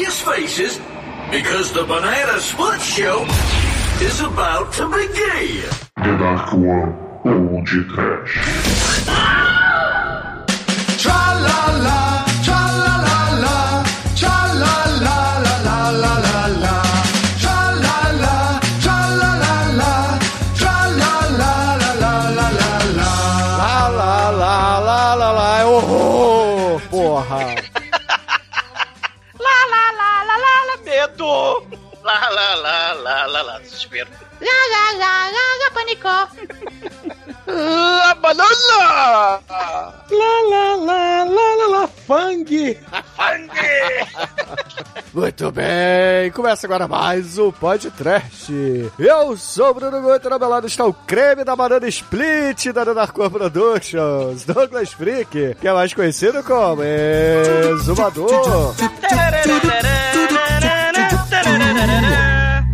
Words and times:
serious 0.00 0.20
faces 0.22 0.78
because 1.30 1.72
the 1.72 1.84
Banana 1.84 2.40
Split 2.40 2.80
Show 2.80 3.24
is 4.00 4.20
about 4.20 4.72
to 4.74 4.88
begin. 4.88 5.68
Didakwa 5.98 6.96
Old 7.26 7.66
Trash. 7.66 8.34
Tra 11.02 11.20
la 11.44 11.82
la. 11.84 12.09
Lá, 33.00 33.26
lá, 33.26 33.42
lá, 33.42 33.58
desespero. 33.58 34.08
Lá, 34.40 34.46
lá, 34.70 34.98
lá, 34.98 35.30
lá, 35.30 35.46
lá, 35.60 35.70
panicou! 35.74 36.28
La 37.46 38.14
banana! 38.14 38.48
Lá, 38.78 39.92
lá, 40.50 40.76
lá, 40.76 41.24
lá, 41.24 41.54
lá, 41.54 41.66
lá, 41.66 41.88
fang! 42.06 42.78
Muito 45.12 45.50
bem, 45.50 46.30
começa 46.32 46.66
agora 46.66 46.86
mais 46.86 47.36
o 47.38 47.52
podcast. 47.52 48.52
Eu 48.98 49.36
sou 49.36 49.70
o 49.70 49.74
Bruno 49.74 50.00
Goito, 50.00 50.30
na 50.30 50.38
belada 50.38 50.66
está 50.66 50.84
o 50.84 50.94
creme 50.94 51.42
da 51.42 51.56
banana 51.56 51.88
split 51.88 52.66
da 52.72 52.84
Narcor 52.94 53.30
Productions, 53.30 54.44
Douglas 54.44 54.92
Freak, 54.92 55.56
que 55.60 55.68
é 55.68 55.72
mais 55.72 55.92
conhecido 55.92 56.42
como 56.44 56.82
Exumador. 56.82 58.74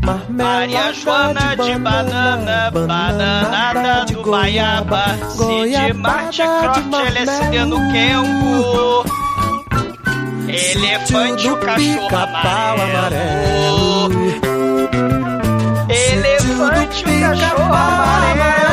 Maria 0.07 0.93
Joana 0.93 1.57
de 1.57 1.79
banana, 1.79 2.71
bananada 2.71 4.05
do 4.07 4.23
Baiaba, 4.23 5.05
Cid 5.31 5.95
Marte, 5.95 6.43
crote, 6.43 6.97
LSD 7.11 7.65
no 7.67 7.79
Kengo. 7.91 9.05
Elefante, 10.49 11.49
o 11.49 11.57
cachorro 11.57 12.17
amarelo. 12.17 14.11
Elefante, 15.89 17.05
o 17.05 17.21
cachorro 17.21 17.75
amarelo. 17.75 18.66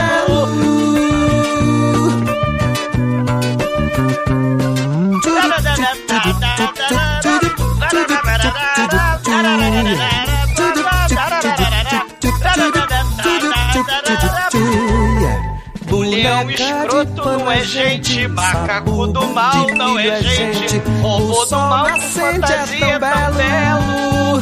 Leão 16.24 16.50
escroto 16.50 17.26
não 17.26 17.52
é 17.52 17.62
gente, 17.66 18.28
macaco 18.30 19.08
do 19.08 19.28
mal 19.28 19.68
não 19.76 20.00
é 20.00 20.24
gente, 20.24 20.78
robô 21.02 21.44
do 21.44 21.58
mal 21.58 21.92
com 21.92 22.00
fantasia 22.00 22.98
tão 22.98 23.34
belo. 23.34 24.42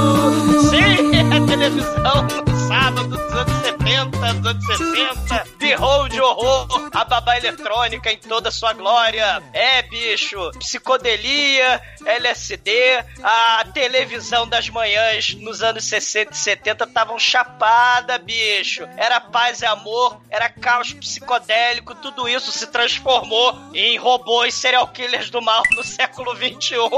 Sim, 0.70 1.16
é 1.32 1.40
televisão 1.48 2.28
no 2.46 2.68
sábado 2.68 3.08
dos 3.08 3.32
anos 3.34 3.62
70, 3.64 4.34
dos 4.34 4.46
anos 4.46 4.66
60. 4.66 5.49
The 5.80 5.86
Hold 5.86 6.20
Horror, 6.20 6.90
a 6.94 7.06
babá 7.06 7.38
eletrônica 7.38 8.12
em 8.12 8.18
toda 8.18 8.52
sua 8.52 8.74
glória. 8.74 9.42
É, 9.54 9.82
bicho, 9.84 10.52
psicodelia, 10.60 11.82
LSD, 12.06 12.72
a 13.24 13.64
televisão 13.74 14.46
das 14.46 14.68
manhãs 14.68 15.34
nos 15.36 15.64
anos 15.64 15.86
60 15.86 16.34
e 16.34 16.38
70 16.38 16.84
estavam 16.84 17.18
chapada, 17.18 18.18
bicho. 18.18 18.84
Era 18.98 19.22
paz 19.22 19.62
e 19.62 19.66
amor, 19.66 20.20
era 20.30 20.50
caos 20.50 20.92
psicodélico, 20.92 21.96
tudo 21.96 22.28
isso 22.28 22.52
se 22.52 22.68
transformou 22.68 23.58
em 23.74 23.98
robôs 23.98 24.54
serial 24.54 24.88
killers 24.90 25.30
do 25.30 25.42
mal 25.42 25.64
no 25.72 25.84
século 25.84 26.36
21. 26.36 26.90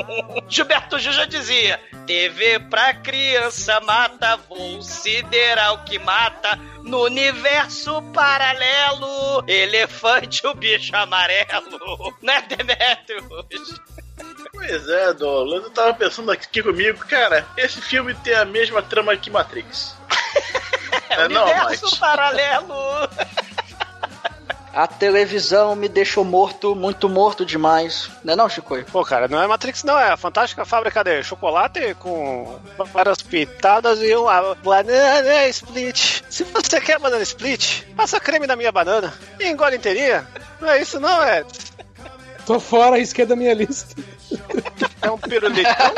Gilberto 0.48 0.98
Gil 0.98 1.12
já 1.12 1.26
dizia: 1.26 1.78
TV 2.06 2.58
pra 2.58 2.94
criança 2.94 3.78
mata, 3.80 4.36
voo 4.48 4.80
sideral 4.80 5.84
que 5.84 5.98
mata. 5.98 6.58
No 6.84 7.02
universo 7.04 8.00
paralelo, 8.12 9.42
elefante, 9.48 10.46
o 10.46 10.54
bicho 10.54 10.94
amarelo. 10.94 12.14
Né, 12.22 12.42
Demetrius? 12.42 13.80
Pois 14.52 14.88
é, 14.88 15.12
Douglas, 15.14 15.64
eu 15.64 15.70
tava 15.70 15.94
pensando 15.94 16.30
aqui 16.30 16.62
comigo, 16.62 16.98
cara, 17.06 17.46
esse 17.56 17.80
filme 17.80 18.14
tem 18.14 18.34
a 18.34 18.44
mesma 18.44 18.82
trama 18.82 19.16
que 19.16 19.30
Matrix. 19.30 19.96
É, 21.10 21.28
não, 21.28 21.44
universo 21.44 21.84
Mike? 21.86 21.98
paralelo. 21.98 22.74
A 24.74 24.88
televisão 24.88 25.76
me 25.76 25.88
deixou 25.88 26.24
morto, 26.24 26.74
muito 26.74 27.08
morto 27.08 27.46
demais. 27.46 28.10
Não 28.24 28.32
é 28.32 28.36
não, 28.36 28.48
Chico? 28.48 28.82
Pô, 28.90 29.04
cara, 29.04 29.28
não 29.28 29.40
é 29.40 29.46
Matrix, 29.46 29.84
não. 29.84 29.96
É 29.96 30.10
a 30.10 30.16
fantástica 30.16 30.64
fábrica 30.64 31.04
de 31.04 31.22
chocolate 31.22 31.94
com 31.94 32.58
várias 32.92 33.22
pitadas 33.22 34.00
e 34.02 34.12
uma 34.16 34.56
banana 34.56 35.46
split. 35.46 36.22
Se 36.28 36.42
você 36.42 36.80
quer 36.80 36.98
banana 36.98 37.22
split, 37.22 37.84
passa 37.94 38.18
creme 38.18 38.48
na 38.48 38.56
minha 38.56 38.72
banana 38.72 39.14
e 39.38 39.48
engole 39.48 39.76
inteirinha. 39.76 40.26
Não 40.60 40.68
é 40.68 40.82
isso, 40.82 40.98
não, 40.98 41.22
é? 41.22 41.44
Tô 42.44 42.58
fora, 42.58 42.98
isso 42.98 43.14
que 43.14 43.22
é 43.22 43.26
da 43.26 43.36
minha 43.36 43.54
lista. 43.54 43.94
É 45.00 45.10
um 45.10 45.18
pirulitão. 45.18 45.94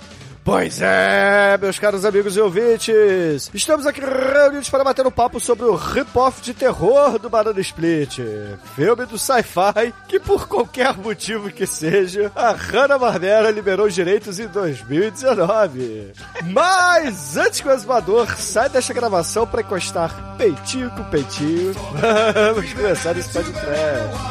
Pois 0.50 0.82
é, 0.82 1.56
meus 1.60 1.78
caros 1.78 2.04
amigos 2.04 2.36
e 2.36 2.40
ouvintes, 2.40 3.48
estamos 3.54 3.86
aqui 3.86 4.00
reunidos 4.00 4.68
para 4.68 4.82
bater 4.82 5.06
um 5.06 5.10
papo 5.10 5.38
sobre 5.38 5.64
o 5.64 5.76
rip-off 5.76 6.42
de 6.42 6.52
terror 6.52 7.20
do 7.20 7.30
Banana 7.30 7.60
Split, 7.60 8.18
filme 8.74 9.06
do 9.06 9.16
sci-fi 9.16 9.94
que, 10.08 10.18
por 10.18 10.48
qualquer 10.48 10.96
motivo 10.96 11.52
que 11.52 11.68
seja, 11.68 12.32
a 12.34 12.50
Hanna-Barbera 12.50 13.52
liberou 13.52 13.86
os 13.86 13.94
direitos 13.94 14.40
em 14.40 14.48
2019. 14.48 16.14
Mas, 16.46 17.36
antes 17.36 17.60
que 17.60 17.68
o 17.68 17.72
exumador 17.72 18.34
saia 18.36 18.68
desta 18.68 18.92
gravação 18.92 19.46
para 19.46 19.60
encostar 19.60 20.34
peitinho 20.36 20.90
com 20.90 21.04
peitinho, 21.04 21.74
vamos 22.54 22.72
começar 22.72 23.16
esse 23.16 23.32
podcast. 23.32 23.68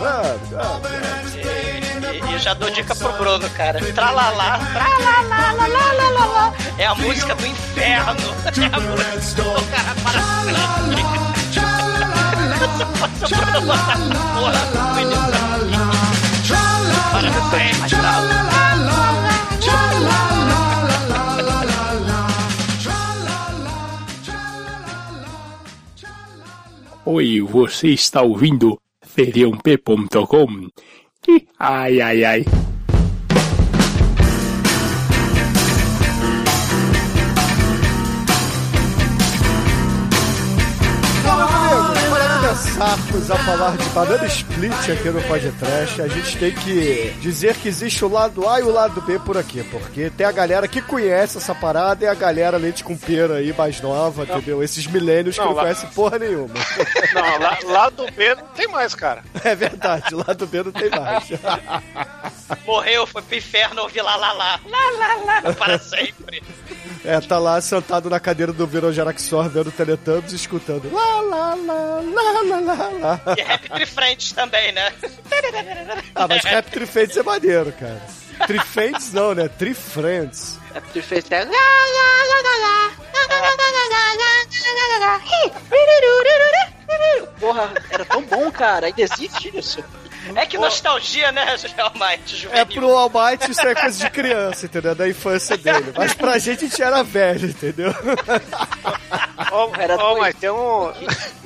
Vamos, 0.01 0.49
vamos. 0.49 1.79
E 2.29 2.33
eu 2.33 2.39
já 2.39 2.53
dou 2.53 2.69
dica 2.69 2.93
pro 2.93 3.11
Bruno, 3.13 3.49
cara. 3.51 3.79
Tralalá, 3.93 4.59
tralalá, 4.73 5.53
lá, 5.53 6.08
lá, 6.09 6.25
lá. 6.25 6.53
É 6.77 6.85
a 6.85 6.95
música 6.95 7.35
do 7.35 7.45
inferno. 7.45 8.21
É 8.45 8.65
a 8.65 8.79
música 8.79 9.43
do 9.43 9.61
cara 9.71 9.95
para 10.03 10.19
Oi, 27.05 27.41
você 27.41 27.89
está 27.89 28.21
ouvindo 28.21 28.79
feriump.com? 29.01 30.69
Ai, 31.57 31.99
ai, 32.01 32.23
ai. 32.23 32.45
Para 42.79 42.95
começarmos 43.11 43.29
a 43.31 43.35
falar 43.35 43.75
de 43.77 43.89
Banana 43.89 44.25
Split 44.25 44.89
aqui 44.89 45.09
no 45.09 45.21
podcast, 45.23 46.01
a 46.01 46.07
gente 46.07 46.37
tem 46.37 46.51
que 46.53 47.13
dizer 47.19 47.55
que 47.57 47.67
existe 47.67 48.05
o 48.05 48.07
lado 48.07 48.47
A 48.47 48.61
e 48.61 48.63
o 48.63 48.71
lado 48.71 49.01
B 49.01 49.19
por 49.19 49.37
aqui, 49.37 49.61
porque 49.65 50.09
tem 50.09 50.25
a 50.25 50.31
galera 50.31 50.65
que 50.65 50.81
conhece 50.81 51.37
essa 51.37 51.53
parada 51.53 52.05
e 52.05 52.07
a 52.07 52.13
galera 52.13 52.55
leite 52.55 52.81
com 52.83 52.95
pera 52.95 53.35
aí 53.35 53.51
mais 53.53 53.81
nova, 53.81 54.23
entendeu? 54.23 54.63
Esses 54.63 54.87
milênios 54.87 55.35
que 55.35 55.41
Não, 55.41 55.49
não 55.49 55.55
lá- 55.55 55.63
conhecem 55.63 55.89
porra 55.89 56.19
nenhuma. 56.19 56.53
Não, 57.13 57.39
lá, 57.39 57.57
lá 57.65 57.89
do 57.89 58.09
B 58.11 58.33
não 58.35 58.45
tem 58.55 58.67
mais, 58.69 58.95
cara. 58.95 59.23
É 59.43 59.55
verdade, 59.55 60.13
lado 60.15 60.47
B 60.47 60.63
não 60.63 60.71
tem 60.71 60.89
mais. 60.89 61.27
Morreu, 62.65 63.05
foi 63.07 63.21
pro 63.21 63.35
inferno 63.37 63.81
ouvir 63.81 64.01
lá, 64.01 64.15
lá, 64.15 64.31
lá. 64.33 64.59
Lá, 64.65 64.91
lá, 64.97 65.41
lá. 65.41 65.53
Para 65.53 65.79
sempre. 65.79 66.41
É, 67.03 67.19
tá 67.21 67.37
lá 67.39 67.59
sentado 67.61 68.09
na 68.09 68.19
cadeira 68.19 68.51
do 68.51 68.67
Virojaraxor 68.67 69.49
vendo 69.49 69.71
Teletubbies 69.71 70.33
e 70.33 70.35
escutando. 70.35 70.91
Lá, 70.91 71.21
lá, 71.21 71.55
lá, 71.55 72.01
lá, 72.01 72.41
lá, 72.41 72.59
lá, 72.59 72.89
lá. 72.99 73.35
E 73.37 73.41
Rap 73.41 73.69
Trifrente 73.69 74.33
também, 74.33 74.71
né? 74.71 74.91
ah, 76.15 76.27
mas 76.27 76.43
Rap 76.43 76.69
Trifrente 76.69 77.19
é 77.19 77.23
maneiro, 77.23 77.71
cara. 77.73 78.01
Trifrentes 78.47 79.13
não, 79.13 79.33
né? 79.33 79.47
Trifrentes. 79.47 80.59
Rap 80.73 80.89
Trifrente 80.89 81.33
é. 81.33 81.47
Porra, 87.39 87.73
era 87.89 88.05
tão 88.05 88.21
bom, 88.23 88.51
cara. 88.51 88.87
Ainda 88.87 89.01
existe 89.01 89.57
isso. 89.57 89.83
É 90.35 90.45
que 90.45 90.57
nostalgia, 90.57 91.31
né, 91.31 91.55
Almighty, 91.77 92.47
É 92.51 92.65
pro 92.65 92.89
Almighty 92.89 93.51
isso 93.51 93.61
é 93.61 93.73
coisa 93.75 93.97
de 94.05 94.09
criança, 94.09 94.65
entendeu? 94.65 94.95
Da 94.95 95.07
infância 95.07 95.57
dele. 95.57 95.93
Mas 95.95 96.13
pra 96.13 96.37
gente 96.37 96.65
a 96.65 96.67
gente 96.67 96.81
era 96.81 97.03
velho, 97.03 97.49
entendeu? 97.49 97.93
Ó, 99.51 99.69
Era 99.77 99.95
ó, 99.95 100.09
dois. 100.09 100.19
mas 100.19 100.35
tem 100.35 100.49
um. 100.49 100.91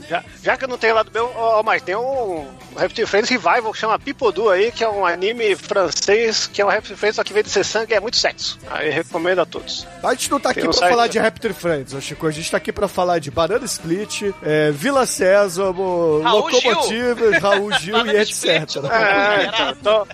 Já, 0.10 0.24
já 0.44 0.58
que 0.58 0.66
eu 0.66 0.68
não 0.68 0.78
tenho 0.78 0.96
lado 0.96 1.10
meu, 1.14 1.32
ó, 1.36 1.64
mas 1.64 1.82
tem 1.82 1.96
um 1.96 2.46
Raptor 2.76 3.08
Friends 3.08 3.30
Revival 3.30 3.72
que 3.72 3.78
chama 3.80 3.98
Pipodu 3.98 4.50
aí, 4.50 4.72
que 4.72 4.84
é 4.84 4.90
um 4.90 5.06
anime 5.06 5.56
francês, 5.56 6.46
que 6.46 6.62
é 6.62 6.66
um 6.66 6.70
Raptor 6.70 6.98
Friends, 6.98 7.16
só 7.16 7.24
que 7.24 7.32
vem 7.32 7.42
de 7.44 7.50
ser 7.50 7.64
sangue 7.64 7.94
e 7.94 7.96
é 7.96 8.00
muito 8.00 8.18
sexo. 8.18 8.60
Aí 8.70 8.90
recomendo 8.90 9.40
a 9.40 9.46
todos. 9.46 9.88
A 10.04 10.12
gente 10.12 10.30
não 10.32 10.40
tá 10.40 10.50
aqui 10.50 10.60
Tem 10.62 10.70
um 10.70 10.74
pra 10.74 10.90
falar 10.90 11.08
de 11.08 11.20
Raptor 11.20 11.54
Friends, 11.54 11.94
ô 11.94 12.02
Chico. 12.02 12.28
A 12.28 12.32
gente 12.32 12.52
tá 12.52 12.58
aqui 12.58 12.72
pra 12.74 12.88
falar 12.88 13.20
de 13.20 13.32
Banana 13.32 13.64
Split, 13.66 14.24
é, 14.44 14.72
Vila 14.72 15.06
Sésamo, 15.06 16.22
Raul 16.22 16.50
Gil. 16.52 16.70
Locomotivas, 16.72 17.42
Raul 17.42 17.72
Gil 17.80 18.06
e 18.08 18.18
etc. 18.18 18.63
Split. 18.70 18.92
É, 18.92 19.46
então, 19.46 19.70
então- 19.72 20.08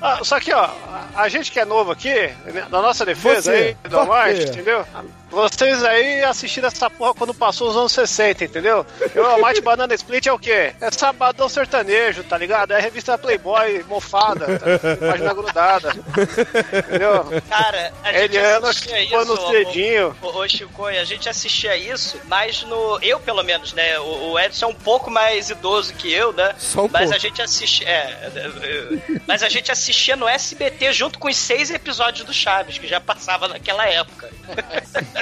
Ah, 0.00 0.18
só 0.24 0.40
que, 0.40 0.52
ó, 0.52 0.68
a- 1.14 1.28
gente 1.28 1.52
que 1.52 1.60
é 1.60 1.64
novo 1.64 1.92
aqui, 1.92 2.12
né, 2.46 2.66
na 2.70 2.80
nossa 2.82 3.04
defesa 3.04 3.42
Você, 3.52 3.76
aí, 3.84 3.90
do 3.90 3.96
quê? 4.38 4.44
entendeu? 4.50 4.86
Vocês 5.32 5.82
aí 5.82 6.22
assistiram 6.24 6.68
essa 6.68 6.90
porra 6.90 7.14
quando 7.14 7.32
passou 7.32 7.70
os 7.70 7.76
anos 7.76 7.90
60, 7.92 8.44
entendeu? 8.44 8.84
E 9.14 9.18
o 9.18 9.24
Almighty 9.24 9.62
Banana 9.62 9.94
Split 9.94 10.26
é 10.26 10.32
o 10.32 10.38
quê? 10.38 10.74
É 10.78 10.90
sabadão 10.90 11.48
sertanejo, 11.48 12.22
tá 12.22 12.36
ligado? 12.36 12.72
É 12.72 12.76
a 12.76 12.80
revista 12.80 13.16
Playboy 13.16 13.82
mofada, 13.88 14.58
tá? 14.58 14.66
página 15.08 15.32
grudada. 15.32 15.94
Entendeu? 16.78 17.42
Cara, 17.48 17.92
a 18.04 18.12
gente 18.12 18.24
Eliana 18.36 18.68
assistia 18.68 19.00
isso, 19.02 19.32
os 19.32 19.50
dedinhos. 19.50 20.14
Ô, 20.20 20.26
ô 20.38 20.46
Chico, 20.48 20.84
a 20.86 21.04
gente 21.04 21.26
assistia 21.28 21.76
isso, 21.76 22.20
mas 22.28 22.62
no. 22.64 22.98
Eu, 23.00 23.18
pelo 23.18 23.42
menos, 23.42 23.72
né? 23.72 23.98
O, 24.00 24.32
o 24.32 24.38
Edson 24.38 24.66
é 24.66 24.68
um 24.68 24.74
pouco 24.74 25.10
mais 25.10 25.48
idoso 25.48 25.94
que 25.94 26.12
eu, 26.12 26.32
né? 26.34 26.54
Só 26.58 26.82
um 26.84 26.88
mas 26.92 27.04
pouco. 27.04 27.14
a 27.16 27.18
gente 27.18 27.40
assistia. 27.40 27.88
É, 27.88 28.30
eu- 28.62 29.20
mas 29.26 29.42
a 29.42 29.48
gente 29.48 29.72
assistia 29.72 30.14
no 30.14 30.28
SBT 30.28 30.92
junto 30.92 31.18
com 31.18 31.28
os 31.28 31.36
seis 31.36 31.70
episódios 31.70 32.26
do 32.26 32.34
Chaves, 32.34 32.76
que 32.76 32.86
já 32.86 33.00
passava 33.00 33.48
naquela 33.48 33.86
época. 33.88 34.30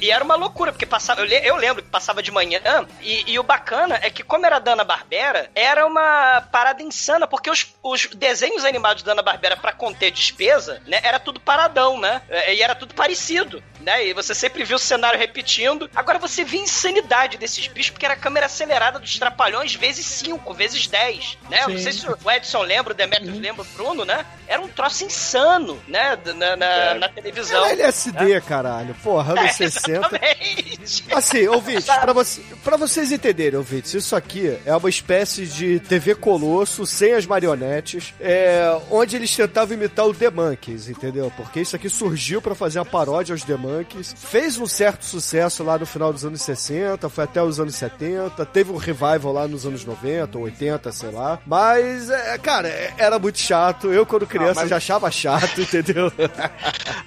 E 0.00 0.10
era 0.10 0.22
uma 0.24 0.36
loucura, 0.36 0.72
porque 0.72 0.86
passava. 0.86 1.20
Eu, 1.20 1.26
le- 1.26 1.40
eu 1.46 1.56
lembro 1.56 1.82
que 1.82 1.88
passava 1.88 2.22
de 2.22 2.30
manhã. 2.30 2.60
E, 3.00 3.32
e 3.32 3.38
o 3.38 3.42
bacana 3.42 3.98
é 4.02 4.10
que, 4.10 4.22
como 4.22 4.46
era 4.46 4.58
Dana 4.58 4.84
Barbera, 4.84 5.50
era 5.54 5.86
uma 5.86 6.40
parada 6.52 6.82
insana, 6.82 7.26
porque 7.26 7.50
os, 7.50 7.66
os 7.82 8.06
desenhos 8.14 8.64
animados 8.64 9.02
da 9.02 9.12
Dana 9.12 9.22
Barbera, 9.22 9.56
pra 9.56 9.72
conter 9.72 10.10
despesa, 10.10 10.82
né? 10.86 11.00
Era 11.02 11.18
tudo 11.18 11.40
paradão, 11.40 11.98
né? 11.98 12.22
É, 12.28 12.54
E 12.54 12.62
era 12.62 12.74
tudo 12.74 12.94
parecido, 12.94 13.62
né? 13.80 14.06
E 14.06 14.12
você 14.12 14.34
sempre 14.34 14.64
viu 14.64 14.76
o 14.76 14.78
cenário 14.78 15.18
repetindo. 15.18 15.90
Agora 15.94 16.18
você 16.18 16.44
via 16.44 16.60
a 16.60 16.64
insanidade 16.64 17.36
desses 17.38 17.66
bichos, 17.66 17.90
porque 17.90 18.04
era 18.06 18.14
a 18.14 18.18
câmera 18.18 18.46
acelerada 18.46 18.98
dos 18.98 19.18
trapalhões 19.18 19.74
vezes 19.74 20.06
5, 20.06 20.52
vezes 20.54 20.86
10, 20.86 21.38
né? 21.50 21.60
Não 21.66 21.76
Sim. 21.76 21.82
sei 21.82 21.92
se 21.92 22.06
o 22.08 22.30
Edson 22.30 22.62
lembra, 22.62 22.92
o 22.92 22.96
Demetrius 22.96 23.38
lembra, 23.38 23.62
o 23.62 23.64
Bruno, 23.66 24.04
né? 24.04 24.24
Era 24.46 24.60
um 24.62 24.68
troço 24.68 25.04
insano, 25.04 25.80
né? 25.86 26.18
Na, 26.36 26.56
na, 26.56 26.94
na 26.94 27.08
televisão. 27.08 27.64
Era 27.64 27.74
LSD, 27.82 28.40
caralho. 28.42 28.94
Porra, 29.02 29.32
anos 29.38 29.52
60. 29.56 29.87
Exatamente. 29.96 31.04
Assim, 31.12 31.46
ouvintes, 31.48 31.84
pra, 31.86 32.12
você, 32.12 32.40
pra 32.64 32.76
vocês 32.76 33.12
entenderem, 33.12 33.58
ouvintes, 33.58 33.94
isso 33.94 34.14
aqui 34.16 34.56
é 34.64 34.74
uma 34.74 34.88
espécie 34.88 35.46
de 35.46 35.80
TV 35.80 36.14
Colosso 36.14 36.86
sem 36.86 37.12
as 37.14 37.26
marionetes, 37.26 38.14
é, 38.20 38.78
onde 38.90 39.16
eles 39.16 39.34
tentavam 39.34 39.74
imitar 39.76 40.06
o 40.06 40.14
The 40.14 40.30
Monkeys, 40.30 40.88
entendeu? 40.88 41.32
Porque 41.36 41.60
isso 41.60 41.76
aqui 41.76 41.88
surgiu 41.88 42.40
pra 42.40 42.54
fazer 42.54 42.78
a 42.78 42.84
paródia 42.84 43.32
aos 43.34 43.42
The 43.44 43.56
Monkeys, 43.56 44.14
fez 44.16 44.58
um 44.58 44.66
certo 44.66 45.04
sucesso 45.04 45.62
lá 45.62 45.78
no 45.78 45.86
final 45.86 46.12
dos 46.12 46.24
anos 46.24 46.40
60, 46.42 47.08
foi 47.08 47.24
até 47.24 47.42
os 47.42 47.58
anos 47.60 47.74
70, 47.74 48.44
teve 48.46 48.72
um 48.72 48.76
revival 48.76 49.32
lá 49.32 49.46
nos 49.48 49.66
anos 49.66 49.84
90 49.84 50.38
ou 50.38 50.44
80, 50.44 50.90
sei 50.92 51.10
lá, 51.10 51.38
mas, 51.46 52.08
é, 52.10 52.38
cara, 52.38 52.68
era 52.96 53.18
muito 53.18 53.38
chato, 53.38 53.92
eu 53.92 54.06
quando 54.06 54.26
criança 54.26 54.60
mas- 54.60 54.70
já 54.70 54.76
achava 54.76 55.10
chato, 55.10 55.60
entendeu? 55.62 56.10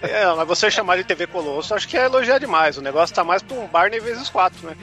É, 0.01 0.25
mas 0.35 0.47
você 0.47 0.71
chamar 0.71 0.97
de 0.97 1.03
TV 1.03 1.27
Colosso, 1.27 1.75
acho 1.75 1.87
que 1.87 1.95
é 1.95 2.05
elogiar 2.05 2.39
demais. 2.39 2.70
O 2.77 2.81
negócio 2.81 3.15
tá 3.15 3.23
mais 3.23 3.41
pra 3.41 3.57
um 3.57 3.67
Barney 3.67 3.99
vezes 3.99 4.29
quatro, 4.29 4.65
né? 4.67 4.75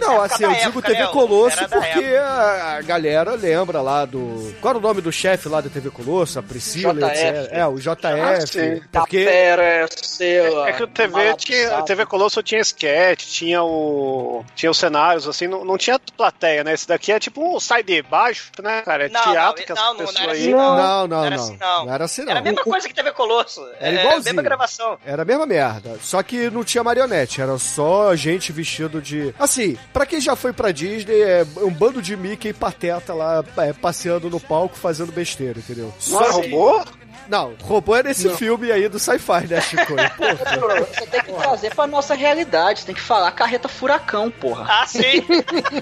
Não, 0.00 0.22
assim, 0.22 0.44
eu 0.44 0.50
digo 0.52 0.68
época, 0.68 0.88
TV 0.88 1.00
né? 1.02 1.06
Colosso 1.08 1.58
Era 1.58 1.68
porque 1.68 2.04
a, 2.16 2.76
a 2.78 2.82
galera 2.82 3.32
lembra 3.34 3.80
lá 3.80 4.04
do. 4.04 4.54
Qual 4.60 4.70
era 4.70 4.78
o 4.78 4.80
nome 4.80 5.00
do 5.00 5.10
chefe 5.12 5.48
lá 5.48 5.60
da 5.60 5.68
TV 5.68 5.90
Colosso? 5.90 6.38
A 6.38 6.42
Priscila, 6.42 6.94
JF. 6.94 7.04
etc. 7.10 7.48
É, 7.52 7.66
o 7.66 7.76
JF. 7.78 8.82
Ah, 8.92 9.00
porque. 9.00 9.24
Pera, 9.24 9.62
é 9.62 9.86
seu. 10.02 10.64
É 10.64 10.72
que 10.72 10.82
o 10.82 10.86
TV 10.86 11.34
tinha, 11.34 11.78
a 11.78 11.82
TV 11.82 12.06
Colosso 12.06 12.42
tinha 12.42 12.60
sketch, 12.60 13.24
tinha 13.26 13.62
o 13.62 14.44
tinha 14.54 14.70
os 14.70 14.78
cenários 14.78 15.26
assim, 15.28 15.46
não, 15.46 15.64
não 15.64 15.76
tinha 15.76 15.98
plateia, 16.16 16.62
né? 16.64 16.72
Esse 16.74 16.86
daqui 16.86 17.12
é 17.12 17.18
tipo 17.18 17.42
um 17.56 17.58
sai 17.60 17.82
de 17.82 18.00
baixo, 18.02 18.50
né, 18.62 18.82
cara? 18.82 19.06
É 19.06 19.08
Não, 19.08 19.22
teatro 19.22 19.60
não, 19.60 19.66
que 19.66 19.72
as 19.72 19.78
não, 19.78 19.84
não, 19.86 19.92
não 19.94 20.06
pessoas 20.06 20.20
era 20.22 20.32
aí. 20.32 20.38
assim, 20.38 20.50
Não, 20.52 20.76
não. 20.76 20.78
não, 20.78 21.08
não. 21.08 21.24
era 21.24 21.34
assim, 21.36 21.56
não. 21.60 21.86
Não 21.86 21.94
era 21.94 22.04
assim, 22.04 22.22
não. 22.22 22.30
Era 22.30 22.40
a 22.40 22.42
mesma 22.42 22.62
coisa 22.62 22.88
que 22.88 22.94
TV 22.94 23.12
Colosso. 23.12 23.66
Era 23.80 23.96
É, 23.96 24.00
igualzinho. 24.00 24.24
mesma 24.24 24.42
gravação. 24.42 24.98
Era 25.04 25.22
a 25.22 25.24
mesma 25.24 25.46
merda. 25.46 25.67
Só 26.02 26.22
que 26.22 26.50
não 26.50 26.64
tinha 26.64 26.82
marionete, 26.84 27.40
era 27.40 27.56
só 27.58 28.14
gente 28.16 28.52
vestido 28.52 29.00
de. 29.00 29.34
Assim, 29.38 29.76
pra 29.92 30.06
quem 30.06 30.20
já 30.20 30.34
foi 30.36 30.52
pra 30.52 30.72
Disney, 30.72 31.20
é 31.20 31.46
um 31.58 31.70
bando 31.70 32.00
de 32.02 32.16
Mickey 32.16 32.48
e 32.48 32.52
pateta 32.52 33.12
lá 33.14 33.44
é, 33.58 33.72
passeando 33.72 34.30
no 34.30 34.40
palco 34.40 34.76
fazendo 34.76 35.12
besteira, 35.12 35.58
entendeu? 35.58 35.92
Não 36.08 36.22
é 36.24 36.30
robô? 36.30 36.84
Não, 37.28 37.52
robô 37.62 37.94
é 37.94 38.02
nesse 38.02 38.26
filme 38.36 38.72
aí 38.72 38.88
do 38.88 38.98
sci-fi, 38.98 39.46
né, 39.46 39.60
Chico? 39.60 39.92
Porra. 40.16 40.80
Você 40.80 41.06
tem 41.08 41.22
que 41.22 41.32
trazer 41.32 41.74
pra 41.74 41.86
nossa 41.86 42.14
realidade. 42.14 42.86
Tem 42.86 42.94
que 42.94 43.00
falar 43.02 43.30
carreta 43.32 43.68
furacão, 43.68 44.30
porra. 44.30 44.64
Ah, 44.66 44.86
sim. 44.86 45.02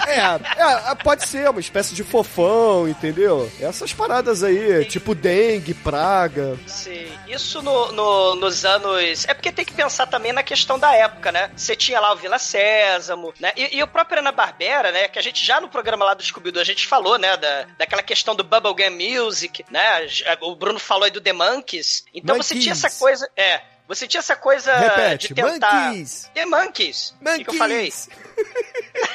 É, 0.08 0.90
é, 0.90 0.94
pode 0.96 1.26
ser 1.28 1.48
uma 1.48 1.60
espécie 1.60 1.94
de 1.94 2.02
fofão, 2.02 2.88
entendeu? 2.88 3.48
Essas 3.60 3.92
paradas 3.92 4.42
aí, 4.42 4.84
tipo 4.86 5.14
dengue, 5.14 5.72
praga. 5.74 6.56
Sim. 6.66 7.06
Isso 7.28 7.62
no, 7.62 7.92
no- 7.92 8.34
nos 8.36 8.64
anos. 8.64 9.24
É 9.28 9.34
porque 9.34 9.52
tem 9.52 9.64
que 9.64 9.74
pensar 9.76 10.06
também 10.06 10.32
na 10.32 10.42
questão 10.42 10.78
da 10.78 10.94
época, 10.94 11.30
né? 11.30 11.50
Você 11.54 11.76
tinha 11.76 12.00
lá 12.00 12.12
o 12.12 12.16
Vila 12.16 12.38
Sésamo, 12.38 13.32
né? 13.38 13.52
E, 13.56 13.76
e 13.76 13.82
o 13.82 13.86
próprio 13.86 14.18
Ana 14.20 14.32
Barbera, 14.32 14.90
né? 14.90 15.08
Que 15.08 15.18
a 15.18 15.22
gente 15.22 15.44
já 15.44 15.60
no 15.60 15.68
programa 15.68 16.04
lá 16.04 16.14
do 16.14 16.22
Scooby-Doo 16.22 16.62
a 16.62 16.64
gente 16.64 16.86
falou, 16.86 17.18
né? 17.18 17.36
Da, 17.36 17.66
daquela 17.78 18.02
questão 18.02 18.34
do 18.34 18.42
Bubblegum 18.42 18.90
Music, 18.90 19.64
né? 19.70 20.06
O 20.40 20.56
Bruno 20.56 20.78
falou 20.78 21.04
aí 21.04 21.10
do 21.10 21.20
The 21.20 21.32
Monkeys. 21.32 22.04
Então 22.14 22.36
você 22.36 22.58
tinha 22.58 22.72
essa 22.72 22.90
coisa. 22.90 23.30
É. 23.36 23.60
Você 23.88 24.08
tinha 24.08 24.18
essa 24.18 24.34
coisa 24.34 24.76
Repete, 24.76 25.28
de 25.28 25.34
tentar. 25.34 25.90
Monkeys. 25.90 26.30
The 26.34 26.44
Monkeys. 26.46 27.14
O 27.20 27.44
que, 27.44 27.50
eu 27.50 27.54
falei? 27.54 27.92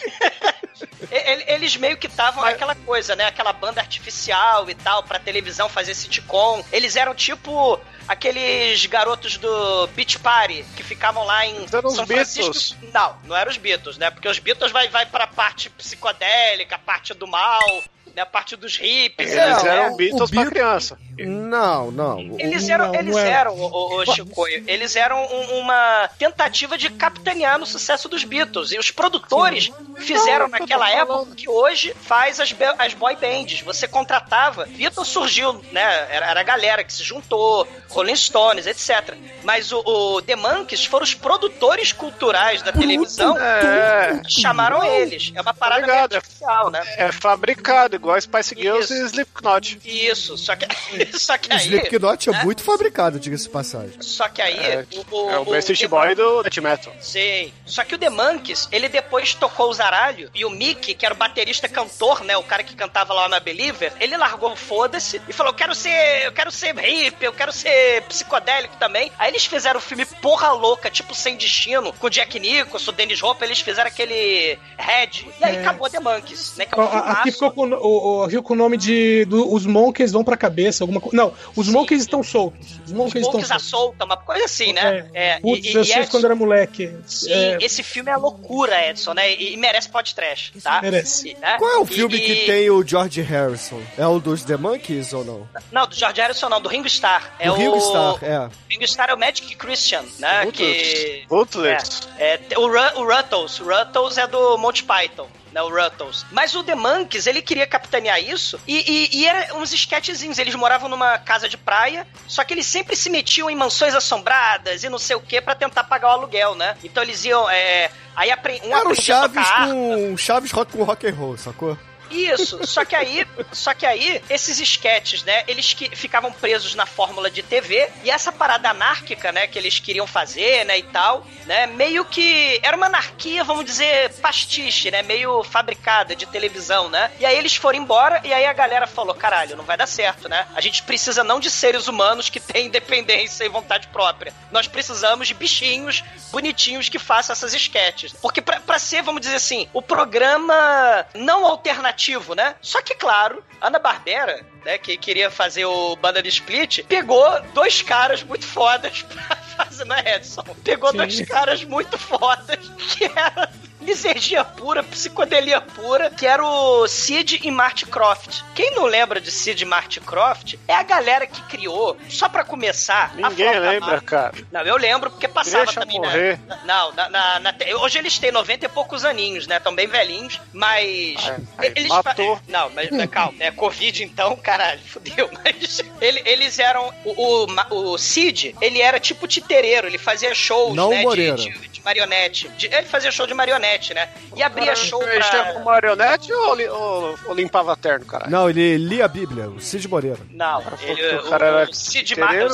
Ele- 1.11 1.43
Eles 1.47 1.75
meio 1.75 1.97
que 1.97 2.07
estavam 2.07 2.43
aquela 2.43 2.75
coisa, 2.75 3.15
né? 3.15 3.25
Aquela 3.25 3.51
banda 3.53 3.81
artificial 3.81 4.69
e 4.69 4.75
tal, 4.75 5.03
pra 5.03 5.19
televisão 5.19 5.67
fazer 5.67 5.93
sitcom. 5.93 6.63
Eles 6.71 6.95
eram 6.95 7.13
tipo 7.13 7.79
aqueles 8.07 8.85
garotos 8.85 9.37
do 9.37 9.87
Beach 9.87 10.17
Party 10.19 10.65
que 10.75 10.83
ficavam 10.83 11.23
lá 11.25 11.45
em 11.45 11.65
eram 11.71 11.89
os 11.89 11.95
São 11.95 12.07
Francisco. 12.07 12.51
Beatles. 12.51 12.75
Não, 12.93 13.17
não 13.25 13.35
eram 13.35 13.51
os 13.51 13.57
Beatles, 13.57 13.97
né? 13.97 14.09
Porque 14.09 14.27
os 14.29 14.39
Beatles 14.39 14.71
vai, 14.71 14.87
vai 14.87 15.05
pra 15.05 15.27
parte 15.27 15.69
psicodélica, 15.69 16.75
a 16.75 16.79
parte 16.79 17.13
do 17.13 17.27
mal, 17.27 17.83
né? 18.15 18.21
A 18.21 18.25
parte 18.25 18.55
dos 18.55 18.77
hippies. 18.77 19.31
Eles 19.31 19.63
né? 19.63 19.69
eram 19.69 19.93
o 19.93 19.95
Beatles 19.97 20.31
pra 20.31 20.45
criança. 20.45 20.97
Não, 21.17 21.91
não. 21.91 22.19
Eles 22.39 22.67
eram, 22.67 22.87
Não, 22.87 22.95
eles 22.95 23.15
não 23.15 23.21
era. 23.21 23.29
eram, 23.41 23.55
o, 23.55 24.01
o, 24.01 24.05
Chicoio, 24.15 24.63
eles 24.67 24.95
eram 24.95 25.23
um- 25.23 25.59
uma 25.59 26.09
tentativa 26.17 26.77
de 26.77 26.89
capitanear 26.89 27.59
no 27.59 27.65
sucesso 27.65 28.09
dos 28.09 28.23
Beatles. 28.23 28.71
E 28.71 28.79
os 28.79 28.89
produtores 28.91 29.71
fizeram 29.97 30.47
Não, 30.47 30.59
naquela 30.59 30.89
época 30.89 31.21
o 31.31 31.35
que 31.35 31.47
hoje 31.49 31.93
faz 32.01 32.39
as, 32.39 32.53
as 32.79 32.93
boy 32.93 33.15
bands. 33.15 33.61
Você 33.61 33.87
contratava, 33.87 34.65
Beatles 34.65 35.07
surgiu, 35.07 35.63
né? 35.71 36.07
Era, 36.09 36.25
era 36.31 36.39
a 36.39 36.43
galera 36.43 36.83
que 36.83 36.91
se 36.93 37.03
juntou, 37.03 37.67
Rolling 37.89 38.15
Stones, 38.15 38.65
etc. 38.65 39.15
Mas 39.43 39.71
o, 39.71 39.79
o 39.85 40.21
The 40.21 40.35
Monkeys 40.35 40.85
foram 40.85 41.03
os 41.03 41.13
produtores 41.13 41.91
culturais 41.91 42.61
da 42.63 42.71
televisão 42.71 43.37
É. 43.37 44.21
que 44.25 44.41
chamaram 44.41 44.83
eles. 44.83 45.31
É 45.35 45.41
uma 45.41 45.53
parada 45.53 45.81
Obrigado. 45.83 46.15
artificial, 46.15 46.71
né? 46.71 46.81
É 46.97 47.11
fabricado, 47.11 47.95
igual 48.01 48.19
Spice 48.19 48.55
Girls 48.55 48.91
Isso. 48.91 49.03
e 49.03 49.05
Slipknot. 49.05 49.79
Isso, 49.85 50.37
só 50.37 50.55
que, 50.55 50.65
só 51.17 51.37
que 51.37 51.49
O 51.49 51.53
aí... 51.53 51.59
Slipknot 51.59 52.29
é 52.29 52.33
né? 52.33 52.43
muito 52.43 52.63
fabricado, 52.63 53.19
diga-se 53.19 53.43
de 53.45 53.49
passagem. 53.49 53.93
Só 54.01 54.27
que 54.27 54.41
aí... 54.41 54.57
É, 54.57 54.85
o, 55.11 55.29
é 55.29 55.37
o 55.39 55.45
Backstreet 55.45 55.79
The 55.81 55.87
Boy 55.87 56.15
do 56.15 56.43
Death 56.43 56.57
Metal. 56.57 56.93
Sei. 56.99 57.53
Só 57.65 57.83
que 57.83 57.95
o 57.95 57.97
The 57.97 58.09
Monkeys, 58.09 58.67
ele 58.71 58.89
depois 58.89 59.33
tocou 59.35 59.69
o 59.69 59.73
zaralho 59.73 60.29
e 60.33 60.43
o 60.43 60.49
Mickey, 60.49 60.93
que 60.95 61.05
era 61.05 61.13
o 61.13 61.17
baterista 61.17 61.67
cantor, 61.69 62.23
né? 62.23 62.35
O 62.37 62.43
cara 62.43 62.63
que 62.63 62.75
cantava 62.75 63.13
lá 63.13 63.29
na 63.29 63.39
Believer, 63.39 63.93
ele 63.99 64.17
largou 64.17 64.51
o 64.51 64.55
foda-se 64.55 65.21
e 65.27 65.33
falou: 65.33 65.51
Eu 65.51 65.55
quero 65.57 65.75
ser. 65.75 66.25
Eu 66.25 66.31
quero 66.31 66.51
ser 66.51 66.75
hippie, 66.75 67.25
eu 67.25 67.33
quero 67.33 67.51
ser 67.51 68.01
psicodélico 68.03 68.75
também. 68.77 69.11
Aí 69.17 69.29
eles 69.31 69.45
fizeram 69.45 69.79
o 69.79 69.81
filme 69.83 70.05
Porra 70.05 70.51
Louca, 70.51 70.89
tipo 70.89 71.13
Sem 71.15 71.35
Destino, 71.37 71.93
com 71.93 72.07
o 72.07 72.09
Jack 72.09 72.39
Nicholson, 72.39 72.91
o 72.91 72.93
Dennis 72.93 73.21
Hopper, 73.21 73.47
eles 73.47 73.61
fizeram 73.61 73.87
aquele 73.87 74.57
Red. 74.77 75.27
E 75.39 75.43
aí 75.43 75.55
É. 75.57 75.61
acabou 75.61 75.89
The 75.89 75.99
Monkeys, 75.99 76.55
né? 76.57 76.65
Que 76.65 76.79
é 76.79 76.81
um 76.83 76.87
Aqui 76.87 77.31
ficou 77.31 77.51
com 77.51 77.67
o, 77.67 77.90
o, 77.97 78.27
viu 78.27 78.41
com 78.43 78.53
o 78.53 78.57
nome 78.57 78.77
de 78.77 79.25
do- 79.25 79.53
Os 79.53 79.65
Monkeys 79.65 80.11
Vão 80.11 80.23
Pra 80.23 80.37
Cabeça, 80.37 80.83
alguma 80.83 81.01
Não, 81.13 81.33
os 81.55 81.67
monkeys 81.67 82.01
estão 82.01 82.21
soltos. 82.23 82.79
Os 82.85 82.91
monkeys 82.91 83.25
estão 83.25 83.39
Monkeys 83.39 83.47
soltos. 83.47 83.67
solta, 83.69 84.05
uma 84.05 84.17
coisa 84.17 84.45
assim, 84.45 84.73
né? 84.73 85.09
É, 85.13 85.39
Putz, 85.39 85.65
e, 85.65 85.73
eu 85.73 85.77
e, 85.83 85.91
assisti 85.91 86.07
quando 86.11 86.25
era 86.25 86.35
moleque. 86.35 86.91
Sim, 87.05 87.31
É, 87.31 87.57
esse 87.61 87.83
filme 87.83 88.09
é 88.11 88.15
loucura, 88.17 88.87
Edson, 88.89 89.13
né? 89.13 89.31
E, 89.33 89.53
e 89.53 89.57
merece 89.57 89.89
podcast, 89.89 90.51
tá? 90.61 90.81
Merece. 90.81 91.29
E, 91.29 91.33
né? 91.35 91.57
Qual 91.57 91.71
é 91.71 91.77
o 91.79 91.85
filme 91.85 92.15
e- 92.15 92.19
que 92.21 92.35
tem 92.45 92.69
o 92.69 92.85
George 92.85 93.21
Harrison? 93.21 93.81
É 93.97 94.05
o 94.07 94.19
dos 94.19 94.43
The 94.43 94.57
Monkeys 94.57 95.13
ou 95.13 95.23
não? 95.25 95.47
Não, 95.71 95.87
do 95.87 95.95
George 95.95 96.21
Harrison 96.21 96.49
não, 96.49 96.61
do 96.61 96.69
Ringo 96.69 96.87
Starr. 96.87 97.31
É 97.39 97.49
o 97.49 97.53
o 97.53 97.57
Ringo 97.57 97.77
Starr, 97.77 98.23
é. 98.23 98.49
Ringo 98.69 98.83
Starr 98.85 99.09
é 99.09 99.13
o 99.13 99.17
Magic 99.19 99.55
Christian, 99.55 100.03
né? 100.19 100.45
Que... 100.51 101.23
Ruthless. 101.29 102.01
É, 102.17 102.39
é, 102.49 102.57
o, 102.59 102.67
Ru- 102.67 103.01
o 103.01 103.05
Ruttles. 103.15 103.59
O 103.59 103.63
Ruttles 103.65 104.17
é 104.17 104.27
do 104.27 104.57
Monty 104.57 104.83
Python. 104.83 105.27
Né, 105.51 105.61
o 105.61 105.69
Ruttles. 105.69 106.25
Mas 106.31 106.55
o 106.55 106.63
The 106.63 106.75
Monkeys, 106.75 107.27
ele 107.27 107.41
queria 107.41 107.67
capitanear 107.67 108.21
isso 108.21 108.59
e, 108.65 109.09
e, 109.13 109.19
e 109.19 109.27
era 109.27 109.53
uns 109.55 109.73
sketchzinhos. 109.73 110.39
Eles 110.39 110.55
moravam 110.55 110.87
numa 110.87 111.17
casa 111.17 111.49
de 111.49 111.57
praia, 111.57 112.07
só 112.25 112.43
que 112.43 112.53
eles 112.53 112.65
sempre 112.65 112.95
se 112.95 113.09
metiam 113.09 113.49
em 113.49 113.55
mansões 113.55 113.93
assombradas 113.93 114.83
e 114.83 114.89
não 114.89 114.97
sei 114.97 115.15
o 115.15 115.19
que 115.19 115.41
pra 115.41 115.53
tentar 115.53 115.83
pagar 115.83 116.07
o 116.07 116.11
aluguel, 116.11 116.55
né? 116.55 116.77
Então 116.83 117.03
eles 117.03 117.25
iam. 117.25 117.49
É, 117.49 117.91
aí 118.15 118.31
apre, 118.31 118.61
um 118.63 118.73
Era 118.75 118.87
o 118.87 118.95
Chaves 118.95 119.49
com. 119.49 120.17
Chaves 120.17 120.51
rock 120.51 120.71
com 120.71 120.83
rock 120.83 121.07
and 121.07 121.15
roll, 121.15 121.37
sacou? 121.37 121.77
Isso, 122.11 122.65
só 122.65 122.83
que 122.85 122.95
aí, 122.95 123.25
só 123.51 123.73
que 123.73 123.85
aí, 123.85 124.21
esses 124.29 124.59
esquetes, 124.59 125.23
né, 125.23 125.43
eles 125.47 125.73
que 125.73 125.95
ficavam 125.95 126.31
presos 126.31 126.75
na 126.75 126.85
fórmula 126.85 127.29
de 127.29 127.41
TV, 127.41 127.89
e 128.03 128.11
essa 128.11 128.31
parada 128.31 128.69
anárquica, 128.69 129.31
né, 129.31 129.47
que 129.47 129.57
eles 129.57 129.79
queriam 129.79 130.05
fazer, 130.05 130.65
né, 130.65 130.77
e 130.77 130.83
tal, 130.83 131.25
né, 131.45 131.67
meio 131.67 132.03
que 132.05 132.59
era 132.61 132.75
uma 132.75 132.87
anarquia, 132.87 133.43
vamos 133.43 133.65
dizer, 133.65 134.11
pastiche, 134.21 134.91
né, 134.91 135.01
meio 135.01 135.43
fabricada 135.43 136.15
de 136.15 136.25
televisão, 136.25 136.89
né, 136.89 137.11
e 137.19 137.25
aí 137.25 137.37
eles 137.37 137.55
foram 137.55 137.79
embora, 137.79 138.21
e 138.23 138.33
aí 138.33 138.45
a 138.45 138.53
galera 138.53 138.87
falou, 138.87 139.15
caralho, 139.15 139.55
não 139.55 139.63
vai 139.63 139.77
dar 139.77 139.87
certo, 139.87 140.27
né, 140.27 140.47
a 140.53 140.61
gente 140.61 140.83
precisa 140.83 141.23
não 141.23 141.39
de 141.39 141.49
seres 141.49 141.87
humanos 141.87 142.29
que 142.29 142.39
têm 142.39 142.67
independência 142.67 143.43
e 143.43 143.49
vontade 143.49 143.87
própria, 143.87 144.33
nós 144.51 144.67
precisamos 144.67 145.27
de 145.27 145.33
bichinhos 145.33 146.03
bonitinhos 146.31 146.89
que 146.89 146.99
façam 146.99 147.33
essas 147.33 147.53
esquetes, 147.53 148.13
porque 148.21 148.41
pra, 148.41 148.59
pra 148.59 148.79
ser, 148.79 149.01
vamos 149.01 149.21
dizer 149.21 149.35
assim, 149.35 149.69
o 149.73 149.81
programa 149.81 151.05
não 151.13 151.45
alternativo, 151.45 152.00
né? 152.35 152.55
Só 152.61 152.81
que, 152.81 152.95
claro, 152.95 153.43
Ana 153.59 153.79
Barbera, 153.79 154.45
né, 154.65 154.77
que 154.77 154.97
queria 154.97 155.29
fazer 155.29 155.65
o 155.65 155.95
Banda 155.95 156.21
de 156.21 156.29
Split, 156.29 156.83
pegou 156.83 157.23
dois 157.53 157.81
caras 157.81 158.23
muito 158.23 158.45
fodas 158.45 159.03
pra 159.09 159.35
fazer, 159.35 159.85
não 159.85 159.95
é, 159.95 160.15
Edson? 160.15 160.43
Pegou 160.63 160.91
Sim. 160.91 160.97
dois 160.97 161.21
caras 161.21 161.63
muito 161.63 161.97
fodas 161.97 162.59
que 162.77 163.05
eram 163.05 163.47
lisergia 163.81 164.43
pura, 164.43 164.83
psicodelia 164.83 165.59
pura, 165.61 166.09
que 166.09 166.25
era 166.25 166.43
o 166.45 166.87
Sid 166.87 167.39
e 167.43 167.51
Marty 167.51 167.85
Croft. 167.85 168.41
Quem 168.55 168.71
não 168.75 168.85
lembra 168.85 169.19
de 169.19 169.31
Sid 169.31 169.61
e 169.61 169.65
Marty 169.65 169.99
Croft 169.99 170.55
é 170.67 170.73
a 170.73 170.83
galera 170.83 171.25
que 171.27 171.41
criou, 171.43 171.97
só 172.09 172.29
pra 172.29 172.43
começar, 172.43 173.11
a 173.21 173.29
Ninguém 173.29 173.51
lembra, 173.59 173.79
mágica. 173.91 174.01
cara. 174.31 174.33
Não, 174.51 174.61
eu 174.61 174.77
lembro 174.77 175.09
porque 175.09 175.27
passava 175.27 175.65
Deixa 175.65 175.79
também 175.81 175.99
morrer. 175.99 176.39
na. 176.47 176.55
na- 176.57 176.61
Não, 176.65 176.91
na, 176.93 177.09
na- 177.09 177.39
na 177.39 177.55
Hoje 177.81 177.97
eles 177.97 178.17
têm 178.17 178.31
90 178.31 178.65
e 178.65 178.69
poucos 178.69 179.03
aninhos, 179.05 179.47
né? 179.47 179.57
Estão 179.57 179.73
bem 179.75 179.87
velhinhos, 179.87 180.39
mas. 180.53 181.15
É, 181.27 181.37
aí 181.57 181.73
eles 181.75 181.87
matou. 181.89 182.35
fa- 182.37 182.41
Não, 182.47 182.69
mas 182.71 182.89
calma, 183.09 183.33
é 183.39 183.51
Covid 183.51 184.03
então, 184.03 184.35
caralho, 184.35 184.79
fudeu. 184.85 185.29
Mas 185.43 185.81
ele- 185.99 186.21
eles 186.25 186.59
eram. 186.59 186.93
O, 187.05 187.45
o, 187.45 187.93
o 187.93 187.97
Cid, 187.97 188.55
ele 188.61 188.81
era 188.81 188.99
tipo 188.99 189.27
titereiro, 189.27 189.87
ele 189.87 189.97
fazia 189.97 190.33
shows, 190.33 190.75
Não 190.75 190.89
né? 190.89 190.97
de- 190.97 191.03
Moreira. 191.03 191.35
De, 191.35 191.49
de 191.69 191.81
marionete. 191.83 192.47
De- 192.49 192.67
ele 192.67 192.87
fazia 192.87 193.11
show 193.11 193.25
de 193.27 193.33
marionete, 193.33 193.70
né? 193.93 194.09
E 194.35 194.43
abria 194.43 194.75
show 194.75 194.99
Mexia 195.03 195.43
pra. 195.43 195.53
com 195.53 195.59
marionete 195.63 196.31
ou, 196.33 196.55
li- 196.55 196.67
ou- 196.67 197.17
ou 197.27 197.33
limpava 197.33 197.75
terno, 197.75 198.05
caralho? 198.05 198.31
Não, 198.31 198.49
ele 198.49 198.77
lia 198.77 199.05
a 199.05 199.07
Bíblia, 199.07 199.49
o 199.49 199.59
Cid 199.59 199.87
Moreira. 199.87 200.19
Não, 200.31 200.61
ele, 200.81 201.15
o 201.17 201.29
cara 201.29 201.45
era 201.45 201.55
o? 201.55 201.59
Mar- 201.59 201.69
o 201.69 201.73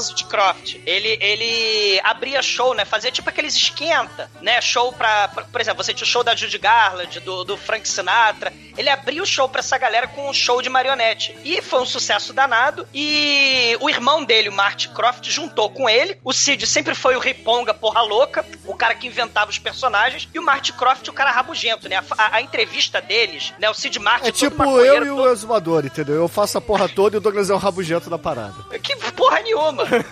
Sid 0.01 0.25
Croft, 0.25 0.75
ele, 0.85 1.17
ele 1.21 1.99
abria 2.03 2.41
show, 2.41 2.73
né? 2.73 2.85
Fazia 2.85 3.11
tipo 3.11 3.29
aqueles 3.29 3.55
esquenta, 3.55 4.29
né? 4.41 4.59
Show 4.61 4.91
pra, 4.93 5.27
pra- 5.27 5.43
Por 5.45 5.61
exemplo, 5.61 5.83
você 5.83 5.93
tinha 5.93 6.05
o 6.05 6.09
show 6.09 6.23
da 6.23 6.35
Judy 6.35 6.57
Garland, 6.57 7.19
do, 7.21 7.43
do 7.43 7.57
Frank 7.57 7.87
Sinatra. 7.87 8.51
Ele 8.77 8.89
abria 8.89 9.21
o 9.21 9.25
show 9.25 9.47
pra 9.49 9.59
essa 9.59 9.77
galera 9.77 10.07
com 10.07 10.29
um 10.29 10.33
show 10.33 10.61
de 10.61 10.69
marionete. 10.69 11.35
E 11.43 11.61
foi 11.61 11.81
um 11.81 11.85
sucesso 11.85 12.33
danado. 12.33 12.87
E 12.93 13.77
o 13.79 13.89
irmão 13.89 14.23
dele, 14.23 14.49
o 14.49 14.53
Marty 14.53 14.89
Croft, 14.89 15.27
juntou 15.29 15.69
com 15.69 15.89
ele. 15.89 16.17
O 16.23 16.33
Sid 16.33 16.65
sempre 16.67 16.93
foi 16.93 17.15
o 17.15 17.19
riponga 17.19 17.73
porra 17.73 18.01
louca, 18.01 18.45
o 18.65 18.75
cara 18.75 18.93
que 18.95 19.07
inventava 19.07 19.49
os 19.49 19.57
personagens. 19.57 20.27
E 20.33 20.39
o 20.39 20.43
Marty 20.43 20.73
Croft, 20.73 21.06
o 21.09 21.13
cara 21.13 21.31
rabugento, 21.31 21.87
né? 21.89 21.97
A, 22.17 22.37
a- 22.37 22.41
entrevista 22.41 23.01
deles, 23.01 23.53
né? 23.59 23.69
O 23.69 23.73
Sid 23.73 23.99
Marty 23.99 24.27
É 24.27 24.31
todo 24.31 24.37
tipo 24.39 24.63
eu 24.79 25.03
e 25.03 25.07
todo- 25.07 25.21
o 25.23 25.27
exumador, 25.29 25.85
entendeu? 25.85 26.15
Eu 26.15 26.27
faço 26.27 26.57
a 26.57 26.61
porra 26.61 26.87
toda 26.87 27.15
e 27.15 27.17
o 27.17 27.21
Douglas 27.21 27.49
é 27.49 27.53
o 27.53 27.57
rabugento 27.57 28.09
da 28.09 28.17
parada. 28.17 28.53
que 28.81 28.95
porra 29.13 29.39
nenhuma, 29.41 29.83
né? 29.85 30.03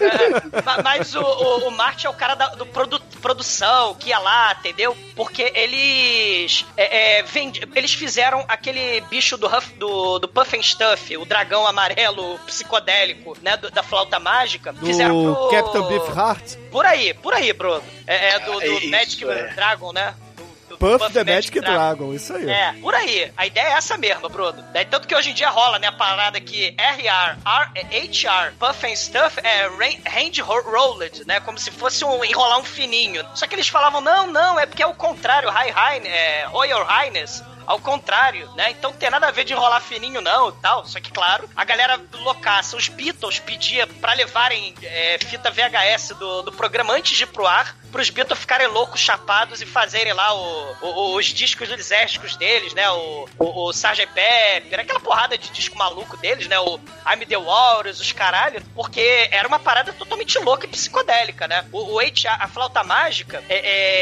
É, 0.00 0.62
ma- 0.64 0.82
mas 0.82 1.14
o, 1.14 1.20
o, 1.20 1.68
o 1.68 1.70
Marty 1.70 2.06
é 2.06 2.10
o 2.10 2.14
cara 2.14 2.34
da 2.34 2.48
do 2.50 2.66
produ- 2.66 3.00
produção, 3.20 3.94
que 3.94 4.08
ia 4.10 4.18
lá, 4.18 4.56
entendeu? 4.58 4.96
Porque 5.14 5.52
eles 5.54 6.64
é, 6.76 7.18
é, 7.18 7.22
vende- 7.22 7.66
eles 7.74 7.92
fizeram 7.94 8.44
aquele 8.48 9.00
bicho 9.02 9.36
do, 9.36 9.46
Huff, 9.46 9.72
do, 9.74 10.18
do 10.18 10.28
Puffenstuff, 10.28 11.16
o 11.16 11.24
dragão 11.24 11.66
amarelo 11.66 12.38
psicodélico, 12.46 13.36
né? 13.42 13.56
do- 13.56 13.70
da 13.70 13.82
flauta 13.82 14.18
mágica. 14.18 14.72
Do 14.72 14.86
fizeram 14.86 15.34
pro... 15.34 15.48
Captain 15.50 15.82
Beefheart. 15.88 16.56
Por 16.70 16.86
aí, 16.86 17.12
por 17.14 17.34
aí, 17.34 17.52
Bruno. 17.52 17.82
É, 18.06 18.30
é 18.30 18.38
do, 18.40 18.52
do 18.52 18.62
É 18.62 18.66
isso, 18.68 18.90
Magic 18.90 19.24
é. 19.28 19.42
Dragon, 19.54 19.92
né? 19.92 20.14
Do- 20.36 20.76
do 20.76 20.78
Puff 20.78 21.12
the 21.12 21.24
Magic 21.24 21.60
Dragon, 21.60 22.14
isso 22.14 22.32
aí. 22.32 22.48
é, 22.48 22.72
por 22.80 22.94
aí. 22.94 23.32
A 23.36 23.44
ideia 23.46 23.66
é 23.66 23.72
essa 23.72 23.98
mesmo, 23.98 24.28
Bruno. 24.28 24.62
Daí, 24.72 24.84
tanto 24.84 25.08
que 25.08 25.14
hoje 25.16 25.30
em 25.30 25.34
dia 25.34 25.50
rola, 25.50 25.78
né, 25.80 25.88
a 25.88 25.92
parada 25.92 26.40
que 26.40 26.74
RR, 26.78 27.08
R, 27.44 28.08
HR, 28.08 28.52
Puff 28.58 28.86
and 28.86 28.94
Stuff 28.96 29.38
é 29.42 29.66
hand 29.66 30.38
ro- 30.42 30.62
rolled, 30.70 31.26
né, 31.26 31.40
como 31.40 31.58
se 31.58 31.70
fosse 31.72 32.04
um 32.04 32.24
enrolar 32.24 32.58
um 32.60 32.64
fininho. 32.64 33.26
Só 33.34 33.46
que 33.48 33.54
eles 33.56 33.68
falavam, 33.68 34.00
não, 34.00 34.28
não, 34.28 34.58
é 34.60 34.64
porque 34.66 34.82
é 34.82 34.86
o 34.86 34.94
contrário, 34.94 35.50
High 35.50 35.70
High, 35.70 36.02
é, 36.06 36.44
Royal 36.46 36.84
Highness. 36.84 37.42
Ao 37.70 37.78
contrário, 37.78 38.50
né? 38.56 38.72
Então 38.72 38.90
não 38.90 38.98
tem 38.98 39.08
nada 39.08 39.28
a 39.28 39.30
ver 39.30 39.44
de 39.44 39.52
enrolar 39.52 39.80
fininho, 39.80 40.20
não, 40.20 40.50
tal. 40.50 40.84
Só 40.84 40.98
que, 40.98 41.12
claro, 41.12 41.48
a 41.54 41.64
galera 41.64 42.00
loucaça, 42.14 42.76
os 42.76 42.88
Beatles 42.88 43.38
pedia 43.38 43.86
pra 43.86 44.12
levarem 44.12 44.74
é, 44.82 45.16
fita 45.18 45.52
VHS 45.52 46.16
do, 46.18 46.42
do 46.42 46.50
programa 46.50 46.94
antes 46.94 47.16
de 47.16 47.22
ir 47.22 47.28
pro 47.28 47.46
ar, 47.46 47.76
pros 47.90 48.10
Beatles 48.10 48.38
ficarem 48.38 48.66
loucos, 48.68 49.00
chapados 49.00 49.60
e 49.60 49.66
fazerem 49.66 50.12
lá 50.12 50.32
o- 50.34 50.76
o- 50.80 51.16
os 51.16 51.26
discos 51.26 51.68
lisérgicos 51.68 52.36
deles, 52.36 52.72
né? 52.74 52.88
O, 52.90 53.28
o, 53.38 53.66
o 53.66 53.70
Sgt. 53.70 54.06
Pepper, 54.06 54.80
aquela 54.80 55.00
porrada 55.00 55.36
de 55.36 55.48
disco 55.50 55.76
maluco 55.76 56.16
deles, 56.16 56.46
né? 56.46 56.58
O 56.60 56.78
I'm 57.06 57.24
the 57.26 57.36
Walrus, 57.36 58.00
os 58.00 58.12
caralho, 58.12 58.62
porque 58.74 59.28
era 59.30 59.46
uma 59.48 59.58
parada 59.58 59.92
totalmente 59.92 60.38
louca 60.38 60.66
e 60.66 60.68
psicodélica, 60.68 61.46
né? 61.48 61.66
O, 61.72 61.94
o 61.94 62.00
H, 62.00 62.36
a 62.40 62.48
flauta 62.48 62.82
mágica, 62.84 63.42
é, 63.48 63.56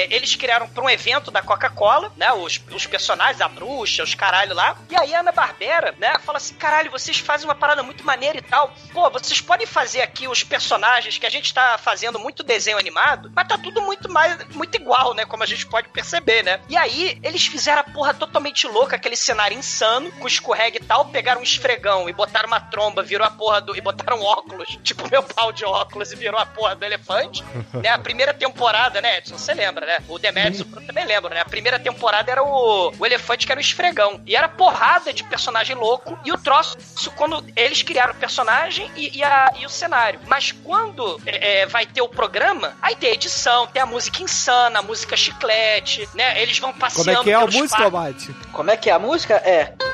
é, 0.06 0.14
eles 0.14 0.34
criaram 0.34 0.68
pra 0.68 0.82
um 0.84 0.90
evento 0.90 1.30
da 1.30 1.42
Coca-Cola, 1.42 2.12
né? 2.16 2.32
Os, 2.32 2.60
os 2.72 2.86
personagens, 2.86 3.40
a 3.40 3.48
bruxa, 3.48 4.02
os 4.02 4.14
caralho 4.14 4.54
lá. 4.54 4.76
E 4.90 4.96
aí 4.96 5.14
a 5.14 5.20
Ana 5.20 5.32
Barbera, 5.32 5.94
né? 5.98 6.18
Fala 6.24 6.38
assim: 6.38 6.54
caralho, 6.54 6.90
vocês 6.90 7.18
fazem 7.18 7.46
uma 7.48 7.54
parada 7.54 7.82
muito 7.82 8.04
maneira 8.04 8.38
e 8.38 8.42
tal. 8.42 8.72
Pô, 8.92 9.08
vocês 9.10 9.40
podem 9.40 9.66
fazer 9.66 10.02
aqui 10.02 10.28
os 10.28 10.42
personagens 10.44 11.18
que 11.18 11.26
a 11.26 11.30
gente 11.30 11.52
tá 11.52 11.78
fazendo 11.78 12.18
muito 12.18 12.42
desenho 12.42 12.78
animado, 12.78 13.30
mas 13.34 13.46
tá 13.48 13.56
tudo 13.58 13.77
muito 13.82 14.10
mais, 14.10 14.36
muito 14.54 14.74
igual, 14.76 15.14
né? 15.14 15.24
Como 15.24 15.42
a 15.42 15.46
gente 15.46 15.66
pode 15.66 15.88
perceber, 15.88 16.42
né? 16.42 16.60
E 16.68 16.76
aí, 16.76 17.18
eles 17.22 17.46
fizeram 17.46 17.80
a 17.80 17.84
porra 17.84 18.14
totalmente 18.14 18.66
louca, 18.66 18.96
aquele 18.96 19.16
cenário 19.16 19.56
insano, 19.56 20.10
com 20.12 20.26
escorrega 20.26 20.76
e 20.76 20.84
tal, 20.84 21.06
pegaram 21.06 21.40
um 21.40 21.44
esfregão 21.44 22.08
e 22.08 22.12
botaram 22.12 22.46
uma 22.48 22.60
tromba, 22.60 23.02
virou 23.02 23.26
a 23.26 23.30
porra 23.30 23.60
do. 23.60 23.76
e 23.76 23.80
botaram 23.80 24.20
óculos, 24.22 24.68
tipo 24.82 25.08
meu 25.10 25.22
pau 25.22 25.52
de 25.52 25.64
óculos, 25.64 26.12
e 26.12 26.16
virou 26.16 26.40
a 26.40 26.46
porra 26.46 26.74
do 26.74 26.84
elefante. 26.84 27.42
né? 27.74 27.88
A 27.90 27.98
primeira 27.98 28.32
temporada, 28.34 29.00
né, 29.00 29.18
Edson? 29.18 29.38
Você 29.38 29.54
lembra, 29.54 29.86
né? 29.86 29.98
O 30.08 30.18
Demetrius 30.18 30.66
eu 30.74 30.86
também 30.86 31.04
lembra, 31.04 31.34
né? 31.34 31.40
A 31.40 31.44
primeira 31.44 31.78
temporada 31.78 32.30
era 32.30 32.42
o, 32.42 32.92
o 32.98 33.06
elefante 33.06 33.46
que 33.46 33.52
era 33.52 33.58
o 33.58 33.62
esfregão. 33.62 34.20
E 34.26 34.34
era 34.36 34.48
porrada 34.48 35.12
de 35.12 35.22
personagem 35.24 35.76
louco. 35.76 36.18
E 36.24 36.32
o 36.32 36.38
troço, 36.38 36.76
quando 37.16 37.44
eles 37.56 37.82
criaram 37.82 38.12
o 38.12 38.16
personagem 38.16 38.90
e, 38.96 39.18
e 39.18 39.22
a- 39.24 39.52
e 39.58 39.66
o 39.66 39.68
cenário. 39.68 40.20
Mas 40.26 40.52
quando 40.52 41.20
é, 41.26 41.60
é, 41.60 41.66
vai 41.66 41.86
ter 41.86 42.00
o 42.02 42.08
programa, 42.08 42.76
aí 42.82 42.96
tem 42.96 43.12
edição, 43.12 43.66
tem 43.72 43.82
a 43.82 43.86
música 43.86 44.22
insana, 44.22 44.80
a 44.80 44.82
música 44.82 45.16
chiclete, 45.16 46.08
né? 46.14 46.40
Eles 46.40 46.58
vão 46.58 46.70
Como 46.70 46.80
passeando 46.80 47.20
é 47.20 47.24
que 47.24 47.30
é 47.30 47.34
a 47.34 47.46
música, 47.46 47.90
parques. 47.90 48.28
Mate? 48.28 48.46
Como 48.52 48.70
é 48.70 48.76
que 48.76 48.90
é 48.90 48.92
a 48.92 48.98
música? 48.98 49.34
É. 49.36 49.74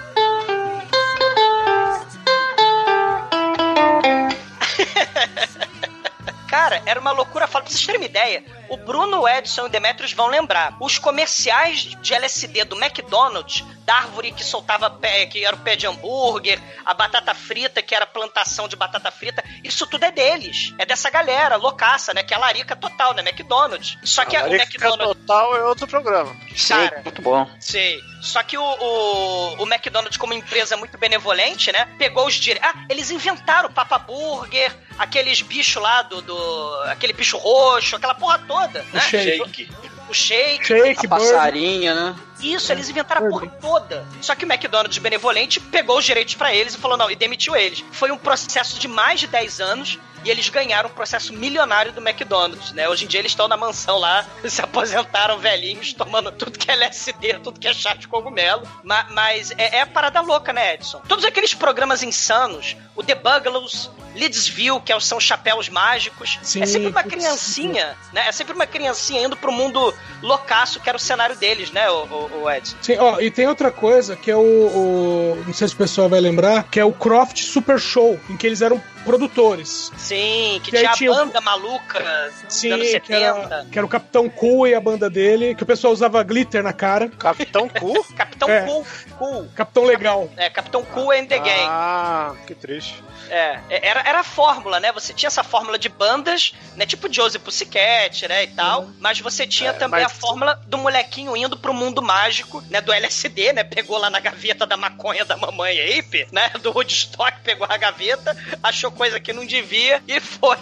Cara, 6.48 6.82
era 6.86 7.00
uma 7.00 7.12
loucura. 7.12 7.46
Fala 7.46 7.64
pra 7.64 7.72
vocês 7.72 7.84
terem 7.84 8.00
uma 8.00 8.06
ideia. 8.06 8.44
O 8.68 8.76
Bruno, 8.76 9.28
Edson 9.28 9.62
e 9.62 9.66
o 9.66 9.68
Demetrius 9.68 10.12
vão 10.12 10.28
lembrar. 10.28 10.76
Os 10.80 10.98
comerciais 10.98 11.96
de 12.00 12.14
LSD 12.14 12.64
do 12.64 12.76
McDonald's, 12.82 13.64
da 13.84 13.94
árvore 13.96 14.32
que 14.32 14.44
soltava 14.44 14.90
pé, 14.90 15.26
que 15.26 15.44
era 15.44 15.54
o 15.54 15.58
pé 15.58 15.76
de 15.76 15.86
hambúrguer, 15.86 16.60
a 16.84 16.94
batata 16.94 17.34
frita, 17.34 17.82
que 17.82 17.94
era 17.94 18.06
plantação 18.06 18.66
de 18.66 18.76
batata 18.76 19.10
frita, 19.10 19.44
isso 19.62 19.86
tudo 19.86 20.04
é 20.04 20.10
deles. 20.10 20.74
É 20.78 20.86
dessa 20.86 21.10
galera, 21.10 21.56
loucaça, 21.56 22.14
né? 22.14 22.22
Que 22.22 22.34
é 22.34 22.36
a 22.36 22.40
larica 22.40 22.74
total, 22.74 23.14
né? 23.14 23.22
McDonald's. 23.22 23.98
Só 24.02 24.24
que 24.24 24.36
a 24.36 24.40
o 24.40 24.42
Larica 24.44 24.64
McDonald's. 24.64 25.20
Total 25.20 25.56
é 25.56 25.64
outro 25.64 25.86
programa. 25.86 26.34
Cara, 26.68 27.02
Muito 27.04 27.22
bom. 27.22 27.48
Sei. 27.60 28.00
Só 28.22 28.42
que 28.42 28.56
o, 28.56 28.62
o, 28.62 29.62
o 29.62 29.66
McDonald's, 29.66 30.16
como 30.16 30.32
empresa 30.32 30.76
muito 30.76 30.96
benevolente, 30.96 31.70
né? 31.70 31.86
Pegou 31.98 32.26
os 32.26 32.34
direitos. 32.34 32.68
Ah, 32.68 32.86
eles 32.88 33.10
inventaram 33.10 33.68
o 33.68 33.72
Papa 33.72 33.98
Burger, 33.98 34.74
aqueles 34.98 35.42
bichos 35.42 35.82
lá 35.82 36.02
do, 36.02 36.22
do. 36.22 36.82
aquele 36.86 37.12
bicho 37.12 37.36
roxo, 37.36 37.96
aquela 37.96 38.14
porra 38.14 38.38
toda, 38.38 38.63
né? 38.68 39.00
shake. 39.00 39.70
O 40.08 40.14
shake. 40.14 40.64
Shake, 40.64 41.06
A 41.06 41.08
passarinha, 41.08 41.94
né? 41.94 42.16
Isso, 42.40 42.72
eles 42.72 42.88
inventaram 42.88 43.26
a 43.26 43.30
porra 43.30 43.48
toda. 43.60 44.06
Só 44.20 44.34
que 44.34 44.44
o 44.44 44.48
McDonald's 44.52 44.98
benevolente 44.98 45.60
pegou 45.60 45.98
os 45.98 46.04
direitos 46.04 46.34
pra 46.34 46.54
eles 46.54 46.74
e 46.74 46.78
falou 46.78 46.96
não, 46.96 47.10
e 47.10 47.16
demitiu 47.16 47.54
eles. 47.56 47.84
Foi 47.92 48.10
um 48.10 48.18
processo 48.18 48.78
de 48.78 48.88
mais 48.88 49.20
de 49.20 49.26
10 49.26 49.60
anos 49.60 49.98
e 50.24 50.30
eles 50.30 50.48
ganharam 50.48 50.88
um 50.88 50.92
processo 50.92 51.34
milionário 51.34 51.92
do 51.92 52.00
McDonald's, 52.00 52.72
né? 52.72 52.88
Hoje 52.88 53.04
em 53.04 53.08
dia 53.08 53.20
eles 53.20 53.32
estão 53.32 53.46
na 53.46 53.56
mansão 53.58 53.98
lá, 53.98 54.24
se 54.48 54.60
aposentaram 54.62 55.38
velhinhos, 55.38 55.92
tomando 55.92 56.32
tudo 56.32 56.58
que 56.58 56.70
é 56.70 56.74
LSD, 56.74 57.40
tudo 57.40 57.60
que 57.60 57.68
é 57.68 57.74
chá 57.74 57.94
de 57.94 58.08
cogumelo. 58.08 58.66
Ma- 58.82 59.06
mas 59.10 59.50
é, 59.52 59.76
é 59.76 59.80
a 59.82 59.86
parada 59.86 60.20
louca, 60.22 60.52
né, 60.52 60.74
Edson? 60.74 61.00
Todos 61.06 61.24
aqueles 61.26 61.52
programas 61.52 62.02
insanos, 62.02 62.74
o 62.96 63.02
The 63.02 63.14
Bugalows, 63.14 63.90
Leadsville, 64.14 64.80
que 64.80 64.92
é 64.92 65.00
são 65.00 65.18
chapéus 65.20 65.68
mágicos, 65.68 66.38
Sim, 66.42 66.62
é 66.62 66.66
sempre 66.66 66.88
uma 66.88 67.02
criancinha, 67.02 67.96
né? 68.12 68.28
É 68.28 68.32
sempre 68.32 68.54
uma 68.54 68.66
criancinha 68.66 69.22
indo 69.26 69.36
pro 69.36 69.52
mundo 69.52 69.92
loucaço, 70.22 70.80
que 70.80 70.88
era 70.88 70.96
o 70.96 71.00
cenário 71.00 71.36
deles, 71.36 71.70
né, 71.70 71.90
o, 71.90 72.04
o, 72.04 72.23
o 72.32 72.50
Edson? 72.50 72.76
Sim, 72.82 72.96
ó, 72.98 73.20
e 73.20 73.30
tem 73.30 73.46
outra 73.46 73.70
coisa 73.70 74.16
que 74.16 74.30
é 74.30 74.36
o, 74.36 74.40
o- 74.40 75.42
Não 75.46 75.52
sei 75.54 75.68
se 75.68 75.74
o 75.74 75.76
pessoal 75.78 76.08
vai 76.08 76.20
lembrar, 76.20 76.64
que 76.70 76.78
é 76.80 76.84
o 76.84 76.92
Croft 76.92 77.38
Super 77.42 77.78
Show, 77.78 78.18
em 78.30 78.36
que 78.36 78.46
eles 78.46 78.62
eram 78.62 78.80
produtores. 79.04 79.92
Sim, 79.96 80.60
que 80.64 80.74
E 80.74 80.78
aí 80.78 80.82
tinha 80.82 80.90
a 80.90 80.94
tinha 80.94 81.12
o- 81.12 81.14
banda 81.14 81.40
maluca 81.40 82.32
Sim, 82.48 82.68
dos 82.70 82.74
anos 82.74 82.86
que 82.86 82.92
70. 82.92 83.14
era, 83.16 83.66
que 83.70 83.78
era 83.78 83.86
o 83.86 83.88
Capitão 83.88 84.28
Cool 84.28 84.66
e 84.66 84.74
a 84.74 84.80
banda 84.80 85.08
dele, 85.10 85.54
que 85.54 85.62
o 85.62 85.66
pessoal 85.66 85.92
usava 85.92 86.22
glitter 86.22 86.62
na 86.62 86.72
cara. 86.72 87.08
Capitão 87.18 87.68
Cu? 87.68 88.04
Capitão 88.14 88.48
É. 88.48 88.62
Cool, 88.62 88.86
Cool. 89.18 89.46
Capitão 89.54 89.84
Legal. 89.84 90.28
É, 90.36 90.48
Capitão 90.50 90.82
Cool 90.84 91.10
and 91.12 91.26
the 91.26 91.38
Gang. 91.38 91.66
Ah, 91.68 92.32
que 92.46 92.54
triste. 92.54 93.02
É, 93.30 93.60
é, 93.70 93.88
era, 93.88 94.00
era 94.00 94.20
a 94.20 94.24
fórmula, 94.24 94.80
né? 94.80 94.92
Você 94.92 95.12
tinha 95.12 95.28
essa 95.28 95.42
fórmula 95.44 95.78
de 95.78 95.88
bandas, 95.88 96.52
né? 96.76 96.86
Tipo 96.86 97.12
Josie 97.12 97.38
Pussycat, 97.38 98.26
né? 98.28 98.44
E 98.44 98.46
tal. 98.48 98.88
Mas 98.98 99.20
você 99.20 99.46
tinha 99.46 99.72
também 99.72 100.02
mas- 100.02 100.12
a 100.12 100.14
fórmula 100.14 100.60
do 100.66 100.78
molequinho 100.78 101.36
indo 101.36 101.56
pro 101.56 101.74
mundo 101.74 102.02
mágico, 102.02 102.62
né? 102.70 102.80
Do 102.80 102.92
LSD, 102.92 103.52
né? 103.52 103.64
Pegou 103.64 103.98
lá 103.98 104.10
na 104.10 104.20
gaveta 104.20 104.66
da 104.66 104.76
maconha 104.76 105.24
da 105.24 105.36
mamãe 105.36 105.98
Ape, 105.98 106.26
né? 106.32 106.50
Do 106.62 106.70
Woodstock, 106.72 107.40
pegou 107.42 107.66
a 107.68 107.76
gaveta, 107.76 108.36
achou 108.62 108.90
coisa 108.90 109.18
que 109.20 109.32
não 109.32 109.46
devia 109.46 110.02
e 110.06 110.20
foi, 110.20 110.58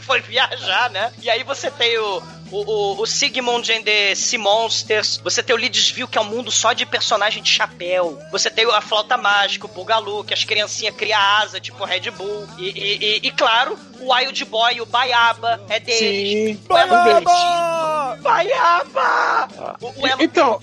foi 0.00 0.20
viajar, 0.20 0.90
né? 0.90 1.12
E 1.22 1.28
aí 1.30 1.42
você 1.42 1.70
tem 1.70 1.98
o, 1.98 2.22
o, 2.50 2.62
o, 2.96 3.02
o 3.02 3.06
Sigmund 3.06 3.70
and 3.72 3.82
the 3.82 4.14
Sea 4.14 4.38
Monsters, 4.38 5.20
você 5.22 5.42
tem 5.42 5.54
o 5.54 5.58
Leadsville, 5.58 6.08
que 6.08 6.18
é 6.18 6.20
um 6.20 6.24
mundo 6.24 6.50
só 6.50 6.72
de 6.72 6.84
personagem 6.86 7.42
de 7.42 7.50
chapéu. 7.50 8.18
Você 8.30 8.50
tem 8.50 8.64
a 8.70 8.80
Flauta 8.80 9.16
Mágica, 9.16 9.66
o 9.66 9.68
Bugalu, 9.68 10.24
que 10.24 10.34
as 10.34 10.44
criancinhas 10.44 10.94
criam 10.94 11.18
asa, 11.20 11.60
tipo 11.60 11.84
Red 11.84 12.10
Bull. 12.10 12.46
E, 12.58 12.64
e, 12.70 12.96
e- 13.04 13.20
e, 13.28 13.30
claro, 13.32 13.78
o 14.00 14.12
Wild 14.12 14.44
Boy, 14.44 14.80
o 14.80 14.86
Baiaba, 14.86 15.60
é 15.68 15.80
deles. 15.80 16.56
Sim. 16.58 16.60
O 16.64 16.68
Baiaba! 16.68 18.18
Baiaba! 18.22 19.48
O, 19.80 19.86
o 19.88 20.22
Então. 20.22 20.60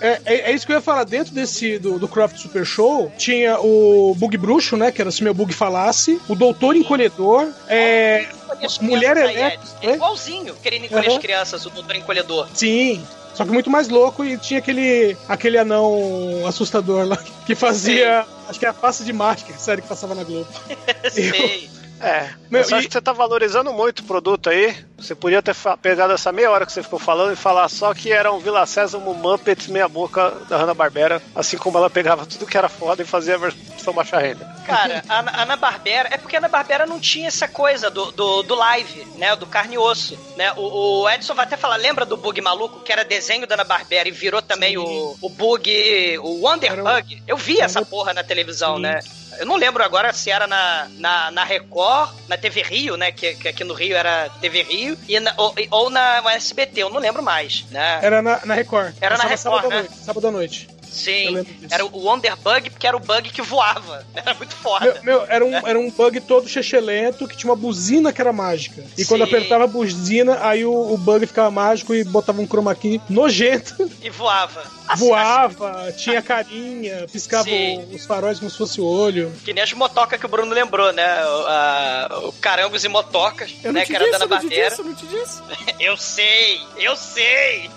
É, 0.00 0.20
é, 0.24 0.34
é 0.50 0.52
isso 0.52 0.64
que 0.66 0.72
eu 0.72 0.76
ia 0.76 0.82
falar. 0.82 1.04
Dentro 1.04 1.32
desse 1.34 1.78
do, 1.78 1.98
do 1.98 2.06
Croft 2.08 2.36
Super 2.38 2.64
Show, 2.64 3.12
tinha 3.18 3.58
o 3.60 4.14
Bug 4.16 4.36
Bruxo, 4.36 4.76
né? 4.76 4.92
Que 4.92 5.00
era 5.00 5.10
se 5.10 5.22
meu 5.24 5.34
bug 5.34 5.52
falasse. 5.52 6.20
O 6.28 6.34
Doutor 6.34 6.76
Encolhedor. 6.76 7.48
É, 7.66 8.28
as 8.64 8.78
Mulher 8.78 9.16
Elétrica. 9.16 9.64
É 9.82 9.86
né? 9.88 9.94
igualzinho, 9.94 10.54
querendo 10.62 10.84
encolher 10.86 11.08
Uhum. 11.08 11.16
as 11.16 11.22
crianças, 11.22 11.66
o 11.66 11.70
Doutor 11.70 11.96
Encolhedor. 11.96 12.48
sim. 12.54 13.04
Só 13.34 13.44
que 13.44 13.52
muito 13.52 13.70
mais 13.70 13.88
louco 13.88 14.24
e 14.24 14.36
tinha 14.36 14.58
aquele, 14.58 15.16
aquele 15.28 15.56
anão 15.58 16.44
assustador 16.44 17.06
lá 17.06 17.16
que 17.46 17.54
fazia. 17.54 18.26
Acho 18.48 18.58
que 18.58 18.66
é 18.66 18.68
a 18.68 18.72
face 18.72 19.04
de 19.04 19.12
mágica, 19.12 19.52
série 19.56 19.80
que 19.80 19.86
passava 19.86 20.12
na 20.12 20.24
Globo. 20.24 20.48
Sei. 21.08 21.70
É, 22.00 22.30
Meu, 22.50 22.60
mas 22.60 22.70
eu 22.70 22.76
acho 22.78 22.86
e- 22.86 22.88
que 22.88 22.92
você 22.92 23.00
tá 23.00 23.12
valorizando 23.12 23.72
muito 23.72 24.00
o 24.00 24.04
produto 24.04 24.48
aí. 24.50 24.74
Você 24.98 25.14
podia 25.14 25.40
ter 25.40 25.54
pegado 25.80 26.12
essa 26.12 26.32
meia 26.32 26.50
hora 26.50 26.66
que 26.66 26.72
você 26.72 26.82
ficou 26.82 26.98
falando 26.98 27.32
e 27.32 27.36
falar 27.36 27.68
só 27.68 27.94
que 27.94 28.10
era 28.10 28.32
um 28.32 28.38
Vila 28.38 28.66
Sésamo 28.66 29.14
Muppets 29.14 29.68
meia 29.68 29.88
boca 29.88 30.30
da 30.48 30.56
Hanna-Barbera, 30.56 31.22
assim 31.36 31.56
como 31.56 31.78
ela 31.78 31.88
pegava 31.88 32.26
tudo 32.26 32.46
que 32.46 32.58
era 32.58 32.68
foda 32.68 33.02
e 33.02 33.06
fazia 33.06 33.36
a 33.36 33.38
versão 33.38 33.92
baixa 33.92 34.18
renda. 34.18 34.44
Cara, 34.66 35.04
a 35.08 35.42
Ana 35.42 35.56
Barbera. 35.56 36.08
É 36.12 36.16
porque 36.18 36.36
a 36.36 36.40
Ana 36.40 36.48
Barbera 36.48 36.84
não 36.86 36.98
tinha 36.98 37.28
essa 37.28 37.46
coisa 37.46 37.90
do, 37.90 38.10
do, 38.12 38.42
do 38.42 38.54
live, 38.54 39.04
né? 39.16 39.36
Do 39.36 39.46
carne 39.46 39.76
e 39.76 39.78
osso. 39.78 40.18
Né? 40.36 40.52
O, 40.56 41.02
o 41.02 41.10
Edson 41.10 41.34
vai 41.34 41.44
até 41.44 41.56
falar, 41.56 41.76
lembra 41.76 42.04
do 42.04 42.16
Bug 42.16 42.40
Maluco, 42.40 42.80
que 42.80 42.92
era 42.92 43.04
desenho 43.04 43.46
da 43.46 43.54
Ana 43.54 43.64
Barbera 43.64 44.08
e 44.08 44.12
virou 44.12 44.42
também 44.42 44.76
o, 44.78 45.16
o 45.20 45.28
Bug. 45.28 46.18
O 46.18 46.44
Wonder 46.44 46.72
Era 46.72 46.82
Bug? 46.82 47.22
Eu 47.26 47.36
vi 47.36 47.60
essa 47.60 47.84
porra 47.84 48.12
na 48.12 48.24
televisão, 48.24 48.76
Sim. 48.76 48.82
né? 48.82 49.00
Eu 49.38 49.46
não 49.46 49.56
lembro 49.56 49.84
agora 49.84 50.12
se 50.12 50.30
era 50.30 50.46
na, 50.48 50.88
na, 50.96 51.30
na 51.30 51.44
Record, 51.44 52.10
na 52.26 52.36
TV 52.38 52.62
Rio, 52.62 52.96
né? 52.96 53.12
Que, 53.12 53.34
que 53.34 53.48
aqui 53.48 53.64
no 53.64 53.74
Rio 53.74 53.96
era 53.96 54.28
TV 54.40 54.62
Rio, 54.62 54.96
e 55.08 55.18
na- 55.20 55.34
ou, 55.36 55.54
ou 55.70 55.90
na 55.90 56.22
SBT, 56.34 56.82
eu 56.82 56.90
não 56.90 57.00
lembro 57.00 57.22
mais, 57.22 57.64
né? 57.70 57.98
Era 58.02 58.22
na, 58.22 58.40
na 58.46 58.54
Record. 58.54 58.94
Era 59.00 59.16
na 59.16 59.24
Record, 59.24 59.38
sábado 59.40 59.66
à 59.66 59.70
né? 59.70 59.76
noite. 59.76 59.94
Sábado 60.04 60.26
à 60.26 60.30
noite. 60.30 60.68
Sim. 60.90 61.44
Era 61.70 61.84
o 61.84 61.98
Wonder 62.06 62.36
Bug, 62.36 62.70
porque 62.70 62.86
era 62.86 62.96
o 62.96 63.00
bug 63.00 63.30
que 63.30 63.42
voava. 63.42 64.04
Era 64.14 64.34
muito 64.34 64.54
foda. 64.54 65.00
Meu, 65.02 65.02
meu, 65.04 65.26
era, 65.28 65.44
um, 65.44 65.54
era 65.66 65.78
um 65.78 65.90
bug 65.90 66.20
todo 66.20 66.48
chechelento 66.48 67.26
que 67.28 67.36
tinha 67.36 67.50
uma 67.50 67.56
buzina 67.56 68.12
que 68.12 68.20
era 68.20 68.32
mágica. 68.32 68.84
E 68.96 69.04
quando 69.04 69.22
Sim. 69.24 69.28
apertava 69.28 69.64
a 69.64 69.66
buzina, 69.66 70.38
aí 70.42 70.64
o, 70.64 70.72
o 70.92 70.96
bug 70.98 71.26
ficava 71.26 71.50
mágico 71.50 71.94
e 71.94 72.02
botava 72.04 72.40
um 72.40 72.46
chroma 72.46 72.74
key 72.74 73.00
nojento. 73.08 73.76
E 74.02 74.10
voava. 74.10 74.62
Assim, 74.86 75.06
voava, 75.08 75.92
tinha 75.92 76.22
carinha, 76.22 77.06
piscava 77.12 77.48
os 77.92 78.06
faróis 78.06 78.38
como 78.38 78.50
se 78.50 78.56
fosse 78.56 78.80
o 78.80 78.86
olho. 78.86 79.30
Que 79.44 79.52
nem 79.52 79.62
as 79.62 79.72
motocas 79.72 80.18
que 80.18 80.24
o 80.24 80.28
Bruno 80.28 80.54
lembrou, 80.54 80.92
né? 80.92 81.24
O, 81.26 81.46
a- 81.46 82.20
o 82.28 82.32
Carangos 82.34 82.84
e 82.84 82.88
Motocas, 82.88 83.52
Eu 83.62 83.72
né? 83.72 83.84
Que 83.84 83.94
era 83.94 84.04
disse, 84.06 84.18
da 84.18 84.24
eu 84.24 84.28
não 84.28 84.38
te 84.40 84.48
disse, 84.48 84.78
eu 84.80 84.84
não 84.84 84.94
te 84.94 85.06
disse. 85.06 85.42
Eu 85.80 85.96
sei, 85.96 86.60
eu 86.76 86.96
sei. 86.96 87.70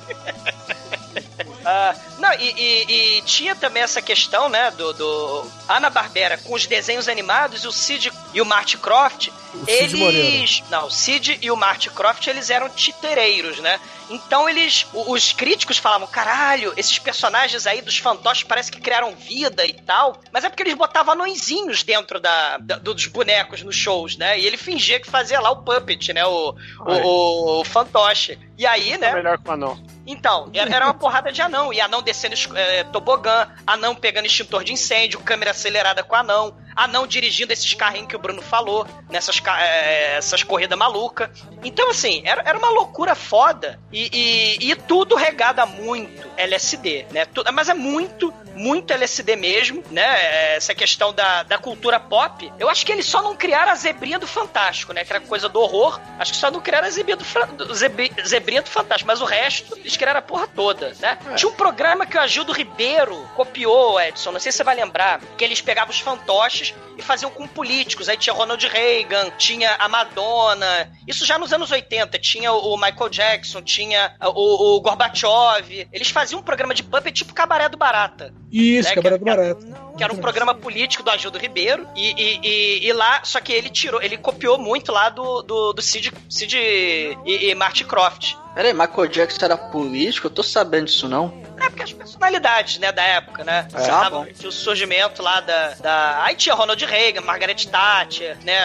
Ah, 1.65 1.95
não, 2.19 2.34
e, 2.34 2.52
e- 2.58 3.17
e 3.17 3.21
tinha 3.24 3.56
também 3.56 3.82
essa 3.84 4.02
questão, 4.02 4.50
né, 4.50 4.71
do, 4.71 4.93
do 4.93 5.45
Ana-Barbera 5.67 6.38
com 6.38 6.54
os 6.54 6.65
desenhos 6.65 7.08
animados, 7.08 7.63
e 7.63 7.67
o 7.67 7.71
Sid 7.71 8.12
e 8.34 8.41
o 8.41 8.45
Marty 8.45 8.78
Croft, 8.78 9.30
O 9.54 9.65
Cid 9.65 9.95
Moreira. 9.97 10.28
eles... 10.28 10.63
Não, 10.69 10.86
o 10.88 10.91
Sid 10.91 11.38
e 11.41 11.52
o 11.52 11.56
Marty 11.58 11.89
Croft, 11.89 12.26
eles 12.28 12.50
eram 12.50 12.69
titereiros, 12.69 13.60
né? 13.60 13.80
Então 14.10 14.47
eles... 14.50 14.86
Os 14.93 15.34
críticos 15.34 15.78
falavam, 15.78 16.08
caralho, 16.08 16.74
esses 16.78 16.97
personagens 17.00 17.65
aí 17.67 17.82
dos 17.82 17.97
fantoches 17.97 18.43
parece 18.43 18.71
que 18.71 18.80
criaram 18.80 19.13
vida 19.15 19.65
e 19.65 19.74
tal, 19.74 20.19
mas 20.32 20.43
é 20.43 20.50
porque 20.50 20.63
eles 20.63 20.74
botavam 20.74 21.13
anõezinhos 21.13 21.84
dentro 21.84 22.19
da, 22.19 22.58
da- 22.58 22.78
dos 22.78 23.06
bonecos 23.08 23.62
nos 23.63 23.76
shows, 23.76 24.15
né? 24.17 24.39
E 24.39 24.45
ele 24.45 24.58
fingia 24.58 25.00
que 25.00 25.10
fazia 25.10 25.39
lá 25.39 25.52
o 25.52 25.63
puppet, 25.63 26.13
né? 26.13 26.26
O, 26.26 26.56
o, 26.80 26.91
o, 26.93 27.62
o 27.62 27.65
fantoche. 27.65 28.38
E 28.58 28.65
aí, 28.65 28.97
né? 28.97 29.10
É 29.10 29.13
melhor 29.15 29.38
que 29.38 29.50
o 29.50 29.52
anão. 29.52 29.82
Então, 30.06 30.50
era 30.54 30.86
uma 30.86 30.94
porrada 30.94 31.32
de 31.32 31.42
anão. 31.42 31.72
E 31.72 31.80
anão 31.80 32.02
descendo 32.02 32.36
é, 32.56 32.84
tobogã, 32.86 33.48
anão 33.66 33.96
pegando 33.96 34.26
extintor 34.26 34.64
de 34.64 34.74
incêndio, 34.74 35.20
câmera 35.20 35.52
acelerada 35.52 36.04
com 36.04 36.16
anão, 36.16 36.54
anão 36.76 37.06
dirigindo 37.08 37.52
esses 37.54 37.74
carrinhos 37.74 38.08
que 38.08 38.16
o 38.16 38.20
Bruno 38.20 38.42
falou, 38.42 38.86
nessas 39.10 39.40
ca- 39.40 39.62
é, 39.62 40.18
essas 40.18 40.44
corridas 40.44 40.78
malucas. 40.78 41.30
Então, 41.64 41.90
assim, 41.90 42.22
era, 42.26 42.42
era 42.46 42.58
uma 42.58 42.70
loucura 42.70 43.16
foda. 43.16 43.80
E, 43.92 44.58
e, 44.62 44.72
e 44.72 44.76
tudo 44.76 45.16
regado 45.16 45.62
a 45.62 45.66
muito 45.66 46.30
LSD, 46.38 47.06
né? 47.12 47.26
Tu- 47.26 47.44
mas 47.54 47.70
é 47.70 47.74
muito, 47.74 48.34
muito 48.56 48.92
LSD 48.94 49.36
mesmo, 49.36 49.84
né? 49.92 50.56
Essa 50.56 50.74
questão 50.74 51.14
da, 51.14 51.44
da 51.44 51.58
cultura 51.58 52.00
pop. 52.00 52.52
Eu 52.60 52.70
acho 52.70 52.86
que 52.86 52.92
eles 52.92 53.06
só 53.06 53.22
não 53.22 53.36
criaram 53.36 53.72
a 53.72 53.76
zebrinha 53.76 54.18
do 54.20 54.28
Fantástico, 54.28 54.94
né? 54.94 55.04
Que 55.04 55.12
era 55.14 55.20
coisa 55.22 55.48
do 55.50 55.60
horror. 55.60 56.00
Acho 56.20 56.32
que 56.32 56.38
só 56.38 56.50
não 56.52 56.60
criaram 56.62 56.88
a 56.88 56.90
zebrinha 56.92 57.18
do, 57.18 57.26
do 57.66 57.74
zebri- 57.76 58.12
zebrinha 58.26 58.62
do 58.62 58.70
Fantástico. 58.70 59.08
Mas 59.08 59.22
o 59.22 59.26
resto, 59.26 59.78
eles 59.78 59.96
criaram 59.98 60.20
a 60.20 60.22
porra 60.24 60.48
toda, 60.48 60.94
né? 61.00 61.18
Tinha 61.36 61.50
um 61.50 61.56
programa 61.56 62.06
que 62.06 62.18
o 62.18 62.20
Agildo 62.22 62.52
Ribeiro 62.54 63.28
copiou, 63.36 64.00
Edson. 64.00 64.32
Não 64.32 64.40
sei 64.40 64.52
se 64.52 64.58
você 64.60 64.64
vai 64.64 64.76
lembrar. 64.76 65.20
Que 65.38 65.44
eles 65.44 65.62
pegavam 65.62 65.92
os 65.94 66.00
fantoches 66.00 66.61
e 66.97 67.02
faziam 67.02 67.32
com 67.32 67.47
políticos. 67.47 68.08
Aí 68.10 68.17
tinha 68.17 68.34
Ronald 68.34 68.65
Reagan, 68.67 69.30
tinha 69.38 69.76
a 69.76 69.88
Madonna. 69.89 70.91
Isso 71.08 71.26
já 71.26 71.38
nos 71.38 71.52
anos 71.54 71.71
80. 71.71 72.17
Tinha 72.19 72.52
o 72.52 72.76
Michael 72.78 73.10
Jackson, 73.10 73.62
tinha 73.62 74.13
o, 74.21 74.76
o 74.78 74.82
Gorbachev. 74.82 75.88
Eles 75.91 76.10
faziam 76.10 76.39
um 76.39 76.43
programa 76.43 76.74
de 76.74 76.84
puppet 76.84 77.12
tipo 77.13 77.34
Cabaré 77.34 77.69
do 77.69 77.78
Barata. 77.78 78.34
Isso, 78.52 78.89
né, 78.89 78.95
Cabaré 78.95 79.17
do 79.17 79.26
Barato. 79.26 79.65
que 79.97 80.04
era 80.04 80.13
um 80.13 80.17
programa 80.17 80.54
político 80.54 81.04
do 81.04 81.10
Agildo 81.10 81.38
Ribeiro, 81.38 81.88
e, 81.95 82.12
e, 82.12 82.39
e- 82.43 82.88
e 82.88 82.93
lá, 82.93 83.21
só 83.24 83.39
que 83.39 83.52
ele 83.54 83.69
tirou, 83.69 84.02
ele 84.02 84.17
copiou 84.17 84.58
muito 84.58 84.91
lá 84.91 85.10
do, 85.10 85.41
do, 85.41 85.74
do 85.74 85.82
Cid, 85.82 86.12
Cid 86.30 86.58
e, 86.58 87.17
e 87.50 87.56
Marty 87.56 87.84
Croft. 87.86 88.36
Peraí, 88.54 88.74
Michael 88.74 89.08
Jackson 89.08 89.46
era 89.46 89.58
político? 89.58 90.28
Eu 90.28 90.32
tô 90.32 90.44
sabendo 90.44 90.86
disso 90.86 91.08
não. 91.08 91.42
É 91.58 91.70
porque 91.70 91.84
as 91.84 91.94
personalidades, 91.94 92.80
né, 92.80 92.92
da 92.92 93.04
época, 93.04 93.44
né? 93.44 93.68
É. 93.74 93.84
Ah, 93.86 94.02
tava, 94.02 94.28
o 94.44 94.52
surgimento 94.52 95.22
lá 95.22 95.40
da, 95.40 95.70
da. 95.76 96.24
Aí 96.24 96.36
tinha 96.36 96.56
Ronald 96.56 96.84
Reagan, 96.84 97.22
Margaret 97.22 97.68
Thatcher, 97.68 98.38
né? 98.44 98.58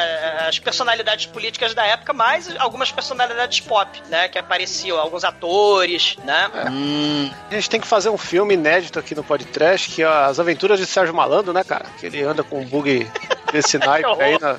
As 0.48 0.58
personalidades 0.58 1.26
políticas 1.26 1.74
da 1.74 1.84
época, 1.84 2.12
mais 2.12 2.54
algumas 2.58 2.90
personalidades 2.90 3.60
pop, 3.60 4.02
né? 4.08 4.28
Que 4.28 4.38
apareciam, 4.38 4.98
alguns 4.98 5.24
atores, 5.24 6.16
né? 6.24 6.50
Hum, 6.70 7.30
A 7.50 7.54
gente 7.54 7.70
tem 7.70 7.80
que 7.80 7.86
fazer 7.86 8.08
um 8.08 8.18
filme 8.18 8.54
inédito 8.54 8.98
aqui 8.98 9.14
no 9.14 9.22
podcast, 9.22 9.90
que 9.90 10.02
é 10.02 10.06
As 10.06 10.40
Aventuras 10.40 10.78
de 10.78 10.86
Sérgio 10.86 11.14
Malandro, 11.14 11.52
né, 11.52 11.62
cara? 11.62 11.86
Que 11.98 12.06
ele 12.06 12.22
anda 12.22 12.42
com 12.42 12.60
um 12.60 12.64
bug 12.64 13.08
desse 13.52 13.78
naipe 13.80 14.22
aí 14.22 14.38
na. 14.40 14.58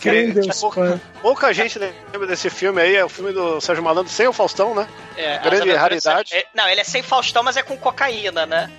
Quem 0.00 0.32
Deus, 0.32 0.60
pouca, 0.60 1.00
pouca 1.22 1.52
gente 1.54 1.78
lembra 1.78 2.26
desse 2.26 2.50
filme 2.50 2.80
aí, 2.80 2.94
é 2.96 3.04
o 3.04 3.08
filme 3.08 3.32
do 3.32 3.60
Sérgio 3.60 3.82
Malandro 3.82 4.12
sem 4.12 4.26
o 4.26 4.32
Faustão, 4.32 4.74
né? 4.74 4.86
É, 5.16 5.38
Grande 5.38 5.72
raridade. 5.72 6.34
é, 6.34 6.44
não, 6.54 6.68
ele 6.68 6.80
é 6.80 6.84
sem 6.84 7.02
Faustão, 7.02 7.42
mas 7.42 7.56
é 7.56 7.62
com 7.62 7.76
cocaína, 7.76 8.44
né? 8.44 8.70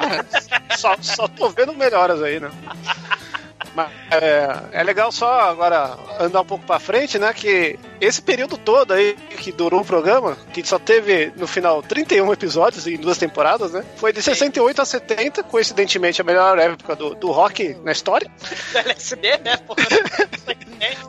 Só, 0.76 0.96
só 1.00 1.28
tô 1.28 1.48
vendo 1.50 1.74
melhoras 1.74 2.22
aí, 2.22 2.38
né? 2.38 2.50
Mas 3.74 3.88
é, 4.10 4.48
é 4.72 4.82
legal 4.82 5.12
só 5.12 5.42
agora 5.42 5.96
andar 6.18 6.40
um 6.40 6.44
pouco 6.44 6.64
pra 6.66 6.80
frente, 6.80 7.18
né? 7.20 7.32
Que 7.32 7.78
esse 8.00 8.20
período 8.20 8.58
todo 8.58 8.92
aí 8.92 9.14
que 9.38 9.52
durou 9.52 9.82
o 9.82 9.84
programa, 9.84 10.36
que 10.52 10.66
só 10.66 10.76
teve 10.78 11.32
no 11.36 11.46
final 11.46 11.80
31 11.82 12.32
episódios 12.32 12.86
em 12.88 12.96
duas 12.96 13.16
temporadas, 13.16 13.70
né? 13.72 13.84
Foi 13.96 14.12
de 14.12 14.20
68 14.22 14.82
a 14.82 14.84
70, 14.84 15.42
coincidentemente 15.44 16.20
a 16.20 16.24
melhor 16.24 16.58
época 16.58 16.96
do, 16.96 17.14
do 17.14 17.30
rock 17.30 17.76
na 17.84 17.92
história. 17.92 18.28
Do 18.72 18.78
LSD, 18.78 19.38
né? 19.44 19.56
Porra. 19.58 19.82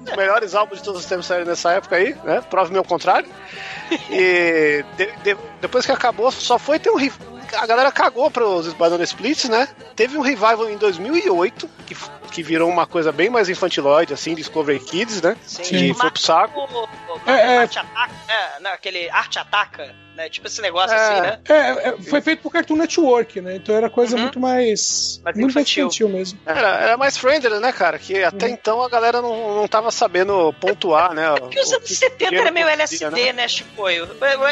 Os 0.05 0.15
melhores 0.17 0.53
álbuns 0.53 0.79
de 0.79 0.83
todos 0.85 1.01
os 1.01 1.07
tempos 1.07 1.25
saíram 1.25 1.45
nessa 1.45 1.71
época 1.71 1.95
aí, 1.95 2.15
né? 2.23 2.41
Prove-me 2.49 2.77
o 2.79 2.83
contrário. 2.83 3.27
E 4.09 4.83
de- 4.97 5.11
de- 5.23 5.37
depois 5.59 5.85
que 5.85 5.91
acabou, 5.91 6.31
só 6.31 6.57
foi 6.59 6.77
ter 6.79 6.89
um. 6.89 6.97
A 7.57 7.65
galera 7.65 7.91
cagou 7.91 8.29
para 8.31 8.45
os 8.45 8.73
Banana 8.73 9.03
Splits, 9.03 9.49
né? 9.49 9.67
Teve 9.95 10.17
um 10.17 10.21
revival 10.21 10.69
em 10.69 10.77
2008, 10.77 11.69
que, 11.85 11.95
que 12.31 12.43
virou 12.43 12.69
uma 12.69 12.87
coisa 12.87 13.11
bem 13.11 13.29
mais 13.29 13.49
infantiloide, 13.49 14.13
assim, 14.13 14.33
Discovery 14.35 14.79
Kids, 14.79 15.21
né? 15.21 15.35
Sim. 15.45 15.89
E 15.89 15.93
foi 15.93 16.11
pro 16.11 16.21
saco. 16.21 16.59
O, 16.59 16.83
o, 16.83 16.89
É, 17.25 17.55
é. 17.55 17.57
Arte 17.59 17.79
Ataca, 17.79 18.13
né? 18.27 18.59
Não, 18.61 18.71
aquele 18.71 19.09
Arte 19.09 19.39
Ataca, 19.39 19.95
né? 20.15 20.29
Tipo 20.29 20.47
esse 20.47 20.61
negócio 20.61 20.95
É. 20.95 20.99
assim, 20.99 21.21
né? 21.21 21.39
É, 21.49 21.89
é, 21.89 21.95
foi 22.01 22.21
feito 22.21 22.41
por 22.41 22.51
Cartoon 22.51 22.75
Network, 22.75 23.41
né? 23.41 23.55
Então 23.55 23.75
era 23.75 23.89
coisa 23.89 24.15
Uhum. 24.15 24.23
muito 24.23 24.39
mais. 24.39 25.19
Mais 25.23 25.35
muito 25.37 25.51
infantil. 25.51 25.85
mais 25.85 25.95
infantil 25.97 26.09
mesmo. 26.09 26.39
Era, 26.45 26.67
era 26.81 26.97
mais 26.97 27.17
friendly, 27.17 27.59
né, 27.59 27.71
cara? 27.71 27.97
Que 27.99 28.23
até 28.23 28.49
então 28.49 28.81
a 28.81 28.89
galera 28.89 29.21
não, 29.21 29.55
não 29.55 29.67
tava 29.67 29.91
sabendo 29.91 30.53
pontuar, 30.59 31.13
né? 31.13 31.23
Porque 31.39 31.59
os 31.59 31.71
o 31.71 31.75
anos 31.75 31.87
que 31.87 31.95
70 31.95 32.35
era 32.35 32.51
meio 32.51 32.67
LSD, 32.67 33.09
né? 33.09 33.33
né, 33.33 33.47
Chicoio? 33.47 34.07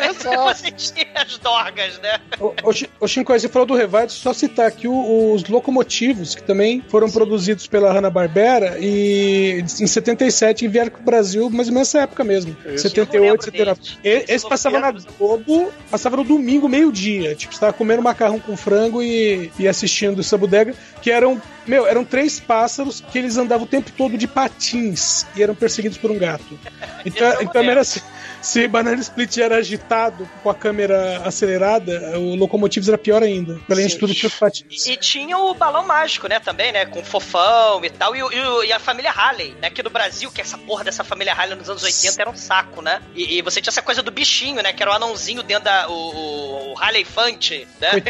Exato. 0.09 0.39
Você 0.59 0.71
tinha 0.71 1.07
as 1.15 1.37
dorgas, 1.37 1.99
né? 1.99 2.19
Ô, 2.39 2.53
ô, 2.63 2.73
Chi- 2.73 2.89
ô 2.99 3.07
Shinko, 3.07 3.33
você 3.39 3.47
falou 3.49 3.65
do 3.65 3.75
Revive, 3.75 4.09
só 4.09 4.33
citar 4.33 4.67
aqui 4.67 4.87
o- 4.87 5.33
os 5.33 5.43
locomotivos, 5.45 6.35
que 6.35 6.43
também 6.43 6.83
foram 6.87 7.09
produzidos 7.09 7.67
pela 7.67 7.91
Hanna-Barbera 7.91 8.77
e 8.79 9.59
em 9.61 9.87
77 9.87 10.67
vieram 10.67 10.91
pro 10.91 11.01
Brasil, 11.03 11.49
mais 11.49 11.67
ou 11.67 11.73
menos 11.73 11.87
nessa 11.93 12.01
época 12.03 12.23
mesmo. 12.23 12.55
Isso. 12.65 12.83
78, 12.83 13.15
Eu 13.15 13.21
lembro 13.23 13.43
79. 13.43 13.79
deles. 13.81 13.97
E- 14.27 14.33
Esse 14.33 14.47
passava 14.47 14.79
na 14.79 14.91
Globo, 14.91 15.48
passava 15.89 16.17
no 16.17 16.23
domingo, 16.23 16.67
meio-dia. 16.67 17.35
Tipo, 17.35 17.53
você 17.53 17.59
tava 17.59 17.73
comendo 17.73 18.01
macarrão 18.01 18.39
com 18.39 18.55
frango 18.55 19.01
e, 19.01 19.51
e 19.57 19.67
assistindo 19.67 20.19
essa 20.19 20.37
bodega, 20.37 20.73
que 21.01 21.11
eram, 21.11 21.41
meu, 21.67 21.87
eram 21.87 22.03
três 22.03 22.39
pássaros 22.39 23.01
que 23.01 23.17
eles 23.17 23.37
andavam 23.37 23.65
o 23.65 23.69
tempo 23.69 23.91
todo 23.97 24.17
de 24.17 24.27
patins 24.27 25.25
e 25.35 25.43
eram 25.43 25.55
perseguidos 25.55 25.97
por 25.97 26.11
um 26.11 26.17
gato. 26.17 26.59
Então, 27.05 27.41
então 27.41 27.61
era 27.61 27.81
assim. 27.81 28.01
Se 28.41 28.67
Banana 28.67 29.01
Split 29.01 29.37
era 29.37 29.57
agitado 29.57 30.27
com 30.41 30.49
a 30.49 30.55
câmera 30.55 31.21
acelerada, 31.25 32.17
o 32.17 32.35
Locomotives 32.35 32.87
era 32.87 32.97
pior 32.97 33.21
ainda. 33.21 33.59
Além 33.69 33.87
de 33.87 33.97
tudo, 33.97 34.13
tinha 34.13 34.29
os 34.29 34.35
patins. 34.35 34.85
E 34.87 34.95
tinha 34.95 35.37
o 35.37 35.53
balão 35.53 35.85
mágico, 35.85 36.27
né, 36.27 36.39
também, 36.39 36.71
né? 36.71 36.85
Com 36.85 36.99
o 36.99 37.03
fofão 37.03 37.83
e 37.83 37.89
tal. 37.89 38.15
E, 38.15 38.19
e 38.19 38.67
e 38.67 38.71
a 38.73 38.79
família 38.79 39.11
Halley, 39.11 39.55
né? 39.61 39.67
Aqui 39.67 39.81
no 39.83 39.89
Brasil, 39.89 40.31
que 40.31 40.41
essa 40.41 40.57
porra 40.57 40.83
dessa 40.83 41.03
família 41.03 41.33
Halley 41.33 41.55
nos 41.57 41.69
anos 41.69 41.83
80 41.83 42.21
era 42.21 42.29
um 42.29 42.35
saco, 42.35 42.81
né? 42.81 43.01
E, 43.15 43.37
e 43.37 43.41
você 43.41 43.61
tinha 43.61 43.71
essa 43.71 43.81
coisa 43.81 44.01
do 44.03 44.11
bichinho, 44.11 44.61
né? 44.61 44.71
Que 44.73 44.81
era 44.83 44.91
o 44.91 44.95
anãozinho 44.95 45.43
dentro 45.43 45.65
da. 45.65 45.89
O, 45.89 46.71
o 46.71 46.73
Halley 46.75 47.03
Fante, 47.03 47.67
né? 47.81 47.91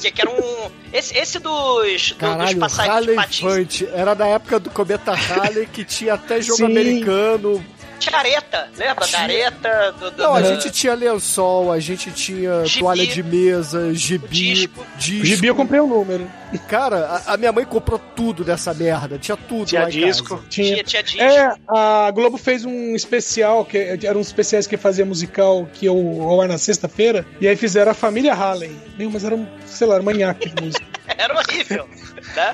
Que, 0.00 0.10
que 0.10 0.20
era 0.20 0.30
um. 0.30 0.70
Esse, 0.92 1.16
esse 1.16 1.38
dos, 1.38 1.52
do- 1.52 1.82
dos 1.92 2.12
Caralho, 2.12 2.58
passarinhos 2.58 3.14
patins. 3.16 3.40
Fante. 3.40 3.88
Era 3.94 4.14
da 4.14 4.26
época 4.26 4.58
do 4.58 4.70
Cometa 4.70 5.12
Halley 5.12 5.66
que 5.66 5.84
tinha 5.84 6.14
até 6.14 6.40
jogo 6.42 6.58
Sim. 6.58 6.64
americano. 6.66 7.64
Tinha 7.98 8.18
areta, 8.18 8.68
lembra? 8.76 9.06
Da 9.06 9.18
areta, 9.20 9.92
do, 9.98 10.10
do, 10.10 10.22
Não, 10.22 10.34
a 10.34 10.42
gente 10.42 10.70
tinha 10.70 10.94
lençol, 10.94 11.72
a 11.72 11.80
gente 11.80 12.10
tinha 12.12 12.64
Gibi. 12.64 12.80
toalha 12.80 13.06
de 13.06 13.22
mesa, 13.22 13.94
gibi, 13.94 14.28
Disco. 14.28 14.84
disco. 14.96 15.22
O 15.22 15.26
Gibi 15.26 15.46
eu 15.46 15.54
comprei 15.54 15.80
um 15.80 15.86
número. 15.86 16.30
Cara, 16.68 17.22
a, 17.26 17.34
a 17.34 17.36
minha 17.36 17.50
mãe 17.52 17.64
comprou 17.64 17.98
tudo 17.98 18.44
dessa 18.44 18.72
merda. 18.74 19.18
Tinha 19.18 19.36
tudo 19.36 19.66
Tinha 19.66 19.82
lá 19.82 19.88
em 19.88 19.92
disco. 19.92 20.36
casa. 20.36 20.42
Tinha, 20.48 20.84
tinha 20.84 21.02
disco. 21.02 21.20
É, 21.22 21.54
a 21.68 22.10
Globo 22.12 22.36
fez 22.36 22.64
um 22.64 22.94
especial, 22.94 23.64
que 23.64 23.78
eram 24.02 24.20
uns 24.20 24.28
especiais 24.28 24.66
que 24.66 24.76
fazia 24.76 25.04
musical, 25.04 25.66
que 25.72 25.86
eu 25.86 25.94
ao 26.22 26.40
ar 26.40 26.48
na 26.48 26.58
sexta-feira, 26.58 27.26
e 27.40 27.48
aí 27.48 27.56
fizeram 27.56 27.90
a 27.92 27.94
família 27.94 28.34
Halley. 28.34 28.76
Meu, 28.98 29.10
mas 29.10 29.24
era 29.24 29.34
um, 29.34 29.46
sei 29.66 29.86
lá, 29.86 29.94
era 29.94 30.02
um 30.02 30.06
manhaque 30.06 30.48
de 30.50 30.62
música. 30.62 30.84
Era 31.18 31.34
horrível. 31.38 31.86
Né? 32.34 32.52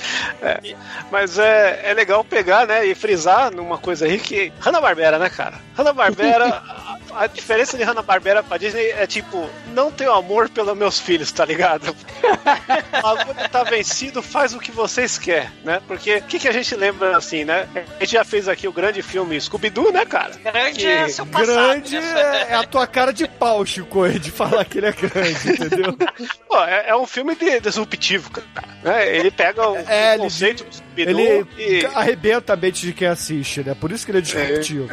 Mas 1.11 1.38
é, 1.38 1.81
é 1.85 1.95
legal 1.95 2.25
pegar, 2.25 2.66
né, 2.66 2.85
e 2.87 2.95
frisar 2.95 3.51
numa 3.51 3.79
coisa 3.79 4.07
aí 4.07 4.19
que. 4.19 4.53
Hanna-Barbera, 4.61 5.19
né, 5.19 5.29
cara? 5.29 5.59
Hanna-Barbera. 5.77 6.62
a- 7.14 7.27
diferença 7.27 7.77
de 7.77 7.83
Hanna-Barbera 7.85 8.42
pra 8.42 8.57
Disney 8.59 8.90
é 8.90 9.07
tipo, 9.07 9.49
não 9.75 9.90
tenho 9.90 10.12
amor 10.12 10.49
pelos 10.49 10.77
meus 10.77 10.99
filhos, 10.99 11.31
tá 11.33 11.44
ligado? 11.44 11.94
O 13.01 13.03
bagulho 13.03 13.49
tá 13.51 13.64
vencido, 13.64 14.23
faz 14.23 14.55
o 14.55 14.59
que 14.59 14.70
vocês 14.70 15.18
querem, 15.18 15.49
né? 15.64 15.81
Porque 15.87 16.16
o 16.16 16.23
que, 16.23 16.38
que 16.38 16.49
a 16.49 16.53
gente 16.53 16.75
lembra 16.75 17.16
assim, 17.16 17.44
né? 17.44 17.66
A 17.99 18.05
gente 18.05 18.12
já 18.12 18.25
fez 18.25 18.46
aqui 18.49 18.68
o 18.68 18.73
grande 18.73 19.03
filme 19.03 19.40
Scooby-Doo, 19.40 19.90
né, 19.92 20.05
cara? 20.05 20.35
Grande 20.42 20.81
Que 20.81 20.87
é 20.87 21.09
seu 21.09 21.25
passado. 21.27 21.46
Grande 21.57 21.99
né? 21.99 22.46
é, 22.49 22.53
é 22.53 22.55
a 22.55 22.64
tua 22.64 22.87
cara 22.87 23.12
de 23.12 23.27
pau, 23.27 23.64
Chico, 23.64 24.09
de 24.09 24.31
falar 24.31 24.64
que 24.64 24.79
ele 24.79 24.87
é 24.87 24.92
grande, 24.92 25.51
entendeu? 25.51 25.96
Pô, 26.49 26.62
é, 26.64 26.88
é 26.90 26.96
um 26.96 27.07
filme 27.07 27.35
de, 27.35 27.61
disruptivo, 27.61 28.31
cara. 28.31 28.46
Né? 28.83 29.16
Ele 29.16 29.31
pega 29.31 29.66
o, 29.68 29.77
É, 29.77 30.11
o 30.11 30.14
ele- 30.14 30.18
conceito 30.23 30.64
do 30.64 30.75
Scooby-Doo 30.75 31.20
Ele 31.20 31.46
e. 31.59 31.87
arrebenta 31.94 32.53
a 32.53 32.57
mente 32.57 32.83
de 32.87 32.92
quem 32.92 33.09
assiste, 33.09 33.62
né? 33.64 33.75
Por 33.75 33.90
isso 33.92 34.05
que 34.05 34.11
ele 34.12 34.18
é 34.18 34.23
disruptivo. 34.23 34.88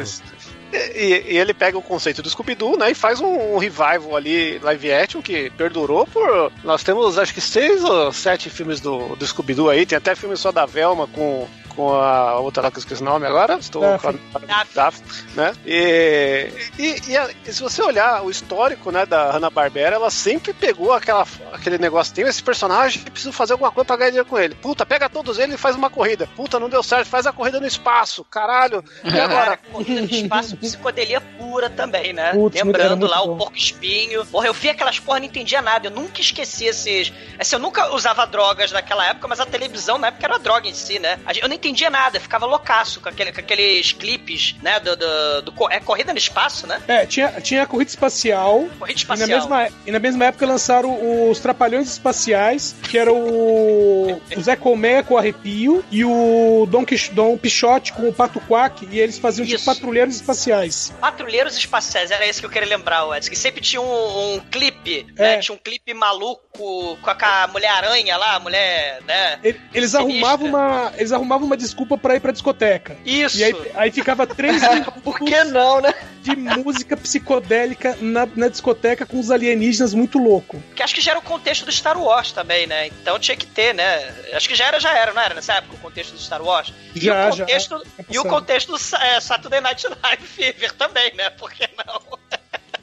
E, 0.72 1.24
e 1.28 1.38
ele 1.38 1.54
pega 1.54 1.78
o 1.78 1.82
conceito 1.82 2.22
do 2.22 2.28
Scooby-Doo, 2.28 2.76
né? 2.76 2.90
E 2.90 2.94
faz 2.94 3.20
um, 3.20 3.54
um 3.54 3.58
revival 3.58 4.16
ali, 4.16 4.58
live 4.58 4.92
action, 4.92 5.22
que 5.22 5.50
perdurou 5.50 6.06
por. 6.06 6.52
Nós 6.62 6.82
temos 6.82 7.18
acho 7.18 7.32
que 7.32 7.40
seis 7.40 7.82
ou 7.82 8.12
sete 8.12 8.50
filmes 8.50 8.80
do, 8.80 9.16
do 9.16 9.26
Scooby-Doo 9.26 9.70
aí. 9.70 9.86
Tem 9.86 9.96
até 9.96 10.14
filme 10.14 10.36
só 10.36 10.52
da 10.52 10.66
Velma 10.66 11.06
com, 11.06 11.46
com 11.78 11.94
a 11.94 12.40
outra 12.40 12.64
lá 12.64 12.70
que 12.72 12.78
eu 12.78 12.80
esqueci 12.80 13.00
o 13.02 13.04
nome 13.04 13.24
agora. 13.24 13.54
Estou 13.54 13.82
Daphne. 13.82 14.20
a- 14.48 14.66
Daphne, 14.74 15.06
né? 15.36 15.52
E, 15.64 16.50
e, 16.76 17.10
e 17.12 17.16
a- 17.16 17.30
e 17.46 17.52
se 17.52 17.62
você 17.62 17.80
olhar 17.82 18.22
o 18.24 18.30
histórico 18.30 18.90
né, 18.90 19.06
da 19.06 19.30
Hanna-Barbera, 19.30 19.94
ela 19.94 20.10
sempre 20.10 20.52
pegou 20.52 20.92
aquela, 20.92 21.24
aquele 21.52 21.78
negócio: 21.78 22.12
tem 22.12 22.26
esse 22.26 22.42
personagem 22.42 23.02
e 23.06 23.10
preciso 23.10 23.32
fazer 23.32 23.52
alguma 23.52 23.70
coisa 23.70 23.84
pra 23.86 23.96
ganhar 23.96 24.10
dinheiro 24.10 24.28
com 24.28 24.36
ele. 24.38 24.56
Puta, 24.56 24.84
pega 24.84 25.08
todos 25.08 25.38
eles 25.38 25.54
e 25.54 25.58
faz 25.58 25.76
uma 25.76 25.88
corrida. 25.88 26.28
Puta, 26.34 26.58
não 26.58 26.68
deu 26.68 26.82
certo, 26.82 27.06
faz 27.06 27.26
a 27.26 27.32
corrida 27.32 27.60
no 27.60 27.66
espaço. 27.66 28.24
Caralho. 28.24 28.82
E 29.04 29.10
Cara, 29.12 29.24
agora? 29.24 29.56
corrida 29.70 30.00
no 30.00 30.10
espaço, 30.10 30.56
psicodelia 30.58 31.20
pura 31.20 31.70
também, 31.70 32.12
né? 32.12 32.32
Putz, 32.32 32.60
Lembrando 32.60 33.06
lá 33.06 33.18
bom. 33.24 33.34
o 33.34 33.36
porco 33.36 33.56
espinho. 33.56 34.26
Porra, 34.26 34.48
eu 34.48 34.52
vi 34.54 34.68
aquelas 34.68 34.98
porra, 34.98 35.20
não 35.20 35.26
entendia 35.26 35.62
nada. 35.62 35.86
Eu 35.86 35.92
nunca 35.92 36.20
esqueci 36.20 36.64
esses. 36.64 37.12
Assim, 37.38 37.54
eu 37.54 37.60
nunca 37.60 37.94
usava 37.94 38.26
drogas 38.26 38.72
naquela 38.72 39.06
época, 39.06 39.28
mas 39.28 39.38
a 39.38 39.46
televisão 39.46 39.96
na 39.96 40.08
época 40.08 40.26
era 40.26 40.38
droga 40.38 40.66
em 40.66 40.74
si, 40.74 40.98
né? 40.98 41.18
Eu 41.40 41.48
não 41.48 41.54
entendia 41.68 41.90
nada, 41.90 42.18
ficava 42.20 42.46
loucaço 42.46 43.00
com, 43.00 43.08
aquele, 43.08 43.32
com 43.32 43.40
aqueles 43.40 43.92
clipes, 43.92 44.54
né? 44.62 44.80
Do, 44.80 44.96
do, 44.96 45.42
do 45.42 45.54
é 45.70 45.80
corrida 45.80 46.12
no 46.12 46.18
espaço, 46.18 46.66
né? 46.66 46.80
É, 46.88 47.06
tinha, 47.06 47.28
tinha 47.40 47.62
a 47.62 47.66
corrida 47.66 47.90
espacial. 47.90 48.66
Corrida 48.78 48.84
E 48.84 48.88
na, 48.88 48.94
espacial. 48.94 49.28
mesma, 49.28 49.68
e 49.86 49.90
na 49.90 49.98
mesma 49.98 50.24
época 50.26 50.46
lançaram 50.46 51.28
os 51.30 51.38
Trapalhões 51.40 51.88
Espaciais, 51.92 52.74
que 52.90 52.96
era 52.98 53.12
o, 53.12 54.20
o 54.36 54.40
Zé 54.40 54.56
Colmeia 54.56 55.02
com 55.02 55.14
o 55.14 55.18
Arrepio 55.18 55.84
e 55.90 56.04
o 56.04 56.66
Dom, 56.70 56.84
Quix, 56.84 57.08
Dom 57.10 57.36
Pichote 57.36 57.92
com 57.92 58.08
o 58.08 58.12
Pato 58.12 58.40
Quack, 58.40 58.86
e 58.90 58.98
eles 58.98 59.18
faziam 59.18 59.44
tipo 59.44 59.56
Isso. 59.56 59.64
patrulheiros 59.66 60.16
espaciais. 60.16 60.92
Patrulheiros 61.00 61.56
Espaciais, 61.56 62.10
era 62.10 62.26
isso 62.26 62.40
que 62.40 62.46
eu 62.46 62.50
queria 62.50 62.68
lembrar, 62.68 63.04
Edson. 63.16 63.30
Que 63.30 63.36
sempre 63.36 63.60
tinha 63.60 63.80
um, 63.80 64.34
um 64.36 64.40
clipe, 64.50 65.06
né? 65.16 65.34
É. 65.34 65.38
Tinha 65.38 65.54
um 65.54 65.58
clipe 65.58 65.92
maluco 65.92 66.96
com 67.02 67.10
a, 67.10 67.14
com 67.14 67.24
a 67.24 67.46
Mulher-Aranha 67.48 68.16
lá, 68.16 68.36
a 68.36 68.40
mulher, 68.40 69.00
né? 69.06 69.38
Ele- 69.42 69.60
Eles 69.74 69.90
Sinistra. 69.90 70.00
arrumavam 70.00 70.46
uma, 70.48 70.92
eles 70.96 71.12
arrumavam 71.12 71.46
uma 71.46 71.56
desculpa 71.58 71.98
pra 71.98 72.14
ir 72.16 72.20
pra 72.20 72.32
discoteca. 72.32 72.96
Isso. 73.04 73.38
E 73.38 73.44
aí, 73.44 73.54
aí 73.74 73.90
ficava 73.90 74.26
três 74.26 74.62
minutos 74.68 75.02
Por 75.02 75.18
que 75.18 75.44
não, 75.44 75.80
né? 75.80 75.92
de 76.22 76.34
música 76.36 76.96
psicodélica 76.96 77.96
na, 78.00 78.26
na 78.34 78.48
discoteca 78.48 79.06
com 79.06 79.18
os 79.18 79.30
alienígenas 79.30 79.94
muito 79.94 80.18
louco. 80.18 80.62
Que 80.74 80.82
acho 80.82 80.94
que 80.94 81.00
já 81.00 81.12
era 81.12 81.20
o 81.20 81.22
contexto 81.22 81.64
do 81.64 81.72
Star 81.72 81.98
Wars 82.00 82.32
também, 82.32 82.66
né? 82.66 82.86
Então 82.88 83.18
tinha 83.18 83.36
que 83.36 83.46
ter, 83.46 83.74
né? 83.74 84.14
Acho 84.32 84.48
que 84.48 84.54
já 84.54 84.66
era, 84.66 84.78
já 84.80 84.96
era, 84.96 85.12
não 85.12 85.22
era 85.22 85.34
nessa 85.34 85.54
época 85.54 85.74
o 85.74 85.78
contexto 85.78 86.12
do 86.12 86.18
Star 86.20 86.42
Wars? 86.42 86.72
E 86.94 87.00
Já, 87.00 87.28
o 87.28 87.32
já. 87.32 87.44
contexto, 87.44 87.82
É 87.98 88.04
e 88.10 88.18
o 88.18 88.24
contexto 88.24 88.72
do 88.72 88.96
é, 88.96 89.20
Saturday 89.20 89.60
Night 89.60 89.86
Live 90.02 90.22
Fever 90.26 90.72
também, 90.74 91.14
né? 91.14 91.30
Por 91.30 91.50
que 91.52 91.68
não? 91.86 92.18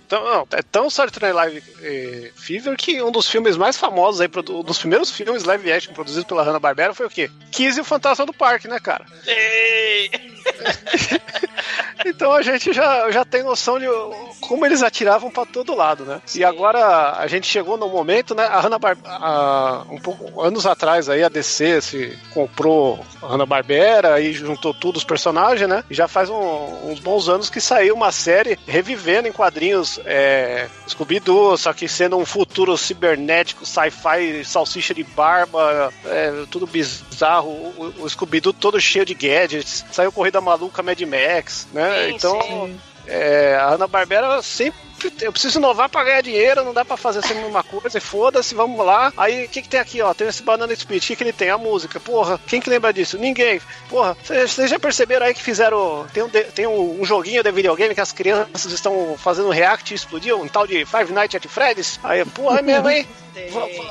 Então, 0.06 0.24
não, 0.24 0.48
é 0.52 0.62
tão 0.62 0.88
Saturday 0.88 1.34
Live 1.34 1.64
eh, 1.82 2.32
Fever 2.36 2.78
que 2.78 3.02
um 3.02 3.12
dos 3.12 3.28
filmes 3.28 3.58
mais 3.58 3.76
famosos 3.76 4.22
aí, 4.22 4.30
um 4.50 4.64
dos 4.64 4.78
primeiros 4.78 5.10
filmes 5.10 5.44
live 5.44 5.72
action 5.72 5.94
produzidos 5.94 6.26
pela 6.26 6.44
Hanna-Barbera 6.44 6.94
foi 6.94 7.08
o 7.08 7.10
quê? 7.10 7.30
Kiss 7.52 7.78
e 7.78 7.82
o 7.82 7.86
Fantasma 7.86 8.26
do 8.26 8.34
Parque, 8.34 8.68
né, 8.68 8.80
cara? 8.80 9.06
Ei! 9.26 10.35
Então 12.08 12.32
a 12.34 12.42
gente 12.44 12.72
já, 12.72 13.10
já 13.10 13.26
tem 13.26 13.42
noção 13.42 13.80
de 13.80 13.88
como 14.42 14.64
eles 14.64 14.84
atiravam 14.84 15.32
pra 15.32 15.44
todo 15.44 15.74
lado, 15.74 16.06
né? 16.06 16.22
E 16.36 16.44
agora 16.44 17.14
a 17.18 17.26
gente 17.26 17.48
chegou 17.48 17.78
no 17.78 17.90
momento, 17.90 18.36
né? 18.36 18.46
A 18.46 18.60
Hanna-Barbera, 18.60 19.86
um 19.90 19.98
pouco 20.00 20.40
anos 20.40 20.68
atrás 20.68 21.10
aí 21.10 21.24
a 21.24 21.30
DC 21.30 21.82
se 21.82 22.20
comprou 22.32 23.04
a 23.24 23.28
Hanna-Barbera 23.28 24.20
e 24.22 24.34
juntou 24.34 24.72
tudo 24.72 24.98
os 24.98 25.04
personagens, 25.04 25.68
né? 25.68 25.84
E 25.90 25.96
já 25.96 26.08
faz 26.08 26.30
um- 26.30 26.92
uns 26.92 27.00
bons 27.00 27.28
anos 27.28 27.50
que 27.50 27.60
saiu 27.60 27.96
uma 27.96 28.12
série 28.12 28.60
revivendo 28.68 29.28
em 29.28 29.32
quadrinhos 29.32 30.00
é, 30.06 30.68
Scooby-Doo, 30.88 31.58
só 31.58 31.74
que 31.74 31.88
sendo 31.88 32.18
um 32.18 32.26
futuro 32.26 32.78
cibernético, 32.78 33.66
sci-fi, 33.66 34.46
salsicha 34.46 34.94
de 34.94 35.04
barba, 35.04 35.92
é, 36.06 36.32
tudo 36.52 36.68
bizarro, 36.68 37.50
o, 37.50 37.94
o 38.02 38.08
Scooby-Doo 38.10 38.54
todo 38.54 38.80
cheio 38.80 39.06
de 39.06 39.16
gadgets, 39.16 39.84
saiu 39.92 40.12
Corrida 40.12 40.40
Maluca 40.46 40.82
Mad 40.82 41.02
Max, 41.02 41.68
né? 41.74 42.06
Sim, 42.06 42.16
então, 42.16 42.42
sim. 42.42 42.80
é, 43.08 43.56
a 43.56 43.70
Hanna-Barbera 43.72 44.42
sempre 44.42 44.86
eu 45.22 45.32
preciso 45.32 45.60
inovar 45.60 45.90
pra 45.90 46.04
ganhar 46.04 46.22
dinheiro, 46.22 46.64
não 46.64 46.74
dá 46.74 46.84
pra 46.84 46.98
fazer 46.98 47.22
sempre 47.22 47.40
a 47.40 47.44
mesma 47.44 47.64
coisa, 47.64 47.98
e 47.98 48.02
foda-se, 48.02 48.56
vamos 48.56 48.84
lá. 48.84 49.12
Aí, 49.18 49.46
o 49.46 49.50
que 49.50 49.62
que 49.62 49.70
tem 49.70 49.80
aqui, 49.80 50.02
ó? 50.02 50.14
Tem 50.14 50.28
esse 50.28 50.42
Banana 50.42 50.74
Split, 50.74 51.04
o 51.04 51.08
que 51.08 51.16
que 51.16 51.24
ele 51.24 51.34
tem? 51.34 51.50
A 51.50 51.58
música. 51.58 52.00
Porra, 52.00 52.40
quem 52.48 52.62
que 52.62 52.70
lembra 52.70 52.94
disso? 52.94 53.18
Ninguém. 53.18 53.62
Porra, 53.90 54.18
vocês 54.24 54.70
já 54.70 54.80
perceberam 54.80 55.26
aí 55.26 55.34
que 55.34 55.42
fizeram... 55.42 56.08
Tem, 56.14 56.24
um, 56.24 56.30
tem 56.30 56.68
um, 56.68 57.02
um 57.02 57.06
joguinho 57.06 57.44
de 57.44 57.52
videogame 57.52 57.94
que 57.94 58.02
as 58.02 58.12
crianças 58.12 58.72
estão 58.72 59.16
fazendo 59.18 59.50
react 59.50 59.94
e 59.94 59.96
explodiu, 59.96 60.42
um 60.42 60.48
tal 60.48 60.66
de 60.66 60.86
Five 60.86 61.12
Nights 61.12 61.36
at 61.36 61.48
Freddy's. 61.48 62.00
Aí, 62.04 62.24
porra, 62.26 62.60
é 62.60 62.62
mesmo, 62.62 62.90
hein? 62.90 63.08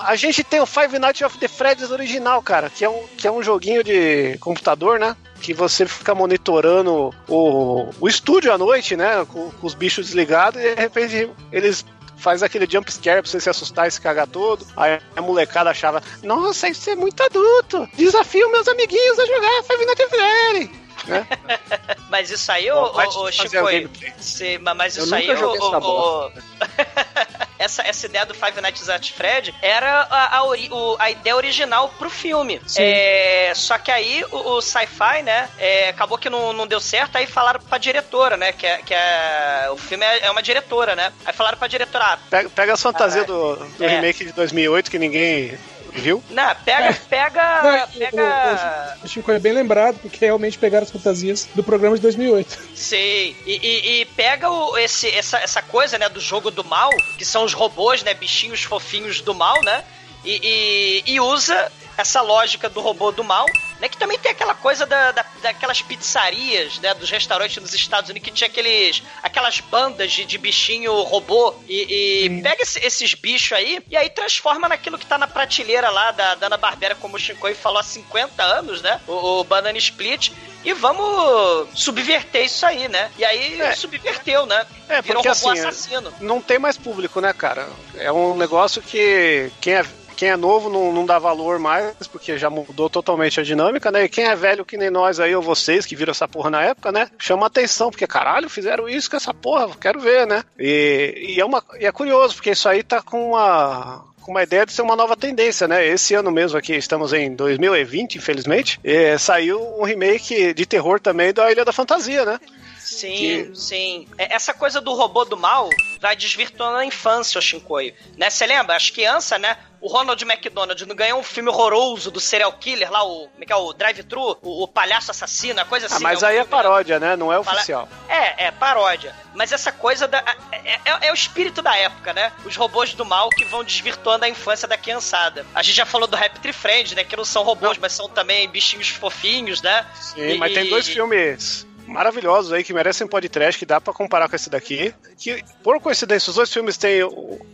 A 0.01 0.17
gente 0.17 0.43
tem 0.43 0.61
o 0.61 0.67
Five 0.67 0.99
Nights 0.99 1.37
the 1.39 1.49
Freddy's 1.49 1.91
original, 1.91 2.43
cara, 2.43 2.71
que 2.71 2.85
é 2.85 2.89
um, 2.89 3.05
que 3.17 3.27
é 3.29 3.31
um 3.31 3.43
joguinho 3.43 3.85
de 3.85 4.39
computador, 4.39 4.99
né? 4.99 5.15
Que 5.41 5.53
você 5.53 5.87
fica 5.87 6.15
monitorando 6.15 7.15
o, 7.29 7.91
o 8.01 8.09
estúdio 8.09 8.53
à 8.53 8.59
noite, 8.59 8.97
né? 8.97 9.25
Com, 9.27 9.51
com 9.51 9.67
os 9.67 9.75
bichos 9.75 10.07
desligados 10.07 10.61
e 10.61 10.75
de 10.75 10.81
repente 10.81 11.31
eles 11.53 11.85
faz 12.17 12.43
aquele 12.43 12.67
jump 12.71 12.91
scare 12.91 13.21
pra 13.21 13.31
você 13.31 13.41
se 13.41 13.51
assustar 13.51 13.87
e 13.87 13.91
se 13.91 14.01
cagar 14.01 14.27
todo. 14.27 14.67
Aí 14.77 14.99
a 15.15 15.21
molecada 15.21 15.71
achava, 15.71 16.03
nossa, 16.23 16.69
isso 16.69 16.89
é 16.89 16.97
muito 16.97 17.23
adulto. 17.23 17.87
Desafio 17.95 18.51
meus 18.51 18.67
amiguinhos 18.67 19.19
a 19.19 19.27
jogar 19.27 19.63
Five 19.65 19.85
Nights 19.85 20.05
at 20.05 20.11
Freddy's. 20.11 20.84
Né? 21.07 21.27
Mas 22.09 22.31
isso 22.31 22.51
aí, 22.53 22.71
ô, 22.71 22.93
vai 22.93 23.07
ô, 23.07 23.31
Chico, 23.33 23.49
o 23.57 24.59
ma- 24.59 24.75
mas 24.75 24.97
Eu 24.97 25.05
isso 25.05 25.15
aí, 25.15 25.29
ô, 25.35 25.51
ô, 25.81 26.31
essa 27.59 27.83
essa, 27.83 28.07
ideia 28.07 28.25
do 28.27 28.35
Five 28.35 28.61
Nights 28.61 28.89
at 28.89 29.11
Fred 29.13 29.55
era 29.61 30.03
a, 30.03 30.39
a, 30.39 30.45
o- 30.45 30.97
a 30.99 31.11
ideia 31.11 31.35
original 31.35 31.89
pro 31.99 32.09
filme. 32.11 32.61
É, 32.77 33.53
só 33.55 33.79
que 33.79 33.91
aí 33.91 34.25
o, 34.31 34.37
o 34.57 34.61
sci-fi, 34.61 35.23
né, 35.25 35.49
é, 35.59 35.89
acabou 35.89 36.19
que 36.19 36.31
não, 36.31 36.53
não 36.53 36.67
deu 36.67 36.81
certo, 36.81 37.17
aí 37.17 37.27
falaram 37.27 37.61
pra 37.61 37.79
diretora, 37.79 38.37
né, 38.37 38.53
que, 38.53 38.67
é, 38.67 38.77
que 38.79 38.95
é, 38.95 39.69
o 39.73 39.77
filme 39.77 40.05
é, 40.05 40.27
é 40.27 40.31
uma 40.31 40.43
diretora, 40.43 40.95
né, 40.95 41.13
aí 41.25 41.33
falaram 41.33 41.59
pra 41.59 41.67
diretora, 41.69 42.05
ah, 42.05 42.19
Pega, 42.31 42.49
pega 42.51 42.73
as 42.75 42.83
fantasias 42.83 43.25
Ah, 43.25 43.27
do, 43.27 43.57
do 43.57 43.85
é. 43.85 43.89
remake 43.89 44.25
de 44.25 44.33
2008 44.33 44.91
que 44.91 44.99
ninguém 44.99 45.59
viu. 45.95 46.23
não, 46.31 46.55
pega, 46.65 46.93
pega, 47.09 47.63
Não, 47.63 47.89
pega... 47.99 48.99
O 49.03 49.09
Chico 49.09 49.31
é 49.33 49.39
bem 49.39 49.53
lembrado, 49.53 49.99
porque 50.01 50.25
realmente 50.25 50.59
pegaram 50.59 50.85
as 50.85 50.91
fantasias 50.91 51.49
do 51.55 51.63
programa 51.63 51.97
de 51.97 52.03
2008. 52.03 52.59
Sim, 52.75 52.97
e, 52.99 53.35
e- 53.47 54.01
e 54.01 54.05
pega 54.17 54.51
o, 54.51 54.77
esse, 54.77 55.09
essa, 55.09 55.39
essa 55.39 55.63
coisa, 55.63 55.97
né, 55.99 56.09
do 56.09 56.21
jogo 56.21 56.51
do 56.51 56.65
mal, 56.65 56.91
que 57.19 57.25
são 57.25 57.45
os 57.45 57.53
robôs, 57.53 58.03
né, 58.03 58.13
bichinhos 58.15 58.63
fofinhos 58.63 59.21
do 59.21 59.35
mal, 59.35 59.61
né, 59.63 59.85
e, 60.25 61.03
e- 61.07 61.13
e 61.15 61.21
usa 61.21 61.71
essa 61.97 62.21
lógica 62.23 62.69
do 62.69 62.81
robô 62.81 63.13
do 63.13 63.23
mal, 63.23 63.47
né, 63.81 63.89
que 63.89 63.97
também 63.97 64.19
tem 64.19 64.31
aquela 64.33 64.55
coisa 64.55 64.87
da, 64.87 65.13
da- 65.13 65.27
daquelas 65.43 65.83
pizzarias, 65.83 66.79
né, 66.79 66.95
dos 66.95 67.11
restaurantes 67.11 67.61
nos 67.63 67.75
Estados 67.75 68.11
Unidos, 68.11 68.29
que 68.29 68.35
tinha 68.35 68.49
aqueles, 68.49 69.03
aquelas 69.23 69.61
bandas 69.61 70.13
de, 70.13 70.25
de 70.25 70.39
bichinho 70.39 70.93
robô, 71.03 71.55
e, 71.69 72.25
e 72.27 72.43
pega 72.43 72.63
esse- 72.63 72.79
esses 72.85 73.15
bichos 73.15 73.53
aí, 73.53 73.83
e 73.91 73.97
aí 73.97 74.09
transforma 74.11 74.69
naquilo 74.69 74.99
que 74.99 75.07
tá 75.07 75.19
na 75.19 75.27
prateleira 75.27 75.91
lá 75.91 76.11
da 76.13 76.35
Dana 76.35 76.57
Barbera, 76.57 76.95
como 76.95 77.17
o 77.17 77.19
Shinkoi 77.19 77.55
falou 77.55 77.79
há 77.79 77.83
50 77.83 78.43
anos, 78.43 78.81
né, 78.83 79.01
o, 79.07 79.41
o 79.41 79.45
Banana 79.45 79.77
Split, 79.79 80.31
e 80.65 80.73
vamos 80.73 81.69
subverter 81.75 82.45
isso 82.47 82.65
aí, 82.65 82.89
né? 82.89 83.11
E 83.19 83.25
aí 83.25 83.61
É. 83.61 83.77
subverteu, 83.77 84.47
né? 84.47 84.65
É, 84.89 85.03
Virou 85.03 85.23
porque 85.23 85.29
um 85.29 85.33
robô 85.43 85.51
assim, 85.51 85.61
assassino. 85.61 86.15
não 86.21 86.41
tem 86.41 86.59
mais 86.59 86.79
público, 86.79 87.21
né, 87.21 87.35
cara? 87.35 87.69
É 87.97 88.11
um 88.11 88.35
negócio 88.35 88.81
que 88.81 89.51
quem 89.61 89.75
é, 89.75 89.85
quem 90.15 90.31
é 90.31 90.37
novo 90.37 90.71
não, 90.71 90.93
não 90.93 91.05
dá 91.05 91.19
valor 91.19 91.59
mais, 91.59 92.07
porque 92.09 92.39
já 92.39 92.49
mudou 92.49 92.89
totalmente 92.89 93.41
a 93.41 93.43
dinâmica, 93.43 93.91
né? 93.91 94.05
E 94.05 94.09
quem 94.09 94.25
é 94.25 94.37
velho 94.37 94.65
que 94.65 94.77
nem 94.77 94.91
nós 94.91 95.21
aí, 95.21 95.35
ou 95.35 95.43
vocês 95.43 95.85
que 95.85 95.97
viram 95.97 96.13
essa 96.13 96.29
porra 96.29 96.51
na 96.51 96.63
época, 96.63 96.93
né? 96.93 97.11
Chama 97.19 97.47
atenção, 97.47 97.91
porque 97.91 98.07
caralho, 98.07 98.49
fizeram 98.49 98.89
isso 98.89 99.11
com 99.11 99.17
essa 99.17 99.35
porra, 99.35 99.69
quero 99.81 100.01
ver, 100.01 100.27
né? 100.27 100.43
E, 100.59 101.35
e 101.37 101.41
é, 101.41 101.45
uma, 101.45 101.63
e 101.79 101.87
é 101.87 101.93
curioso, 101.93 102.35
porque 102.35 102.51
isso 102.51 102.69
aí 102.69 102.83
tá 102.83 103.03
com 103.03 103.31
uma 103.31 104.05
com 104.25 104.31
uma 104.31 104.43
ideia 104.43 104.65
de 104.65 104.73
ser 104.73 104.81
uma 104.81 104.97
nova 104.97 105.15
tendência, 105.15 105.69
né? 105.69 105.87
Esse 105.87 106.15
ano 106.15 106.31
mesmo 106.31 106.57
aqui, 106.57 106.75
estamos 106.75 107.13
em 107.13 107.35
2020, 107.35 108.17
infelizmente, 108.17 108.81
é, 108.83 109.19
saiu 109.19 109.61
um 109.79 109.85
remake 109.85 110.55
de 110.55 110.65
terror 110.65 110.99
também 110.99 111.31
da 111.31 111.53
Ilha 111.53 111.63
da 111.63 111.75
Fantasia, 111.75 112.25
né? 112.25 112.41
Sim, 112.79 113.55
sim. 113.55 114.09
É, 114.17 114.35
Essa 114.35 114.55
coisa 114.55 114.81
do 114.81 114.95
robô 114.95 115.25
do 115.25 115.37
mal 115.37 115.69
vai 116.01 116.15
desvirtuando 116.15 116.79
a 116.79 116.85
infância, 116.87 117.39
o 117.39 117.43
Shinkoi. 117.43 117.95
Né? 118.17 118.31
Você 118.31 118.47
lembra? 118.47 118.77
As 118.77 118.91
crianças, 118.91 119.41
né? 119.41 119.57
O 119.85 119.89
Ronald 119.89 120.25
McDonald 120.25 120.87
não 120.87 120.97
ganhou 120.97 121.21
um 121.21 121.23
filme 121.23 121.51
horroroso 121.51 122.11
do 122.11 122.19
serial 122.19 122.51
killer 122.55 122.91
lá, 122.91 123.05
o. 123.05 123.29
Como 123.29 123.43
é 123.43 123.45
que 123.45 123.53
é? 123.53 123.57
O 123.57 123.71
Drive-Thru? 123.75 124.39
O, 124.41 124.63
o 124.63 124.67
palhaço 124.67 125.11
assassino, 125.11 125.61
a 125.61 125.65
coisa 125.67 125.85
assim. 125.85 125.97
Ah, 125.97 126.01
mas 126.01 126.23
um 126.23 126.27
aí 126.27 126.39
é 126.39 126.45
paródia, 126.45 126.99
né? 126.99 127.15
Não 127.17 127.31
é 127.31 127.39
oficial. 127.39 127.87
É, 128.09 128.47
é, 128.47 128.51
paródia. 128.51 129.15
Mas 129.35 129.53
essa 129.53 129.71
coisa 129.71 130.09
da. 130.09 130.25
É, 130.51 130.81
é- 130.87 131.09
é 131.09 131.11
o 131.11 131.15
espírito 131.15 131.61
da 131.61 131.77
época, 131.77 132.15
né? 132.15 132.33
Os 132.47 132.57
robôs 132.57 132.95
do 132.95 133.05
mal 133.05 133.29
que 133.29 133.45
vão 133.45 133.63
desvirtuando 133.63 134.25
a 134.25 134.29
infância 134.29 134.67
da 134.67 134.79
criançada. 134.79 135.45
A 135.55 135.63
gente 135.63 135.77
já 135.77 135.85
falou 135.85 136.09
do 136.09 136.17
Raptor 136.17 136.55
Friend, 136.55 136.95
né? 136.95 137.05
Que 137.05 137.15
não 137.15 137.25
são 137.27 137.43
robôs, 137.43 137.77
mas 137.77 137.93
são 137.93 138.09
também 138.09 138.49
bichinhos 138.49 138.89
fofinhos, 138.89 139.61
né? 139.61 139.85
Sim, 140.01 140.39
mas 140.39 140.55
tem 140.55 140.71
dois 140.71 140.89
filmes 140.89 141.67
maravilhosos 141.87 142.53
aí 142.53 142.63
que 142.65 142.73
merecem 142.73 143.07
podcast 143.07 143.59
que 143.59 143.67
dá 143.67 143.81
pra 143.81 143.93
comparar 143.93 144.29
com 144.29 144.37
esse 144.37 144.49
daqui. 144.51 144.95
Que, 145.19 145.43
por 145.63 145.81
coincidência, 145.81 146.31
os 146.31 146.37
dois 146.37 146.53
filmes 146.53 146.77
têm 146.77 147.03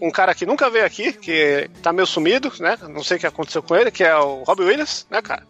um 0.00 0.10
cara 0.10 0.34
que 0.34 0.46
nunca 0.46 0.68
veio 0.70 0.84
aqui, 0.84 1.12
que 1.12 1.68
tá 1.82 1.92
meio 1.92 2.06
sumido, 2.06 2.52
né? 2.60 2.76
Não 2.88 3.02
sei 3.04 3.16
o 3.16 3.20
que 3.20 3.26
aconteceu 3.26 3.62
com 3.62 3.76
ele, 3.76 3.90
que 3.90 4.02
é 4.04 4.16
o 4.16 4.42
Robbie 4.42 4.64
Williams, 4.64 5.06
né, 5.10 5.20
cara? 5.22 5.42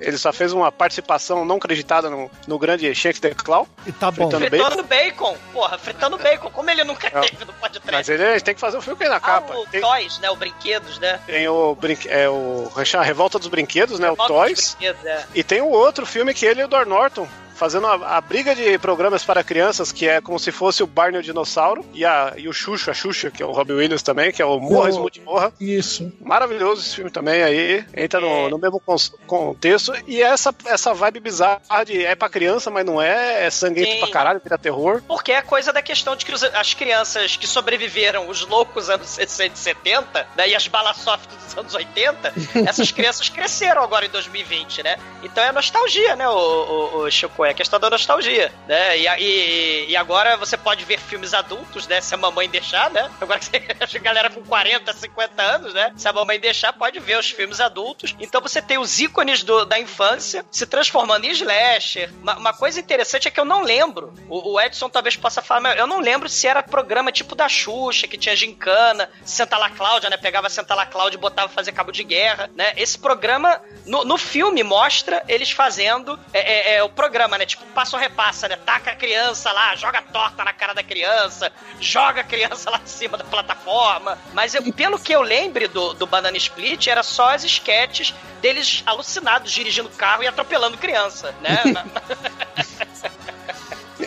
Ele 0.00 0.16
só 0.18 0.32
fez 0.32 0.52
uma 0.52 0.70
participação 0.70 1.44
não 1.44 1.56
acreditada 1.56 2.08
no, 2.10 2.30
no 2.46 2.58
grande 2.58 2.94
Shank 2.94 3.20
the 3.20 3.30
Claw. 3.34 3.66
E 3.86 3.92
tá 3.92 4.10
bom. 4.10 4.30
Fritando 4.30 4.46
Fritando 4.48 4.82
bacon. 4.84 5.36
Porra, 5.52 5.78
fritando 5.78 6.18
bacon. 6.18 6.50
Como 6.50 6.70
ele 6.70 6.84
nunca 6.84 7.06
É. 7.08 7.20
teve 7.20 7.44
no 7.44 7.52
podcast? 7.54 7.92
Mas 7.92 8.08
ele 8.08 8.40
tem 8.40 8.54
que 8.54 8.60
fazer 8.60 8.76
o 8.76 8.82
filme 8.82 9.02
aí 9.04 9.08
na 9.08 9.16
Ah, 9.16 9.20
capa. 9.20 9.54
o 9.56 9.66
Tem, 9.66 9.80
Toys, 9.80 10.18
né? 10.20 10.30
O 10.30 10.36
Brinquedos, 10.36 10.98
né? 10.98 11.20
tem 11.26 11.48
o, 11.48 11.74
brinque, 11.74 12.08
é 12.08 12.28
o 12.28 12.70
é 12.76 12.84
chama? 12.84 13.04
Revolta 13.04 13.38
dos 13.38 13.48
Brinquedos, 13.48 13.98
né? 13.98 14.10
O 14.10 14.14
Volta 14.16 14.32
Toys. 14.32 14.54
dos 14.58 14.74
Brinquedos, 14.74 15.04
é. 15.06 15.24
E 15.34 15.42
tem 15.42 15.60
um 15.62 15.70
outro 15.70 16.04
filme 16.06 16.32
que 16.34 16.44
ele 16.46 16.60
e 16.60 16.64
o 16.64 16.68
Dor 16.68 16.86
Norton 16.86 17.26
fazendo 17.56 17.86
a, 17.86 18.16
a 18.16 18.20
briga 18.20 18.54
de 18.54 18.78
programas 18.78 19.24
para 19.24 19.42
crianças, 19.42 19.90
que 19.90 20.08
é 20.08 20.20
como 20.20 20.38
se 20.38 20.52
fosse 20.52 20.82
o 20.82 20.86
Barney 20.86 21.20
o 21.20 21.22
Dinossauro, 21.22 21.84
e, 21.94 22.04
a, 22.04 22.34
e 22.36 22.48
o 22.48 22.52
Xuxa, 22.52 22.90
a 22.90 22.94
Xuxa, 22.94 23.30
que 23.30 23.42
é 23.42 23.46
o 23.46 23.50
Robbie 23.52 23.72
Williams 23.72 24.02
também, 24.02 24.30
que 24.30 24.42
é 24.42 24.44
o 24.44 24.60
Morra 24.60 24.86
O- 24.88 24.92
Smooth 24.92 25.20
Morra. 25.22 25.52
Isso. 25.60 26.12
Maravilhoso 26.20 26.82
esse 26.82 26.94
filme 26.94 27.10
também 27.10 27.42
aí, 27.42 27.84
entra 27.96 28.20
no, 28.20 28.46
É. 28.46 28.48
no 28.50 28.58
mesmo 28.58 28.80
contexto, 29.26 29.92
e 30.06 30.22
é 30.22 30.26
essa, 30.26 30.54
essa 30.66 30.92
vibe 30.94 31.20
bizarra 31.20 31.84
de 31.84 32.04
é 32.04 32.14
pra 32.14 32.28
criança, 32.28 32.70
mas 32.70 32.84
não 32.84 33.00
é, 33.00 33.46
é 33.46 33.50
sanguento 33.50 33.90
Sim. 33.92 33.98
pra 34.00 34.08
caralho, 34.08 34.40
vira 34.42 34.58
terror. 34.58 35.02
Porque 35.08 35.32
é 35.32 35.40
coisa 35.42 35.72
da 35.72 35.80
questão 35.82 36.14
de 36.14 36.24
que 36.26 36.32
os- 36.34 36.42
as 36.44 36.74
crianças 36.74 37.36
que 37.36 37.46
sobreviveram, 37.46 38.28
os 38.28 38.46
loucos 38.46 38.90
anos 38.90 39.08
60 39.08 39.54
e 39.54 39.58
70, 39.58 40.26
né, 40.36 40.48
e 40.50 40.54
as 40.54 40.68
balasoft 40.68 41.26
dos 41.34 41.56
anos 41.56 41.74
80, 41.74 42.32
essas 42.68 42.90
crianças 42.92 43.28
cresceram 43.28 43.82
agora 43.82 44.04
em 44.06 44.10
2020, 44.10 44.82
né? 44.82 44.96
Então 45.22 45.42
é 45.42 45.52
nostalgia, 45.52 46.14
né, 46.16 46.28
o, 46.28 46.32
o, 46.32 46.98
o 47.04 47.10
Chico? 47.10 47.45
É 47.46 47.50
a 47.50 47.54
questão 47.54 47.78
da 47.78 47.88
nostalgia, 47.88 48.52
né? 48.66 48.98
E, 48.98 49.06
e, 49.06 49.90
e 49.90 49.96
agora 49.96 50.36
você 50.36 50.56
pode 50.56 50.84
ver 50.84 50.98
filmes 50.98 51.32
adultos, 51.32 51.86
né? 51.86 52.00
Se 52.00 52.14
a 52.14 52.18
mamãe 52.18 52.48
deixar, 52.48 52.90
né? 52.90 53.10
Agora 53.20 53.38
que 53.38 53.56
a 53.96 54.00
galera 54.00 54.30
com 54.30 54.42
40, 54.42 54.92
50 54.92 55.42
anos, 55.42 55.74
né? 55.74 55.92
Se 55.96 56.08
a 56.08 56.12
mamãe 56.12 56.40
deixar, 56.40 56.72
pode 56.72 56.98
ver 56.98 57.18
os 57.18 57.30
filmes 57.30 57.60
adultos. 57.60 58.14
Então 58.18 58.40
você 58.40 58.60
tem 58.60 58.78
os 58.78 58.98
ícones 58.98 59.42
do, 59.42 59.64
da 59.64 59.78
infância 59.78 60.44
se 60.50 60.66
transformando 60.66 61.24
em 61.24 61.30
slasher. 61.30 62.10
Uma, 62.20 62.36
uma 62.36 62.52
coisa 62.52 62.80
interessante 62.80 63.28
é 63.28 63.30
que 63.30 63.38
eu 63.38 63.44
não 63.44 63.62
lembro. 63.62 64.12
O, 64.28 64.54
o, 64.54 64.60
Edson 64.60 64.88
talvez 64.88 65.16
possa 65.16 65.40
falar, 65.40 65.60
mas 65.60 65.78
eu 65.78 65.86
não 65.86 66.00
lembro 66.00 66.28
se 66.28 66.46
era 66.46 66.62
programa 66.62 67.12
tipo 67.12 67.34
da 67.34 67.48
Xuxa, 67.48 68.08
que 68.08 68.18
tinha 68.18 68.34
gincana, 68.34 69.08
Santa 69.24 69.56
La 69.56 69.70
Cláudia, 69.70 70.10
né? 70.10 70.16
Pegava 70.16 70.48
Santa 70.50 70.74
La 70.74 70.86
Cláudia 70.86 71.16
e 71.16 71.20
botava 71.20 71.48
fazer 71.48 71.72
cabo 71.72 71.92
de 71.92 72.02
guerra, 72.02 72.50
né? 72.54 72.72
Esse 72.76 72.98
programa, 72.98 73.60
no, 73.84 74.04
no 74.04 74.18
filme, 74.18 74.62
mostra 74.62 75.22
eles 75.28 75.50
fazendo 75.50 76.18
é, 76.32 76.40
é, 76.40 76.76
é, 76.76 76.82
o 76.82 76.88
programa, 76.88 77.35
né? 77.38 77.46
Tipo, 77.46 77.64
passo 77.66 77.96
repassa, 77.96 78.48
né? 78.48 78.56
Taca 78.56 78.92
a 78.92 78.96
criança 78.96 79.52
lá, 79.52 79.74
joga 79.76 80.02
torta 80.02 80.44
na 80.44 80.52
cara 80.52 80.74
da 80.74 80.82
criança, 80.82 81.52
joga 81.80 82.20
a 82.20 82.24
criança 82.24 82.70
lá 82.70 82.78
de 82.78 82.90
cima 82.90 83.16
da 83.16 83.24
plataforma. 83.24 84.18
Mas 84.32 84.54
eu, 84.54 84.72
pelo 84.72 84.98
que 84.98 85.12
eu 85.12 85.22
lembre 85.22 85.68
do, 85.68 85.94
do 85.94 86.06
Banana 86.06 86.36
Split, 86.36 86.86
era 86.86 87.02
só 87.02 87.34
as 87.34 87.44
sketches 87.44 88.14
deles 88.40 88.82
alucinados 88.86 89.52
dirigindo 89.52 89.88
carro 89.90 90.22
e 90.22 90.26
atropelando 90.26 90.78
criança, 90.78 91.34
né? 91.40 91.62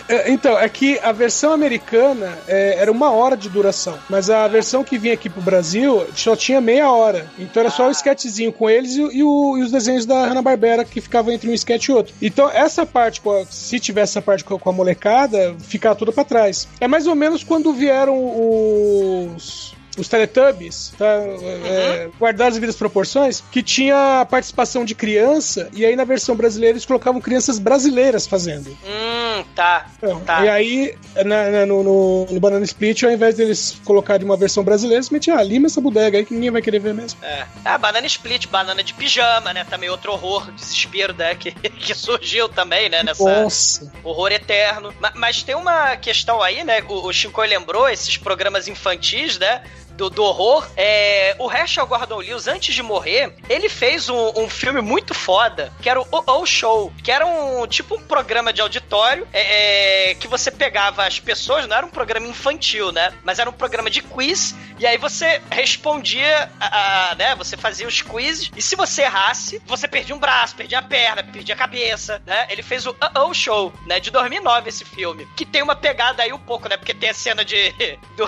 É, 0.10 0.32
então, 0.32 0.58
é 0.58 0.68
que 0.68 0.98
a 1.00 1.12
versão 1.12 1.54
americana 1.54 2.36
é, 2.48 2.78
era 2.80 2.92
uma 2.92 3.12
hora 3.12 3.38
de 3.38 3.48
duração, 3.48 3.98
mas 4.10 4.28
a 4.28 4.48
versão 4.48 4.84
que 4.84 4.98
vinha 4.98 5.14
aqui 5.14 5.30
pro 5.30 5.40
Brasil 5.40 6.04
só 6.16 6.36
tinha 6.36 6.60
meia 6.60 6.92
hora. 6.92 7.30
Então 7.38 7.62
era 7.62 7.70
só 7.70 7.86
o 7.86 7.90
um 7.90 7.92
sketchzinho 7.92 8.52
com 8.52 8.68
eles 8.68 8.96
e, 8.96 9.02
e, 9.02 9.24
o, 9.24 9.58
e 9.58 9.62
os 9.62 9.72
desenhos 9.72 10.08
da 10.08 10.26
Hanna-Barbera 10.26 10.84
que 10.84 11.00
ficavam 11.00 11.32
entre 11.32 11.48
um 11.48 11.54
sketch 11.54 11.90
e 11.90 11.92
outro. 11.92 12.16
Então 12.20 12.50
essa 12.50 12.88
parte, 12.88 13.22
se 13.52 13.80
tivesse 13.80 14.14
essa 14.14 14.22
parte 14.22 14.44
com 14.44 14.70
a 14.70 14.74
molecada, 14.74 15.56
ficava 15.60 15.96
tudo 15.96 16.12
para 16.12 16.24
trás. 16.24 16.68
É 16.80 16.88
mais 16.88 17.06
ou 17.06 17.16
menos 17.16 17.44
quando 17.44 17.72
vieram 17.72 18.18
os 18.18 19.76
os 20.00 20.08
Teletubbies, 20.08 20.94
tá? 20.98 21.18
Uhum. 21.20 21.66
É, 21.66 22.10
guardadas 22.18 22.50
as 22.50 22.54
devidas 22.56 22.76
proporções, 22.76 23.44
que 23.52 23.62
tinha 23.62 24.26
participação 24.30 24.86
de 24.86 24.96
criança, 24.96 25.70
e 25.74 25.86
aí 25.86 25.96
na 25.96 26.04
versão 26.04 26.36
brasileira 26.36 26.74
eles 26.74 26.86
colocavam 26.86 27.22
crianças 27.22 27.60
brasileiras 27.60 28.26
fazendo. 28.26 28.70
Hum, 28.86 29.44
tá. 29.56 29.88
Então, 29.98 30.20
tá. 30.22 30.46
E 30.46 30.50
aí, 30.50 30.98
na, 31.26 31.50
na, 31.50 31.66
no, 31.66 31.84
no, 31.84 32.26
no, 32.30 32.40
Banana 32.40 32.66
Split, 32.66 33.04
ao 33.04 33.12
invés 33.12 33.36
deles 33.36 33.80
colocarem 33.84 34.26
uma 34.26 34.38
versão 34.38 34.64
brasileira, 34.64 34.98
eles 34.98 35.10
metiam, 35.10 35.38
ah, 35.38 35.44
lima 35.44 35.68
essa 35.68 35.82
bodega 35.82 36.18
aí 36.18 36.26
que 36.26 36.34
ninguém 36.34 36.52
vai 36.52 36.62
querer 36.62 36.80
ver 36.80 36.94
mesmo. 36.94 37.24
É. 37.24 37.46
Ah, 37.64 37.78
Banana 37.78 38.08
Split, 38.08 38.48
banana 38.48 38.84
de 38.84 38.94
pijama, 38.94 39.54
né? 39.54 39.64
Também 39.64 39.90
outro 39.90 40.12
horror, 40.12 40.52
desespero, 40.52 41.14
né? 41.14 41.36
Que, 41.40 41.52
que 41.52 41.94
surgiu 41.94 42.50
também, 42.50 42.90
né? 42.90 43.02
Nessa 43.02 43.24
Nossa. 43.24 43.92
horror 44.04 44.32
eterno. 44.32 44.94
Mas, 45.00 45.14
mas, 45.16 45.44
tem 45.44 45.56
uma 45.56 45.96
questão 45.96 46.42
aí, 46.42 46.64
né? 46.64 46.84
O, 46.88 47.08
o 47.08 47.14
Chico 47.14 47.42
lembrou 47.42 47.88
esses 47.88 48.18
programas 48.18 48.68
infantis, 48.68 49.38
né? 49.38 49.64
Do, 50.00 50.10
do 50.10 50.24
horror, 50.24 50.66
é, 50.78 51.36
o 51.38 51.52
Herschel 51.52 51.86
Gordon 51.86 52.20
Lewis, 52.20 52.48
antes 52.48 52.74
de 52.74 52.82
morrer, 52.82 53.36
ele 53.50 53.68
fez 53.68 54.08
um, 54.08 54.32
um 54.38 54.50
filme 54.50 54.80
muito 54.80 55.14
foda, 55.14 55.74
que 55.82 55.90
era 55.90 56.00
o 56.00 56.08
O, 56.10 56.46
Show, 56.46 56.94
que 57.04 57.12
era 57.12 57.26
um 57.26 57.68
tipo 57.68 57.96
um 57.96 58.02
programa 58.02 58.54
de 58.54 58.62
auditório 58.62 59.28
é, 59.34 60.12
é, 60.12 60.16
que 60.16 60.26
você 60.26 60.50
pegava 60.50 61.06
as 61.06 61.20
pessoas, 61.20 61.68
não 61.68 61.76
era 61.76 61.86
um 61.86 61.90
programa 61.90 62.26
infantil, 62.26 62.94
né? 62.94 63.14
Mas 63.26 63.40
era 63.40 63.50
um 63.50 63.54
programa 63.54 63.90
de 63.90 64.02
quiz, 64.02 64.56
e 64.80 64.88
aí 64.88 64.98
você 64.98 65.42
respondia, 65.52 66.50
a, 66.58 67.10
a, 67.12 67.16
né? 67.16 67.36
Você 67.36 67.58
fazia 67.58 67.86
os 67.86 68.02
quizzes, 68.02 68.50
e 68.56 68.62
se 68.62 68.78
você 68.78 69.02
errasse, 69.02 69.62
você 69.66 69.86
perdia 69.86 70.16
um 70.16 70.20
braço, 70.20 70.56
perdia 70.56 70.80
a 70.80 70.82
perna, 70.82 71.24
perdia 71.24 71.56
a 71.56 71.58
cabeça, 71.58 72.22
né? 72.26 72.48
Ele 72.50 72.64
fez 72.64 72.86
o 72.88 72.96
O, 73.18 73.34
Show, 73.34 73.74
né? 73.86 74.00
De 74.00 74.12
2009 74.12 74.70
esse 74.70 74.86
filme, 74.86 75.28
que 75.36 75.46
tem 75.46 75.62
uma 75.62 75.76
pegada 75.76 76.24
aí 76.24 76.32
um 76.32 76.40
pouco, 76.40 76.70
né? 76.70 76.78
Porque 76.78 76.94
tem 76.94 77.10
a 77.10 77.14
cena 77.14 77.44
de 77.44 77.74
do, 78.16 78.28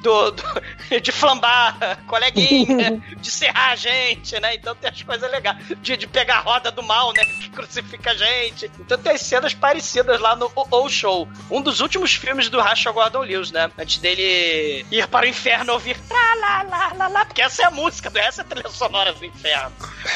do, 0.00 0.30
do 0.30 0.62
de 1.02 1.12
flambar 1.12 1.98
coleguinha, 2.06 3.02
de 3.18 3.30
serrar 3.30 3.72
a 3.72 3.76
gente, 3.76 4.38
né? 4.40 4.54
Então 4.54 4.74
tem 4.74 4.90
as 4.90 5.02
coisas 5.02 5.30
legais. 5.30 5.56
De, 5.80 5.96
de 5.96 6.06
pegar 6.06 6.36
a 6.36 6.40
roda 6.40 6.70
do 6.70 6.82
mal, 6.82 7.12
né? 7.12 7.24
Que 7.36 7.50
crucifica 7.50 8.10
a 8.10 8.14
gente. 8.14 8.70
Então 8.78 8.98
tem 8.98 9.12
as 9.12 9.20
cenas 9.20 9.54
parecidas 9.54 10.20
lá 10.20 10.34
no 10.34 10.50
O 10.54 10.88
Show. 10.88 11.28
Um 11.50 11.60
dos 11.60 11.80
últimos 11.80 12.14
filmes 12.14 12.48
do 12.48 12.60
Rachel 12.60 12.92
Gordon 12.92 13.20
Lewis, 13.20 13.50
né? 13.50 13.70
Antes 13.78 13.98
dele 13.98 14.86
ir 14.90 15.06
para 15.08 15.26
o 15.26 15.28
inferno 15.28 15.72
ouvir 15.72 15.96
lá, 16.10 16.34
lá, 16.34 16.62
lá, 16.62 16.92
lá, 16.94 17.08
lá, 17.08 17.24
porque 17.24 17.42
essa 17.42 17.62
é 17.62 17.66
a 17.66 17.70
música, 17.70 18.10
essa 18.16 18.42
é 18.42 18.44
a 18.44 18.46
trilha 18.46 18.68
sonora 18.70 19.12
do 19.12 19.24
inferno, 19.24 19.72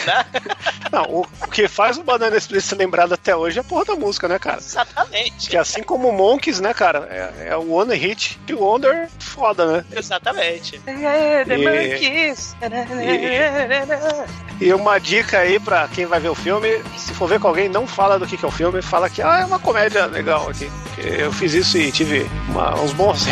né? 0.07 0.27
Não, 0.91 1.03
o, 1.05 1.21
o 1.43 1.51
que 1.51 1.69
faz 1.69 1.99
o 1.99 2.03
Banana 2.03 2.37
Split 2.37 2.63
ser 2.63 2.77
lembrado 2.77 3.13
até 3.13 3.35
hoje 3.35 3.59
é 3.59 3.61
a 3.61 3.65
porra 3.65 3.85
da 3.85 3.97
música, 3.97 4.27
né, 4.29 4.39
cara? 4.39 4.59
Exatamente. 4.59 5.49
Que 5.49 5.57
assim 5.57 5.83
como 5.83 6.09
o 6.09 6.13
Monkeys, 6.13 6.61
né, 6.61 6.75
cara? 6.75 7.07
É, 7.11 7.49
é 7.49 7.57
o 7.57 7.73
One 7.73 7.95
Hit 7.95 8.39
Wonder 8.53 9.09
foda, 9.19 9.67
né? 9.67 9.85
Exatamente. 9.93 10.50
É, 10.87 11.45
the 11.45 11.57
Monkeys. 11.57 12.57
E, 14.61 14.67
e 14.67 14.75
uma 14.75 14.99
dica 14.99 15.39
aí 15.39 15.61
pra 15.61 15.87
quem 15.89 16.07
vai 16.07 16.19
ver 16.19 16.29
o 16.29 16.35
filme, 16.35 16.83
se 16.97 17.15
for 17.15 17.29
ver 17.29 17.39
com 17.39 17.49
alguém, 17.49 17.69
não 17.69 17.87
fala 17.87 18.19
do 18.19 18.27
que, 18.27 18.37
que 18.37 18.45
é 18.45 18.49
o 18.49 18.51
filme, 18.51 18.83
fala 18.83 19.09
que 19.09 19.23
ah, 19.23 19.41
é 19.41 19.45
uma 19.45 19.59
comédia 19.59 20.07
legal 20.07 20.49
aqui. 20.49 20.71
Eu 20.99 21.33
fiz 21.33 21.55
isso 21.55 21.79
e 21.79 21.93
tive 21.93 22.29
uma, 22.49 22.75
uns 22.81 22.93
bons 22.93 23.25
do 23.25 23.31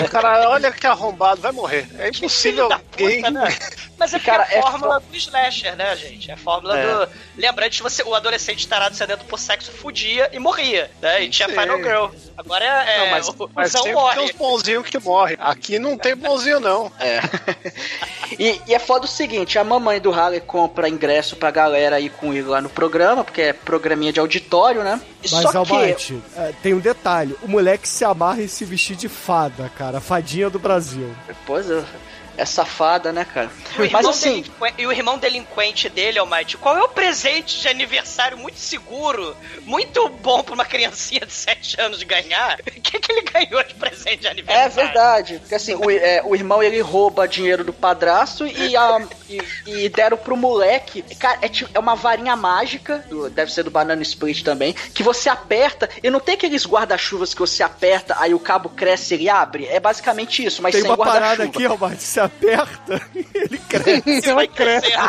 O 0.04 0.08
cara, 0.08 0.48
olha 0.48 0.72
que 0.72 0.86
arrombado, 0.86 1.40
vai 1.40 1.52
morrer. 1.52 1.86
É 1.98 2.08
impossível 2.08 2.64
alguém. 2.72 3.16
Puta, 3.22 3.30
né? 3.30 3.56
Mas 4.02 4.14
é 4.14 4.18
porque 4.18 4.30
Cara, 4.32 4.48
é 4.50 4.56
é 4.56 4.58
a 4.58 4.62
fórmula 4.62 4.98
do 4.98 5.16
slasher, 5.16 5.76
né, 5.76 5.94
gente? 5.94 6.28
É 6.28 6.34
a 6.34 6.36
fórmula 6.36 6.76
É. 6.76 7.06
do. 7.06 7.12
Lembra 7.36 7.66
antes 7.66 7.78
você, 7.78 8.02
o 8.02 8.12
adolescente 8.16 8.66
tarado 8.66 8.96
sedento 8.96 9.24
por 9.26 9.38
sexo 9.38 9.70
fudia 9.70 10.28
e 10.32 10.40
morria, 10.40 10.90
né? 11.00 11.22
E 11.22 11.28
tinha 11.30 11.48
Sim. 11.48 11.54
Final 11.54 11.76
Girl. 11.78 12.06
Agora 12.36 12.64
é. 12.64 12.96
é 12.96 12.98
Não, 12.98 13.10
mas, 13.12 13.28
o 13.28 13.50
mas 13.54 13.70
sempre 13.70 13.92
morre. 13.92 14.16
tem 14.16 14.24
uns 14.24 14.32
bonzinhos 14.32 14.88
que 14.88 14.98
morrem. 14.98 15.36
Aqui 15.38 15.78
não 15.78 15.96
tem 15.96 16.16
bonzinho, 16.16 16.58
não. 16.58 16.90
É. 16.98 17.20
E, 18.38 18.60
e 18.66 18.74
é 18.74 18.78
foda 18.78 19.04
o 19.04 19.08
seguinte, 19.08 19.58
a 19.58 19.64
mamãe 19.64 20.00
do 20.00 20.12
Harley 20.12 20.40
compra 20.40 20.88
ingresso 20.88 21.36
pra 21.36 21.50
galera 21.50 22.00
ir 22.00 22.10
com 22.10 22.32
ele 22.32 22.42
lá 22.48 22.60
no 22.60 22.68
programa, 22.70 23.22
porque 23.22 23.42
é 23.42 23.52
programinha 23.52 24.12
de 24.12 24.18
auditório, 24.20 24.82
né? 24.82 25.00
Mas, 25.20 25.30
Só 25.30 25.50
que... 25.50 25.56
Almighty, 25.72 26.20
é, 26.36 26.52
tem 26.62 26.74
um 26.74 26.78
detalhe. 26.78 27.36
O 27.42 27.48
moleque 27.48 27.86
se 27.88 28.04
amarra 28.04 28.42
em 28.42 28.48
se 28.48 28.64
vestir 28.64 28.96
de 28.96 29.08
fada, 29.08 29.70
cara. 29.76 30.00
Fadinha 30.00 30.48
do 30.48 30.58
Brasil. 30.58 31.14
Pois 31.46 31.70
é, 31.70 31.84
é 32.42 32.44
safada, 32.44 33.12
né, 33.12 33.24
cara? 33.24 33.50
E 33.76 33.80
o, 33.80 33.84
irmão 33.84 34.02
Mas 34.02 34.06
assim, 34.06 34.44
e 34.78 34.86
o 34.86 34.92
irmão 34.92 35.16
delinquente 35.18 35.88
dele, 35.88 36.18
Almighty, 36.18 36.56
qual 36.56 36.76
é 36.76 36.82
o 36.82 36.88
presente 36.88 37.60
de 37.60 37.68
aniversário 37.68 38.36
muito 38.36 38.58
seguro, 38.58 39.36
muito 39.62 40.08
bom 40.08 40.42
pra 40.42 40.54
uma 40.54 40.64
criancinha 40.64 41.24
de 41.24 41.32
7 41.32 41.80
anos 41.80 42.02
ganhar? 42.02 42.58
O 42.66 42.80
que, 42.82 42.98
que 42.98 43.12
ele 43.12 43.22
ganhou 43.22 43.62
de 43.64 43.74
presente 43.74 44.18
de 44.22 44.26
é 44.26 44.30
aniversário? 44.30 44.72
verdade. 44.72 45.38
Porque 45.38 45.54
assim, 45.54 45.74
o, 45.74 45.90
é, 45.90 46.20
o 46.24 46.34
irmão 46.34 46.62
ele 46.62 46.80
rouba 46.80 47.26
dinheiro 47.28 47.62
do 47.64 47.72
padrasto 47.72 48.46
e, 48.46 48.76
a, 48.76 49.00
e, 49.28 49.40
e 49.66 49.88
deram 49.88 50.16
pro 50.16 50.36
moleque. 50.36 51.02
Cara, 51.18 51.38
é, 51.42 51.50
é 51.74 51.78
uma 51.78 51.94
varinha 51.94 52.34
mágica, 52.36 52.98
do- 53.08 53.30
deve 53.30 53.52
ser 53.52 53.62
do 53.62 53.70
Banana 53.70 54.02
Split 54.02 54.42
também, 54.42 54.72
que 54.92 55.02
você 55.02 55.28
aperta 55.28 55.88
e 56.02 56.10
não 56.10 56.18
tem 56.20 56.34
aqueles 56.34 56.66
guarda-chuvas 56.66 57.32
que 57.32 57.40
você 57.40 57.62
aperta, 57.62 58.16
aí 58.18 58.34
o 58.34 58.38
cabo 58.40 58.68
cresce 58.68 59.14
e 59.14 59.16
ele 59.18 59.28
abre. 59.28 59.66
É 59.66 59.78
basicamente 59.78 60.44
isso, 60.44 60.60
mas 60.60 60.72
tem 60.72 60.82
sem 60.82 60.90
uma 60.90 60.96
parada 60.96 61.44
guarda-chuva. 61.44 61.50
aqui, 61.58 61.84
Almighty. 61.84 62.02
Você 62.02 62.20
aperta 62.36 63.00
e 63.14 63.26
ele 63.34 63.58
cresce. 63.58 64.32
Vai 64.34 64.48
crescer. 64.48 64.92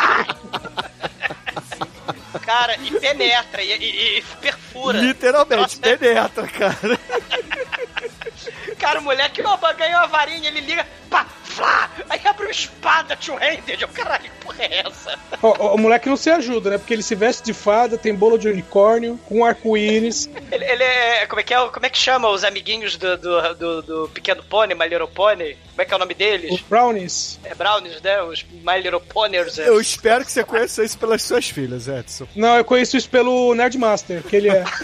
Cara, 2.44 2.76
e 2.76 2.90
penetra, 3.00 3.62
e, 3.62 3.72
e- 3.72 4.18
e 4.18 4.22
perfura. 4.40 4.98
Literalmente, 4.98 5.56
Nossa, 5.62 5.78
é- 5.88 5.96
penetra, 5.96 6.46
cara. 6.48 6.98
Cara, 8.78 9.00
o 9.00 9.02
moleque 9.02 9.40
opa, 9.42 9.72
ganhou 9.72 10.00
a 10.00 10.06
varinha, 10.06 10.48
ele 10.48 10.60
liga, 10.60 10.86
pá, 11.08 11.26
flá, 11.54 11.90
aí 12.10 12.20
abre 12.24 12.44
uma 12.46 12.50
espada 12.50 13.16
two-handed. 13.16 13.86
Caralho, 13.88 14.24
que 14.24 14.30
porra 14.44 14.64
é 14.64 14.80
essa? 14.86 15.18
Ó, 15.42 15.54
ó, 15.58 15.74
o 15.74 15.78
moleque 15.78 16.08
não 16.08 16.16
se 16.16 16.30
ajuda, 16.30 16.70
né? 16.70 16.78
Porque 16.78 16.92
ele 16.92 17.02
se 17.02 17.14
veste 17.14 17.42
de 17.44 17.52
fada, 17.52 17.96
tem 17.96 18.14
bolo 18.14 18.38
de 18.38 18.48
unicórnio, 18.48 19.18
com 19.26 19.44
arco-íris. 19.44 20.28
Ele, 20.50 20.64
ele 20.64 20.82
é. 20.84 21.26
Como 21.26 21.40
é 21.40 21.42
que 21.42 21.54
é? 21.54 21.68
Como 21.68 21.86
é 21.86 21.90
que 21.90 21.98
chama 21.98 22.28
os 22.28 22.44
amiguinhos 22.44 22.96
do, 22.96 23.16
do, 23.16 23.54
do, 23.54 23.82
do 23.82 24.08
Pequeno 24.10 24.42
Pony, 24.44 24.74
My 24.74 24.86
Little 24.86 25.08
Pony? 25.08 25.56
Como 25.70 25.82
é 25.82 25.84
que 25.84 25.92
é 25.92 25.96
o 25.96 25.98
nome 25.98 26.14
deles? 26.14 26.52
Os 26.52 26.60
brownies. 26.60 27.40
É 27.44 27.54
Brownies, 27.54 28.00
né? 28.00 28.22
Os 28.22 28.44
My 28.44 28.80
Little 28.80 29.00
Ponies. 29.00 29.58
é. 29.58 29.68
Eu 29.68 29.80
espero 29.80 30.24
que 30.24 30.30
você 30.30 30.44
conheça 30.44 30.84
isso 30.84 30.96
pelas 30.98 31.22
suas 31.22 31.48
filhas, 31.48 31.88
Edson. 31.88 32.28
Não, 32.36 32.56
eu 32.56 32.64
conheço 32.64 32.96
isso 32.96 33.08
pelo 33.10 33.54
Nerdmaster, 33.54 34.22
que 34.22 34.36
ele 34.36 34.48
é. 34.50 34.64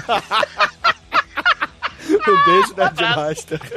Um 2.11 2.45
beijo, 2.45 2.75
Nerdmaster. 2.77 3.61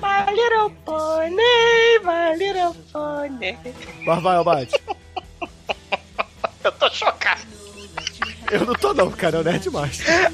My 0.00 0.24
Little 0.30 0.70
Pony, 0.84 1.98
My 2.02 2.36
Little 2.36 2.74
Pony. 2.92 3.56
Mas 4.04 4.22
vai, 4.22 4.36
Almighty. 4.36 4.74
Eu 6.64 6.72
tô 6.72 6.90
chocado. 6.90 7.42
Eu 8.50 8.66
não 8.66 8.74
tô 8.74 8.92
não, 8.94 9.10
cara. 9.10 9.38
É 9.38 9.40
o 9.40 9.44
Nerdmaster. 9.44 10.06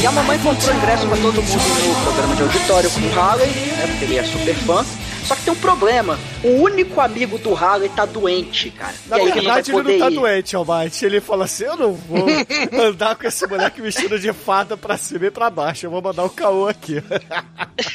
E 0.00 0.06
a 0.06 0.12
mamãe 0.12 0.38
comprou 0.38 0.74
ingresso 0.74 1.06
pra 1.06 1.16
todo 1.18 1.42
mundo 1.42 1.88
no 1.88 2.02
programa 2.04 2.34
de 2.36 2.42
auditório 2.42 2.90
com 2.90 3.00
o 3.00 3.20
Harley, 3.20 3.48
né? 3.50 3.86
Porque 3.86 4.04
ele 4.06 4.16
é 4.16 4.24
super 4.24 4.54
fã. 4.54 4.84
Só 5.24 5.34
que 5.36 5.42
tem 5.42 5.52
um 5.52 5.56
problema. 5.56 6.18
O 6.42 6.48
único 6.62 7.00
amigo 7.00 7.38
do 7.38 7.54
Harley 7.54 7.88
tá 7.90 8.06
doente, 8.06 8.70
cara. 8.70 8.94
Na 9.06 9.18
e 9.18 9.20
aí 9.20 9.26
ele 9.28 9.36
não 9.36 9.44
vai 9.44 9.62
verdade, 9.62 9.70
ele 9.70 9.98
não 9.98 9.98
tá 10.06 10.10
ir. 10.10 10.14
doente, 10.14 10.56
Almighty. 10.56 11.04
Ele 11.04 11.20
fala 11.20 11.44
assim: 11.44 11.64
eu 11.64 11.76
não 11.76 11.92
vou 11.92 12.26
andar 12.82 13.14
com 13.14 13.26
esse 13.26 13.46
moleque 13.46 13.82
vestido 13.82 14.18
de 14.18 14.32
fada 14.32 14.76
pra 14.76 14.96
cima 14.96 15.26
e 15.26 15.30
pra 15.30 15.50
baixo. 15.50 15.84
Eu 15.86 15.90
vou 15.90 16.00
mandar 16.02 16.24
o 16.24 16.30
caô 16.30 16.66
aqui. 16.66 17.02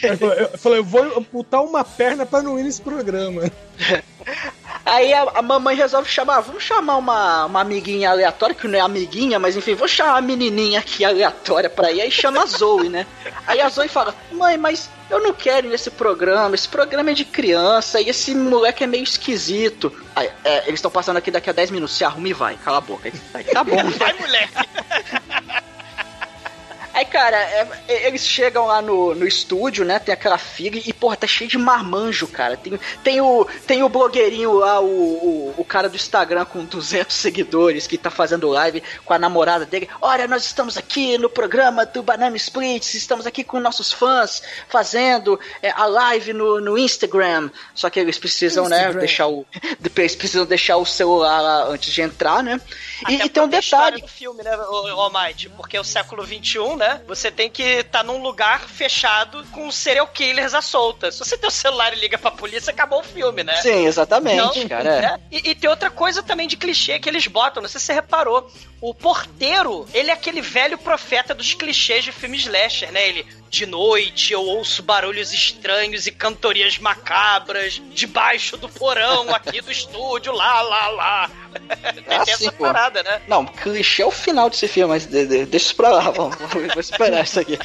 Eu, 0.01 0.29
eu 0.33 0.57
falei, 0.57 0.79
eu 0.79 0.83
vou 0.83 1.03
amputar 1.17 1.63
uma 1.63 1.83
perna 1.83 2.25
pra 2.25 2.41
não 2.41 2.59
ir 2.59 2.63
nesse 2.63 2.81
programa. 2.81 3.43
Aí 4.85 5.11
a, 5.13 5.23
a 5.35 5.41
mamãe 5.41 5.75
resolve 5.75 6.07
chamar, 6.07 6.41
vamos 6.41 6.63
chamar 6.63 6.97
uma, 6.97 7.45
uma 7.45 7.61
amiguinha 7.61 8.11
aleatória, 8.11 8.53
que 8.53 8.67
não 8.67 8.77
é 8.77 8.81
amiguinha, 8.81 9.39
mas 9.39 9.57
enfim, 9.57 9.73
vou 9.73 9.87
chamar 9.87 10.17
a 10.17 10.21
menininha 10.21 10.79
aqui 10.79 11.03
aleatória 11.03 11.69
pra 11.69 11.91
ir. 11.91 12.01
Aí 12.01 12.11
chama 12.11 12.43
a 12.43 12.45
Zoe, 12.45 12.87
né? 12.87 13.07
Aí 13.47 13.59
a 13.59 13.67
Zoe 13.67 13.87
fala, 13.87 14.13
mãe, 14.31 14.57
mas 14.57 14.89
eu 15.09 15.19
não 15.19 15.33
quero 15.33 15.67
ir 15.67 15.69
nesse 15.71 15.89
programa, 15.89 16.53
esse 16.53 16.69
programa 16.69 17.09
é 17.09 17.13
de 17.13 17.25
criança 17.25 17.99
e 17.99 18.09
esse 18.09 18.35
moleque 18.35 18.83
é 18.83 18.87
meio 18.87 19.03
esquisito. 19.03 19.91
Aí, 20.15 20.29
é, 20.43 20.59
eles 20.67 20.75
estão 20.75 20.91
passando 20.91 21.17
aqui 21.17 21.31
daqui 21.31 21.49
a 21.49 21.53
10 21.53 21.71
minutos, 21.71 21.95
se 21.95 22.03
arruma 22.03 22.27
e 22.27 22.33
vai, 22.33 22.55
cala 22.55 22.77
a 22.77 22.81
boca. 22.81 23.11
Aí, 23.33 23.43
tá 23.43 23.63
bom. 23.63 23.75
Vai, 23.97 24.13
moleque. 24.13 24.53
Aí, 26.95 27.03
cara, 27.03 27.35
é- 27.35 27.67
é- 27.89 28.07
eles 28.07 28.25
chegam 28.25 28.67
lá 28.67 28.81
no, 28.81 29.13
no 29.13 29.27
estúdio, 29.27 29.83
né? 29.83 29.99
Tem 29.99 30.13
aquela 30.13 30.37
fila 30.37 30.77
e, 30.77 30.93
porra, 30.93 31.17
tá 31.17 31.27
cheio 31.27 31.49
de 31.49 31.57
marmanjo, 31.57 32.25
cara. 32.25 32.55
Tem, 32.55 32.79
tem, 33.03 33.19
o, 33.19 33.45
tem 33.67 33.83
o 33.83 33.89
blogueirinho 33.89 34.53
lá, 34.53 34.79
o, 34.79 34.85
o, 34.85 35.53
o 35.57 35.65
cara 35.65 35.89
do 35.89 35.97
Instagram 35.97 36.45
com 36.45 36.63
200 36.63 37.13
seguidores 37.13 37.85
que 37.85 37.97
tá 37.97 38.09
fazendo 38.09 38.47
live 38.47 38.81
com 39.03 39.13
a 39.13 39.19
namorada 39.19 39.65
dele. 39.65 39.89
Olha, 40.01 40.25
nós 40.25 40.45
estamos 40.45 40.77
aqui 40.77 41.17
no 41.17 41.29
programa 41.29 41.85
do 41.85 42.01
Banana 42.01 42.37
Splits, 42.37 42.93
estamos 42.93 43.25
aqui 43.27 43.43
com 43.43 43.59
nossos 43.59 43.91
fãs 43.91 44.41
fazendo 44.69 45.37
é, 45.61 45.71
a 45.71 45.85
live 45.87 46.31
no, 46.31 46.61
no 46.61 46.77
Instagram. 46.77 47.49
Só 47.73 47.89
que 47.89 47.99
eles 47.99 48.17
precisam, 48.17 48.69
né, 48.69 48.77
Instagram. 48.77 48.99
deixar 48.99 49.27
o. 49.27 49.45
Eles 50.05 50.15
precisam 50.15 50.45
deixar 50.45 50.77
o 50.77 50.85
celular 50.85 51.41
lá 51.41 51.63
antes 51.67 51.91
de 51.91 52.01
entrar, 52.01 52.43
né? 52.43 52.61
E, 53.09 53.15
Até 53.15 53.25
e 53.25 53.29
tem 53.29 53.43
um 53.43 53.47
detalhe. 53.47 54.01
do 54.01 54.07
filme, 54.07 54.43
né, 54.43 54.55
o, 54.55 54.83
o 54.95 55.01
Almighty? 55.01 55.49
Porque 55.49 55.75
é 55.75 55.79
o 55.81 55.83
século 55.83 56.23
XXI, 56.23 56.75
né? 56.77 56.84
Você 57.07 57.31
tem 57.31 57.49
que 57.49 57.63
estar 57.63 58.03
num 58.03 58.21
lugar 58.21 58.61
fechado 58.67 59.43
com 59.51 59.71
serial 59.71 60.07
killers 60.07 60.53
à 60.53 60.61
solta. 60.61 61.11
Se 61.11 61.19
você 61.19 61.37
tem 61.37 61.47
o 61.47 61.51
celular 61.51 61.93
e 61.93 61.99
liga 61.99 62.17
pra 62.17 62.31
polícia, 62.31 62.71
acabou 62.71 62.99
o 62.99 63.03
filme, 63.03 63.43
né? 63.43 63.55
Sim, 63.61 63.85
exatamente, 63.85 64.59
Então, 64.59 64.67
cara. 64.69 64.89
é. 64.89 65.01
né? 65.01 65.19
E, 65.31 65.49
e 65.51 65.55
tem 65.55 65.69
outra 65.69 65.89
coisa 65.89 66.21
também 66.23 66.47
de 66.47 66.57
clichê 66.57 66.99
que 66.99 67.09
eles 67.09 67.27
botam, 67.27 67.61
não 67.61 67.69
sei 67.69 67.79
se 67.79 67.87
você 67.87 67.93
reparou. 67.93 68.49
O 68.81 68.93
porteiro, 68.93 69.87
ele 69.93 70.09
é 70.11 70.13
aquele 70.13 70.41
velho 70.41 70.77
profeta 70.77 71.33
dos 71.33 71.53
clichês 71.53 72.03
de 72.03 72.11
filme 72.11 72.37
slasher, 72.37 72.91
né? 72.91 73.07
Ele, 73.07 73.25
de 73.49 73.65
noite, 73.65 74.33
eu 74.33 74.41
ouço 74.41 74.83
barulhos 74.83 75.31
estranhos 75.33 76.05
e 76.07 76.11
cantorias 76.11 76.77
macabras 76.77 77.81
debaixo 77.93 78.57
do 78.57 78.67
porão 78.67 79.33
aqui 79.33 79.61
do 79.61 79.71
estúdio, 79.71 80.33
lá, 80.33 80.61
lá, 80.61 80.87
lá. 80.89 81.31
Tem 82.07 82.17
Ah, 82.17 82.23
essa 82.27 82.37
sim, 82.37 82.51
parada, 82.51 83.01
né? 83.01 83.21
Não, 83.27 83.45
clichê 83.45 84.01
é 84.01 84.05
o 84.05 84.11
final 84.11 84.49
desse 84.49 84.67
filme, 84.67 84.89
mas 84.93 85.05
de- 85.05 85.25
de- 85.25 85.45
deixa 85.45 85.67
isso 85.67 85.75
pra 85.75 85.89
lá, 85.89 86.11
vamos, 86.11 86.35
vamos- 86.35 86.73
vou 86.73 86.81
esperar 86.81 87.23
isso 87.23 87.39
aqui. 87.39 87.57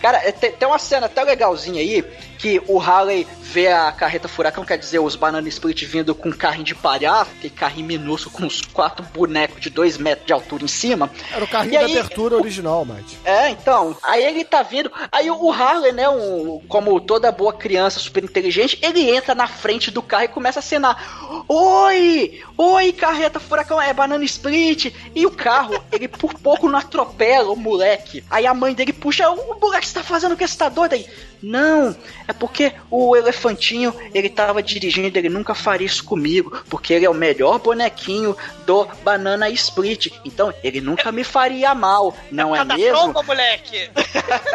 Cara, 0.00 0.18
é, 0.18 0.30
tem, 0.32 0.52
tem 0.52 0.68
uma 0.68 0.78
cena 0.78 1.06
até 1.06 1.22
legalzinha 1.24 1.80
aí 1.80 2.04
que 2.38 2.60
o 2.68 2.78
Harley 2.78 3.26
vê 3.40 3.68
a 3.68 3.90
carreta 3.90 4.28
furacão, 4.28 4.62
quer 4.62 4.76
dizer, 4.76 4.98
os 4.98 5.16
Banana 5.16 5.48
Split 5.48 5.82
vindo 5.84 6.14
com 6.14 6.28
um 6.28 6.32
carrinho 6.32 6.64
de 6.64 6.74
palhaço, 6.74 7.30
aquele 7.38 7.54
carrinho 7.54 7.86
minúsculo 7.86 8.36
com 8.36 8.44
uns 8.44 8.60
quatro 8.60 9.02
bonecos 9.14 9.58
de 9.60 9.70
dois 9.70 9.96
metros 9.96 10.26
de 10.26 10.34
altura 10.34 10.62
em 10.62 10.68
cima. 10.68 11.10
Era 11.32 11.42
o 11.44 11.48
carrinho 11.48 11.76
E 11.76 11.78
da 11.78 11.86
aí- 11.86 11.98
abertura 11.98 12.36
original, 12.36 12.80
Almighty. 12.80 13.16
É, 13.24 13.48
então, 13.48 13.96
aí 14.02 14.22
ele 14.22 14.44
tá 14.44 14.62
vindo, 14.62 14.92
aí 15.10 15.30
o 15.30 15.50
Harley, 15.50 15.92
né, 15.92 16.06
um, 16.10 16.60
como 16.68 17.00
toda 17.00 17.32
boa 17.32 17.54
criança 17.54 17.98
super 17.98 18.22
inteligente, 18.22 18.78
ele 18.82 19.08
entra 19.10 19.34
na 19.34 19.46
frente 19.46 19.90
do 19.90 20.02
carro 20.02 20.24
e 20.24 20.28
começa 20.28 20.58
a 20.58 20.60
acenar. 20.60 21.44
Oi! 21.48 22.42
Oi, 22.58 22.92
carreta 22.92 23.40
furacão, 23.40 23.80
é 23.80 23.92
banana 23.94 24.24
split. 24.24 24.92
E 25.14 25.24
o 25.24 25.30
carro, 25.30 25.82
ele 25.90 26.06
por 26.08 26.34
pouco 26.34 26.68
não 26.68 26.78
atropela 26.78 27.50
o 27.50 27.56
moleque. 27.56 28.22
Aí 28.30 28.46
a 28.46 28.52
mãe 28.52 28.74
dele 28.74 28.92
puxa, 28.92 29.30
o 29.30 29.58
moleque, 29.58 29.85
você 29.86 29.94
tá 29.94 30.02
fazendo 30.02 30.32
o 30.32 30.36
que? 30.36 30.46
Você 30.46 30.58
tá 30.58 30.68
doido 30.68 30.94
aí? 30.94 31.08
Não, 31.42 31.96
é 32.26 32.32
porque 32.32 32.72
o 32.90 33.16
elefantinho, 33.16 33.94
ele 34.12 34.28
tava 34.28 34.62
dirigindo, 34.62 35.18
ele 35.18 35.28
nunca 35.28 35.54
faria 35.54 35.86
isso 35.86 36.04
comigo, 36.04 36.64
porque 36.68 36.92
ele 36.92 37.04
é 37.06 37.10
o 37.10 37.14
melhor 37.14 37.58
bonequinho 37.58 38.36
do 38.66 38.84
Banana 39.02 39.48
Split. 39.50 40.12
Então, 40.24 40.52
ele 40.62 40.80
nunca 40.80 41.12
me 41.12 41.24
faria 41.24 41.74
mal, 41.74 42.16
não 42.30 42.54
é 42.54 42.58
Cada 42.58 42.76
mesmo? 42.76 42.96
tromba, 42.98 43.22
moleque! 43.22 43.90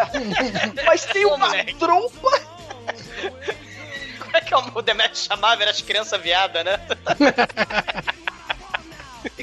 Mas 0.86 1.06
tem 1.06 1.26
uma 1.26 1.38
moleque. 1.38 1.76
trompa. 1.76 2.42
Como 4.20 4.38
é 4.38 4.42
que 4.42 4.54
é 4.54 4.58
o 4.58 4.82
Demet 4.82 5.18
chamava? 5.18 5.62
Era 5.62 5.72
as 5.72 5.82
crianças 5.82 6.22
viadas, 6.22 6.64
né? 6.64 6.80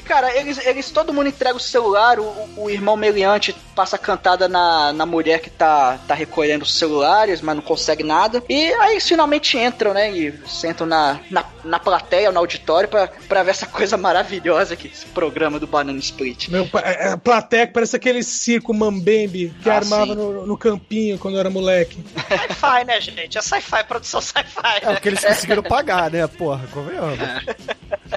cara, 0.09 0.35
eles, 0.35 0.57
eles 0.65 0.89
todo 0.89 1.13
mundo 1.13 1.29
entrega 1.29 1.55
o 1.55 1.59
celular, 1.59 2.19
o, 2.19 2.49
o 2.57 2.69
irmão 2.69 2.97
meliante 2.97 3.55
passa 3.79 3.97
cantada 3.97 4.49
na, 4.49 4.91
na 4.91 5.05
mulher 5.05 5.39
que 5.39 5.49
tá, 5.49 5.97
tá 6.05 6.13
recolhendo 6.13 6.65
os 6.65 6.73
celulares, 6.77 7.39
mas 7.39 7.55
não 7.55 7.61
consegue 7.63 8.03
nada. 8.03 8.43
E 8.49 8.73
aí 8.73 8.91
eles 8.91 9.07
finalmente 9.07 9.57
entram, 9.57 9.93
né? 9.93 10.11
E 10.11 10.33
sentam 10.45 10.85
na, 10.85 11.17
na, 11.31 11.45
na 11.63 11.79
plateia, 11.79 12.29
no 12.29 12.39
auditório, 12.39 12.89
pra, 12.89 13.07
pra 13.07 13.41
ver 13.41 13.51
essa 13.51 13.65
coisa 13.65 13.95
maravilhosa 13.97 14.75
que 14.75 14.89
esse 14.89 15.05
programa 15.05 15.57
do 15.61 15.65
Banana 15.65 15.97
Split. 15.97 16.49
Meu, 16.49 16.67
pa- 16.67 16.81
é, 16.81 17.13
a 17.13 17.17
plateia 17.17 17.65
que 17.67 17.71
parece 17.71 17.95
aquele 17.95 18.21
circo 18.21 18.73
Mambembe 18.73 19.53
que 19.63 19.69
Ah, 19.69 19.75
armava 19.77 20.13
no, 20.13 20.45
no 20.45 20.57
campinho 20.57 21.17
quando 21.17 21.35
eu 21.35 21.39
era 21.39 21.49
moleque. 21.49 22.03
Sci-fi, 22.27 22.83
né, 22.85 22.99
gente? 22.99 23.37
É 23.37 23.41
sci-fi, 23.41 23.81
produção 23.87 24.19
sci-fi. 24.19 24.59
É 24.81 24.91
porque 24.91 25.07
eles 25.07 25.23
conseguiram 25.23 25.63
pagar, 25.63 26.11
né? 26.11 26.27
Porra, 26.27 26.67
convenhamos. 26.73 27.17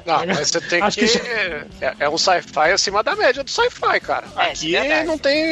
Não, 0.04 0.26
mas 0.26 0.48
você 0.50 0.60
tem 0.60 0.82
Acho 0.82 0.98
que. 0.98 1.06
que 1.06 1.18
É, 1.80 1.94
é 2.00 2.08
um 2.08 2.18
sci-fi 2.18 2.72
acima 2.72 3.00
da 3.04 3.14
média 3.14 3.44
do 3.44 3.50
sci-fi, 3.50 4.00
cara. 4.00 4.26
É, 4.36 4.42
Aqui 4.46 4.74
é 4.74 5.04
não 5.04 5.16
tem 5.18 5.51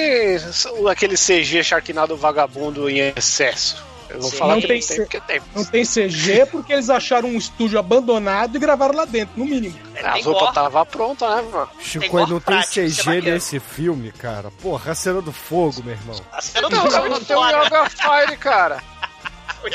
aquele 0.91 1.17
CG 1.17 1.63
Sharknado 1.63 2.17
vagabundo 2.17 2.89
em 2.89 3.13
excesso. 3.17 3.89
Eu 4.09 4.21
vou 4.21 4.31
Sim. 4.31 4.37
falar 4.39 4.55
Não 4.55 4.61
que 4.61 4.67
tem 4.67 4.81
não 4.81 4.87
tem 4.89 4.97
porque 4.97 5.21
tem. 5.21 5.41
Não 5.55 5.65
tem 5.65 5.85
CG 5.85 6.47
porque 6.51 6.73
eles 6.73 6.91
acharam 6.91 7.29
um 7.29 7.37
estúdio 7.39 7.79
abandonado 7.79 8.57
e 8.57 8.59
gravaram 8.59 8.93
lá 8.97 9.05
dentro, 9.05 9.39
no 9.39 9.45
mínimo. 9.45 9.79
A 10.03 10.15
tem 10.15 10.23
roupa 10.25 10.41
gore. 10.41 10.55
tava 10.55 10.85
pronta, 10.85 11.37
né, 11.37 11.43
mano? 11.43 11.69
Chico, 11.79 12.17
Tem 12.17 12.27
não 12.27 12.41
tem 12.41 12.59
é 12.59 12.63
CG 12.63 13.03
maneiro. 13.07 13.31
nesse 13.31 13.61
filme, 13.61 14.11
cara. 14.11 14.51
Porra, 14.61 14.91
a 14.91 14.95
cena 14.97 15.23
do 15.23 15.33
fogo, 15.33 15.81
meu 15.85 15.95
irmão. 15.95 16.21
A 16.33 16.43
cena 16.43 16.69
do 16.69 16.75
Não, 16.75 16.91
jogo 16.91 17.07
é 17.07 17.09
não 17.09 17.21
tem 17.25 17.37
o. 17.37 17.49
Yoga 17.65 17.89
Fire, 17.91 18.37
cara. 18.37 18.83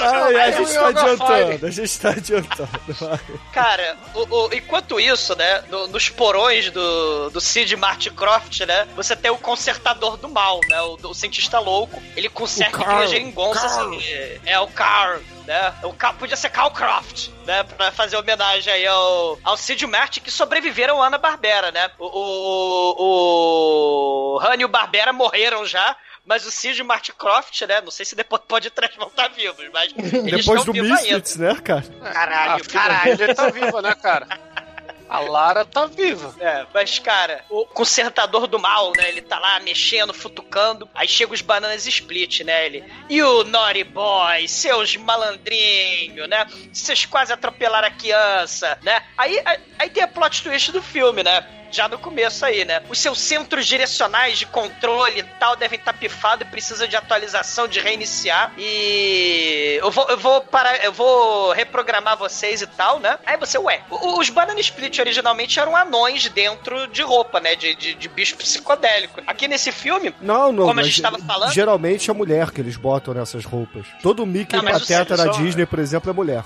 Ai, 0.01 0.36
a 0.36 0.47
Yoga 0.47 0.57
gente 0.57 0.73
tá 0.73 0.88
adiantando, 0.88 1.65
a 1.65 1.71
gente 1.71 1.99
tá 1.99 2.09
adiantando. 2.09 2.69
Cara, 3.53 3.97
o- 4.13 4.36
o- 4.47 4.53
enquanto 4.53 4.99
isso, 4.99 5.36
né, 5.36 5.63
no- 5.69 5.88
nos 5.88 6.09
porões 6.09 6.69
do, 6.71 7.29
do 7.29 7.39
Sid 7.41 7.75
Marty 7.75 8.09
Croft, 8.09 8.61
né, 8.61 8.88
você 8.95 9.15
tem 9.15 9.31
o 9.31 9.38
consertador 9.38 10.17
do 10.17 10.27
mal, 10.29 10.59
né, 10.69 10.81
o, 10.81 10.97
o 11.03 11.13
cientista 11.13 11.59
louco. 11.59 12.01
Ele 12.15 12.29
conserta 12.29 12.77
aquele 12.77 13.07
geringonça, 13.07 13.65
assim, 13.65 14.03
é, 14.03 14.39
é 14.45 14.59
o 14.59 14.67
Carl, 14.67 15.19
né, 15.45 15.73
o 15.83 15.93
Carl, 15.93 16.15
podia 16.15 16.36
ser 16.36 16.49
Carl 16.49 16.71
Croft, 16.71 17.29
né, 17.45 17.63
pra 17.63 17.91
fazer 17.91 18.17
homenagem 18.17 18.73
aí 18.73 18.88
ao, 18.88 19.38
ao 19.43 19.55
Sid 19.57 19.86
Marty 19.86 20.19
que 20.19 20.31
sobreviveram 20.31 21.01
a 21.01 21.07
Ana 21.07 21.17
Barbera, 21.17 21.71
né. 21.71 21.91
O, 21.99 22.05
o, 22.05 22.95
o, 22.97 24.36
o 24.36 24.39
Han 24.41 24.55
e 24.59 24.65
o 24.65 24.69
Barbera 24.69 25.13
morreram 25.13 25.65
já, 25.65 25.95
mas 26.26 26.45
o 26.45 26.51
Sid 26.51 26.82
Marty 26.84 27.13
Croft, 27.13 27.61
né, 27.61 27.82
não 27.82 27.91
sei 27.91 28.05
se 28.05 28.15
depois 28.15 28.41
pode 28.47 28.69
trás 28.69 28.95
vão 28.95 29.07
estar 29.07 29.30
vivos, 29.30 29.67
mas 29.73 29.93
eles 29.97 30.11
Depois 30.11 30.59
estão 30.59 30.65
do 30.65 30.73
vivos 30.73 30.91
ainda. 30.91 31.01
Misfits, 31.19 31.36
né, 31.38 31.55
cara? 31.55 31.84
Caralho, 32.13 32.51
A 32.53 32.59
filha 32.59 32.69
caralho. 32.69 33.17
dele 33.17 33.34
tá 33.36 33.49
viva, 33.49 33.82
né, 33.82 33.95
cara? 33.95 34.28
A 35.07 35.19
Lara 35.19 35.63
tá 35.63 35.86
viva. 35.86 36.34
É, 36.39 36.65
mas 36.73 36.97
cara, 36.97 37.45
o 37.47 37.63
consertador 37.67 38.47
do 38.47 38.57
mal, 38.57 38.91
né? 38.97 39.07
Ele 39.07 39.21
tá 39.21 39.38
lá 39.38 39.59
mexendo, 39.59 40.11
futucando. 40.15 40.89
Aí 40.95 41.07
chega 41.07 41.32
os 41.32 41.41
bananas 41.41 41.86
split, 41.86 42.41
né? 42.41 42.65
Ele. 42.65 42.84
E 43.07 43.21
o 43.21 43.43
Naughty 43.43 43.84
Boy, 43.84 44.47
seus 44.47 44.97
malandrinhos, 44.97 46.28
né? 46.28 46.47
Vocês 46.73 47.05
quase 47.05 47.32
atropelaram 47.32 47.88
a 47.88 47.91
criança, 47.91 48.80
né? 48.82 49.03
Aí, 49.15 49.39
aí, 49.45 49.59
aí 49.78 49.89
tem 49.91 50.01
a 50.03 50.07
plot 50.07 50.41
twist 50.41 50.71
do 50.71 50.82
filme, 50.82 51.21
né? 51.21 51.64
Já 51.72 51.88
no 51.88 51.97
começo 51.99 52.45
aí, 52.45 52.63
né? 52.66 52.82
Os 52.89 52.99
seus 52.99 53.20
centros 53.20 53.66
direcionais 53.66 54.38
de 54.38 54.45
controle 54.45 55.20
e 55.20 55.24
tal 55.24 55.55
devem 55.55 55.78
estar 55.80 55.93
pifados 55.93 56.47
e 56.47 56.49
precisa 56.49 56.88
de 56.88 56.95
atualização, 56.95 57.68
de 57.68 57.80
reiniciar. 57.80 58.53
E 58.57 59.78
eu 59.82 59.91
vou, 59.91 60.07
eu 60.09 60.18
vou 60.18 60.41
parar, 60.41 60.84
eu 60.84 60.91
vou 60.93 61.51
reprogramar 61.51 62.18
vocês 62.18 62.61
e 62.61 62.68
tal, 62.68 62.99
né? 62.99 63.18
Aí 63.26 63.38
você, 63.38 63.57
ué, 63.57 63.82
os 63.89 64.30
Banana 64.30 64.59
Split 64.59 64.99
originalmente 64.99 65.59
eram 65.59 65.76
anões 65.76 66.28
dentro 66.30 66.88
de 66.88 67.01
roupa, 67.01 67.39
né? 67.39 67.55
De, 67.55 67.76
de, 67.76 67.93
de 67.93 68.07
bicho 68.09 68.36
psicodélico. 68.38 69.22
Aqui 69.28 69.47
nesse 69.47 69.72
filme, 69.72 70.13
Não, 70.22 70.51
não. 70.51 70.68
Como 70.68 70.80
a 70.80 70.84
gente 70.84 71.01
tava 71.01 71.20
falando? 71.20 71.53
Geralmente 71.53 72.09
é 72.09 72.13
mulher 72.13 72.51
que 72.51 72.61
eles 72.61 72.76
botam 72.78 73.13
nessas 73.13 73.43
roupas. 73.45 73.86
Todo 74.01 74.26
Mickey 74.26 74.55
Não, 74.55 74.63
Pateta 74.63 75.18
só- 75.18 75.32
Disney, 75.32 75.66
por 75.66 75.80
exemplo, 75.80 76.09
é 76.09 76.13
mulher. 76.13 76.43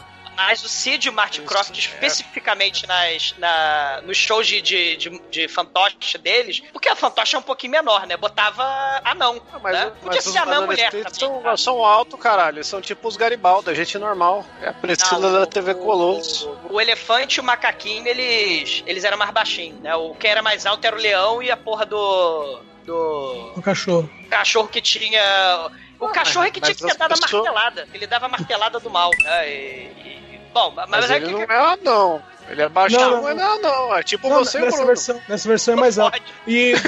Mas 0.48 0.64
o 0.64 0.70
Sid 0.70 1.06
e 1.06 1.10
o 1.10 1.14
Marty 1.14 1.42
Croft, 1.42 1.78
especificamente 1.78 2.88
nas, 2.88 3.36
na, 3.38 4.02
nos 4.04 4.18
shows 4.18 4.48
de, 4.48 4.62
de, 4.62 4.96
de, 4.96 5.22
de 5.30 5.48
fantoche 5.50 6.18
deles, 6.18 6.62
porque 6.72 6.88
a 6.88 6.96
fantoche 6.96 7.36
é 7.36 7.40
um 7.40 7.42
pouquinho 7.42 7.72
menor, 7.72 8.08
né? 8.08 8.16
Botava 8.16 8.64
anão, 9.04 9.42
Mas, 9.62 9.74
né? 9.74 9.86
Podia 10.02 10.16
mas 10.16 10.24
ser 10.24 10.30
os 10.30 10.36
anã 10.38 10.46
Banana 10.46 10.66
mulher 10.68 10.92
também. 10.92 11.14
são, 11.14 11.42
cara. 11.42 11.58
são 11.58 11.86
alto, 11.86 12.18
caralho. 12.18 12.64
São 12.64 12.80
tipo 12.80 13.08
os 13.08 13.18
Garibaldi, 13.18 13.70
a 13.70 13.74
gente 13.74 13.98
normal. 13.98 14.46
É 14.62 14.70
a 14.70 14.74
Priscila 14.74 15.20
Não, 15.20 15.34
da 15.34 15.42
o- 15.44 15.46
TV 15.48 15.72
o- 15.72 15.76
Colosso. 15.76 16.50
O, 16.70 16.76
o 16.76 16.82
elefante 16.82 17.38
e 17.38 17.42
o 17.42 17.44
macaquinho, 17.44 18.08
eles, 18.08 18.82
eles 18.88 19.04
eram 19.04 19.18
mais 19.18 19.32
baixinhos, 19.32 19.80
né? 19.82 19.94
O 19.96 20.16
que 20.16 20.26
era 20.28 20.42
mais 20.42 20.66
alto 20.66 20.86
era 20.86 20.96
o 20.96 21.00
leão 21.00 21.44
e 21.44 21.52
a 21.52 21.58
porra 21.58 21.86
do... 21.86 22.62
do 22.86 23.54
O 23.58 23.62
cachorro. 23.62 24.10
cachorro 24.30 24.68
que 24.70 24.82
tinha... 24.82 25.70
O 26.00 26.08
cachorro 26.08 26.46
é 26.46 26.50
que 26.52 26.62
tinha 26.62 26.74
que 26.74 26.82
ter 26.86 26.96
dado 26.98 27.14
a 27.14 27.18
martelada. 27.20 27.86
Ele 27.94 28.08
dava 28.08 28.28
a 28.28 28.30
martelada 28.30 28.80
do 28.80 28.90
mal, 28.90 29.12
né? 29.22 29.50
E- 29.50 29.92
e- 30.06 30.29
bom, 30.54 30.72
mas, 30.76 30.90
Mas, 30.90 31.12
é 31.12 31.16
ele 31.18 31.26
que... 31.26 31.32
não 31.32 31.42
é 31.42 31.74
anão. 31.74 32.22
Ele 32.50 32.62
é 32.64 32.70
baixo, 32.70 32.96
Não, 32.96 33.12
não, 33.12 33.22
não, 33.22 33.30
é 33.30 33.34
não, 33.36 33.62
não. 33.62 33.96
É 33.96 34.02
tipo 34.04 34.28
Não, 34.28 34.40
você, 34.40 34.58
nessa, 34.60 34.78
Bruno. 34.78 34.88
versão, 34.88 35.22
nessa 35.30 35.48
versão 35.48 35.74
é 35.76 35.78
mais 35.78 36.00
alto. 36.00 36.20
E 36.48 36.74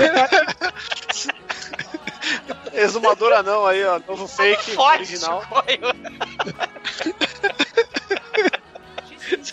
Exumador 2.74 3.32
anão 3.34 3.66
aí, 3.68 3.84
ó. 3.86 4.00
Novo 4.08 4.28
fake, 4.28 4.76
original. 4.78 5.44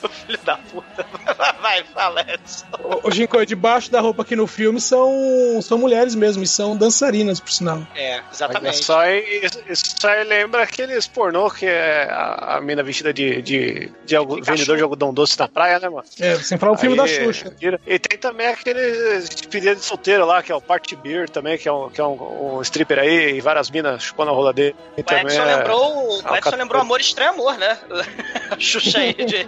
Seu 0.01 0.09
filho 0.09 0.39
da 0.45 0.57
puta. 0.57 1.07
Vai, 1.61 1.83
fala, 1.85 2.21
Edson. 2.29 2.67
o 3.03 3.11
Ginkgo, 3.11 3.45
debaixo 3.45 3.91
da 3.91 4.01
roupa 4.01 4.23
aqui 4.23 4.35
no 4.37 4.47
filme 4.47 4.81
são, 4.81 5.61
são 5.63 5.77
mulheres 5.79 6.15
mesmo, 6.15 6.43
e 6.43 6.47
são 6.47 6.77
dançarinas, 6.77 7.41
por 7.41 7.51
sinal. 7.51 7.83
É, 7.95 8.21
exatamente. 8.33 8.85
Só, 8.85 9.03
isso 9.07 9.95
só 10.01 10.09
lembra 10.27 10.63
aqueles 10.63 11.07
pornô 11.07 11.51
que 11.51 11.67
é 11.67 12.05
a, 12.11 12.57
a 12.57 12.61
mina 12.61 12.83
vestida 12.83 13.13
de, 13.13 13.43
de, 13.43 13.91
de 14.05 14.17
algo- 14.17 14.43
vendedor 14.43 14.77
de 14.77 14.83
algodão 14.83 15.13
doce 15.13 15.39
na 15.39 15.49
praia, 15.49 15.79
né, 15.79 15.89
mano? 15.89 16.05
É, 16.21 16.37
sem 16.37 16.59
falar 16.59 16.73
o 16.73 16.77
filme 16.77 16.99
Aí, 17.01 17.07
da 17.19 17.25
Xuxa. 17.25 17.51
tira. 17.59 17.81
E 17.87 17.99
tem 17.99 18.19
também 18.19 18.47
aquele 18.49 19.19
despedida 19.21 19.75
de 19.75 19.85
solteiro 19.85 20.25
lá, 20.27 20.43
que 20.43 20.53
é 20.53 20.55
o 20.55 20.61
Party 20.61 20.97
Beer 20.97 21.29
também, 21.29 21.59
que 21.59 21.69
é 21.69 21.73
um, 21.73 21.89
que 21.91 22.01
é 22.01 22.05
um, 22.05 22.57
um 22.57 22.63
stripper 22.63 22.99
aí, 22.99 23.37
e 23.37 23.41
várias 23.41 23.71
minas 23.71 24.03
chupando 24.03 24.31
a 24.31 24.35
rola 24.35 24.53
dele. 24.53 24.75
E 24.97 25.01
O 25.01 25.19
Edson 25.19 25.43
é- 25.43 25.57
lembrou, 25.57 26.21
é 26.25 26.31
o 26.33 26.37
Edson 26.37 26.57
lembrou 26.57 26.83
Amor 26.83 27.01
Estranho 27.01 27.31
Amor, 27.33 27.57
né? 27.59 27.79
Xuxa 28.59 28.99
aí 29.01 29.13
de, 29.15 29.45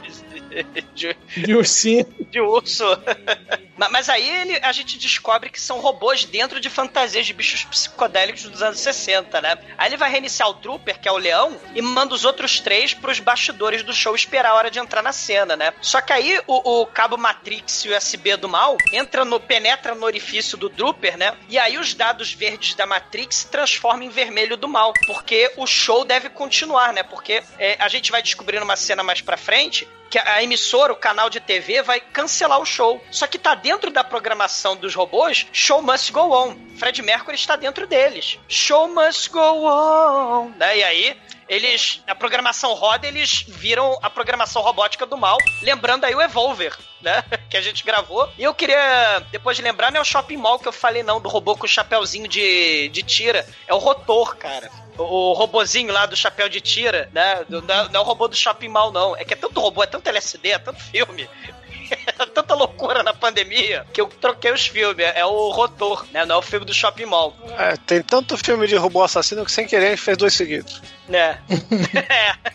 de, 0.94 1.16
De 1.36 1.54
ursinho. 1.54 2.04
de 2.30 2.40
urso. 2.40 2.84
Ma- 3.76 3.88
Mas 3.88 4.08
aí 4.08 4.28
ele, 4.28 4.58
a 4.62 4.72
gente 4.72 4.98
descobre 4.98 5.48
que 5.50 5.60
são 5.60 5.78
robôs 5.80 6.24
dentro 6.24 6.60
de 6.60 6.68
fantasias 6.68 7.24
de 7.26 7.32
bichos 7.32 7.64
psicodélicos 7.64 8.42
dos 8.44 8.62
anos 8.62 8.78
60, 8.80 9.40
né? 9.40 9.56
Aí 9.78 9.88
ele 9.88 9.96
vai 9.96 10.10
reiniciar 10.10 10.48
o 10.48 10.54
Trooper, 10.54 10.98
que 11.00 11.08
é 11.08 11.12
o 11.12 11.16
leão, 11.16 11.58
e 11.74 11.80
manda 11.82 12.14
os 12.14 12.24
outros 12.24 12.60
três 12.60 12.92
pros 12.94 13.20
bastidores 13.20 13.82
do 13.82 13.92
show 13.92 14.14
esperar 14.14 14.50
a 14.50 14.54
hora 14.54 14.70
de 14.70 14.78
entrar 14.78 15.02
na 15.02 15.12
cena, 15.12 15.56
né? 15.56 15.72
Só 15.80 16.00
que 16.00 16.12
aí 16.12 16.40
o, 16.46 16.82
o 16.82 16.86
cabo 16.86 17.16
Matrix 17.16 17.84
e 17.84 17.90
USB 17.90 18.36
do 18.36 18.48
mal 18.48 18.76
entra 18.92 19.24
no, 19.24 19.38
penetra 19.40 19.94
no 19.94 20.04
orifício 20.04 20.56
do 20.58 20.68
Trooper, 20.68 21.16
né? 21.16 21.36
E 21.48 21.58
aí 21.58 21.78
os 21.78 21.94
dados 21.94 22.32
verdes 22.32 22.74
da 22.74 22.86
Matrix 22.86 23.36
se 23.36 23.48
transformam 23.48 24.02
em 24.02 24.10
vermelho 24.10 24.56
do 24.56 24.68
mal, 24.68 24.92
porque 25.06 25.52
o 25.56 25.66
show 25.66 26.04
deve 26.04 26.28
continuar, 26.30 26.92
né? 26.92 27.02
Porque 27.02 27.42
é, 27.58 27.76
a 27.78 27.88
gente 27.88 28.10
vai 28.10 28.22
descobrir 28.22 28.60
numa 28.60 28.76
cena 28.76 29.02
mais 29.02 29.20
pra 29.20 29.36
frente 29.36 29.86
que 30.10 30.18
a 30.18 30.42
emissora, 30.42 30.92
o 30.92 30.96
canal 30.96 31.30
de 31.30 31.38
TV, 31.38 31.82
vai 31.82 32.00
cancelar 32.00 32.60
o 32.60 32.66
show. 32.66 33.02
Só 33.12 33.28
que 33.28 33.38
tá 33.38 33.54
dentro 33.54 33.92
da 33.92 34.02
programação 34.02 34.74
dos 34.74 34.92
robôs, 34.92 35.46
show 35.52 35.80
must 35.80 36.10
go 36.10 36.32
on. 36.32 36.56
Fred 36.76 37.00
Mercury 37.00 37.36
está 37.36 37.54
dentro 37.54 37.86
deles. 37.86 38.38
Show 38.48 38.88
must 38.88 39.30
go 39.30 39.64
on. 39.64 40.50
Né? 40.58 40.78
E 40.78 40.82
aí, 40.82 41.16
eles. 41.50 42.00
A 42.06 42.14
programação 42.14 42.72
roda, 42.74 43.06
eles 43.08 43.44
viram 43.48 43.98
a 44.00 44.08
programação 44.08 44.62
robótica 44.62 45.04
do 45.04 45.18
mal, 45.18 45.36
lembrando 45.60 46.04
aí 46.04 46.14
o 46.14 46.22
Evolver. 46.22 46.78
Né? 47.02 47.24
Que 47.50 47.56
a 47.56 47.60
gente 47.60 47.84
gravou. 47.84 48.30
E 48.38 48.44
eu 48.44 48.54
queria, 48.54 49.26
depois 49.32 49.56
de 49.56 49.62
lembrar, 49.62 49.92
é 49.94 50.00
o 50.00 50.04
shopping 50.04 50.36
mall 50.36 50.58
que 50.58 50.68
eu 50.68 50.72
falei, 50.72 51.02
não, 51.02 51.20
do 51.20 51.28
robô 51.28 51.56
com 51.56 51.64
o 51.64 51.68
chapéuzinho 51.68 52.28
de, 52.28 52.88
de 52.90 53.02
tira. 53.02 53.44
É 53.66 53.74
o 53.74 53.78
rotor, 53.78 54.36
cara. 54.36 54.70
O, 54.96 55.32
robozinho 55.32 55.92
lá 55.92 56.06
do 56.06 56.14
chapéu 56.14 56.48
de 56.48 56.60
tira, 56.60 57.10
né? 57.12 57.44
Não, 57.48 57.58
é- 57.58 57.88
não 57.88 58.00
é 58.00 58.04
o 58.04 58.06
robô 58.06 58.28
do 58.28 58.36
shopping 58.36 58.68
mall, 58.68 58.92
não. 58.92 59.16
É 59.16 59.24
que 59.24 59.32
é 59.34 59.36
tanto 59.36 59.60
robô, 59.60 59.82
é 59.82 59.86
tanto 59.86 60.08
LSD, 60.08 60.50
é 60.50 60.58
tanto 60.58 60.80
filme. 60.80 61.28
É 61.90 62.26
tanta 62.26 62.54
loucura 62.54 63.02
na 63.02 63.12
pandemia 63.12 63.84
que 63.92 64.00
eu 64.00 64.06
troquei 64.06 64.52
os 64.52 64.66
filmes. 64.66 65.04
É 65.14 65.24
o 65.24 65.50
Rotor, 65.50 66.06
né? 66.12 66.24
Não 66.24 66.36
é 66.36 66.38
o 66.38 66.42
filme 66.42 66.64
do 66.64 66.72
Shopping 66.72 67.06
Mall. 67.06 67.34
É, 67.58 67.76
tem 67.78 68.00
tanto 68.00 68.36
filme 68.36 68.68
de 68.68 68.76
robô 68.76 69.02
assassino 69.02 69.44
que 69.44 69.50
sem 69.50 69.66
querer 69.66 69.86
a 69.86 69.90
gente 69.90 70.02
fez 70.02 70.16
dois 70.16 70.34
seguidos. 70.34 70.80
Né? 71.10 71.38
é. 72.08 72.34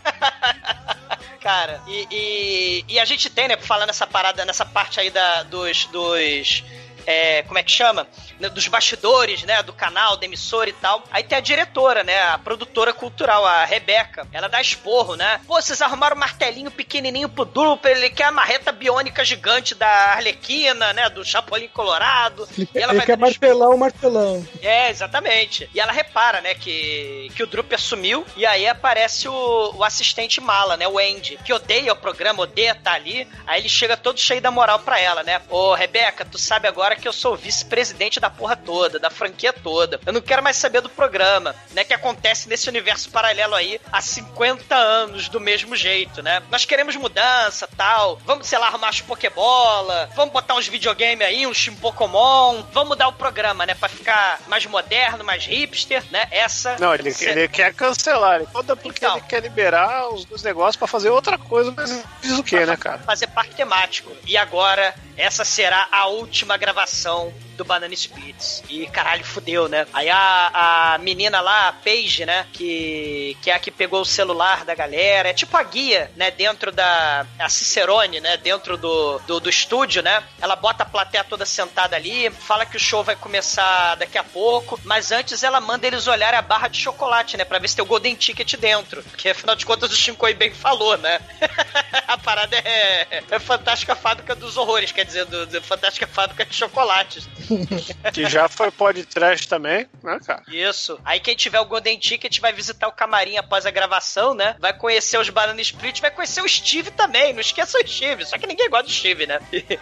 Cara, 1.46 1.80
e, 1.86 2.08
e, 2.10 2.86
e 2.96 3.00
a 3.00 3.06
gente 3.06 3.30
tem, 3.30 3.48
né, 3.48 3.56
falando 3.58 3.88
nessa 3.88 4.08
parada, 4.08 4.44
nessa 4.46 4.66
parte 4.66 5.00
aí 5.00 5.12
da, 5.12 5.44
dos, 5.44 5.86
dos 5.86 6.64
é, 7.06 7.44
como 7.44 7.58
é 7.58 7.64
que 7.64 7.72
chama? 7.72 8.08
Né, 8.40 8.50
Dos 8.50 8.68
bastidores, 8.68 9.44
né? 9.44 9.62
Do 9.64 9.74
canal, 9.74 10.18
da 10.18 10.26
emissora 10.26 10.70
e 10.70 10.74
tal. 10.74 11.04
Aí 11.12 11.24
tem 11.24 11.38
a 11.38 11.42
diretora, 11.42 12.04
né? 12.04 12.18
A 12.24 12.38
produtora 12.38 12.94
cultural, 12.94 13.46
a 13.46 13.66
Rebeca. 13.66 14.28
Ela 14.34 14.48
dá 14.50 14.62
esporro, 14.62 15.16
né? 15.16 15.40
Pô, 15.48 15.62
vocês 15.62 15.82
arrumaram 15.82 16.16
um 16.16 16.20
martelinho 16.20 16.72
pequenininho 16.72 17.30
pro 17.30 17.46
Druper, 17.46 17.96
ele 17.96 18.10
quer 18.10 18.26
a 18.26 18.32
marreta 18.32 18.72
biônica 18.72 19.24
gigante 19.24 19.74
da 19.76 19.88
Arlequina, 19.88 20.94
né? 20.94 21.10
Do 21.10 21.24
Chapolin 21.24 21.68
Colorado. 21.70 22.48
Ele, 22.58 22.68
E 22.74 22.80
ela 22.80 22.92
ele 22.92 22.98
vai 22.98 23.06
quer 23.06 23.18
martelão, 23.18 23.74
um 23.74 23.78
martelão. 23.78 24.48
é, 24.62 24.90
exatamente. 24.90 25.70
E 25.74 25.80
ela 25.80 25.92
repara, 25.92 26.42
né, 26.42 26.54
que, 26.56 27.32
que 27.36 27.44
o 27.44 27.48
Drupper 27.48 27.80
sumiu 27.80 28.26
e 28.36 28.46
aí 28.46 28.68
aparece 28.68 29.28
o, 29.28 29.74
o 29.76 29.84
assistente 29.84 30.42
mala, 30.42 30.76
né, 30.78 30.88
o 30.88 30.98
Andy, 30.98 31.38
que 31.44 31.54
odeia 31.54 31.94
o 31.94 31.96
programa, 31.96 32.44
odeia 32.44 32.72
estar 32.72 32.94
ali. 32.94 33.28
Aí 33.46 33.62
ele 33.62 33.70
chega 33.70 33.96
todo 33.98 34.20
cheio 34.20 34.42
da 34.42 34.52
moral 34.52 34.80
pra 34.80 35.00
ela, 35.00 35.24
né? 35.24 35.42
Ô, 35.50 35.74
Rebeca, 35.74 36.26
tu 36.26 36.38
sabe 36.38 36.68
agora 36.68 36.95
que 36.96 37.08
eu 37.08 37.14
sou 37.14 37.36
vice-presidente 37.36 38.20
da 38.20 38.30
porra 38.30 38.56
toda, 38.56 39.00
da 39.00 39.10
franquia 39.10 39.52
toda. 39.54 40.00
Eu 40.06 40.14
não 40.14 40.22
quero 40.22 40.42
mais 40.44 40.58
saber 40.58 40.82
do 40.82 40.90
programa, 40.90 41.56
né, 41.74 41.84
que 41.84 41.94
acontece 41.94 42.48
nesse 42.50 42.70
universo 42.70 43.10
paralelo 43.10 43.56
aí 43.56 43.80
há 43.92 44.02
50 44.02 44.76
anos 44.76 45.30
do 45.30 45.40
mesmo 45.40 45.76
jeito, 45.76 46.22
né? 46.22 46.42
Nós 46.50 46.66
queremos 46.66 46.96
mudança, 46.96 47.68
tal. 47.78 48.20
Vamos, 48.26 48.48
sei 48.48 48.58
lá, 48.58 48.68
arrumar 48.68 48.90
as 48.90 49.02
Pokébola, 49.02 50.10
vamos 50.16 50.34
botar 50.34 50.56
uns 50.56 50.68
videogame 50.68 51.24
aí, 51.24 51.46
uns 51.46 51.70
Pokémon, 51.70 52.64
vamos 52.72 52.90
mudar 52.90 53.08
o 53.08 53.14
programa, 53.14 53.66
né, 53.66 53.74
pra 53.74 53.90
ficar 53.90 54.40
mais 54.48 54.66
moderno, 54.66 55.24
mais 55.24 55.46
hipster, 55.46 56.04
né? 56.12 56.28
Essa 56.32 56.78
Não, 56.80 56.94
ele, 56.94 57.14
ele 57.22 57.48
quer 57.48 57.74
cancelar. 57.74 58.36
Ele 58.38 58.48
toda 58.52 58.76
porque 58.76 59.06
Então. 59.06 59.18
ele 59.18 59.26
quer 59.28 59.42
liberar 59.42 60.10
os, 60.10 60.26
os 60.30 60.44
negócios 60.44 60.76
pra 60.76 60.88
fazer 60.88 61.10
outra 61.10 61.38
coisa, 61.38 61.72
mas 61.76 62.04
diz 62.22 62.38
o 62.38 62.44
que, 62.44 62.66
né, 62.66 62.76
cara? 62.78 63.00
fazer 63.00 63.28
parque 63.28 63.56
temático. 63.56 64.12
E 64.26 64.38
agora, 64.38 64.94
essa 65.18 65.46
será 65.46 65.88
a 65.92 66.08
última 66.08 66.58
gravação 66.58 67.34
do 67.56 67.66
Banana 67.66 67.94
Splits. 67.94 68.64
E 68.70 68.86
caralho, 68.88 69.24
fudeu, 69.24 69.68
né? 69.68 69.88
Aí 69.94 70.10
a, 70.10 70.94
a 70.94 70.98
menina 70.98 71.42
lá, 71.42 71.70
a 71.70 71.74
Paige, 71.74 72.26
né? 72.26 72.46
Que, 72.54 73.38
que 73.42 73.50
é 73.50 73.54
a 73.54 73.60
que 73.60 73.72
pegou 73.72 74.02
o 74.02 74.06
celular 74.06 74.66
da 74.66 74.76
galera. 74.76 75.30
É 75.30 75.34
tipo 75.34 75.56
a 75.58 75.64
guia, 75.64 76.12
né? 76.16 76.32
Dentro 76.32 76.72
da. 76.72 77.26
A 77.40 77.50
Cicerone, 77.50 78.20
né? 78.20 78.38
Dentro 78.38 78.78
do, 78.78 79.20
do, 79.20 79.40
do 79.40 79.50
estúdio, 79.50 80.04
né? 80.04 80.24
Ela 80.42 80.56
bota 80.56 80.84
a 80.84 80.86
plateia 80.86 81.24
toda 81.24 81.46
sentada 81.46 81.96
ali, 81.96 82.30
fala 82.30 82.66
que 82.66 82.78
o 82.78 82.80
show 82.80 83.04
vai 83.04 83.16
começar 83.16 83.96
daqui 83.96 84.18
a 84.18 84.24
pouco, 84.24 84.80
mas 84.84 85.12
antes 85.12 85.44
ela 85.44 85.62
manda 85.62 85.88
eles 85.88 86.08
olharem 86.08 86.38
a 86.38 86.42
barra 86.42 86.68
de 86.68 86.80
chocolate, 86.80 87.38
né? 87.38 87.46
Pra 87.46 87.60
ver 87.60 87.70
se 87.70 87.76
tem 87.76 87.84
o 87.84 87.88
Golden 87.88 88.16
Ticket 88.16 88.56
dentro. 88.58 89.02
Porque 89.04 89.30
afinal 89.30 89.56
de 89.56 89.66
contas 89.66 89.92
o 89.92 89.96
Shinkoi 89.96 90.34
bem 90.34 90.52
falou, 90.54 90.98
né? 90.98 91.20
a 92.08 92.18
parada 92.18 92.58
é, 92.58 93.24
é 93.32 93.40
Fantástica 93.40 93.96
Fábrica 93.96 94.36
dos 94.36 94.58
Horrores, 94.58 94.92
quer 94.92 95.05
dizer, 95.06 95.26
do, 95.26 95.46
do 95.46 95.62
Fantástica 95.62 96.08
Fábrica 96.08 96.46
de 96.46 96.56
Chocolates. 96.56 97.28
Que 98.14 98.28
já 98.30 98.48
foi 98.48 98.72
podcast 98.72 99.48
também, 99.48 99.88
né, 100.04 100.20
cara? 100.26 100.44
Isso. 100.48 101.00
Aí 101.04 101.20
quem 101.20 101.36
tiver 101.36 101.60
o 101.60 101.66
Golden 101.66 101.98
Ticket 101.98 102.40
vai 102.40 102.54
visitar 102.54 102.88
o 102.88 102.92
camarim 102.92 103.38
após 103.38 103.66
a 103.66 103.72
gravação, 103.72 104.34
né? 104.34 104.56
Vai 104.60 104.74
conhecer 104.74 105.18
os 105.20 105.30
Banana 105.30 105.60
Split, 105.62 106.00
vai 106.02 106.12
conhecer 106.12 106.42
o 106.42 106.48
Steve 106.48 106.92
também. 106.92 107.34
Não 107.34 107.42
esqueça 107.42 107.78
o 107.78 107.88
Steve, 107.88 108.26
só 108.26 108.38
que 108.38 108.48
ninguém 108.48 108.70
gosta 108.70 108.86
do 108.86 108.92
Steve, 108.92 109.26
né? 109.28 109.40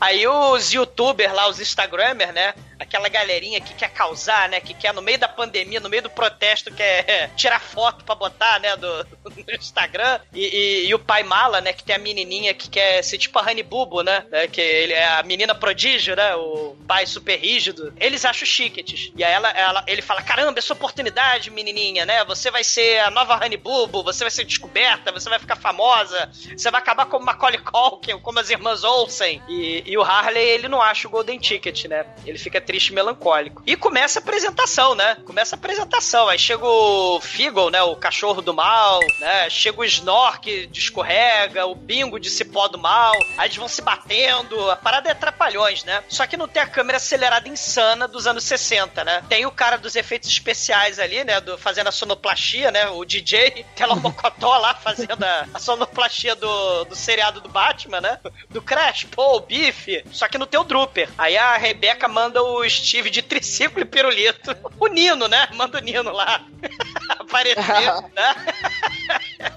Aí 0.00 0.26
os 0.26 0.72
youtubers 0.72 1.32
lá, 1.32 1.48
os 1.48 1.60
instagramers, 1.60 2.32
né? 2.32 2.54
Aquela 2.78 3.08
galerinha 3.08 3.60
que 3.60 3.74
quer 3.74 3.90
causar, 3.90 4.48
né? 4.48 4.60
Que 4.60 4.72
quer 4.72 4.94
no 4.94 5.02
meio 5.02 5.18
da 5.18 5.28
pandemia, 5.28 5.80
no 5.80 5.88
meio 5.88 6.02
do 6.02 6.10
protesto, 6.10 6.72
quer 6.72 7.30
tirar 7.36 7.60
foto 7.60 8.04
pra 8.04 8.14
botar, 8.14 8.60
né? 8.60 8.76
Do, 8.76 9.04
no 9.24 9.54
Instagram. 9.54 10.20
E, 10.32 10.40
e- 10.46 10.86
e 10.88 10.94
o 10.94 10.98
pai 10.98 11.22
mala, 11.24 11.60
né? 11.60 11.72
Que 11.72 11.82
tem 11.84 11.96
a 11.96 11.98
menininha 11.98 12.54
que 12.54 12.68
quer 12.70 13.02
ser 13.02 13.18
tipo 13.18 13.38
a 13.38 13.42
Honey 13.42 13.62
Bubo, 13.64 14.02
né? 14.02 14.24
Que 14.50 14.60
ele 14.60 14.92
é 14.92 15.06
a 15.06 15.22
menina 15.22 15.54
prodígio, 15.54 16.16
né? 16.16 16.34
O 16.36 16.76
pai 16.86 17.06
super 17.06 17.36
rígido. 17.38 17.92
Eles 17.98 18.24
acham 18.24 18.46
chiquetes. 18.46 19.12
E 19.16 19.22
aí 19.24 19.32
ela, 19.32 19.50
ela- 19.50 19.84
ele 19.86 20.02
fala: 20.02 20.22
caramba, 20.22 20.58
essa 20.58 20.72
oportunidade, 20.72 21.50
menininha, 21.50 22.04
né? 22.06 22.24
Você 22.24 22.50
vai 22.50 22.64
ser 22.64 23.00
a 23.00 23.10
nova 23.10 23.36
Honey 23.36 23.56
Bubo, 23.56 24.02
você 24.02 24.24
vai 24.24 24.30
ser 24.30 24.44
descoberta, 24.44 25.12
você 25.12 25.28
vai 25.28 25.38
ficar 25.38 25.56
famosa, 25.56 26.30
você 26.56 26.70
vai 26.70 26.80
acabar 26.80 27.06
como 27.06 27.24
Macaulay 27.26 27.58
Culkin, 27.60 28.18
como 28.20 28.38
as 28.38 28.50
irmãs 28.50 28.84
Olsen. 28.84 29.42
E, 29.48 29.82
e 29.86 29.96
o 29.98 30.02
Harley, 30.02 30.42
ele 30.42 30.68
não 30.68 30.80
acha 30.82 31.06
o 31.06 31.10
Golden 31.10 31.38
Ticket, 31.38 31.84
né? 31.86 32.06
Ele 32.24 32.38
fica 32.38 32.60
triste 32.60 32.88
e 32.88 32.94
melancólico. 32.94 33.62
E 33.66 33.76
começa 33.76 34.18
a 34.18 34.22
apresentação, 34.22 34.94
né? 34.94 35.16
Começa 35.24 35.54
a 35.54 35.58
apresentação. 35.58 36.28
Aí 36.28 36.38
chega 36.38 36.64
o 36.66 37.20
Figgle, 37.20 37.70
né? 37.70 37.82
O 37.82 37.96
cachorro 37.96 38.40
do 38.42 38.54
mal, 38.54 39.00
né? 39.20 39.48
Chega 39.50 39.80
o 39.80 39.84
Snork 39.84 40.66
de 40.66 40.78
escorrega, 40.80 41.66
o 41.66 41.74
Bingo 41.74 42.18
de 42.18 42.30
cipó 42.30 42.68
do 42.68 42.78
mal. 42.78 43.12
Aí 43.36 43.46
eles 43.48 43.56
vão 43.56 43.68
se 43.68 43.82
batendo. 43.82 44.37
A 44.70 44.76
parada 44.76 45.10
é 45.10 45.14
trapalhões, 45.14 45.84
né? 45.84 46.02
Só 46.08 46.26
que 46.26 46.36
não 46.36 46.48
tem 46.48 46.62
a 46.62 46.66
câmera 46.66 46.96
acelerada 46.96 47.48
insana 47.48 48.06
dos 48.06 48.26
anos 48.26 48.44
60, 48.44 49.04
né? 49.04 49.22
Tem 49.28 49.46
o 49.46 49.50
cara 49.50 49.76
dos 49.76 49.96
efeitos 49.96 50.28
especiais 50.28 50.98
ali, 50.98 51.24
né? 51.24 51.40
Do, 51.40 51.58
fazendo 51.58 51.88
a 51.88 51.92
sonoplastia, 51.92 52.70
né? 52.70 52.88
O 52.88 53.04
DJ, 53.04 53.64
Tela 53.74 53.94
Mocotó 53.96 54.56
lá 54.58 54.74
fazendo 54.74 55.22
a, 55.22 55.46
a 55.52 55.58
sonoplastia 55.58 56.34
do, 56.34 56.84
do 56.84 56.96
seriado 56.96 57.40
do 57.40 57.48
Batman, 57.48 58.00
né? 58.00 58.18
Do 58.50 58.62
Crash, 58.62 59.04
pô, 59.04 59.36
o 59.36 59.40
Bife. 59.40 60.04
Só 60.12 60.28
que 60.28 60.38
não 60.38 60.46
tem 60.46 60.60
o 60.60 60.64
Drooper. 60.64 61.08
Aí 61.16 61.36
a 61.36 61.56
Rebeca 61.56 62.08
manda 62.08 62.42
o 62.42 62.68
Steve 62.68 63.10
de 63.10 63.22
triciclo 63.22 63.80
e 63.80 63.84
pirulito. 63.84 64.56
O 64.78 64.86
Nino, 64.86 65.28
né? 65.28 65.48
Manda 65.54 65.78
o 65.78 65.80
Nino 65.80 66.12
lá 66.12 66.44
aparecer, 67.18 67.92
né? 68.14 68.36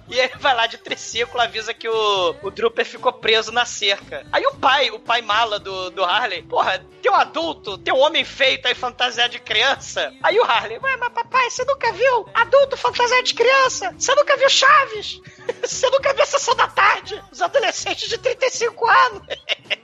E 0.10 0.20
ele 0.20 0.34
vai 0.40 0.54
lá 0.54 0.68
de 0.68 0.78
triciclo, 0.78 1.40
avisa 1.40 1.74
que 1.74 1.88
o, 1.88 2.36
o 2.42 2.52
Drooper 2.52 2.86
ficou 2.86 3.14
preso 3.14 3.52
na 3.52 3.66
cerca. 3.66 4.26
Aí 4.32 4.46
o 4.46 4.56
pai, 4.56 4.71
o 4.92 5.00
pai 5.00 5.22
mala 5.22 5.60
do, 5.60 5.90
do 5.92 6.04
Harley, 6.04 6.44
porra, 6.44 6.86
tem 7.02 7.12
um 7.12 7.16
adulto, 7.16 7.78
tem 7.78 7.94
um 7.94 8.00
homem 8.00 8.24
feito 8.24 8.68
aí 8.68 8.74
fantasiado 8.74 9.32
de 9.32 9.40
criança. 9.40 10.14
Aí 10.24 10.40
o 10.40 10.44
Harley, 10.44 10.80
ué, 10.82 10.98
mas 10.98 11.14
papai, 11.14 11.50
você 11.50 11.66
nunca 11.66 11.92
viu 11.92 12.30
adulto 12.34 12.78
fantasiado 12.78 13.24
de 13.24 13.34
criança? 13.34 13.94
Você 13.98 14.16
nunca 14.16 14.38
viu 14.38 14.50
Chaves? 14.50 15.22
Você 15.62 15.90
nunca 15.90 16.14
viu 16.14 16.26
Sessão 16.26 16.56
da 16.56 16.68
Tarde? 16.68 17.22
Os 17.32 17.42
adolescentes 17.42 18.08
de 18.08 18.18
35 18.18 18.90
anos. 18.90 19.22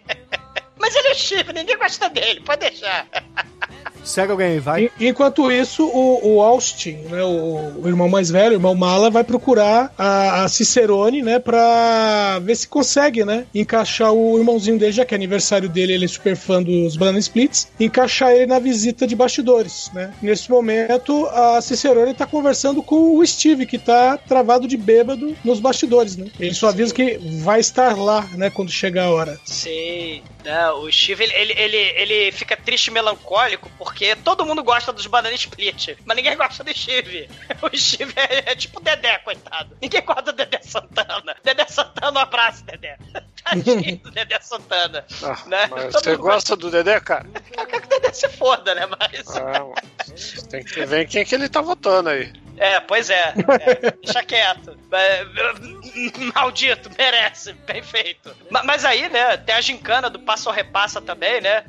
Mas 0.80 0.96
ele 0.96 1.08
é 1.10 1.14
chifre, 1.14 1.54
ninguém 1.54 1.78
gosta 1.78 2.10
dele, 2.10 2.42
pode 2.42 2.62
deixar. 2.62 3.08
Segue 4.08 4.32
alguém, 4.32 4.60
vai. 4.60 4.90
Enquanto 5.00 5.52
isso, 5.52 5.86
o, 5.86 6.36
o 6.36 6.42
Austin, 6.42 6.94
né, 7.10 7.22
o, 7.24 7.82
o 7.84 7.88
irmão 7.88 8.08
mais 8.08 8.30
velho, 8.30 8.52
o 8.52 8.56
irmão 8.56 8.74
Mala, 8.74 9.10
vai 9.10 9.24
procurar 9.24 9.92
a, 9.98 10.44
a 10.44 10.48
Cicerone, 10.48 11.22
né, 11.22 11.40
pra 11.40 12.40
ver 12.40 12.56
se 12.56 12.68
consegue, 12.68 13.26
né, 13.26 13.46
encaixar 13.54 14.14
o 14.14 14.38
irmãozinho 14.38 14.80
dele, 14.80 14.94
já 14.94 15.06
que 15.06 15.14
é 15.14 15.18
aniversário 15.18 15.68
dele, 15.68 15.94
ele 15.94 16.06
é 16.06 16.08
super 16.08 16.38
fã 16.38 16.64
dos 16.64 16.96
Banana 16.96 17.20
Splits, 17.20 17.68
encaixar 17.78 18.32
ele 18.32 18.46
na 18.46 18.60
visita 18.60 19.06
de 19.06 19.16
bastidores, 19.16 19.92
né. 19.94 20.14
Nesse 20.22 20.50
momento, 20.50 21.26
a 21.28 21.62
Cicerone 21.62 22.14
tá 22.14 22.26
conversando 22.26 22.82
com 22.82 23.18
o 23.18 23.28
Steve, 23.28 23.66
que 23.66 23.78
tá 23.78 24.18
travado 24.18 24.68
de 24.68 24.78
bêbado 24.78 25.36
nos 25.44 25.60
bastidores, 25.60 26.16
né. 26.16 26.28
Ele 26.40 26.54
só 26.54 26.70
avisa 26.70 26.94
que 26.94 27.20
vai 27.42 27.60
estar 27.60 27.98
lá, 27.98 28.26
né, 28.36 28.50
quando 28.50 28.72
chegar 28.72 29.06
a 29.06 29.12
hora. 29.12 29.40
Sim, 29.44 30.22
né, 30.46 30.72
o 30.72 30.90
Steve, 30.90 31.26
ele, 31.26 31.34
ele, 31.34 31.54
ele, 31.54 31.78
ele 31.98 32.32
fica 32.32 32.56
triste 32.56 32.88
e 32.88 32.92
melancólico 32.92 33.70
porque 33.78 33.97
todo 34.24 34.46
mundo 34.46 34.64
gosta 34.64 34.94
dos 34.94 35.08
Banana 35.08 35.36
Split, 35.36 35.98
mas 36.06 36.18
ninguém 36.18 36.36
gosta 36.36 36.64
do 36.64 36.74
Steve. 36.74 37.30
O 37.62 37.76
Steve 37.76 38.14
é, 38.16 38.52
é 38.52 38.56
tipo 38.56 38.80
o 38.80 38.84
Dedé, 38.84 39.18
coitado. 39.20 39.76
Ninguém 39.82 40.04
gosta 40.06 40.22
do 40.22 40.34
Dedé 40.34 40.60
Santana. 40.62 41.36
Dedé 41.44 41.66
Santana, 41.66 42.20
um 42.20 42.22
abraço, 42.22 42.64
Dedé. 42.66 42.98
Tadinho 43.44 43.98
do 43.98 44.12
Dedé 44.12 44.40
Santana. 44.40 45.06
Ah, 45.24 45.44
né? 45.48 45.68
você 45.92 46.16
gosta 46.16 46.56
do 46.56 46.70
Dedé, 46.70 47.00
cara? 47.00 47.28
Eu 47.58 47.66
quero 47.66 47.82
que 47.82 47.88
o 47.88 48.00
Dedé 48.00 48.14
se 48.14 48.30
foda, 48.30 48.76
né? 48.76 48.86
Mas... 48.86 49.28
Ah, 49.36 50.48
tem 50.50 50.64
que 50.64 50.86
ver 50.86 51.08
quem 51.08 51.26
que 51.26 51.34
ele 51.34 51.50
tá 51.50 51.62
votando 51.62 52.10
aí. 52.10 52.32
É, 52.58 52.80
pois 52.80 53.10
é. 53.10 53.34
é 53.36 53.92
deixa 54.04 54.24
quieto. 54.24 54.78
Maldito, 56.36 56.90
merece. 56.98 57.54
Bem 57.54 57.82
feito. 57.84 58.36
Ma- 58.50 58.64
Mas 58.64 58.86
aí, 58.86 59.08
né, 59.10 59.38
tem 59.38 59.56
a 59.56 59.62
gincana 59.62 60.10
do 60.10 60.20
Passa 60.20 60.50
ou 60.50 60.56
Repassa 60.56 61.02
também, 61.02 61.42
né? 61.42 61.64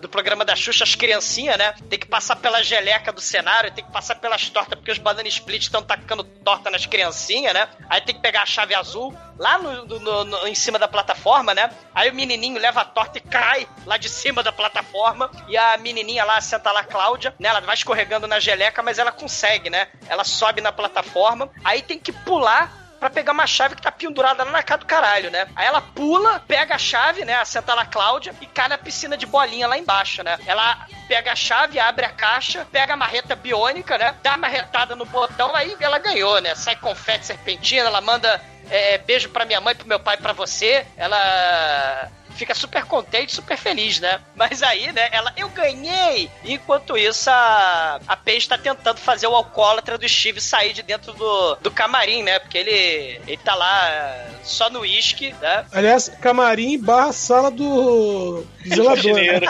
do 0.00 0.08
programa 0.08 0.44
da 0.44 0.54
Xuxa, 0.56 0.84
as 0.84 0.94
criancinhas, 0.94 1.56
né? 1.56 1.74
Tem 1.88 1.98
que 1.98 2.06
passar 2.06 2.36
pela 2.36 2.62
geleca 2.62 3.12
do 3.12 3.20
cenário, 3.20 3.70
tem 3.72 3.84
que 3.84 3.92
passar 3.92 4.16
pelas 4.16 4.48
tortas, 4.50 4.74
porque 4.78 4.90
os 4.90 4.98
banana 4.98 5.28
split 5.28 5.62
estão 5.62 5.82
tacando 5.82 6.22
torta 6.24 6.70
nas 6.70 6.86
criancinhas, 6.86 7.54
né? 7.54 7.68
Aí 7.88 8.00
tem 8.00 8.14
que 8.14 8.20
pegar 8.20 8.42
a 8.42 8.46
chave 8.46 8.74
azul 8.74 9.16
lá 9.38 9.58
no, 9.58 9.84
no- 9.84 10.24
no- 10.24 10.46
em 10.48 10.54
cima 10.54 10.78
da 10.78 10.88
plataforma, 10.88 11.54
né? 11.54 11.70
Aí 11.94 12.10
o 12.10 12.14
menininho 12.14 12.58
leva 12.60 12.80
a 12.80 12.84
torta 12.84 13.18
e 13.18 13.20
cai 13.20 13.66
lá 13.84 13.96
de 13.96 14.08
cima 14.08 14.42
da 14.42 14.52
plataforma. 14.52 15.30
E 15.48 15.56
a 15.56 15.76
menininha 15.78 16.24
lá 16.24 16.40
senta 16.40 16.70
lá, 16.72 16.84
Cláudia, 16.84 17.34
né? 17.38 17.48
Ela 17.48 17.60
vai 17.60 17.74
escorregando 17.74 18.26
na 18.26 18.38
geleca, 18.40 18.82
mas 18.82 18.98
ela 18.98 19.12
consegue, 19.12 19.70
né? 19.70 19.88
Ela 20.08 20.24
sobe 20.26 20.60
na 20.60 20.72
plataforma. 20.72 21.48
Aí 21.64 21.82
tem 21.82 21.98
que 21.98 22.12
pular 22.12 22.86
pra 22.98 23.10
pegar 23.10 23.32
uma 23.32 23.46
chave 23.46 23.76
que 23.76 23.82
tá 23.82 23.92
pendurada 23.92 24.44
lá 24.44 24.50
na 24.50 24.62
cara 24.62 24.80
do 24.80 24.86
caralho, 24.86 25.30
né? 25.30 25.46
Aí 25.54 25.66
ela 25.66 25.80
pula, 25.80 26.40
pega 26.40 26.74
a 26.74 26.78
chave, 26.78 27.24
né? 27.24 27.44
Senta 27.44 27.74
lá, 27.74 27.84
Cláudia, 27.84 28.34
e 28.40 28.46
cai 28.46 28.68
na 28.68 28.78
piscina 28.78 29.16
de 29.16 29.26
bolinha 29.26 29.66
lá 29.68 29.78
embaixo, 29.78 30.22
né? 30.22 30.38
Ela 30.46 30.86
pega 31.06 31.32
a 31.32 31.36
chave, 31.36 31.78
abre 31.78 32.06
a 32.06 32.10
caixa, 32.10 32.66
pega 32.72 32.94
a 32.94 32.96
marreta 32.96 33.36
biônica, 33.36 33.96
né? 33.98 34.14
Dá 34.22 34.34
a 34.34 34.38
marretada 34.38 34.96
no 34.96 35.04
botão, 35.04 35.54
aí 35.54 35.76
ela 35.78 35.98
ganhou, 35.98 36.40
né? 36.40 36.54
Sai 36.54 36.76
confete 36.76 37.26
serpentina, 37.26 37.86
ela 37.86 38.00
manda 38.00 38.40
é, 38.70 38.98
beijo 38.98 39.28
pra 39.28 39.44
minha 39.44 39.60
mãe, 39.60 39.74
pro 39.74 39.86
meu 39.86 40.00
pai, 40.00 40.16
pra 40.16 40.32
você. 40.32 40.86
Ela 40.96 42.10
fica 42.36 42.54
super 42.54 42.84
contente, 42.84 43.34
super 43.34 43.56
feliz, 43.56 44.00
né? 44.00 44.20
Mas 44.34 44.62
aí, 44.62 44.92
né, 44.92 45.08
ela, 45.10 45.32
eu 45.36 45.48
ganhei! 45.48 46.30
Enquanto 46.44 46.96
isso, 46.96 47.30
a, 47.30 48.00
a 48.06 48.16
Paige 48.16 48.48
tá 48.48 48.58
tentando 48.58 48.98
fazer 48.98 49.26
o 49.26 49.34
alcoólatra 49.34 49.98
do 49.98 50.08
Steve 50.08 50.40
sair 50.40 50.72
de 50.72 50.82
dentro 50.82 51.12
do, 51.12 51.56
do 51.56 51.70
camarim, 51.70 52.22
né? 52.22 52.38
Porque 52.38 52.58
ele, 52.58 53.20
ele 53.26 53.36
tá 53.38 53.54
lá 53.54 54.28
só 54.42 54.70
no 54.70 54.80
uísque, 54.80 55.34
né? 55.40 55.64
Aliás, 55.72 56.08
camarim 56.20 56.78
barra 56.78 57.12
sala 57.12 57.50
do 57.50 58.44
zelador. 58.66 59.14
né? 59.14 59.40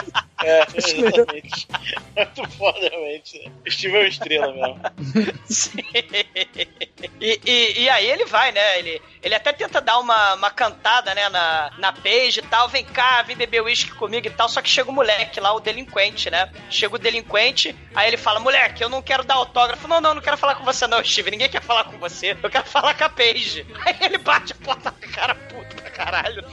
É, 0.47 0.65
exatamente. 0.73 1.67
Muito 2.15 2.49
foda, 2.51 2.87
realmente. 2.89 3.51
Steve 3.69 3.95
é 3.95 3.99
uma 3.99 4.07
estrela 4.07 4.53
mesmo. 4.53 4.81
Sim. 5.49 5.83
E, 7.19 7.39
e, 7.45 7.81
e 7.81 7.89
aí 7.89 8.09
ele 8.09 8.25
vai, 8.25 8.51
né? 8.51 8.79
Ele, 8.79 9.01
ele 9.23 9.33
até 9.33 9.51
tenta 9.51 9.81
dar 9.81 9.97
uma, 9.99 10.35
uma 10.35 10.51
cantada, 10.51 11.13
né, 11.15 11.29
na, 11.29 11.71
na 11.77 11.91
Paige 11.91 12.39
e 12.39 12.43
tal. 12.43 12.67
Vem 12.69 12.85
cá, 12.85 13.21
vem 13.23 13.35
beber 13.35 13.61
uísque 13.61 13.91
comigo 13.91 14.27
e 14.27 14.29
tal. 14.29 14.47
Só 14.47 14.61
que 14.61 14.69
chega 14.69 14.89
o 14.89 14.93
moleque 14.93 15.39
lá, 15.39 15.51
o 15.53 15.59
delinquente, 15.59 16.29
né? 16.29 16.51
Chega 16.69 16.95
o 16.95 16.99
delinquente, 16.99 17.75
aí 17.95 18.07
ele 18.07 18.17
fala: 18.17 18.39
Moleque, 18.39 18.83
eu 18.83 18.89
não 18.89 19.01
quero 19.01 19.23
dar 19.23 19.35
autógrafo. 19.35 19.87
Não, 19.87 19.99
não, 19.99 20.13
não 20.13 20.21
quero 20.21 20.37
falar 20.37 20.55
com 20.55 20.63
você, 20.63 20.85
não, 20.87 21.03
Steve. 21.03 21.31
Ninguém 21.31 21.49
quer 21.49 21.61
falar 21.61 21.85
com 21.85 21.97
você. 21.97 22.37
Eu 22.41 22.49
quero 22.49 22.65
falar 22.65 22.93
com 22.93 23.03
a 23.03 23.09
Paige. 23.09 23.65
Aí 23.85 23.95
ele 24.01 24.17
bate 24.17 24.53
a 24.53 24.55
porta 24.63 24.93
na 25.01 25.07
cara, 25.07 25.35
puto 25.35 25.75
pra 25.75 25.89
caralho. 25.89 26.45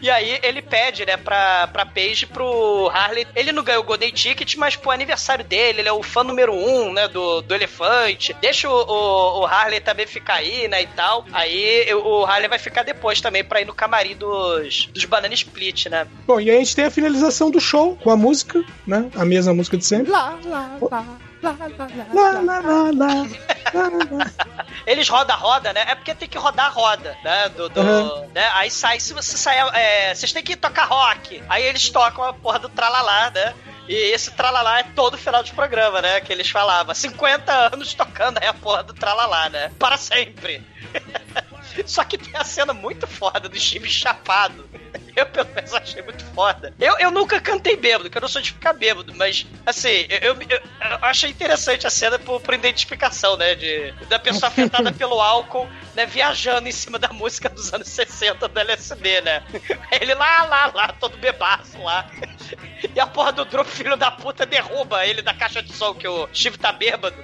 E 0.00 0.10
aí 0.10 0.38
ele 0.42 0.62
pede, 0.62 1.04
né, 1.04 1.16
pra, 1.16 1.66
pra 1.68 1.86
Paige 1.86 2.26
pro 2.26 2.90
Harley. 2.92 3.26
Ele 3.34 3.52
não 3.52 3.62
ganhou 3.62 3.82
o 3.82 3.86
Golden 3.86 4.10
Ticket, 4.10 4.56
mas 4.56 4.76
pro 4.76 4.90
aniversário 4.90 5.44
dele, 5.44 5.80
ele 5.80 5.88
é 5.88 5.92
o 5.92 6.02
fã 6.02 6.22
número 6.22 6.52
um, 6.52 6.92
né, 6.92 7.08
do, 7.08 7.40
do 7.42 7.54
elefante. 7.54 8.34
Deixa 8.40 8.68
o, 8.68 8.72
o, 8.72 9.40
o 9.40 9.46
Harley 9.46 9.80
também 9.80 10.06
ficar 10.06 10.34
aí, 10.34 10.68
né, 10.68 10.82
e 10.82 10.86
tal. 10.86 11.24
Aí 11.32 11.92
o 11.94 12.24
Harley 12.24 12.48
vai 12.48 12.58
ficar 12.58 12.82
depois 12.82 13.20
também 13.20 13.44
pra 13.44 13.60
ir 13.60 13.64
no 13.64 13.74
camarim 13.74 14.16
dos, 14.16 14.86
dos 14.86 15.04
Banana 15.04 15.34
Split, 15.34 15.86
né? 15.86 16.06
Bom, 16.26 16.40
e 16.40 16.50
aí 16.50 16.56
a 16.56 16.58
gente 16.58 16.76
tem 16.76 16.84
a 16.84 16.90
finalização 16.90 17.50
do 17.50 17.60
show 17.60 17.96
com 17.96 18.10
a 18.10 18.16
música, 18.16 18.64
né? 18.86 19.10
A 19.14 19.24
mesma 19.24 19.52
música 19.54 19.76
de 19.76 19.84
sempre. 19.84 20.10
Lá, 20.10 20.38
lá, 20.44 20.78
lá. 20.80 21.27
Lá, 21.42 22.40
lá, 22.40 22.60
lá. 22.94 23.26
Eles 24.86 25.08
roda 25.08 25.34
roda, 25.34 25.72
né? 25.72 25.84
É 25.88 25.94
porque 25.94 26.14
tem 26.14 26.28
que 26.28 26.38
rodar 26.38 26.66
a 26.66 26.70
roda, 26.70 27.16
né? 27.22 27.48
Do, 27.50 27.68
do- 27.68 27.80
Uhum. 27.80 28.28
né? 28.34 28.50
Aí 28.54 28.70
sai, 28.70 28.98
se 29.00 29.12
você 29.12 29.36
sair, 29.36 29.58
é, 29.74 30.14
vocês 30.14 30.32
têm 30.32 30.42
que 30.42 30.56
tocar 30.56 30.84
rock. 30.84 31.42
Aí 31.48 31.62
eles 31.64 31.88
tocam 31.90 32.24
a 32.24 32.32
porra 32.32 32.58
do 32.58 32.68
tralalá, 32.68 33.30
né? 33.30 33.54
E 33.88 33.94
esse 33.94 34.30
tralalá 34.32 34.80
é 34.80 34.82
todo 34.82 35.16
final 35.16 35.42
de 35.42 35.52
programa, 35.52 36.02
né? 36.02 36.20
Que 36.20 36.32
eles 36.32 36.50
falavam. 36.50 36.94
50 36.94 37.52
anos 37.72 37.94
tocando 37.94 38.38
aí 38.38 38.46
a 38.48 38.54
porra 38.54 38.82
do 38.82 38.92
tralalá, 38.92 39.48
né? 39.48 39.70
Para 39.78 39.96
sempre. 39.96 40.62
Só 41.86 42.02
que 42.04 42.18
tem 42.18 42.34
a 42.38 42.44
cena 42.44 42.72
muito 42.74 43.06
foda 43.06 43.48
do 43.48 43.58
Steve 43.58 43.88
chapado. 43.88 44.68
Eu, 45.18 45.26
pelo 45.26 45.48
menos, 45.52 45.74
achei 45.74 46.00
muito 46.00 46.24
foda. 46.26 46.72
Eu, 46.78 46.96
eu 47.00 47.10
nunca 47.10 47.40
cantei 47.40 47.76
bêbado, 47.76 48.04
porque 48.04 48.18
eu 48.18 48.22
não 48.22 48.28
sou 48.28 48.40
de 48.40 48.52
ficar 48.52 48.72
bêbado, 48.72 49.12
mas, 49.16 49.44
assim, 49.66 50.06
eu, 50.08 50.34
eu, 50.34 50.48
eu 50.48 50.98
achei 51.02 51.30
interessante 51.30 51.88
a 51.88 51.90
cena 51.90 52.20
por, 52.20 52.40
por 52.40 52.54
identificação, 52.54 53.36
né? 53.36 53.56
De, 53.56 53.90
da 54.08 54.20
pessoa 54.20 54.46
afetada 54.48 54.92
pelo 54.92 55.20
álcool, 55.20 55.68
né? 55.96 56.06
Viajando 56.06 56.68
em 56.68 56.72
cima 56.72 57.00
da 57.00 57.08
música 57.08 57.48
dos 57.48 57.74
anos 57.74 57.88
60 57.88 58.46
do 58.46 58.60
LSD, 58.60 59.20
né? 59.22 59.42
Ele 59.90 60.14
lá, 60.14 60.44
lá, 60.44 60.70
lá, 60.72 60.88
todo 60.92 61.18
bebaço 61.18 61.82
lá. 61.82 62.08
E 62.94 63.00
a 63.00 63.06
porra 63.06 63.32
do 63.32 63.44
Drop, 63.44 63.68
filho 63.68 63.96
da 63.96 64.12
puta, 64.12 64.46
derruba 64.46 65.04
ele 65.04 65.20
da 65.20 65.34
caixa 65.34 65.60
de 65.60 65.72
som, 65.72 65.94
que 65.94 66.06
o 66.06 66.28
Steve 66.32 66.58
tá 66.58 66.70
bêbado. 66.70 67.16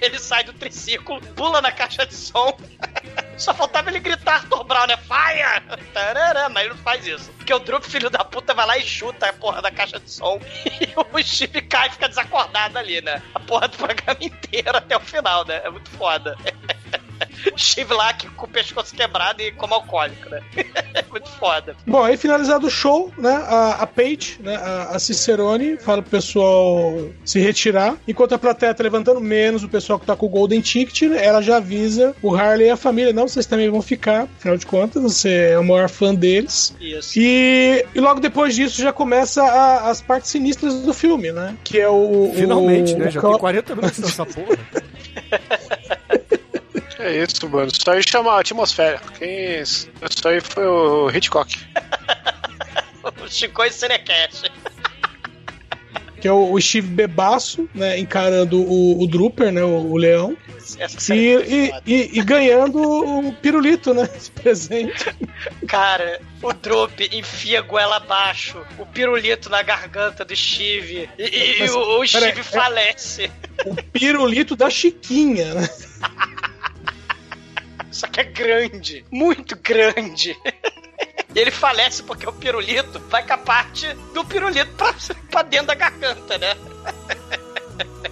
Ele 0.00 0.18
sai 0.18 0.42
do 0.42 0.54
triciclo, 0.54 1.20
pula 1.36 1.60
na 1.60 1.70
caixa 1.70 2.06
de 2.06 2.14
som. 2.14 2.56
Só 3.36 3.54
faltava 3.54 3.90
ele 3.90 3.98
gritar 4.00 4.34
Arthur 4.34 4.64
Brown, 4.64 4.86
né? 4.86 4.96
Fire! 4.96 5.82
Tarará, 5.92 6.48
mas 6.48 6.64
ele 6.64 6.74
não 6.74 6.82
faz 6.82 7.06
isso. 7.06 7.30
Porque 7.32 7.52
o 7.52 7.58
Drup, 7.58 7.84
filho 7.84 8.10
da 8.10 8.24
puta, 8.24 8.54
vai 8.54 8.66
lá 8.66 8.78
e 8.78 8.82
chuta 8.82 9.28
a 9.28 9.32
porra 9.32 9.62
da 9.62 9.70
caixa 9.70 9.98
de 9.98 10.10
som. 10.10 10.40
E 10.82 10.94
o 10.96 11.22
Steve 11.22 11.62
cai 11.62 11.88
e 11.88 11.92
fica 11.92 12.08
desacordado 12.08 12.78
ali, 12.78 13.00
né? 13.00 13.22
A 13.34 13.40
porra 13.40 13.68
do 13.68 13.76
programa 13.76 14.18
inteiro 14.20 14.76
até 14.76 14.96
o 14.96 15.00
final, 15.00 15.44
né? 15.44 15.60
É 15.64 15.70
muito 15.70 15.90
foda. 15.90 16.36
Que, 18.18 18.28
com 18.28 18.46
o 18.46 18.48
pescoço 18.48 18.94
quebrado 18.94 19.40
e 19.42 19.52
como 19.52 19.74
alcoólico, 19.74 20.28
né? 20.28 20.40
muito 21.10 21.28
foda. 21.30 21.74
Bom, 21.86 22.02
aí 22.02 22.16
finalizado 22.16 22.66
o 22.66 22.70
show, 22.70 23.12
né? 23.18 23.32
A, 23.46 23.82
a 23.82 23.86
Paige, 23.86 24.38
né? 24.40 24.56
A, 24.56 24.96
a 24.96 24.98
Cicerone 24.98 25.76
fala 25.76 26.02
pro 26.02 26.10
pessoal 26.10 27.08
se 27.24 27.38
retirar, 27.40 27.96
enquanto 28.06 28.34
a 28.34 28.38
plateia 28.38 28.74
tá 28.74 28.82
levantando 28.82 29.20
menos 29.20 29.62
o 29.64 29.68
pessoal 29.68 29.98
que 29.98 30.06
tá 30.06 30.14
com 30.16 30.26
o 30.26 30.28
Golden 30.28 30.60
Ticket, 30.60 31.02
ela 31.02 31.40
já 31.42 31.56
avisa 31.56 32.14
o 32.22 32.34
Harley 32.34 32.68
e 32.68 32.70
a 32.70 32.76
família, 32.76 33.12
não, 33.12 33.26
vocês 33.28 33.46
também 33.46 33.70
vão 33.70 33.82
ficar, 33.82 34.24
afinal 34.38 34.56
de 34.56 34.66
contas, 34.66 35.02
você 35.02 35.50
é 35.52 35.58
o 35.58 35.64
maior 35.64 35.88
fã 35.88 36.14
deles. 36.14 36.74
Isso. 36.80 37.18
E, 37.18 37.84
e 37.94 38.00
logo 38.00 38.20
depois 38.20 38.54
disso 38.54 38.80
já 38.80 38.92
começa 38.92 39.42
a- 39.42 39.90
as 39.90 40.00
partes 40.00 40.30
sinistras 40.30 40.82
do 40.82 40.92
filme, 40.94 41.32
né? 41.32 41.56
Que 41.64 41.80
é 41.80 41.88
o. 41.88 42.32
Finalmente, 42.34 42.94
o, 42.94 42.98
né? 42.98 43.08
o 43.08 43.10
Já 43.10 43.20
tem 43.20 43.38
40 43.38 43.74
minutos 43.76 43.98
nessa 43.98 44.26
porra. 44.26 44.58
É 47.04 47.22
isso, 47.24 47.48
mano. 47.48 47.68
Isso 47.72 47.90
aí 47.90 48.00
chama 48.08 48.38
atmosfera. 48.38 49.00
Quem... 49.18 49.60
Isso 49.60 49.88
aí 50.24 50.40
foi 50.40 50.66
o 50.66 51.10
Hitchcock. 51.10 51.58
O 53.20 53.28
Chico 53.28 53.64
e 53.64 53.70
Cinecast. 53.72 54.48
Que 56.20 56.28
é 56.28 56.32
o, 56.32 56.52
o 56.52 56.60
Steve 56.60 56.86
Bebaço, 56.86 57.68
né? 57.74 57.98
Encarando 57.98 58.60
o, 58.62 59.02
o 59.02 59.06
Drooper, 59.08 59.50
né? 59.50 59.60
O, 59.64 59.90
o 59.90 59.96
leão. 59.96 60.36
Essa 60.78 61.12
E, 61.12 61.36
foi 61.36 61.48
e, 61.48 61.72
e- 61.84 62.18
e 62.20 62.22
ganhando 62.22 62.80
o 62.80 63.32
pirulito, 63.32 63.92
né? 63.92 64.08
Esse 64.16 64.30
presente. 64.30 65.04
Cara, 65.66 66.20
o 66.40 66.52
Drop 66.52 67.08
enfia 67.12 67.58
a 67.58 67.62
goela 67.62 67.96
abaixo, 67.96 68.64
o 68.78 68.86
pirulito 68.86 69.50
na 69.50 69.62
garganta 69.62 70.24
do 70.24 70.34
Steve. 70.36 71.08
E, 71.18 71.56
Mas, 71.58 71.74
o, 71.74 71.98
o 72.00 72.06
Steve 72.06 72.24
aí, 72.26 72.38
é- 72.38 72.42
falece. 72.44 73.30
O 73.66 73.74
pirulito 73.90 74.54
da 74.54 74.70
Chiquinha, 74.70 75.54
né? 75.54 75.68
Só 78.02 78.08
que 78.08 78.20
é 78.20 78.24
grande. 78.24 79.04
Muito 79.10 79.56
grande. 79.56 80.36
E 81.34 81.38
ele 81.38 81.50
falece 81.50 82.02
porque 82.02 82.28
o 82.28 82.32
pirulito 82.32 83.00
vai 83.08 83.26
com 83.26 83.32
a 83.32 83.38
parte 83.38 83.90
do 84.12 84.22
pirulito 84.22 84.70
pra, 84.74 84.94
pra 85.30 85.40
dentro 85.40 85.68
da 85.68 85.74
garganta, 85.74 86.36
né? 86.36 86.54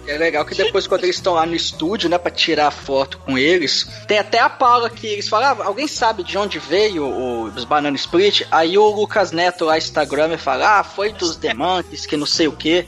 É 0.07 0.17
legal 0.17 0.43
que 0.45 0.55
depois, 0.55 0.87
quando 0.87 1.03
eles 1.03 1.15
estão 1.15 1.33
lá 1.33 1.45
no 1.45 1.55
estúdio, 1.55 2.09
né, 2.09 2.17
pra 2.17 2.31
tirar 2.31 2.67
a 2.67 2.71
foto 2.71 3.17
com 3.19 3.37
eles, 3.37 3.87
tem 4.07 4.17
até 4.17 4.39
a 4.39 4.49
Paula 4.49 4.89
que 4.89 5.07
eles 5.07 5.29
falam: 5.29 5.49
ah, 5.61 5.65
alguém 5.65 5.87
sabe 5.87 6.23
de 6.23 6.37
onde 6.37 6.59
veio 6.59 7.05
os 7.43 7.63
Banana 7.65 7.95
Split? 7.95 8.41
Aí 8.51 8.77
o 8.77 8.85
Lucas 8.89 9.31
Neto 9.31 9.65
lá, 9.65 9.77
Instagram, 9.77 10.37
fala: 10.37 10.79
ah, 10.79 10.83
foi 10.83 11.11
dos 11.13 11.35
Demantes, 11.35 12.05
que 12.05 12.17
não 12.17 12.25
sei 12.25 12.47
o 12.47 12.51
que. 12.51 12.85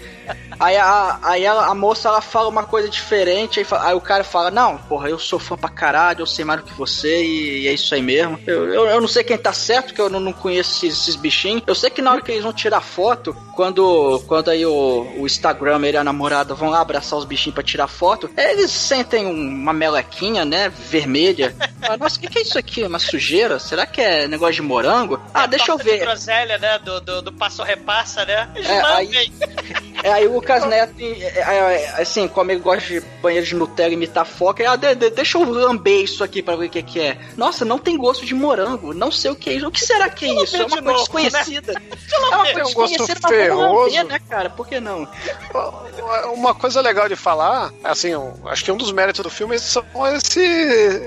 Aí, 0.60 0.78
a, 0.78 1.20
aí 1.24 1.44
ela- 1.44 1.68
a 1.68 1.76
moça 1.76 2.08
ela 2.08 2.22
fala 2.22 2.48
uma 2.48 2.64
coisa 2.64 2.88
diferente, 2.90 3.60
aí, 3.60 3.66
fa- 3.66 3.88
aí 3.88 3.94
o 3.96 4.02
cara 4.02 4.24
fala: 4.24 4.50
não, 4.52 4.78
porra, 4.78 5.10
eu 5.10 5.20
sou 5.20 5.38
fã 5.40 5.56
pra 5.58 5.70
caralho, 5.70 6.22
eu 6.22 6.26
sei 6.28 6.44
mais 6.46 6.62
do 6.62 6.66
que 6.66 6.74
você 6.74 7.24
e, 7.24 7.62
e 7.64 7.68
é 7.68 7.74
isso 7.74 7.94
aí 7.94 8.02
mesmo. 8.02 8.40
Eu, 8.48 8.68
eu, 8.74 8.86
eu 8.88 9.02
não 9.02 9.08
sei 9.08 9.24
quem 9.24 9.38
tá 9.38 9.54
certo, 9.54 9.88
porque 9.88 10.02
eu 10.02 10.10
não, 10.10 10.20
não 10.20 10.34
conheço 10.34 10.86
esses, 10.86 11.02
esses 11.02 11.16
bichinhos. 11.16 11.64
Eu 11.68 11.76
sei 11.76 11.90
que 11.90 12.02
na 12.02 12.12
hora 12.12 12.22
que 12.22 12.32
eles 12.32 12.44
vão 12.44 12.54
tirar 12.54 12.82
foto, 12.82 13.36
quando, 13.56 14.22
quando 14.28 14.50
aí 14.50 14.66
o, 14.66 15.08
o 15.18 15.26
Instagram 15.26 15.80
e 15.84 15.98
a 15.98 16.04
namorada 16.04 16.54
vão 16.56 16.70
lá 16.70 16.80
abraçar 16.82 17.13
os 17.18 17.26
bichinhos 17.26 17.54
pra 17.56 17.64
tirar 17.64 17.88
foto, 17.88 18.30
eles 18.38 18.72
sentem 18.72 19.26
uma 19.26 19.74
melequinha, 19.74 20.44
né, 20.46 20.70
vermelha. 20.70 21.56
Fala, 21.82 21.98
Nossa, 21.98 22.18
o 22.18 22.20
que, 22.20 22.28
que 22.28 22.40
é 22.40 22.42
isso 22.42 22.58
aqui? 22.58 22.84
Uma 22.84 23.00
sujeira? 23.00 23.60
Será 23.60 23.86
que 23.86 24.00
é 24.02 24.28
negócio 24.28 24.56
de 24.56 24.62
morango? 24.62 25.20
Ah, 25.34 25.46
deixa 25.46 25.72
eu 25.72 25.78
de 25.78 25.90
É. 25.90 25.94
é 25.94 25.96
um 25.96 26.00
ver. 26.00 26.06
groselha, 26.06 26.58
né? 26.58 26.80
Do, 26.80 27.02
do, 27.02 27.22
do 27.22 27.32
passo-repassa, 27.34 28.26
né? 28.26 28.50
Eles 28.56 28.70
É, 28.70 28.82
lambem. 28.82 29.34
É, 30.04 30.12
aí 30.12 30.28
o 30.28 30.34
Lucas 30.34 30.66
Neto, 30.66 30.96
é, 31.00 31.04
é, 31.40 31.94
é, 31.96 32.02
assim, 32.02 32.28
como 32.28 32.52
ele 32.52 32.60
gosta 32.60 32.86
de 32.90 33.00
banheiro 33.22 33.46
de 33.46 33.56
Nutella 33.56 33.92
e 33.92 33.94
imitar 33.94 34.26
foca, 34.26 34.70
ah, 34.70 34.76
de- 34.76 34.96
de- 34.96 35.10
deixa 35.12 35.38
eu 35.38 35.50
lamber 35.50 36.02
isso 36.04 36.26
aqui 36.26 36.42
pra 36.44 36.58
ver 36.58 36.66
o 36.66 36.70
que, 36.70 36.84
que 36.84 37.00
é. 37.00 37.18
Nossa, 37.38 37.64
não 37.64 37.80
tem 37.80 37.96
gosto 37.96 38.26
de 38.26 38.34
morango, 38.36 38.94
não 38.94 39.10
sei 39.10 39.32
o 39.32 39.36
que 39.36 39.50
é 39.50 39.54
isso. 39.54 39.66
O 39.68 39.72
que 39.72 39.80
será 39.80 40.10
que 40.10 40.26
é 40.26 40.44
isso? 40.44 40.58
É 40.58 40.66
uma 40.66 40.76
de 40.76 40.82
coisa 41.10 41.38
né? 41.38 41.44
desconhecida. 41.46 41.82
É 42.12 42.18
uma 42.20 42.38
coisa 42.38 42.60
um 42.66 42.74
gosto 42.74 42.98
desconhecida, 42.98 43.20
vamos 43.22 43.24
lamber, 43.24 43.46
ferroso. 43.46 44.04
né, 44.04 44.20
cara? 44.30 44.50
Por 44.50 44.68
que 44.68 44.80
não? 44.82 45.08
Uma 46.34 46.54
coisa 46.54 46.82
legal 46.82 46.93
de 47.10 47.16
falar, 47.16 47.72
assim, 47.84 48.16
um- 48.16 48.34
acho 48.48 48.64
que 48.64 48.72
um 48.72 48.78
dos 48.78 48.92
méritos 48.92 49.22
do 49.22 49.30
filme 49.30 49.58
são 49.60 49.84
esse, 50.16 50.40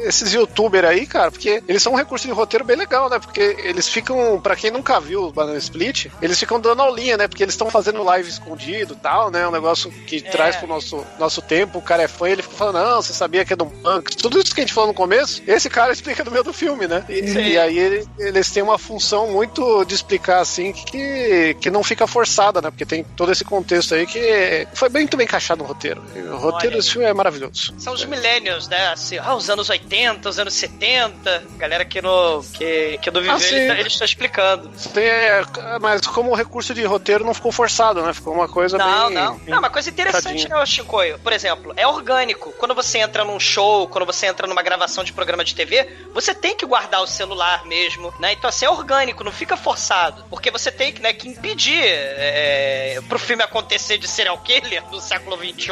esses 0.06 0.32
youtubers 0.32 0.86
aí, 0.88 1.06
cara, 1.06 1.30
porque 1.30 1.62
eles 1.68 1.82
são 1.82 1.92
um 1.92 1.96
recurso 1.96 2.26
de 2.26 2.32
roteiro 2.32 2.64
bem 2.64 2.76
legal, 2.76 3.08
né? 3.08 3.18
Porque 3.18 3.56
eles 3.64 3.88
ficam, 3.88 4.40
pra 4.40 4.56
quem 4.56 4.70
nunca 4.70 5.00
viu 5.00 5.24
o 5.24 5.32
Banana 5.32 5.58
Split, 5.58 6.06
eles 6.20 6.38
ficam 6.38 6.60
dando 6.60 6.82
aulinha, 6.82 7.16
né? 7.16 7.28
Porque 7.28 7.42
eles 7.42 7.54
estão 7.54 7.70
fazendo 7.70 8.02
live 8.02 8.28
escondida 8.28 8.56
conhecido 8.56 8.94
e 8.94 8.96
tal, 8.96 9.30
né? 9.30 9.46
Um 9.46 9.50
negócio 9.50 9.90
que 10.06 10.20
traz 10.20 10.56
pro 10.56 10.66
nosso, 10.66 11.04
nosso 11.18 11.42
tempo, 11.42 11.78
o 11.78 11.82
cara 11.82 12.02
é 12.02 12.08
fã 12.08 12.28
e 12.28 12.32
ele 12.32 12.42
fica 12.42 12.54
falando, 12.56 12.76
não, 12.82 13.02
você 13.02 13.12
sabia 13.12 13.44
que 13.44 13.52
é 13.52 13.56
do 13.56 13.66
Monks. 13.66 14.16
Tudo 14.16 14.38
isso 14.40 14.54
que 14.54 14.60
a 14.60 14.64
gente 14.64 14.72
falou 14.72 14.88
no 14.88 14.94
começo, 14.94 15.42
esse 15.46 15.68
cara 15.68 15.92
explica 15.92 16.24
no 16.24 16.30
meio 16.30 16.42
do 16.44 16.52
filme, 16.52 16.86
né? 16.86 17.04
E, 17.08 17.20
e 17.52 17.58
aí 17.58 17.78
ele- 17.78 18.06
eles 18.18 18.50
têm 18.50 18.62
uma 18.62 18.78
função 18.78 19.28
muito 19.28 19.84
de 19.84 19.94
explicar, 19.94 20.40
assim, 20.40 20.72
que, 20.72 21.54
que 21.60 21.70
não 21.70 21.82
fica 21.84 22.06
forçada, 22.06 22.60
né? 22.62 22.70
Porque 22.70 22.86
tem 22.86 23.04
todo 23.16 23.30
esse 23.32 23.44
contexto 23.44 23.94
aí 23.94 24.06
que 24.06 24.66
foi 24.74 24.88
muito 24.88 25.16
bem 25.16 25.24
encaixado 25.24 25.62
no 25.62 25.68
roteiro. 25.68 25.75
E 26.14 26.18
o 26.20 26.36
roteiro 26.36 26.68
Olha. 26.74 26.76
desse 26.76 26.92
filme 26.92 27.06
é 27.06 27.12
maravilhoso. 27.12 27.74
São 27.78 27.92
os 27.92 28.04
millennials, 28.04 28.68
né? 28.68 28.88
Assim, 28.88 29.18
ah, 29.18 29.34
os 29.34 29.48
anos 29.50 29.68
80, 29.68 30.28
os 30.28 30.38
anos 30.38 30.54
70. 30.54 31.44
Galera 31.56 31.84
que 31.84 32.00
não, 32.00 32.42
que, 32.42 32.98
que 33.02 33.10
não 33.10 33.20
viveu, 33.20 33.36
Ah, 33.36 33.40
sim. 33.40 33.54
ele, 33.54 33.66
tá- 33.68 33.78
ele 33.80 33.88
está 33.88 34.04
explicando. 34.04 34.70
É, 34.96 35.42
mas 35.80 36.00
como 36.06 36.34
recurso 36.34 36.72
de 36.74 36.82
roteiro 36.84 37.24
não 37.24 37.34
ficou 37.34 37.52
forçado, 37.52 38.02
né? 38.02 38.12
Ficou 38.12 38.32
uma 38.34 38.48
coisa 38.48 38.78
Não, 38.78 39.06
bem... 39.06 39.14
não. 39.14 39.36
bem 39.38 39.50
Não, 39.50 39.58
uma 39.58 39.70
coisa 39.70 39.90
interessante, 39.90 40.48
né, 40.48 40.66
Chicoio? 40.66 41.18
Por 41.18 41.32
exemplo, 41.32 41.72
é 41.76 41.86
orgânico. 41.86 42.52
Quando 42.58 42.74
você 42.74 42.98
entra 42.98 43.24
num 43.24 43.38
show, 43.38 43.86
quando 43.88 44.06
você 44.06 44.26
entra 44.26 44.46
numa 44.46 44.62
gravação 44.62 45.04
de 45.04 45.12
programa 45.12 45.44
de 45.44 45.54
TV, 45.54 45.88
você 46.12 46.34
tem 46.34 46.56
que 46.56 46.64
guardar 46.66 47.02
o 47.02 47.06
celular 47.06 47.64
mesmo, 47.66 48.12
né? 48.18 48.32
Então, 48.32 48.48
assim, 48.48 48.64
é 48.64 48.70
orgânico, 48.70 49.22
não 49.24 49.32
fica 49.32 49.56
forçado. 49.56 50.24
Porque 50.30 50.50
você 50.50 50.70
tem 50.72 50.92
que, 50.92 51.00
né, 51.02 51.12
que 51.12 51.28
impedir 51.28 51.82
é, 51.84 53.00
pro 53.08 53.18
filme 53.18 53.42
acontecer 53.42 53.98
de 53.98 54.08
serial 54.08 54.38
killer 54.44 54.82
do 54.86 55.00
século 55.00 55.36
XXI, 55.36 55.65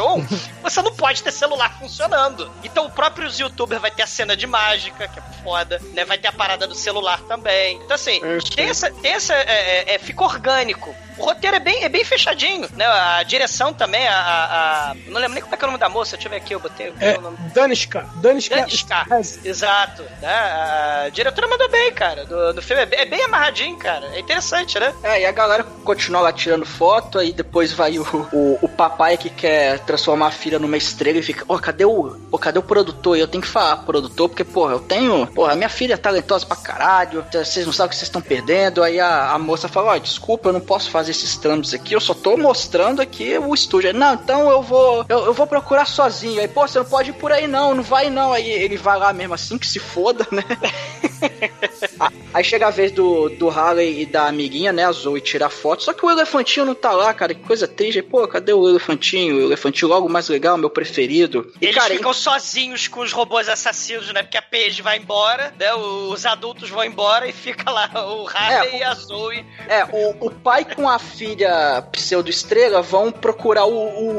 você 0.63 0.83
não 0.83 0.93
pode 0.95 1.23
ter 1.23 1.31
celular 1.33 1.79
funcionando. 1.79 2.51
Então, 2.63 2.87
o 2.87 2.91
próprio 2.91 3.29
youtuber 3.31 3.79
vai 3.81 3.91
ter 3.91 4.03
a 4.03 4.07
cena 4.07 4.37
de 4.37 4.47
mágica, 4.47 5.09
que 5.09 5.19
é 5.19 5.23
foda, 5.43 5.81
né? 5.93 6.05
Vai 6.05 6.19
ter 6.19 6.29
a 6.29 6.33
parada 6.33 6.67
do 6.67 6.75
celular 6.75 7.21
também. 7.23 7.77
Então, 7.85 7.95
assim, 7.95 8.21
tem 8.55 8.69
essa... 8.69 8.91
Tem 8.91 9.13
essa 9.13 9.35
é, 9.35 9.85
é, 9.91 9.95
é, 9.95 9.99
fica 9.99 10.23
orgânico. 10.25 10.95
O 11.17 11.25
roteiro 11.27 11.57
é 11.57 11.61
bem, 11.61 11.85
é 11.85 11.89
bem 11.89 12.05
fechadinho, 12.05 12.69
né? 12.73 12.85
A 12.87 13.23
direção 13.23 13.73
também, 13.73 14.07
a, 14.09 14.17
a- 14.19 14.91
a- 14.91 14.95
Não 15.07 15.21
lembro 15.21 15.35
nem 15.35 15.43
como 15.43 15.55
é 15.55 15.57
que 15.59 15.65
é 15.65 15.69
o 15.69 15.71
nome 15.71 15.79
da 15.79 15.89
moça, 15.89 16.17
deixa 16.17 16.27
eu 16.27 16.31
ver 16.31 16.39
aqui, 16.39 16.55
eu 16.55 16.59
botei 16.61 16.93
É. 17.01 17.17
Danishka. 17.55 18.05
Danishka. 18.17 18.57
Danishka. 18.57 19.07
Exato. 19.45 20.03
Né? 20.21 20.29
A 20.35 21.09
diretora 21.13 21.47
mandou 21.47 21.69
bem, 21.71 21.93
cara. 21.93 22.25
Do, 22.25 22.55
do 22.55 22.61
filme 22.63 22.83
é 22.83 22.87
bem, 22.87 22.99
é 23.01 23.05
bem 23.05 23.23
amarradinho, 23.25 23.77
cara. 23.77 24.07
É 24.15 24.19
interessante, 24.19 24.79
né? 24.81 24.93
É, 25.05 25.21
e 25.21 25.27
a 25.27 25.31
galera 25.33 25.63
continua 25.85 26.21
lá 26.21 26.33
tirando 26.33 26.67
foto, 26.67 27.19
aí 27.21 27.33
depois 27.33 27.73
vai 27.73 27.97
o, 27.99 28.03
o, 28.33 28.59
o 28.63 28.69
papai 28.69 29.17
que 29.17 29.31
quer 29.31 29.79
transformar 29.85 30.29
a 30.29 30.31
filha 30.31 30.59
numa 30.59 30.77
estrela 30.77 31.19
e 31.19 31.23
fica, 31.23 31.45
ô, 31.47 31.59
cadê 31.59 31.85
o. 31.85 32.17
Ô, 32.31 32.39
cadê 32.39 32.59
o 32.59 32.63
produtor? 32.63 33.17
E 33.17 33.21
eu 33.21 33.29
tenho 33.29 33.43
que 33.43 33.49
falar, 33.49 33.77
produtor, 33.79 34.29
porque, 34.29 34.45
porra, 34.45 34.73
eu 34.73 34.81
tenho. 34.81 35.27
Porra, 35.29 35.55
minha 35.55 35.69
filha 35.69 35.95
é 35.95 35.97
talentosa 35.97 36.47
pra 36.47 36.57
caralho, 36.57 37.25
vocês 37.33 37.67
não 37.67 37.73
sabem 37.73 37.89
o 37.89 37.91
que 37.91 37.97
vocês 37.97 38.09
estão 38.09 38.23
perdendo. 38.23 38.83
Aí 38.83 38.99
a, 38.99 39.33
a 39.33 39.39
moça 39.39 39.69
fala, 39.69 39.93
ó, 39.93 39.99
desculpa, 39.99 40.49
eu 40.49 40.53
não 40.53 40.61
posso 40.61 40.91
fazer 40.91 41.13
esses 41.13 41.37
trâmites 41.37 41.75
aqui, 41.75 41.95
eu 41.95 42.01
só 42.01 42.15
tô 42.15 42.37
mostrando 42.37 43.01
aqui 43.01 43.39
o 43.39 43.55
estúdio. 43.55 43.91
Aí, 43.91 43.97
Não, 43.97 44.15
então 44.15 44.51
eu 44.51 44.63
vou. 44.63 45.05
Eu, 45.09 45.27
eu 45.27 45.35
vou 45.35 45.47
procurar 45.47 45.87
sozinho. 45.87 46.41
Aí, 46.41 46.49
pô, 46.49 46.67
você 46.67 46.79
não 46.79 46.87
pode 46.87 47.11
ir 47.11 47.15
por 47.15 47.33
aí, 47.33 47.47
não, 47.47 47.75
não 47.75 47.83
vai 47.83 48.11
não. 48.11 48.33
Aí 48.33 48.51
ele 48.51 48.77
vai 48.77 48.99
lá 48.99 49.13
mesmo 49.13 49.35
assim, 49.35 49.59
que 49.59 49.67
se 49.67 49.79
foda, 49.79 50.27
né? 50.31 50.43
Aí 52.33 52.43
chega 52.43 52.67
a 52.67 52.71
vez 52.71 52.91
do, 52.91 53.29
do 53.29 53.49
Harley 53.49 54.03
e 54.03 54.07
da 54.07 54.27
amiguinha, 54.27 54.73
né, 54.73 54.85
a 54.85 54.93
Zoe, 54.93 55.21
tirar 55.21 55.51
foto. 55.51 55.83
Só 55.85 55.93
que 55.93 56.05
o 56.05 56.11
elefantinho 56.11 56.67
não 56.67 56.75
tá 56.75 56.93
lá, 56.93 57.13
cara. 57.15 57.35
Que 57.35 57.43
coisa 57.43 57.67
triste. 57.69 58.03
Pô, 58.03 58.27
cadê 58.27 58.53
o 58.53 58.69
elefantinho? 58.69 59.37
O 59.37 59.41
elefantinho 59.43 59.89
logo 59.89 60.09
mais 60.09 60.29
legal, 60.29 60.57
meu 60.57 60.69
preferido. 60.71 61.53
E, 61.61 61.67
Eles 61.67 61.77
cara, 61.77 61.95
ficam 61.95 62.13
sozinhos 62.13 62.89
com 62.89 63.01
os 63.01 63.13
robôs 63.13 63.49
assassinos, 63.49 64.13
né? 64.13 64.23
Porque 64.23 64.37
a 64.37 64.43
Paige 64.43 64.83
vai 64.83 64.99
embora, 64.99 65.55
né? 65.59 65.73
Os 65.75 66.27
adultos 66.27 66.69
vão 66.71 66.85
embora 66.85 67.29
e 67.29 67.33
fica 67.33 67.71
lá 67.71 67.89
o 67.95 68.27
Harley 68.29 68.75
É, 68.75 68.79
e 68.79 68.83
a 68.83 68.95
Zoe. 68.95 69.45
É, 69.69 69.85
o, 69.85 70.27
o 70.27 70.31
pai 70.31 70.65
com 70.65 70.89
a 70.89 70.99
filha 70.99 71.83
pseudo-estrela 71.93 72.83
vão 72.83 73.13
procurar 73.13 73.65
o, 73.67 73.75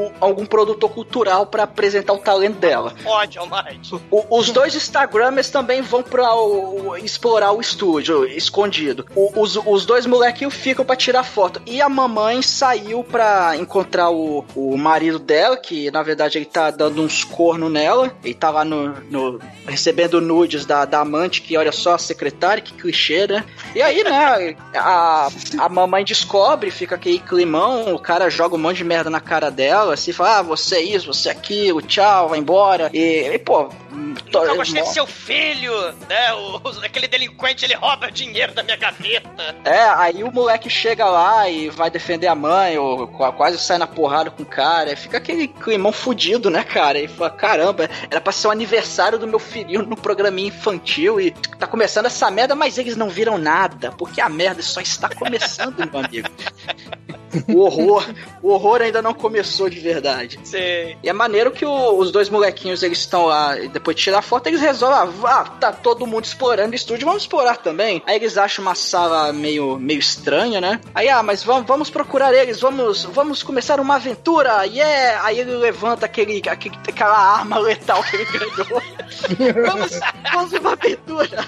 o- 0.06 0.12
algum 0.20 0.46
produtor 0.46 0.90
cultural 0.90 1.46
pra 1.46 1.64
apresentar 1.64 2.12
o 2.14 2.18
talento 2.18 2.58
dela. 2.58 2.94
Pode, 3.02 3.38
Almighty. 3.38 3.94
Os 4.30 4.50
dois 4.50 4.74
Instagramers 4.74 5.50
também 5.50 5.82
vão 5.82 6.02
pra 6.02 6.34
o- 6.34 6.95
explorar 6.98 7.52
o 7.52 7.60
estúdio 7.60 8.24
escondido. 8.26 9.06
O- 9.14 9.40
os, 9.40 9.56
os 9.56 9.84
dois 9.86 10.06
molequinhos 10.06 10.54
ficam 10.54 10.84
pra 10.84 10.96
tirar 10.96 11.22
foto. 11.24 11.60
E 11.66 11.80
a 11.80 11.88
mamãe 11.88 12.42
saiu 12.42 13.02
pra 13.04 13.56
encontrar 13.56 14.10
o, 14.10 14.44
o 14.54 14.76
marido 14.76 15.18
dela, 15.18 15.56
que 15.56 15.90
na 15.90 16.02
verdade 16.02 16.38
ele 16.38 16.44
tá 16.46 16.70
dando 16.70 17.02
uns 17.02 17.24
corno 17.24 17.68
nela. 17.68 18.12
Ele 18.24 18.34
tá 18.34 18.50
lá 18.50 18.64
no, 18.64 18.88
no- 19.10 19.40
recebendo 19.66 20.20
nudes 20.20 20.64
da, 20.64 20.84
da 20.84 21.00
amante, 21.00 21.42
que 21.42 21.56
olha 21.56 21.72
só, 21.72 21.94
a 21.94 21.98
secretária, 21.98 22.62
que 22.62 22.72
clichê, 22.74 23.26
né? 23.26 23.44
E 23.74 23.82
aí, 23.82 24.02
né, 24.04 24.56
a, 24.74 25.28
a 25.58 25.68
mamãe 25.68 26.04
descobre, 26.04 26.70
fica 26.70 26.94
aquele 26.94 27.18
climão, 27.18 27.94
o 27.94 27.98
cara 27.98 28.28
joga 28.30 28.54
um 28.54 28.58
monte 28.58 28.78
de 28.78 28.84
merda 28.84 29.10
na 29.10 29.20
cara 29.20 29.50
dela, 29.50 29.94
assim, 29.94 30.12
fala, 30.12 30.38
ah, 30.38 30.42
você 30.42 30.76
é 30.76 30.82
isso, 30.82 31.12
você 31.12 31.28
é 31.28 31.32
aquilo, 31.32 31.82
tchau, 31.82 32.28
vai 32.28 32.38
embora. 32.38 32.90
E, 32.92 33.28
e, 33.28 33.38
pô, 33.38 33.68
Eu 34.50 34.56
gostei 34.56 34.82
do 34.82 34.88
seu 34.88 35.06
filho, 35.06 35.72
né? 36.08 36.32
O, 36.34 36.60
aquele 36.86 37.06
delinquente, 37.08 37.64
ele 37.64 37.74
rouba 37.74 38.10
dinheiro 38.10 38.54
da 38.54 38.62
minha 38.62 38.76
gaveta. 38.76 39.56
É, 39.64 39.80
aí 39.96 40.22
o 40.24 40.32
moleque 40.32 40.68
chega 40.70 41.04
lá 41.06 41.48
e 41.48 41.68
vai 41.70 41.90
defender 41.90 42.26
a 42.26 42.34
mãe, 42.34 42.78
ou 42.78 43.06
qu- 43.08 43.32
quase 43.32 43.58
sai 43.58 43.78
na 43.78 43.86
porrada 43.86 44.30
com 44.30 44.42
o 44.42 44.46
cara, 44.46 44.92
e 44.92 44.96
fica 44.96 45.18
aquele 45.18 45.48
climão 45.48 45.92
fudido, 45.92 46.50
né, 46.50 46.62
cara? 46.64 46.98
E 46.98 47.08
fala, 47.08 47.30
caramba, 47.30 47.88
era 48.10 48.20
pra 48.20 48.32
ser 48.32 48.48
o 48.48 48.50
aniversário 48.50 49.18
do 49.18 49.26
meu 49.26 49.38
filhinho 49.38 49.82
no 49.82 49.96
programinha 49.96 50.48
infantil 50.48 51.20
e 51.20 51.30
tá 51.58 51.66
começando 51.66 52.06
essa 52.06 52.30
merda, 52.30 52.54
mas 52.54 52.78
eles 52.78 52.96
não 52.96 53.08
viram 53.08 53.38
nada, 53.38 53.90
porque 53.92 54.20
a 54.20 54.28
merda 54.28 54.62
só 54.62 54.80
está 54.80 55.08
começando, 55.08 55.76
meu 55.90 56.00
amigo. 56.04 56.28
O 57.48 57.60
horror, 57.60 58.06
o 58.42 58.50
horror 58.50 58.80
ainda 58.80 59.02
não 59.02 59.12
começou 59.12 59.68
de 59.68 59.78
verdade. 59.78 60.38
Sim. 60.42 60.96
E 61.02 61.08
é 61.08 61.12
maneiro 61.12 61.50
que 61.50 61.66
o- 61.66 61.98
os 61.98 62.10
dois 62.10 62.30
molequinhos 62.30 62.82
eles 62.82 62.98
estão 62.98 63.26
lá 63.26 63.58
e 63.58 63.68
depois 63.68 63.96
de 63.96 64.02
tirar 64.04 64.22
foto 64.22 64.46
eles 64.46 64.60
resolvem, 64.60 65.12
ah, 65.24 65.44
tá 65.60 65.70
todo 65.72 66.06
mundo 66.06 66.24
explorando 66.24 66.65
o 66.74 66.76
estúdio, 66.76 67.06
vamos 67.06 67.22
explorar 67.22 67.56
também. 67.58 68.02
Aí 68.06 68.16
eles 68.16 68.36
acham 68.36 68.64
uma 68.64 68.74
sala 68.74 69.32
meio, 69.32 69.78
meio 69.78 69.98
estranha, 70.00 70.60
né? 70.60 70.80
Aí, 70.94 71.08
ah, 71.08 71.22
mas 71.22 71.42
vamos, 71.42 71.66
vamos 71.66 71.90
procurar 71.90 72.32
eles, 72.34 72.60
vamos, 72.60 73.04
vamos 73.04 73.42
começar 73.42 73.78
uma 73.80 73.96
aventura, 73.96 74.64
yeah! 74.64 75.24
Aí 75.24 75.38
ele 75.40 75.54
levanta 75.56 76.06
aquele, 76.06 76.42
aquele, 76.48 76.76
aquela 76.88 77.16
arma 77.16 77.58
letal 77.58 78.02
que 78.04 78.16
ele 78.16 78.24
ganhou. 78.24 78.82
vamos, 79.66 80.00
vamos 80.32 80.52
uma 80.52 80.72
aventura. 80.72 81.46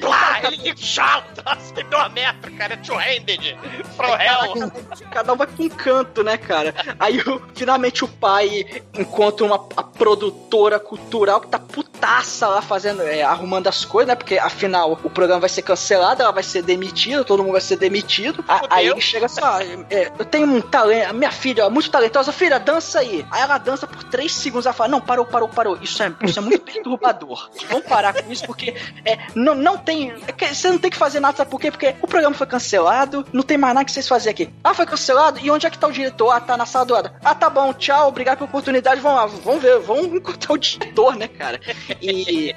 Plá, 0.00 0.40
ele 0.44 0.76
chata, 0.76 1.42
nossa, 1.44 1.74
deu 1.74 1.86
uma 1.98 2.08
merda, 2.08 2.50
cara, 2.52 2.76
two-handed, 2.78 3.56
from 3.96 4.06
hell. 4.16 4.72
Cada 5.10 5.32
um 5.32 5.36
vai 5.36 5.46
pra 5.46 5.64
um 5.64 5.68
canto, 5.68 6.22
né, 6.22 6.36
cara? 6.36 6.74
Aí 6.98 7.20
o- 7.20 7.42
finalmente 7.54 8.04
o 8.04 8.08
pai 8.08 8.64
encontra 8.98 9.44
uma 9.44 9.56
a 9.76 9.82
produtora 9.82 10.78
cultural 10.78 11.40
que 11.40 11.48
tá 11.48 11.58
putaça 11.58 12.48
lá 12.48 12.62
fazendo, 12.62 13.02
é, 13.02 13.22
arrumando 13.22 13.66
as 13.68 13.84
coisas, 13.84 14.08
né? 14.08 14.16
Porque 14.20 14.38
afinal 14.38 14.98
o 15.02 15.10
programa 15.10 15.40
vai 15.40 15.48
ser 15.48 15.62
cancelado, 15.62 16.22
ela 16.22 16.30
vai 16.30 16.42
ser 16.42 16.62
demitida, 16.62 17.24
todo 17.24 17.42
mundo 17.42 17.52
vai 17.52 17.60
ser 17.60 17.76
demitido. 17.76 18.44
A- 18.46 18.62
aí 18.70 18.86
ele 18.86 19.00
chega 19.00 19.26
assim: 19.26 19.40
ó, 19.42 19.60
é, 19.90 20.10
eu 20.18 20.24
tenho 20.24 20.46
um 20.46 20.60
talento, 20.60 21.08
a 21.08 21.12
minha 21.12 21.30
filha, 21.32 21.68
muito 21.70 21.90
talentosa, 21.90 22.30
filha, 22.32 22.58
dança 22.60 23.00
aí. 23.00 23.26
Aí 23.30 23.40
ela 23.42 23.58
dança 23.58 23.86
por 23.86 24.04
três 24.04 24.32
segundos, 24.32 24.66
ela 24.66 24.72
fala: 24.74 24.90
não, 24.90 25.00
parou, 25.00 25.24
parou, 25.24 25.48
parou. 25.48 25.78
Isso 25.82 26.02
é, 26.02 26.12
isso 26.22 26.38
é 26.38 26.42
muito 26.42 26.60
perturbador. 26.70 27.50
Vamos 27.68 27.86
parar 27.86 28.12
com 28.22 28.30
isso, 28.30 28.44
porque 28.46 28.76
é, 29.04 29.18
não, 29.34 29.54
não 29.54 29.76
tem. 29.78 30.12
é 30.38 30.54
você 30.54 30.70
não 30.70 30.78
tem 30.78 30.90
que 30.90 30.96
fazer 30.96 31.18
nada, 31.20 31.36
sabe 31.38 31.50
por 31.50 31.60
quê? 31.60 31.70
Porque 31.70 31.94
o 32.02 32.06
programa 32.06 32.34
foi 32.36 32.46
cancelado, 32.46 33.24
não 33.32 33.42
tem 33.42 33.56
mais 33.56 33.74
nada 33.74 33.84
que 33.84 33.92
vocês 33.92 34.06
fazerem 34.06 34.32
aqui. 34.44 34.54
Ah, 34.62 34.74
foi 34.74 34.84
cancelado? 34.86 35.40
E 35.42 35.50
onde 35.50 35.66
é 35.66 35.70
que 35.70 35.78
tá 35.78 35.86
o 35.86 35.92
diretor? 35.92 36.30
Ah, 36.30 36.40
tá 36.40 36.56
na 36.56 36.66
sala 36.66 36.84
do 36.84 36.94
lado. 36.94 37.10
Ah, 37.24 37.34
tá 37.34 37.48
bom, 37.48 37.72
tchau, 37.72 38.08
obrigado 38.08 38.38
pela 38.38 38.48
oportunidade. 38.48 39.00
Vamos 39.00 39.18
lá, 39.18 39.26
vamos 39.42 39.62
ver, 39.62 39.78
vamos 39.80 40.06
encontrar 40.14 40.52
o 40.54 40.58
diretor, 40.58 41.16
né, 41.16 41.28
cara? 41.28 41.60
E, 42.00 42.54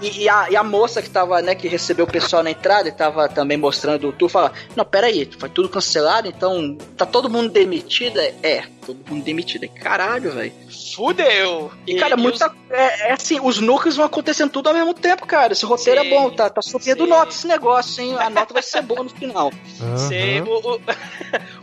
e, 0.00 0.22
e 0.22 0.28
a, 0.28 0.50
e 0.50 0.56
a 0.56 0.62
moça 0.62 0.85
que 1.02 1.10
tava, 1.10 1.40
né, 1.42 1.54
que 1.54 1.68
recebeu 1.68 2.04
o 2.04 2.10
pessoal 2.10 2.42
na 2.42 2.50
entrada 2.50 2.88
e 2.88 2.92
tava 2.92 3.28
também 3.28 3.56
mostrando 3.56 4.08
o 4.08 4.12
tour, 4.12 4.28
fala: 4.28 4.52
Não, 4.74 4.84
pera 4.84 5.06
aí, 5.06 5.28
foi 5.38 5.48
tudo 5.48 5.68
cancelado, 5.68 6.28
então 6.28 6.76
tá 6.96 7.04
todo 7.06 7.28
mundo 7.30 7.50
demitido? 7.50 8.18
É, 8.18 8.34
é, 8.42 8.64
todo 8.84 8.98
mundo 9.08 9.22
demitido. 9.24 9.64
É 9.64 9.68
caralho, 9.68 10.32
velho. 10.32 10.52
Fudeu. 10.94 11.70
E, 11.86 11.96
cara, 11.96 12.16
muita. 12.16 12.50
É, 12.70 13.10
é 13.10 13.12
assim, 13.12 13.38
os 13.40 13.58
núcleos 13.58 13.96
vão 13.96 14.06
acontecendo 14.06 14.50
tudo 14.50 14.68
ao 14.68 14.74
mesmo 14.74 14.94
tempo, 14.94 15.26
cara. 15.26 15.52
Esse 15.52 15.64
roteiro 15.64 16.00
Sim. 16.00 16.06
é 16.06 16.10
bom, 16.10 16.30
tá, 16.30 16.48
tá 16.50 16.62
subindo 16.62 17.06
nota 17.06 17.30
esse 17.30 17.46
negócio, 17.46 18.02
hein? 18.02 18.16
A 18.18 18.30
nota 18.30 18.52
vai 18.54 18.62
ser 18.62 18.82
boa 18.82 19.02
no 19.02 19.10
final. 19.10 19.52
Sim, 19.96 20.40
o- 20.42 20.74
o- 20.74 20.80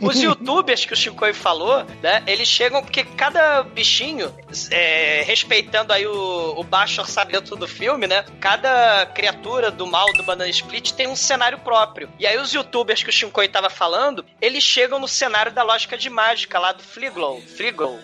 os 0.08 0.20
youtubers 0.20 0.84
que 0.84 0.92
o 0.92 0.96
Chico 0.96 1.24
falou, 1.34 1.84
né? 2.02 2.22
Eles 2.26 2.48
chegam 2.48 2.82
porque 2.82 3.04
cada 3.04 3.62
bichinho, 3.62 4.32
é, 4.70 5.22
respeitando 5.26 5.92
aí 5.92 6.06
o, 6.06 6.54
o 6.58 6.62
baixo 6.64 7.00
orçamento 7.00 7.56
do 7.56 7.66
filme, 7.66 8.06
né? 8.06 8.24
Cada 8.40 9.06
criatura 9.14 9.70
do 9.70 9.86
mal 9.86 10.12
do 10.12 10.24
Banana 10.24 10.50
Split 10.50 10.92
tem 10.92 11.06
um 11.06 11.16
cenário 11.16 11.58
próprio. 11.60 12.10
E 12.18 12.26
aí 12.26 12.36
os 12.36 12.52
youtubers 12.52 13.02
que 13.02 13.08
o 13.08 13.12
Shinkoi 13.12 13.48
tava 13.48 13.70
falando, 13.70 14.24
eles 14.42 14.64
chegam 14.64 14.98
no 14.98 15.08
cenário 15.08 15.52
da 15.52 15.62
lógica 15.62 15.96
de 15.96 16.10
mágica 16.10 16.58
lá 16.58 16.72
do 16.72 16.82
Fliglow. 16.82 17.40
Fliglow. 17.40 17.98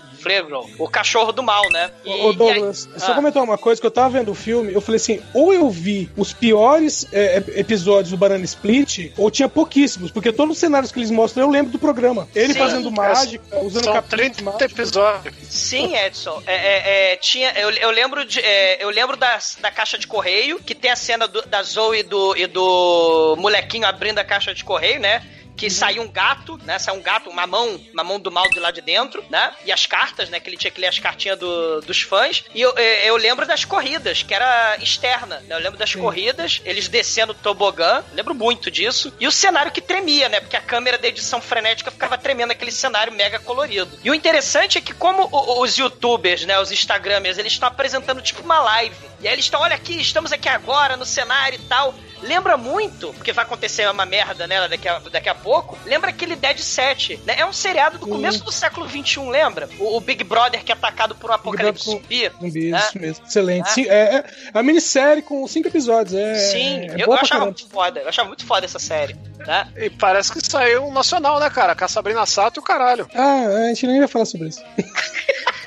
O 0.79 0.89
cachorro 0.89 1.33
do 1.33 1.43
mal, 1.43 1.63
né? 1.71 1.91
E, 2.05 2.11
Ô, 2.13 2.33
Douglas, 2.33 2.85
e 2.87 2.95
aí- 2.95 3.01
só 3.01 3.13
Ah. 3.13 3.15
comentar 3.15 3.43
uma 3.43 3.59
coisa, 3.59 3.81
que 3.81 3.87
eu 3.87 3.91
tava 3.91 4.11
vendo 4.11 4.31
o 4.31 4.35
filme, 4.35 4.73
eu 4.73 4.81
falei 4.81 4.97
assim, 4.97 5.21
ou 5.35 5.53
eu 5.53 5.69
vi 5.71 6.11
os 6.17 6.33
piores 6.33 7.07
é, 7.13 7.39
ep- 7.39 7.59
episódios 7.59 8.11
do 8.11 8.17
Banana 8.17 8.45
Split, 8.45 9.13
ou 9.17 9.31
tinha 9.31 9.49
pouquíssimos, 9.49 10.11
porque 10.11 10.33
todos 10.33 10.55
os 10.55 10.59
cenários 10.59 10.93
que 10.93 10.99
eles 10.99 11.11
mostram 11.11 11.45
eu 11.45 11.51
lembro 11.51 11.73
do 11.73 11.79
programa. 11.79 12.29
Ele 12.35 12.53
Sim. 12.53 12.59
fazendo 12.59 12.91
mágica, 12.91 13.45
usando 13.63 13.85
São 13.85 13.93
capinhas 13.95 14.37
30 14.37 14.65
episódios. 14.65 15.35
Sim, 15.49 15.97
Edson. 15.97 16.43
É, 16.47 16.55
é, 16.55 17.13
é, 17.13 17.17
tinha, 17.17 17.51
eu, 17.53 17.71
eu 17.71 17.91
lembro, 17.91 18.25
de, 18.25 18.41
é, 18.41 18.83
eu 18.83 18.91
lembro 18.91 19.17
das, 19.17 19.57
da 19.61 19.71
caixa 19.71 19.99
de 19.99 20.07
correio, 20.07 20.61
que 20.61 20.75
tem 20.75 20.91
a 20.91 20.97
cena 20.97 21.27
do- 21.27 21.43
da 21.47 21.63
Zoe 21.63 22.01
e 22.01 22.03
do, 22.03 22.37
e 22.37 22.47
do 22.47 23.37
molequinho 23.39 23.87
abrindo 23.87 24.19
a 24.19 24.25
caixa 24.25 24.55
de 24.55 24.65
correio, 24.65 25.01
né? 25.01 25.23
Que 25.61 25.69
saiu 25.71 26.03
um 26.03 26.09
gato, 26.11 26.59
né? 26.65 26.79
Saiu 26.79 26.99
um 26.99 27.03
gato, 27.03 27.29
uma 27.29 27.47
mão, 27.47 27.79
uma 27.93 28.03
mão 28.03 28.19
do 28.19 28.31
mal 28.33 28.49
de 28.49 28.59
lá 28.59 28.71
de 28.71 28.81
dentro, 28.81 29.23
né? 29.29 29.53
E 29.65 29.71
as 29.71 29.85
cartas, 29.87 30.31
né? 30.31 30.41
Que 30.41 30.49
ele 30.49 30.57
tinha 30.57 30.71
que 30.71 30.81
ler 30.81 30.87
as 30.87 30.99
cartinhas 30.99 31.39
do- 31.39 31.81
dos 31.83 32.01
fãs. 32.01 32.45
E 32.55 32.61
eu, 32.63 32.73
é, 32.77 33.09
eu 33.09 33.17
lembro 33.17 33.47
das 33.47 33.65
corridas, 33.65 34.23
que 34.23 34.33
era 34.35 34.77
externa. 34.81 35.41
Né? 35.47 35.55
Eu 35.55 35.59
lembro 35.61 35.79
das 35.79 35.95
corridas, 35.95 36.63
eles 36.65 36.89
descendo 36.89 37.33
o 37.33 37.35
tobogã. 37.35 38.03
Lembro 38.15 38.35
muito 38.35 38.71
disso. 38.71 39.13
E 39.21 39.27
o 39.27 39.31
cenário 39.33 39.71
que 39.71 39.83
tremia, 39.83 40.29
né? 40.31 40.41
Porque 40.41 40.57
a 40.57 40.61
câmera 40.63 40.97
da 40.97 41.09
edição 41.09 41.41
frenética 41.43 41.91
ficava 41.91 42.17
tremendo 42.17 42.53
aquele 42.53 42.73
cenário 42.73 43.13
mega 43.13 43.39
colorido. 43.39 43.99
E 44.03 44.11
o 44.11 44.15
interessante 44.15 44.79
é 44.79 44.81
que, 44.81 44.95
como 44.95 45.29
os 45.61 45.77
youtubers, 45.77 46.47
né? 46.47 46.59
Os 46.59 46.73
instagramers, 46.73 47.37
eles 47.37 47.53
estão 47.53 47.69
apresentando 47.69 48.23
tipo 48.23 48.43
uma 48.43 48.61
live. 48.61 48.97
E 49.21 49.29
aí 49.29 49.35
eles 49.35 49.45
estão, 49.45 49.61
olha 49.61 49.75
aqui, 49.75 50.01
estamos 50.01 50.33
aqui 50.33 50.49
agora 50.49 50.97
no 50.97 51.05
cenário 51.05 51.57
e 51.57 51.69
tal. 51.69 51.95
Lembra 52.23 52.57
muito, 52.57 53.13
porque 53.15 53.33
vai 53.33 53.45
acontecer 53.45 53.89
uma 53.91 54.05
merda 54.05 54.47
nela 54.47 54.69
daqui 54.69 54.87
a, 54.87 54.99
daqui 54.99 55.29
a 55.29 55.35
pouco. 55.35 55.79
Lembra 55.87 56.11
aquele 56.11 56.37
Dead 56.37 56.59
Set, 56.59 57.19
né? 57.25 57.37
É 57.39 57.47
um 57.47 57.53
seriado 57.53 57.99
do 57.99 58.07
começo 58.07 58.45
do 58.45 58.53
século 58.53 58.87
XXI, 58.89 59.21
lembra? 59.31 59.69
O, 59.79 59.97
o 59.97 60.01
Big 60.01 60.23
Brother 60.25 60.63
que 60.63 60.71
é 60.71 60.75
atacado 60.75 61.15
por 61.15 61.31
um 61.31 61.35
apocalipse 61.35 61.85
zumbi. 61.85 62.31
Zumbi, 62.41 62.71
né? 62.71 62.79
isso 62.79 62.99
mesmo. 62.99 63.27
Excelente. 63.27 63.69
É. 63.69 63.73
Sim, 63.73 63.87
é, 63.89 64.17
é 64.17 64.25
uma 64.53 64.63
minissérie 64.63 65.23
com 65.23 65.47
cinco 65.49 65.69
episódios. 65.69 66.15
É, 66.15 66.35
Sim, 66.35 66.79
é 66.91 66.95
eu, 66.95 67.07
eu 67.07 67.13
achava 67.15 67.45
muito 67.47 67.67
foda. 67.69 68.01
Eu 68.01 68.09
achava 68.09 68.29
muito 68.29 68.45
foda 68.45 68.67
essa 68.67 68.79
série. 68.79 69.17
Né? 69.39 69.69
E 69.77 69.89
parece 69.89 70.33
que 70.33 70.47
saiu 70.47 70.85
um 70.85 70.93
nacional, 70.93 71.41
né, 71.41 71.49
cara? 71.49 71.75
Com 71.75 71.85
a 71.85 71.89
Sabrina 71.89 72.27
Sato 72.27 72.59
e 72.59 72.61
o 72.61 72.63
caralho. 72.63 73.09
Ah, 73.15 73.47
a 73.47 73.69
gente 73.69 73.87
nem 73.87 73.99
vai 73.99 74.09
falar 74.09 74.27
sobre 74.27 74.49
isso. 74.49 74.63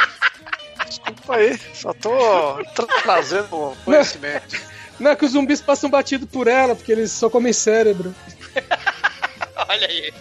Desculpa 1.13 1.35
aí, 1.35 1.59
só 1.73 1.93
tô 1.93 2.09
tra- 2.75 2.87
trazendo 3.03 3.75
conhecimento. 3.85 4.59
Não, 4.99 5.11
é 5.11 5.15
que 5.15 5.25
os 5.25 5.31
zumbis 5.31 5.61
passam 5.61 5.89
batido 5.89 6.25
por 6.27 6.47
ela, 6.47 6.75
porque 6.75 6.91
eles 6.91 7.11
só 7.11 7.29
comem 7.29 7.51
cérebro. 7.53 8.13
Olha 9.69 9.87
aí. 9.87 10.13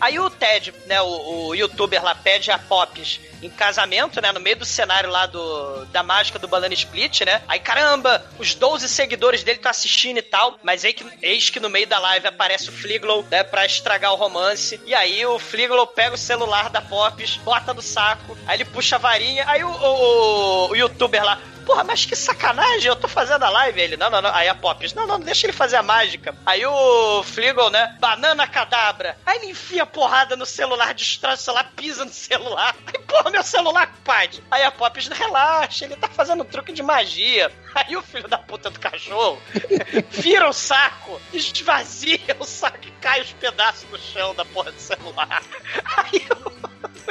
Aí 0.00 0.18
o 0.18 0.30
Ted, 0.30 0.72
né, 0.86 1.00
o, 1.00 1.48
o 1.48 1.54
youtuber 1.54 2.02
lá, 2.02 2.14
pede 2.14 2.50
a 2.50 2.58
Pops 2.58 3.20
em 3.42 3.50
casamento, 3.50 4.20
né, 4.20 4.32
no 4.32 4.40
meio 4.40 4.56
do 4.56 4.64
cenário 4.64 5.10
lá 5.10 5.26
do, 5.26 5.84
da 5.86 6.02
mágica 6.02 6.38
do 6.38 6.48
Banana 6.48 6.74
Split, 6.74 7.22
né? 7.22 7.42
Aí, 7.46 7.60
caramba, 7.60 8.24
os 8.38 8.54
12 8.54 8.88
seguidores 8.88 9.42
dele 9.42 9.58
estão 9.58 9.70
assistindo 9.70 10.18
e 10.18 10.22
tal, 10.22 10.58
mas 10.62 10.84
aí 10.84 10.92
que, 10.92 11.06
eis 11.22 11.50
que 11.50 11.60
no 11.60 11.70
meio 11.70 11.86
da 11.86 11.98
live 11.98 12.26
aparece 12.26 12.68
o 12.68 12.72
Fliglow, 12.72 13.24
né, 13.30 13.42
pra 13.42 13.66
estragar 13.66 14.12
o 14.12 14.16
romance. 14.16 14.80
E 14.86 14.94
aí 14.94 15.24
o 15.24 15.38
Fliglow 15.38 15.86
pega 15.86 16.14
o 16.14 16.18
celular 16.18 16.68
da 16.70 16.80
Pops, 16.80 17.36
bota 17.36 17.72
no 17.74 17.82
saco, 17.82 18.36
aí 18.46 18.56
ele 18.56 18.64
puxa 18.64 18.96
a 18.96 18.98
varinha, 18.98 19.44
aí 19.46 19.62
o, 19.62 19.70
o, 19.70 20.70
o 20.70 20.76
youtuber 20.76 21.24
lá, 21.24 21.40
Porra, 21.68 21.84
mas 21.84 22.06
que 22.06 22.16
sacanagem, 22.16 22.86
eu 22.86 22.96
tô 22.96 23.06
fazendo 23.06 23.42
a 23.42 23.50
live. 23.50 23.78
Ele, 23.78 23.96
não, 23.98 24.08
não, 24.08 24.22
não. 24.22 24.34
Aí 24.34 24.48
a 24.48 24.54
Pops, 24.54 24.94
não, 24.94 25.06
não, 25.06 25.20
deixa 25.20 25.44
ele 25.44 25.52
fazer 25.52 25.76
a 25.76 25.82
mágica. 25.82 26.34
Aí 26.46 26.64
o 26.64 27.22
Fligel, 27.22 27.68
né? 27.68 27.94
Banana 28.00 28.46
cadabra. 28.46 29.18
Aí 29.26 29.36
ele 29.36 29.50
enfia 29.50 29.84
porrada 29.84 30.34
no 30.34 30.46
celular, 30.46 30.94
destrói 30.94 31.34
o 31.34 31.36
celular, 31.36 31.70
pisa 31.76 32.06
no 32.06 32.10
celular. 32.10 32.74
Aí, 32.88 32.98
porra, 33.00 33.30
meu 33.30 33.42
celular, 33.42 33.86
compadre. 33.86 34.42
Aí 34.50 34.62
a 34.62 34.70
Pops, 34.70 35.08
relaxa, 35.08 35.84
ele 35.84 35.96
tá 35.96 36.08
fazendo 36.08 36.42
um 36.42 36.46
truque 36.46 36.72
de 36.72 36.82
magia. 36.82 37.52
Aí 37.74 37.94
o 37.98 38.02
filho 38.02 38.26
da 38.26 38.38
puta 38.38 38.70
do 38.70 38.80
cachorro 38.80 39.38
vira 40.08 40.48
o 40.48 40.54
saco, 40.54 41.20
esvazia 41.34 42.34
o 42.40 42.44
saco 42.44 42.78
e 42.86 42.90
cai 42.92 43.20
os 43.20 43.32
pedaços 43.34 43.86
no 43.90 43.98
chão 43.98 44.34
da 44.34 44.44
porra 44.46 44.72
do 44.72 44.80
celular. 44.80 45.42
Aí 45.84 46.26
o 46.46 46.57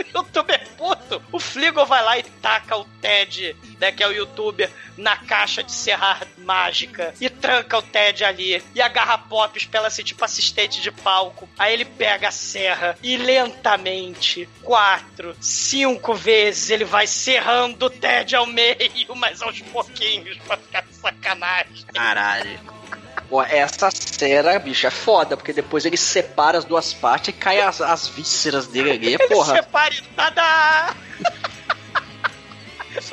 youtuber 0.13 0.67
puto, 0.77 1.21
o 1.31 1.39
Fligo 1.39 1.85
vai 1.85 2.03
lá 2.03 2.17
e 2.17 2.23
taca 2.23 2.77
o 2.77 2.85
Ted, 3.01 3.55
né, 3.79 3.91
que 3.91 4.03
é 4.03 4.07
o 4.07 4.11
youtuber, 4.11 4.69
na 4.95 5.17
caixa 5.17 5.63
de 5.63 5.71
serrar 5.71 6.25
mágica 6.37 7.13
e 7.19 7.29
tranca 7.29 7.77
o 7.77 7.81
Ted 7.81 8.23
ali 8.23 8.63
e 8.73 8.81
agarra 8.81 9.17
Pops 9.17 9.65
pra 9.65 9.79
ela 9.79 9.89
ser 9.89 10.03
tipo 10.03 10.23
assistente 10.23 10.81
de 10.81 10.91
palco. 10.91 11.49
Aí 11.57 11.73
ele 11.73 11.85
pega 11.85 12.29
a 12.29 12.31
serra 12.31 12.97
e 13.01 13.17
lentamente, 13.17 14.47
quatro, 14.61 15.35
cinco 15.41 16.13
vezes, 16.13 16.69
ele 16.69 16.85
vai 16.85 17.07
serrando 17.07 17.85
o 17.85 17.89
Ted 17.89 18.35
ao 18.35 18.45
meio, 18.45 18.77
mas 19.15 19.41
aos 19.41 19.59
pouquinhos, 19.61 20.37
pra 20.39 20.57
ficar 20.57 20.81
de 20.81 20.93
sacanagem. 20.95 21.85
Caralho. 21.93 22.76
Pô, 23.29 23.41
essa 23.41 23.89
cera, 23.91 24.57
bicho, 24.57 24.87
é 24.87 24.91
foda, 24.91 25.35
porque 25.35 25.51
depois 25.51 25.85
ele 25.85 25.97
separa 25.97 26.57
as 26.57 26.65
duas 26.65 26.93
partes 26.93 27.29
e 27.29 27.33
cai 27.33 27.59
as, 27.59 27.81
as 27.81 28.07
vísceras 28.07 28.67
dele 28.67 28.91
ali, 28.91 29.07
Ele 29.13 29.27
porra. 29.27 29.55
separa 29.55 29.93
e 29.93 30.01
tada! 30.01 30.95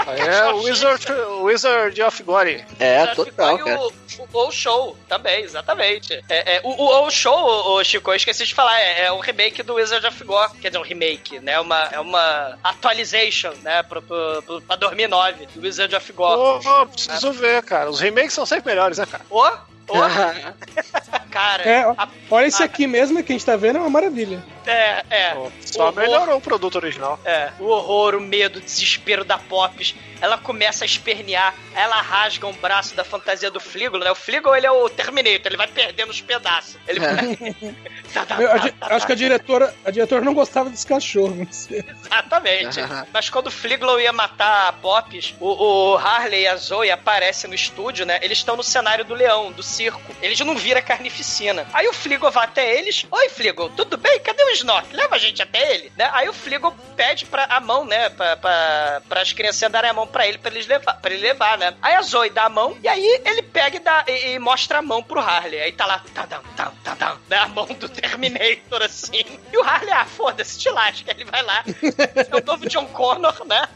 Aí 0.07 0.21
é 0.23 0.53
o 0.53 0.62
Wizard, 0.62 1.07
Wizard 1.43 2.03
of 2.03 2.23
Glory. 2.23 2.65
É, 2.79 3.07
total, 3.09 3.59
cara. 3.59 3.81
O, 3.81 3.93
o, 4.33 4.47
o 4.47 4.53
Show 4.53 4.97
também, 5.09 5.43
exatamente. 5.43 6.15
É, 6.29 6.57
é, 6.57 6.61
o, 6.62 6.71
o, 6.71 7.07
o 7.07 7.11
Show, 7.11 7.35
o, 7.35 7.83
Chico, 7.85 8.11
eu 8.11 8.15
esqueci 8.15 8.47
de 8.47 8.55
falar, 8.55 8.81
é, 8.81 9.07
é 9.07 9.12
o 9.12 9.19
remake 9.19 9.62
do 9.62 9.75
Wizard 9.75 10.07
of 10.07 10.25
Gore. 10.25 10.53
Quer 10.61 10.69
dizer, 10.69 10.79
um 10.79 10.87
remake, 10.87 11.41
né? 11.41 11.59
Uma, 11.61 11.83
é 11.87 12.01
uma 12.01 12.59
atualization, 12.62 13.53
né? 13.62 13.83
Pro, 13.83 14.01
pro, 14.01 14.43
pro, 14.43 14.62
pra 14.62 14.77
2009, 14.77 15.47
do 15.55 15.61
Wizard 15.61 15.95
of 15.95 16.12
Gore. 16.12 16.67
Ô, 16.67 16.83
ô, 16.83 16.87
preciso 16.87 17.33
ver, 17.33 17.62
cara. 17.62 17.91
Os 17.91 18.01
remakes 18.01 18.33
são 18.33 18.47
sempre 18.47 18.71
melhores, 18.71 18.99
né, 18.99 19.07
cara? 19.07 19.25
Ô, 19.29 19.74
ô, 19.89 19.95
cara. 21.30 21.62
É, 21.62 21.87
ó, 21.87 21.95
a- 21.97 22.09
olha 22.30 22.47
esse 22.47 22.62
aqui 22.62 22.87
mesmo 22.87 23.22
que 23.22 23.32
a 23.32 23.35
gente 23.37 23.45
tá 23.47 23.57
vendo, 23.57 23.76
é 23.78 23.80
uma 23.80 23.91
maravilha. 23.91 24.43
É, 24.66 25.05
é. 25.11 25.37
Só 25.61 25.91
O- 25.91 25.95
melhorou 25.95 26.37
o 26.37 26.41
produto 26.41 26.76
original. 26.76 27.18
É, 27.24 27.51
o 27.59 27.64
horror, 27.64 28.14
o 28.14 28.20
medo, 28.20 28.59
o 28.59 28.62
desespero 28.62 29.24
da 29.24 29.39
Pops. 29.39 29.95
Ela 30.25 30.39
começa 30.39 30.85
a 30.85 30.87
espernear, 30.87 31.55
ela 31.75 32.01
rasga 32.01 32.47
um 32.47 32.53
braço 32.55 32.95
da 32.95 33.05
fantasia 33.05 33.51
do 33.51 33.61
Fligo, 33.61 33.99
né? 33.99 34.11
O 34.11 34.14
Fligo, 34.14 34.55
ele 34.55 34.66
é 34.66 34.70
o 34.70 34.89
Terminator, 34.89 35.47
ele 35.47 35.57
vai 35.59 35.68
perdendo 35.68 36.11
os 36.11 36.20
pedaços. 36.22 36.77
Ele 36.89 37.01
Tá, 38.14 38.25
tá, 38.25 38.41
Eu, 38.41 38.51
a 38.51 38.59
tá, 38.59 38.68
tá, 38.70 38.89
tá. 38.89 38.95
acho 38.97 39.07
que 39.07 39.12
a 39.12 39.16
diretora, 39.16 39.75
a 39.85 39.91
diretora 39.91 40.25
não 40.25 40.33
gostava 40.33 40.70
desse 40.70 40.87
cachorro. 40.87 41.35
não 41.35 41.53
sei. 41.53 41.85
Exatamente. 42.05 42.81
Mas 43.12 43.29
quando 43.29 43.49
o 43.49 43.51
Fliglow 43.51 44.01
ia 44.01 44.12
matar 44.12 44.68
a 44.68 44.72
Pops, 44.72 45.35
o, 45.41 45.49
o 45.93 45.97
Harley 45.97 46.43
e 46.43 46.47
a 46.47 46.57
Zoe 46.57 46.91
aparecem 46.91 47.49
no 47.49 47.55
estúdio, 47.57 48.07
né? 48.07 48.20
Eles 48.22 48.39
estão 48.39 48.57
no 48.57 48.62
cenário 48.62 49.05
do 49.05 49.14
leão, 49.14 49.51
do 49.51 49.62
circo. 49.62 50.14
Eles 50.22 50.39
não 50.41 50.57
viram 50.57 50.79
a 50.79 50.83
carnificina. 50.83 51.66
Aí 51.72 51.89
o 51.89 51.93
Fliglow 51.93 52.31
vai 52.31 52.45
até 52.45 52.79
eles. 52.79 53.05
Oi, 53.11 53.29
Fliglow, 53.29 53.68
tudo 53.70 53.97
bem? 53.97 54.20
Cadê 54.20 54.43
o 54.45 54.51
Snork? 54.51 54.95
Leva 54.95 55.16
a 55.16 55.18
gente 55.18 55.43
até 55.43 55.75
ele, 55.75 55.93
né? 55.97 56.09
Aí 56.12 56.29
o 56.29 56.33
Fliglow 56.33 56.72
pede 56.97 57.27
pra 57.27 57.45
a 57.49 57.59
mão, 57.61 57.85
né? 57.85 58.11
Pra, 58.11 58.37
pra, 58.37 59.20
as 59.20 59.33
crianças 59.33 59.70
darem 59.70 59.91
a 59.91 59.95
mão 59.95 60.07
pra 60.15 60.29
ele, 60.29 60.39
pra, 60.39 60.53
eles 60.53 60.69
levar, 60.69 60.95
pra 60.95 61.12
ele 61.12 61.21
levar, 61.21 61.59
né? 61.59 61.75
Aí 61.83 61.95
a 61.95 62.03
Zoe 62.03 62.31
dá 62.31 62.45
a 62.45 62.49
mão, 62.49 62.79
e 62.81 62.87
aí 62.87 63.21
ele 63.25 63.43
pega 63.43 63.77
e, 63.77 63.81
dá, 63.81 64.05
e, 64.07 64.35
e 64.35 64.39
mostra 64.39 64.79
a 64.79 64.83
mão 64.83 65.03
pro 65.03 65.19
Harley. 65.19 65.61
Aí 65.61 65.73
tá 65.73 65.85
lá, 65.87 66.01
tadam, 66.15 66.41
tadam, 66.57 66.75
tadam, 66.85 67.19
né? 67.29 67.39
A 67.39 67.49
mão 67.49 67.67
do 67.67 67.89
Terminator, 67.91 68.81
assim. 68.83 69.25
E 69.53 69.57
o 69.59 69.62
Harley, 69.65 69.93
ah, 69.93 70.05
foda-se, 70.05 70.57
te 70.57 70.71
lasca. 70.71 71.11
Ele 71.11 71.25
vai 71.25 71.43
lá. 71.43 71.65
É 72.15 72.37
o 72.37 72.45
novo 72.45 72.69
John 72.69 72.87
Connor, 72.87 73.45
né? 73.45 73.69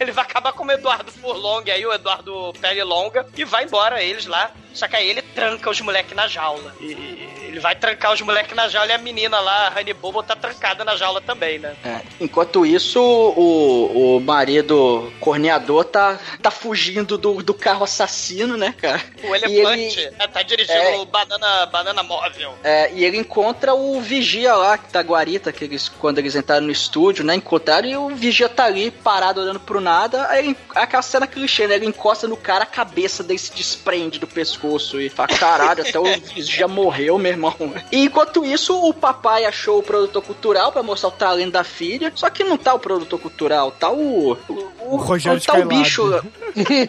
Ele 0.00 0.12
vai 0.12 0.24
acabar 0.24 0.52
como 0.52 0.70
o 0.70 0.74
Eduardo 0.74 1.10
Furlong 1.12 1.70
aí, 1.70 1.86
o 1.86 1.92
Eduardo 1.92 2.52
Pele 2.60 2.82
Longa, 2.82 3.26
e 3.36 3.44
vai 3.44 3.64
embora 3.64 4.02
eles 4.02 4.26
lá. 4.26 4.50
Só 4.78 4.86
que 4.86 4.94
aí 4.96 5.08
ele 5.10 5.22
tranca 5.22 5.68
os 5.70 5.80
moleques 5.80 6.14
na 6.14 6.28
jaula. 6.28 6.72
E 6.80 6.92
ele 7.48 7.58
vai 7.60 7.74
trancar 7.74 8.12
os 8.12 8.20
moleques 8.20 8.54
na 8.54 8.68
jaula 8.68 8.90
e 8.90 8.94
a 8.94 8.98
menina 8.98 9.40
lá, 9.40 9.68
a 9.68 9.80
Honey 9.80 9.92
Bobo, 9.92 10.22
tá 10.22 10.36
trancada 10.36 10.84
na 10.84 10.94
jaula 10.96 11.20
também, 11.20 11.58
né? 11.58 11.74
É, 11.84 12.00
Enquanto 12.20 12.64
isso, 12.64 13.00
o, 13.00 14.16
o 14.16 14.20
marido 14.20 15.12
corneador 15.20 15.84
tá, 15.84 16.18
tá 16.42 16.50
fugindo 16.50 17.18
do, 17.18 17.42
do 17.42 17.54
carro 17.54 17.84
assassino, 17.84 18.56
né, 18.56 18.74
cara? 18.80 19.00
O 19.24 19.34
elefante 19.34 19.98
ele- 20.00 20.10
né, 20.12 20.26
tá 20.28 20.42
dirigindo 20.42 20.78
É. 20.78 20.96
o 20.98 21.04
banana, 21.06 21.66
banana 21.66 22.02
móvel. 22.02 22.54
É, 22.62 22.92
e 22.92 23.04
ele 23.04 23.16
encontra 23.18 23.74
o 23.74 24.00
vigia 24.00 24.54
lá, 24.54 24.78
que 24.78 24.90
tá 24.92 25.00
guarita, 25.00 25.52
que 25.52 25.64
eles, 25.64 25.88
quando 25.88 26.18
eles 26.18 26.34
entraram 26.36 26.66
no 26.66 26.72
estúdio, 26.72 27.24
né? 27.24 27.34
Encontraram 27.34 27.88
e 27.88 27.96
o 27.96 28.08
vigia 28.10 28.48
tá 28.48 28.64
ali 28.66 28.90
parado 28.90 29.40
olhando 29.40 29.60
pro 29.60 29.80
nada. 29.80 30.28
Aí 30.28 30.44
ele- 30.46 30.56
aquela 30.74 31.02
cena 31.02 31.26
clichê, 31.26 31.66
né? 31.66 31.74
Ele 31.74 31.86
encosta 31.86 32.28
no 32.28 32.36
cara, 32.36 32.62
a 32.64 32.66
cabeça 32.66 33.22
dele 33.24 33.38
se 33.38 33.52
desprende 33.52 34.18
do 34.18 34.26
pescoço 34.68 35.00
e 35.00 35.08
fala: 35.08 35.28
caralho, 35.28 35.82
até 35.82 35.98
o 35.98 36.04
vigia 36.04 36.68
morreu, 36.68 37.18
meu 37.18 37.32
irmão. 37.32 37.54
E 37.90 38.04
enquanto 38.04 38.44
isso, 38.44 38.76
o 38.76 38.92
papai 38.92 39.44
achou 39.44 39.78
o 39.78 39.82
produtor 39.82 40.22
cultural 40.22 40.72
pra 40.72 40.82
mostrar 40.82 41.08
o 41.08 41.12
talento 41.12 41.52
da 41.52 41.64
filha. 41.64 42.12
Só 42.14 42.28
que 42.30 42.44
não 42.44 42.56
tá 42.56 42.74
o 42.74 42.78
produtor 42.78 43.18
cultural, 43.18 43.70
tá 43.72 43.90
o. 43.90 44.32
O, 44.48 44.94
O 44.94 44.96
Rogério 44.96 45.40
tá 45.40 45.54
o 45.54 45.56
Skylab. 45.58 45.78
bicho. 45.82 46.22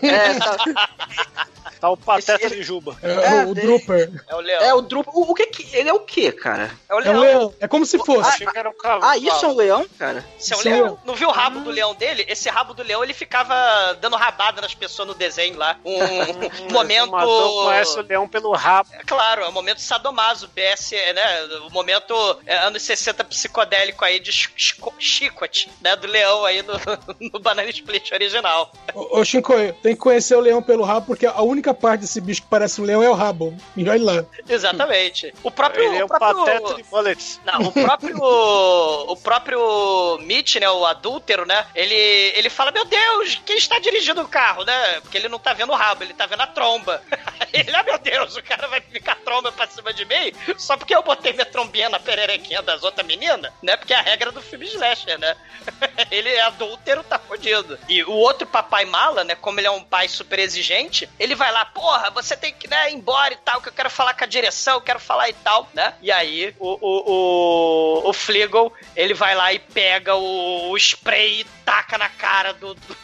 É, 0.02 0.34
tá, 0.36 1.48
Tá 1.80 1.90
o 1.90 1.98
pateta 1.98 2.46
Esse- 2.46 2.56
de 2.56 2.64
Juba. 2.64 2.98
É, 3.02 3.46
o, 3.46 3.50
o 3.50 3.56
Drooper. 3.56 4.12
É 4.28 4.36
o 4.36 4.40
leão. 4.40 4.62
É 4.62 4.74
o 4.74 4.82
Drupa. 4.82 5.12
O, 5.14 5.32
o 5.32 5.34
que 5.34 5.46
que. 5.48 5.76
Ele 5.76 5.90
é 5.90 5.94
o 5.94 6.00
que, 6.02 6.32
cara? 6.32 6.72
É 6.90 6.94
o 6.94 7.00
É 7.00 7.00
um 7.00 7.04
leão. 7.04 7.20
leão. 7.22 7.54
É 7.60 7.68
como 7.68 7.86
se 7.86 7.98
fosse. 8.00 8.46
Era 8.56 8.70
um 8.70 8.78
cavalo. 8.78 9.04
Ah, 9.06 9.18
isso 9.18 9.46
é 9.46 9.48
um 9.48 9.56
leão, 9.56 9.86
cara? 9.98 10.26
Esse 10.40 10.54
é 10.54 10.58
é 10.58 10.64
leão. 10.64 11.00
Não 11.06 11.16
viu 11.16 11.30
o 11.30 11.32
rabo 11.32 11.60
do 11.62 11.70
leão 11.70 11.94
dele? 11.96 12.26
Esse 12.28 12.50
rabo 12.50 12.74
do 12.74 12.84
leão, 12.84 13.04
ele 13.04 13.14
ficava 13.14 13.54
dando 14.02 14.16
rabada 14.16 14.62
nas 14.62 14.74
pessoas 14.74 15.08
no 15.08 15.14
desenho 15.14 15.58
lá. 15.58 15.78
Um 15.86 15.98
momento... 16.74 17.14
O 17.16 17.64
conhece 17.66 17.98
o 18.00 18.02
leão 18.02 18.28
pelo 18.28 18.52
rabo. 18.54 18.90
É 18.94 19.04
claro, 19.06 19.44
é 19.44 19.48
o 19.48 19.52
momento 19.52 19.80
sadomaso, 19.80 20.50
BS, 20.54 20.92
né? 21.14 21.44
O 21.68 21.72
momento 21.72 22.14
é, 22.46 22.58
anos 22.58 22.82
60 22.84 23.24
psicodélico 23.24 24.04
aí 24.04 24.20
de 24.20 24.32
ch- 24.32 24.52
chico- 24.56 24.94
chicote, 25.00 25.70
né? 25.82 25.96
Do 25.96 26.08
leão 26.08 26.44
aí 26.46 26.62
no, 26.62 26.74
no 27.34 27.40
Banana 27.40 27.70
Split 27.70 28.12
original. 28.12 28.72
Ô, 28.94 29.20
ô 29.20 29.26
Shinko, 29.26 29.54
tem 29.82 29.94
que 29.96 30.02
conhecer 30.02 30.36
o 30.36 30.40
leão 30.40 30.62
pelo 30.62 30.84
rabo, 30.84 31.08
porque 31.08 31.26
a 31.26 31.42
única 31.42 31.69
parte 31.74 32.02
desse 32.02 32.20
bicho 32.22 32.42
que 32.42 32.48
parece 32.48 32.82
um 32.82 32.86
leão 32.86 33.04
é 33.04 33.10
o 33.10 33.14
rabo. 33.14 33.56
E 33.76 33.88
olha 33.88 34.04
lá. 34.04 34.26
Exatamente. 34.48 35.34
O 35.44 35.52
próprio. 35.52 35.84
Ele 35.86 35.98
é 35.98 36.04
o 36.04 36.06
o 36.06 36.08
próprio... 36.08 36.46
pateta 36.46 36.74
de 36.76 36.84
bullets. 36.84 37.40
Não, 37.46 37.62
o 37.62 37.72
próprio. 37.72 38.18
o 38.22 39.16
próprio 39.16 40.18
Mitch, 40.22 40.56
né? 40.58 40.70
O 40.70 40.86
adúltero, 40.86 41.46
né? 41.46 41.66
Ele, 41.76 41.96
ele 41.96 42.50
fala: 42.50 42.72
Meu 42.72 42.86
Deus, 42.86 43.42
quem 43.46 43.58
está 43.58 43.80
dirigindo 43.80 44.22
o 44.22 44.28
carro, 44.28 44.64
né? 44.64 45.02
Porque 45.02 45.18
ele 45.18 45.30
não 45.30 45.40
tá 45.40 45.54
vendo 45.54 45.72
o 45.72 45.76
rabo, 45.76 46.04
ele 46.04 46.14
tá 46.14 46.26
vendo 46.26 46.42
a 46.42 46.48
tromba. 46.48 47.02
ele, 47.54 47.76
ah, 47.76 47.84
meu 47.84 47.98
Deus, 47.98 48.36
o 48.36 48.44
cara 48.44 48.68
vai 48.68 48.82
ficar 48.82 49.16
tromba 49.16 49.52
pra 49.52 49.68
cima 49.68 49.94
de 49.94 50.06
mim 50.06 50.34
só 50.58 50.78
porque 50.78 50.96
eu 50.96 51.04
botei 51.04 51.34
minha 51.34 51.46
trombinha 51.46 51.90
na 51.90 52.00
pererequinha 52.00 52.62
das 52.62 52.84
outras 52.84 53.06
meninas, 53.06 53.52
né? 53.62 53.78
Porque 53.78 53.94
é 53.94 53.98
a 53.98 54.02
regra 54.02 54.32
do 54.32 54.42
filme 54.42 54.66
slasher, 54.66 55.18
né? 55.20 55.36
ele 56.12 56.30
é 56.30 56.42
adúltero, 56.42 57.04
tá 57.04 57.20
fodido. 57.20 57.78
E 57.88 58.04
o 58.04 58.14
outro 58.14 58.48
papai 58.48 58.86
mala, 58.86 59.24
né? 59.24 59.36
Como 59.36 59.60
ele 59.60 59.68
é 59.68 59.72
um 59.72 59.84
pai 59.84 60.08
super 60.08 60.40
exigente, 60.40 61.10
ele 61.20 61.36
vai 61.36 61.52
lá, 61.52 61.59
porra, 61.66 62.10
você 62.12 62.36
tem 62.36 62.54
que 62.54 62.68
né, 62.68 62.92
ir 62.92 62.96
embora 62.96 63.34
e 63.34 63.38
tal, 63.38 63.62
que 63.62 63.70
eu 63.70 63.74
quero 63.74 63.90
falar 63.90 64.14
com 64.14 64.24
a 64.24 64.28
direção, 64.28 64.76
eu 64.76 64.82
quero 64.82 65.00
falar 65.00 65.30
e 65.30 65.34
tal, 65.34 65.68
né? 65.74 65.94
E 66.02 66.12
aí 66.12 66.56
o, 66.60 66.78
o, 66.82 68.04
o, 68.06 68.10
o 68.10 68.14
Flegel, 68.14 68.72
ele 68.96 69.14
vai 69.14 69.36
lá 69.36 69.54
e 69.54 69.60
pega 69.60 70.16
o, 70.16 70.70
o 70.72 70.78
spray 70.78 71.42
e 71.42 71.44
taca 71.66 71.98
na 71.98 72.10
cara 72.10 72.54
do- 72.54 72.74
do, 72.74 72.98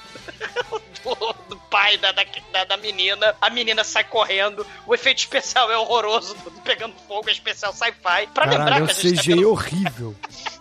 do, 1.04 1.34
do 1.50 1.58
pai 1.70 1.98
da, 1.98 2.12
da, 2.12 2.24
da- 2.66 2.78
menina. 2.78 3.36
A 3.42 3.50
menina 3.50 3.84
sai 3.84 4.04
correndo. 4.04 4.66
O 4.88 4.94
efeito 4.94 5.20
especial 5.20 5.72
é 5.72 5.78
horroroso, 5.78 6.36
pegando 6.64 6.96
fogo, 7.08 7.30
é 7.30 7.32
especial 7.32 7.72
sci-fi. 7.74 8.28
Pra 8.34 8.46
lembrar 8.46 8.66
Caralho, 8.66 8.82
é 8.82 8.84
um 8.84 8.88
que 8.88 8.92
a 8.92 8.96
gente 8.96 9.16
tá 9.16 9.22
CGI 9.22 9.36
vendo 9.36 9.50
horrível. 9.52 10.16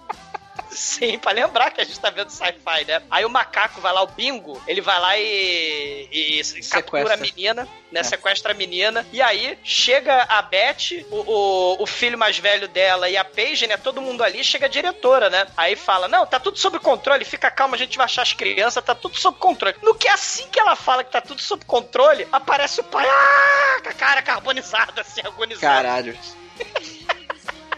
Sim, 0.75 1.19
pra 1.19 1.33
lembrar 1.33 1.71
que 1.71 1.81
a 1.81 1.85
gente 1.85 1.99
tá 2.01 2.11
vendo 2.11 2.31
sci-fi, 2.31 2.85
né? 2.87 3.01
Aí 3.11 3.25
o 3.25 3.31
macaco 3.31 3.81
vai 3.81 3.93
lá, 3.93 4.03
o 4.03 4.09
bingo, 4.09 4.61
ele 4.67 4.81
vai 4.81 4.99
lá 4.99 5.17
e, 5.17 6.09
e, 6.11 6.41
e 6.41 6.69
captura 6.69 7.15
a 7.15 7.17
menina, 7.17 7.69
né? 7.93 8.03
Sequestra 8.03 8.53
a 8.53 8.55
menina. 8.55 9.07
E 9.13 9.23
aí 9.23 9.57
chega 9.63 10.25
a 10.29 10.43
Beth, 10.43 11.07
o, 11.11 11.17
o, 11.17 11.83
o 11.83 11.87
filho 11.87 12.19
mais 12.19 12.39
velho 12.39 12.67
dela 12.67 13.09
e 13.09 13.17
a 13.17 13.25
Paige, 13.25 13.67
né? 13.67 13.77
Todo 13.77 14.03
mundo 14.03 14.25
ali, 14.25 14.43
chega 14.43 14.67
a 14.67 14.69
diretora, 14.69 15.31
né? 15.31 15.47
Aí 15.57 15.77
fala: 15.77 16.09
Não, 16.09 16.27
tá 16.27 16.41
tudo 16.41 16.59
sob 16.59 16.79
controle, 16.81 17.25
fica 17.25 17.51
calma, 17.51 17.77
a 17.77 17.79
gente 17.79 17.97
vai 17.97 18.05
achar 18.05 18.23
as 18.23 18.33
crianças, 18.33 18.83
tá 18.83 18.95
tudo 18.95 19.17
sob 19.17 19.39
controle. 19.39 19.77
No 19.83 19.95
que 19.95 20.09
assim 20.09 20.49
que 20.49 20.59
ela 20.59 20.75
fala 20.75 21.05
que 21.05 21.13
tá 21.13 21.21
tudo 21.21 21.41
sob 21.41 21.65
controle, 21.65 22.27
aparece 22.33 22.81
o 22.81 22.85
pai, 22.85 23.07
ah, 23.09 23.81
com 23.83 23.89
a 23.89 23.93
cara 23.93 24.23
carbonizada, 24.23 25.03
assim, 25.03 25.21
agonizada. 25.25 25.83
Caralho. 25.83 26.19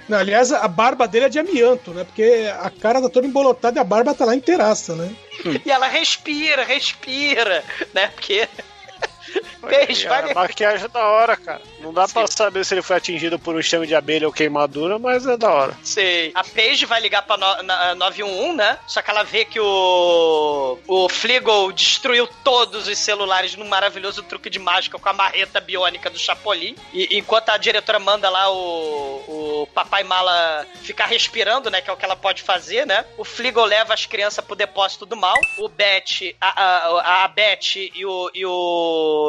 Não, 0.09 0.19
aliás, 0.19 0.53
a 0.53 0.69
barba 0.69 1.09
dele 1.09 1.27
é 1.27 1.29
de 1.29 1.39
amianto, 1.39 1.93
né? 1.93 2.05
Porque 2.05 2.49
a 2.61 2.71
cara 2.71 3.03
tá 3.03 3.09
toda 3.09 3.27
embolotada 3.27 3.79
e 3.79 3.81
a 3.81 3.85
barba 3.85 4.15
tá 4.15 4.25
lá 4.25 4.35
inteiraça, 4.37 4.95
né? 4.95 5.11
E 5.65 5.71
ela 5.71 5.89
respira, 5.89 6.65
respira, 6.65 7.65
né? 7.93 8.09
Porque. 8.09 8.49
Beijo, 9.67 10.09
a 10.09 10.35
maquiagem 10.35 10.85
é 10.85 10.89
da 10.89 11.05
hora, 11.07 11.37
cara. 11.37 11.61
Não 11.81 11.93
dá 11.93 12.07
pra 12.07 12.27
saber 12.27 12.65
se 12.65 12.75
ele 12.75 12.83
foi 12.83 12.97
atingido 12.97 13.39
por 13.39 13.55
um 13.55 13.63
chame 13.63 13.87
de 13.87 13.95
abelha 13.95 14.27
ou 14.27 14.33
queimadura, 14.33 14.99
mas 14.99 15.27
é 15.27 15.37
da 15.37 15.51
hora. 15.51 15.77
Sei. 15.83 16.31
A 16.35 16.45
Paige 16.45 16.87
vai 16.87 17.01
ligar 17.01 17.23
pra 17.23 17.37
no, 17.37 17.63
na, 17.63 17.95
911, 17.95 18.57
né? 18.57 18.79
Só 18.87 19.03
que 19.03 19.11
ela 19.11 19.23
vê 19.23 19.45
que 19.45 19.59
o. 19.61 20.79
O 20.87 21.09
Flegel 21.09 21.73
destruiu 21.73 22.29
todos 22.45 22.87
os 22.87 22.99
celulares 22.99 23.55
num 23.57 23.67
maravilhoso 23.67 24.23
truque 24.23 24.49
de 24.49 24.59
mágica 24.59 24.99
com 24.99 25.09
a 25.09 25.13
marreta 25.13 25.61
biônica 25.61 26.09
do 26.11 26.19
Chapolin. 26.19 26.77
E 26.93 27.19
enquanto 27.19 27.51
a 27.51 27.57
diretora 27.57 27.99
manda 27.99 28.29
lá 28.31 28.51
o, 28.51 29.63
o 29.63 29.69
papai 29.75 30.05
mala 30.05 30.67
ficar 30.83 31.07
respirando, 31.07 31.71
né? 31.71 31.81
Que 31.81 31.91
é 31.91 31.93
o 31.93 31.97
que 31.97 32.05
ela 32.05 32.17
pode 32.17 32.43
fazer, 32.43 32.87
né? 32.87 33.05
O 33.17 33.25
Flegel 33.25 33.65
leva 33.65 33.95
as 33.95 34.07
crianças 34.07 34.45
pro 34.45 34.55
depósito 34.55 35.07
do 35.07 35.17
mal. 35.17 35.37
O 35.59 35.69
Beth, 35.69 36.35
a, 36.41 36.63
a, 36.63 37.25
a 37.25 37.29
Beth 37.29 37.77
e 37.77 38.05
o, 38.05 38.31
e, 38.35 38.45
o, 38.45 38.51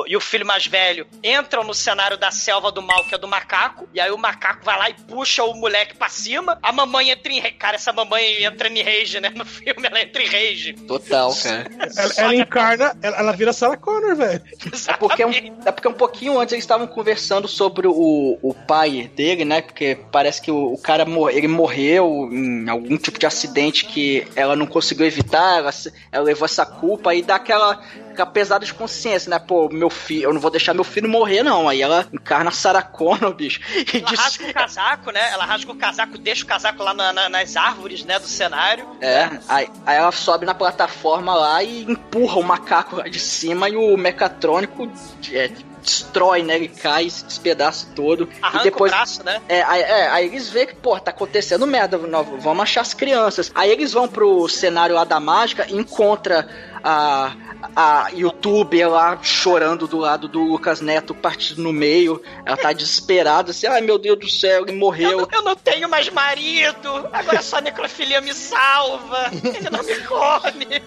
e 0.07 0.15
o 0.15 0.21
filho 0.21 0.45
mais 0.45 0.65
velho 0.65 1.07
entram 1.23 1.63
no 1.63 1.73
cenário 1.73 2.17
da 2.17 2.31
selva 2.31 2.71
do 2.71 2.81
mal, 2.81 3.03
que 3.05 3.15
é 3.15 3.17
do 3.17 3.27
macaco. 3.27 3.88
E 3.93 3.99
aí 3.99 4.11
o 4.11 4.17
macaco 4.17 4.63
vai 4.63 4.77
lá 4.77 4.89
e 4.89 4.93
puxa 4.93 5.43
o 5.43 5.53
moleque 5.53 5.95
pra 5.95 6.09
cima. 6.09 6.57
A 6.61 6.71
mamãe 6.71 7.09
entra 7.11 7.31
em. 7.31 7.41
Cara, 7.53 7.75
essa 7.75 7.93
mamãe 7.93 8.43
entra 8.43 8.67
em 8.67 8.81
rage, 8.81 9.19
né? 9.19 9.29
No 9.29 9.45
filme 9.45 9.88
ela 9.88 10.01
entra 10.01 10.21
em 10.21 10.27
rage. 10.27 10.73
Total, 10.73 11.33
cara. 11.35 11.67
Ela, 11.95 12.13
ela 12.17 12.35
encarna, 12.35 12.97
ela, 13.01 13.17
ela 13.17 13.31
vira 13.31 13.53
Sarah 13.53 13.77
Connor, 13.77 14.15
velho. 14.15 14.41
É 14.88 14.93
porque, 14.93 15.25
um, 15.25 15.31
é 15.65 15.71
porque 15.71 15.88
um 15.88 15.93
pouquinho 15.93 16.39
antes 16.39 16.53
eles 16.53 16.63
estavam 16.63 16.88
conversando 16.88 17.47
sobre 17.47 17.88
o, 17.88 18.38
o 18.41 18.53
pai 18.67 19.09
dele, 19.15 19.45
né? 19.45 19.61
Porque 19.61 19.97
parece 20.11 20.41
que 20.41 20.51
o, 20.51 20.73
o 20.73 20.77
cara 20.77 21.05
mor- 21.05 21.31
ele 21.31 21.47
morreu 21.47 22.29
em 22.31 22.69
algum 22.69 22.97
tipo 22.97 23.19
de 23.19 23.25
acidente 23.25 23.85
que 23.85 24.27
ela 24.35 24.55
não 24.55 24.65
conseguiu 24.65 25.05
evitar, 25.05 25.57
ela, 25.59 25.71
ela 26.11 26.23
levou 26.23 26.45
essa 26.45 26.65
culpa 26.65 27.13
e 27.13 27.21
dá 27.21 27.35
aquela, 27.35 27.81
aquela 28.18 28.30
pesada 28.32 28.65
de 28.65 28.74
consciência, 28.74 29.30
né? 29.30 29.39
Pô, 29.39 29.70
meu 29.70 29.89
filho, 29.89 30.24
eu 30.26 30.34
não 30.34 30.41
vou 30.41 30.51
deixar 30.51 30.74
meu 30.74 30.84
filho 30.84 31.07
morrer, 31.07 31.43
não. 31.43 31.70
Aí 31.70 31.82
ela 31.82 32.07
encarna 32.11 32.51
Sarah 32.51 32.82
Connor, 32.82 33.34
bicho. 33.34 33.59
E 33.93 33.97
Ela 33.99 34.05
diz, 34.09 34.20
rasga 34.20 34.45
o 34.49 34.53
casaco, 34.53 35.11
né? 35.11 35.32
Ela 35.32 35.45
rasga 35.45 35.72
o 35.72 35.76
casaco, 35.76 36.18
deixa 36.18 36.43
o 36.43 36.47
casaco 36.47 36.84
lá 36.84 36.93
na- 36.93 37.13
na- 37.13 37.30
nas 37.30 37.55
árvores, 37.55 38.03
né? 38.03 38.20
Do 38.20 38.28
cenário. 38.28 38.86
É, 38.99 39.30
aí, 39.47 39.70
aí 39.86 39.97
ela 39.97 40.11
sobe 40.11 40.45
na 40.45 40.53
plataforma 40.55 41.34
lá 41.36 41.63
e 41.63 41.84
empurra 41.84 42.39
o 42.39 42.43
macaco 42.43 42.95
lá 42.97 43.07
de 43.07 43.20
cima 43.20 43.70
e 43.70 43.76
o 43.76 43.95
mecatrônico 43.97 44.91
é, 45.32 45.49
destrói, 45.88 46.43
né? 46.43 46.55
Ele 46.55 46.67
cai, 46.67 47.09
se 47.09 47.23
despedaça 47.25 47.88
todo. 47.95 48.27
Arranca 48.41 48.67
e 48.67 48.71
depois, 48.71 48.91
o 48.91 48.95
braço, 48.95 49.23
né? 49.23 49.41
É, 49.47 49.63
aí, 49.63 49.81
é, 49.81 50.07
aí 50.09 50.25
eles 50.27 50.49
veem 50.49 50.67
que, 50.67 50.75
pô, 50.75 50.99
tá 50.99 51.11
acontecendo 51.11 51.65
merda, 51.65 51.97
vamos 51.97 52.63
achar 52.63 52.81
as 52.81 52.93
crianças. 52.93 53.51
Aí 53.55 53.71
eles 53.71 53.93
vão 53.93 54.07
pro 54.07 54.47
cenário 54.49 54.95
lá 54.95 55.05
da 55.05 55.19
mágica 55.19 55.65
e 55.69 55.75
encontra 55.75 56.47
a, 56.83 57.33
a 57.75 58.09
youtuber 58.13 58.89
lá 58.89 59.17
chorando 59.21 59.88
do 59.88 59.97
lado 59.97 60.27
do 60.27 60.43
Lucas 60.43 60.81
Neto 60.81 61.15
partido 61.15 61.61
no 61.63 61.71
meio. 61.71 62.21
Ela 62.45 62.57
tá 62.57 62.73
desesperada, 62.73 63.51
assim, 63.51 63.67
ai 63.67 63.81
meu 63.81 63.97
Deus 63.97 64.19
do 64.19 64.29
céu, 64.29 64.63
ele 64.63 64.77
morreu. 64.77 65.27
Eu 65.31 65.41
não 65.41 65.55
tenho 65.55 65.88
mais 65.88 66.09
marido, 66.09 67.07
agora 67.13 67.41
só 67.41 67.57
a 67.57 67.61
necrofilia 67.61 68.19
me 68.19 68.33
salva, 68.33 69.31
ele 69.31 69.69
não 69.69 69.83
me 69.83 69.95
come. 70.01 70.81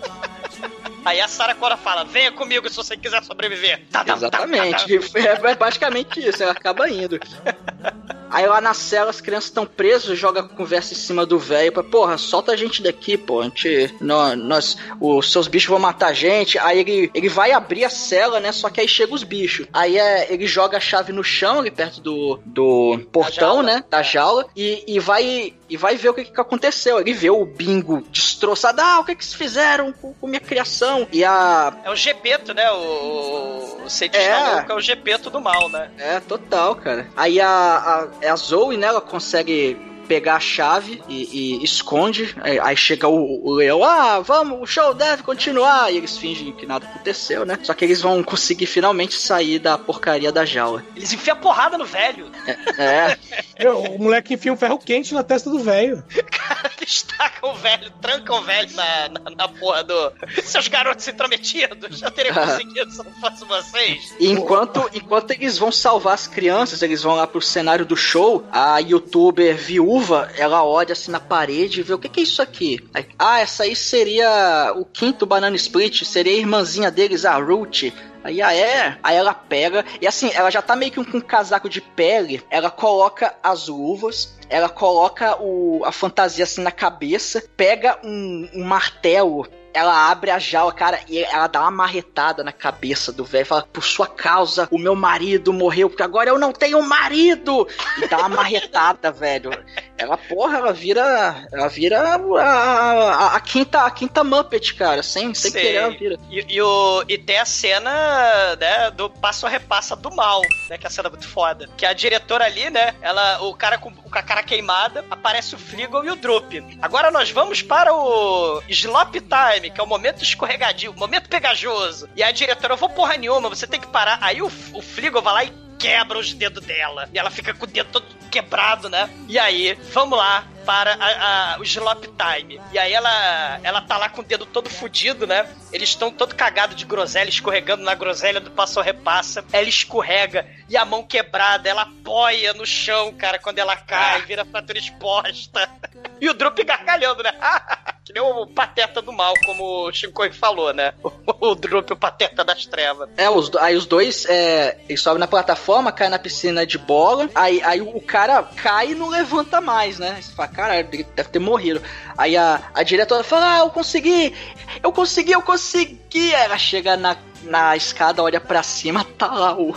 Aí 1.05 1.21
a 1.21 1.29
Sarah 1.29 1.55
Connor 1.55 1.79
fala: 1.79 2.05
venha 2.05 2.33
comigo 2.33 2.69
se 2.69 2.77
você 2.77 2.97
quiser 2.97 3.23
sobreviver. 3.25 3.83
Exatamente. 4.07 4.99
tá. 4.99 5.21
É 5.51 5.55
basicamente 5.55 6.27
isso, 6.27 6.43
ela 6.43 6.53
acaba 6.53 6.89
indo. 6.89 7.19
Aí 8.31 8.47
lá 8.47 8.61
na 8.61 8.75
cela 8.75 9.11
as 9.11 9.21
crianças 9.21 9.51
estão 9.51 9.67
presas, 9.67 10.19
joga 10.19 10.41
a 10.41 10.49
conversa 10.49 10.93
em 10.93 10.97
cima 10.97 11.27
do 11.27 11.39
velho 11.39 11.73
pra, 11.73 11.83
porra, 11.83 12.17
solta 12.19 12.53
a 12.53 12.57
gente 12.57 12.83
daqui, 12.83 13.17
pô. 13.17 13.41
A 13.41 13.45
gente. 13.45 13.95
Nós, 14.01 14.39
nós, 14.39 14.77
os 15.01 15.31
seus 15.31 15.49
bichos 15.49 15.69
vão 15.69 15.79
matar 15.79 16.09
a 16.09 16.13
gente. 16.13 16.59
Aí 16.59 16.81
ele, 16.81 17.11
ele 17.15 17.29
vai 17.29 17.53
abrir 17.53 17.85
a 17.85 17.91
cela, 17.91 18.41
né? 18.41 18.53
Só 18.53 18.71
que 18.71 18.81
aí 18.81 18.89
chega 18.89 19.15
os 19.15 19.23
bichos. 19.23 19.67
Aí 19.73 19.99
é, 19.99 20.33
ele 20.33 20.47
joga 20.47 20.77
a 20.77 20.81
chave 20.81 21.13
no 21.13 21.25
chão, 21.25 21.61
ali 21.61 21.71
perto 21.71 22.01
do, 22.01 22.41
do 22.45 23.01
portão, 23.13 23.63
né? 23.63 23.85
Da 23.91 24.03
jaula. 24.03 24.47
E, 24.57 24.85
e 24.87 24.99
vai. 24.99 25.55
E 25.69 25.77
vai 25.77 25.97
ver 25.97 26.09
o 26.09 26.15
que, 26.15 26.25
que 26.25 26.41
aconteceu. 26.41 26.99
Ele 26.99 27.13
vê 27.13 27.31
o 27.31 27.45
bingo 27.45 28.03
destroçado. 28.11 28.81
Ah, 28.81 28.99
o 28.99 29.05
que, 29.05 29.15
que 29.15 29.25
vocês 29.25 29.35
fizeram 29.35 29.93
com, 29.93 30.13
com 30.15 30.27
minha 30.27 30.41
criação? 30.41 31.07
E 31.13 31.25
a. 31.25 31.73
É 31.85 31.91
o 31.91 31.95
Gepeto, 31.95 32.53
né? 32.53 32.69
O, 32.73 33.83
o 33.85 33.89
cientista 33.91 34.25
É. 34.25 34.55
louco 34.55 34.73
é 34.73 34.75
o 34.75 34.81
Gepeto 34.81 35.31
do 35.31 35.41
mal, 35.41 35.69
né? 35.69 35.91
É, 35.97 36.19
total, 36.21 36.75
cara. 36.75 37.09
Aí 37.17 37.41
a, 37.41 37.49
a, 37.49 38.09
a 38.29 38.37
Zoe, 38.37 38.77
né, 38.77 38.87
ela 38.87 39.01
consegue 39.01 39.90
pegar 40.11 40.35
a 40.35 40.41
chave 40.41 41.01
e, 41.09 41.61
e 41.61 41.65
esconde. 41.65 42.35
Aí, 42.41 42.59
aí 42.59 42.77
chega 42.77 43.07
o, 43.07 43.47
o 43.47 43.55
leão, 43.55 43.85
ah, 43.85 44.19
vamos, 44.19 44.61
o 44.61 44.67
show 44.67 44.93
deve 44.93 45.23
continuar. 45.23 45.93
E 45.93 45.99
eles 45.99 46.19
fingem 46.19 46.51
que 46.51 46.67
nada 46.67 46.85
aconteceu, 46.85 47.47
né? 47.47 47.57
Só 47.63 47.73
que 47.73 47.85
eles 47.85 48.03
vão 48.03 48.21
conseguir 48.25 48.67
finalmente 48.67 49.15
sair 49.15 49.61
da 49.61 49.79
porcaria 49.79 50.33
da 50.33 50.45
jaula. 50.45 50.85
Eles 50.97 51.13
enfiam 51.13 51.37
a 51.37 51.41
porrada 51.41 51.79
no 51.79 51.85
velho. 51.85 52.29
É. 52.77 53.17
Meu, 53.63 53.79
o 53.83 54.03
moleque 54.03 54.35
enfia 54.35 54.53
um 54.53 54.57
ferro 54.57 54.79
quente 54.79 55.15
na 55.15 55.23
testa 55.23 55.49
do 55.49 55.61
velho. 55.61 56.03
Eles 56.81 57.03
tacam 57.03 57.51
o 57.51 57.55
velho, 57.55 57.91
trancam 58.01 58.39
o 58.39 58.43
velho 58.43 58.75
na, 58.75 59.09
na, 59.09 59.31
na 59.37 59.49
porra 59.49 59.85
do. 59.85 60.13
Seus 60.43 60.67
garotos 60.67 61.07
intrometidos, 61.07 62.03
eu 62.03 62.11
teria 62.11 62.33
conseguido 62.33 62.91
se 62.91 62.99
não 62.99 63.13
fosse 63.21 63.45
vocês. 63.45 64.15
E 64.19 64.31
enquanto, 64.31 64.89
enquanto 64.95 65.31
eles 65.33 65.59
vão 65.59 65.71
salvar 65.71 66.15
as 66.15 66.27
crianças, 66.27 66.83
eles 66.83 67.03
vão 67.03 67.15
lá 67.15 67.27
pro 67.27 67.41
cenário 67.41 67.85
do 67.85 67.97
show, 67.97 68.47
a 68.51 68.79
youtuber 68.79 69.57
viúva 69.57 70.00
luva, 70.01 70.31
ela 70.37 70.65
olha 70.65 70.93
assim 70.93 71.11
na 71.11 71.21
parede 71.21 71.81
e 71.81 71.83
vê 71.83 71.93
o 71.93 71.99
que, 71.99 72.09
que 72.09 72.21
é 72.21 72.23
isso 72.23 72.41
aqui. 72.41 72.79
Aí, 72.95 73.07
ah, 73.19 73.41
essa 73.41 73.65
aí 73.65 73.77
seria 73.77 74.73
o 74.75 74.85
quinto 74.85 75.27
Banana 75.27 75.55
Split, 75.57 76.05
seria 76.05 76.33
a 76.33 76.37
irmãzinha 76.37 76.91
deles, 76.91 77.27
a 77.27 77.37
Ruth. 77.37 77.93
Aí, 78.25 78.41
ah, 78.41 78.55
é? 78.55 78.99
Aí 79.03 79.17
ela 79.17 79.35
pega, 79.35 79.85
e 80.01 80.07
assim, 80.07 80.31
ela 80.35 80.51
já 80.51 80.63
tá 80.63 80.75
meio 80.75 80.91
que 80.91 81.05
com 81.05 81.19
um 81.19 81.21
casaco 81.21 81.69
de 81.69 81.81
pele, 81.81 82.43
ela 82.51 82.71
coloca 82.71 83.35
as 83.43 83.69
luvas, 83.69 84.39
ela 84.49 84.69
coloca 84.69 85.37
o, 85.41 85.83
a 85.85 85.93
fantasia 85.93 86.45
assim 86.45 86.63
na 86.63 86.73
cabeça, 86.73 87.43
pega 87.57 87.99
um, 88.03 88.49
um 88.55 88.65
martelo 88.65 89.47
ela 89.73 90.11
abre 90.11 90.31
a 90.31 90.39
jaula, 90.39 90.73
cara, 90.73 91.01
e 91.09 91.23
ela 91.23 91.47
dá 91.47 91.61
uma 91.63 91.71
marretada 91.71 92.43
na 92.43 92.53
cabeça 92.53 93.13
do 93.13 93.25
velho. 93.25 93.47
Fala, 93.47 93.67
por 93.73 93.85
sua 93.85 94.07
causa, 94.07 94.69
o 94.71 94.79
meu 94.79 94.95
marido 94.95 95.53
morreu, 95.53 95.89
porque 95.89 96.03
agora 96.03 96.31
eu 96.31 96.39
não 96.39 96.53
tenho 96.53 96.83
marido! 96.83 97.67
E 97.99 98.09
dá 98.09 98.19
uma 98.19 98.29
marretada, 98.29 99.11
velho. 99.13 99.51
Ela, 99.97 100.17
porra, 100.17 100.59
ela 100.59 100.73
vira. 100.73 101.47
Ela 101.53 101.69
vira 101.69 102.01
a, 102.01 102.43
a, 102.43 103.37
a 103.37 103.41
quinta, 103.41 103.83
a 103.83 103.91
quinta 103.91 104.25
Muppet, 104.25 104.75
cara. 104.75 105.03
Sem, 105.03 105.35
sem 105.35 105.51
Sei. 105.51 105.61
querer, 105.61 105.77
ela 105.77 105.91
vira. 105.91 106.19
E, 106.31 106.55
e 106.55 106.63
o, 106.63 107.05
e 107.07 107.19
tem 107.19 107.39
a 107.39 107.45
cena, 107.45 108.57
né, 108.57 108.91
do 108.93 109.11
passo 109.11 109.47
a 109.47 109.51
repassa 109.51 109.95
do 109.95 110.11
mal, 110.11 110.41
né, 110.69 110.79
que 110.79 110.87
é 110.87 110.89
a 110.89 110.91
cena 110.91 111.11
muito 111.11 111.29
foda. 111.29 111.69
Que 111.77 111.85
a 111.85 111.93
diretora 111.93 112.47
ali, 112.47 112.71
né, 112.71 112.95
ela, 113.03 113.43
o 113.43 113.55
cara 113.55 113.77
com, 113.77 113.93
com 113.93 114.19
a 114.19 114.23
cara 114.23 114.43
queimada, 114.43 115.05
aparece 115.11 115.55
o 115.55 115.59
Fligo 115.59 116.03
e 116.03 116.11
o 116.11 116.17
Drup. 116.17 116.51
Agora 116.81 117.11
nós 117.11 117.31
vamos 117.31 117.61
para 117.61 117.93
o 117.95 118.63
Slop 118.69 119.21
Time, 119.61 119.71
que 119.71 119.81
é 119.81 119.85
o 119.85 119.87
momento 119.87 120.23
escorregadio, 120.23 120.93
o 120.93 120.99
momento 120.99 121.29
pegajoso. 121.29 122.09
E 122.17 122.23
a 122.23 122.33
diretora, 122.33 122.73
eu 122.73 122.79
vou 122.79 122.89
porra 122.89 123.17
nenhuma, 123.17 123.49
você 123.49 123.67
tem 123.67 123.79
que 123.79 123.87
parar. 123.89 124.19
Aí 124.23 124.41
o, 124.41 124.47
o 124.47 124.83
Fligo 124.83 125.21
vai 125.21 125.35
lá 125.35 125.45
e 125.45 125.53
quebra 125.81 126.19
os 126.19 126.33
dedos 126.33 126.65
dela. 126.65 127.09
E 127.13 127.19
ela 127.19 127.31
fica 127.31 127.53
com 127.55 127.65
o 127.65 127.69
dedo 127.69 127.89
todo 127.91 128.05
quebrado, 128.31 128.89
né? 128.89 129.11
E 129.29 129.39
aí, 129.39 129.77
vamos 129.93 130.17
lá 130.17 130.45
para 130.65 130.95
a, 130.95 131.55
a- 131.55 131.59
o 131.59 131.65
Slop 131.65 132.05
Time. 132.07 132.61
E 132.71 132.79
aí 132.79 132.93
ela, 132.93 133.59
ela 133.65 133.81
tá 133.81 133.97
lá 133.97 134.09
com 134.09 134.21
o 134.21 134.25
dedo 134.25 134.47
todo 134.47 134.69
fudido, 134.71 135.27
né? 135.27 135.49
Eles 135.73 135.89
estão 135.89 136.13
todo 136.13 136.35
cagado 136.37 136.75
de 136.77 136.85
groselha, 136.85 137.29
escorregando 137.29 137.83
na 137.83 137.95
groselha 137.95 138.39
do 138.39 138.51
passo 138.53 138.81
repassa. 138.81 139.45
Ela 139.53 139.69
escorrega 139.69 140.47
e 140.69 140.77
a 140.77 140.85
mão 140.85 141.03
quebrada, 141.03 141.69
ela 141.69 141.83
apoia 141.83 142.53
no 142.53 142.65
chão, 142.67 143.13
cara, 143.15 143.39
quando 143.39 143.59
ela 143.59 143.75
cai, 143.75 144.23
vira 144.23 144.45
fratura 144.45 144.79
exposta. 144.79 145.69
E 146.21 146.29
o 146.29 146.35
Drup 146.35 146.59
gargalhando, 146.65 147.23
né? 147.23 147.33
que 148.05 148.13
nem 148.13 148.23
o 148.23 148.47
pateta 148.47 149.01
do 149.01 149.11
mal, 149.11 149.33
como 149.47 149.87
o 149.89 149.93
Shinkoi 149.93 150.31
falou, 150.33 150.73
né? 150.75 150.93
O 151.41 151.55
Drup, 151.55 151.91
o 151.93 151.97
pateta 151.97 152.45
das 152.45 152.67
trevas. 152.67 153.09
É, 153.17 153.29
os, 153.31 153.51
aí 153.57 153.75
os 153.75 153.87
dois, 153.87 154.27
é, 154.27 154.79
eles 154.87 155.01
sobem 155.01 155.19
na 155.19 155.27
plataforma, 155.27 155.70
caem 155.93 156.11
na 156.11 156.19
piscina 156.19 156.67
de 156.67 156.79
bola, 156.79 157.29
aí, 157.35 157.63
aí 157.63 157.81
o 157.81 158.01
cara 158.01 158.43
cai 158.43 158.93
e 158.93 158.95
não 158.95 159.09
levanta 159.09 159.61
mais, 159.61 159.99
né? 159.99 160.19
Você 160.21 160.33
fala, 160.33 160.49
caralho, 160.49 160.89
ele 160.93 161.07
deve 161.15 161.29
ter 161.29 161.39
morrido. 161.39 161.83
Aí 162.17 162.37
a, 162.37 162.63
a 162.75 162.83
diretora 162.83 163.23
fala, 163.23 163.55
ah, 163.55 163.59
eu 163.61 163.71
consegui, 163.71 164.35
eu 164.83 164.93
consegui, 164.93 165.33
eu 165.33 165.43
consegui. 165.43 166.35
Ela 166.35 166.59
chega 166.59 166.97
na, 166.97 167.17
na 167.43 167.77
escada, 167.77 168.23
olha 168.23 168.41
pra 168.41 168.63
cima, 168.63 169.05
tá 169.19 169.27
lá 169.33 169.55
o, 169.57 169.71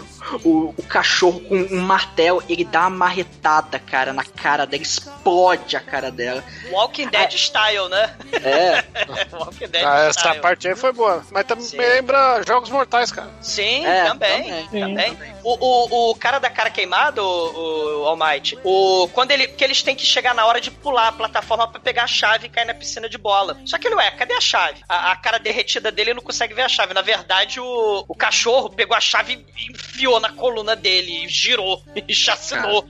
o, 0.43 0.73
o 0.77 0.83
cachorro 0.83 1.39
com 1.41 1.55
um 1.55 1.81
martelo, 1.81 2.43
ele 2.49 2.63
dá 2.63 2.81
uma 2.81 2.89
marretada, 2.89 3.79
cara, 3.79 4.11
na 4.13 4.23
cara 4.23 4.65
dela, 4.65 4.81
explode 4.83 5.75
a 5.75 5.79
cara 5.79 6.11
dela. 6.11 6.43
Walking 6.71 7.07
Dead 7.07 7.31
style, 7.33 7.89
né? 7.89 8.15
É. 8.43 8.83
Walking 9.35 9.67
Dead 9.67 9.83
Ah, 9.85 9.99
essa 10.09 10.19
style. 10.19 10.41
parte 10.41 10.67
aí 10.67 10.75
foi 10.75 10.91
boa. 10.91 11.23
Mas 11.31 11.45
também 11.45 11.63
Sim. 11.65 11.77
lembra 11.77 12.41
Jogos 12.45 12.69
Mortais, 12.69 13.11
cara. 13.11 13.29
Sim, 13.41 13.85
É, 13.85 14.05
também. 14.05 14.65
também. 14.67 15.13
também. 15.15 15.33
O, 15.43 15.57
o, 15.59 16.11
o 16.11 16.15
cara 16.15 16.39
da 16.39 16.49
cara 16.49 16.69
queimada, 16.69 17.21
o, 17.23 18.01
o 18.01 18.05
All 18.07 18.17
Might, 18.17 18.57
o, 18.63 19.07
quando 19.13 19.31
ele, 19.31 19.47
que 19.47 19.63
eles 19.63 19.81
têm 19.83 19.95
que 19.95 20.05
chegar 20.05 20.33
na 20.33 20.45
hora 20.45 20.59
de 20.61 20.71
pular 20.71 21.09
a 21.09 21.11
plataforma 21.11 21.67
pra 21.67 21.79
pegar 21.79 22.03
a 22.03 22.07
chave 22.07 22.47
e 22.47 22.49
cair 22.49 22.65
na 22.65 22.73
piscina 22.73 23.09
de 23.09 23.17
bola. 23.17 23.57
Só 23.65 23.77
que 23.77 23.87
ele, 23.87 23.95
ué, 23.95 24.11
cadê 24.11 24.33
a 24.33 24.41
chave? 24.41 24.81
A, 24.87 25.11
a 25.11 25.15
cara 25.15 25.37
derretida 25.37 25.91
dele 25.91 26.13
não 26.13 26.21
consegue 26.21 26.53
ver 26.53 26.63
a 26.63 26.69
chave. 26.69 26.93
Na 26.93 27.01
verdade, 27.01 27.52
o, 27.59 28.05
o 28.07 28.15
cachorro 28.15 28.69
pegou 28.69 28.95
a 28.95 29.01
chave 29.01 29.45
e 29.57 29.71
enfiou 29.71 30.19
na 30.19 30.31
coluna 30.31 30.75
dele, 30.75 31.25
e 31.25 31.27
girou, 31.27 31.81
e 32.07 32.13
chacinou. 32.13 32.85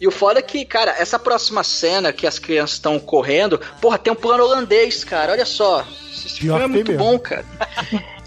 E 0.00 0.06
o 0.06 0.10
foda 0.10 0.40
é 0.40 0.42
que, 0.42 0.64
cara, 0.64 0.90
essa 0.98 1.18
próxima 1.18 1.62
cena 1.62 2.12
que 2.12 2.26
as 2.26 2.38
crianças 2.38 2.76
estão 2.76 2.98
correndo, 2.98 3.58
porra, 3.80 3.98
tem 3.98 4.12
um 4.12 4.16
plano 4.16 4.44
holandês, 4.44 5.04
cara. 5.04 5.32
Olha 5.32 5.44
só. 5.44 5.86
Esse 6.12 6.40
filme 6.40 6.60
é 6.60 6.66
muito 6.66 6.86
tem 6.86 6.96
bom, 6.96 7.18
cara. 7.18 7.46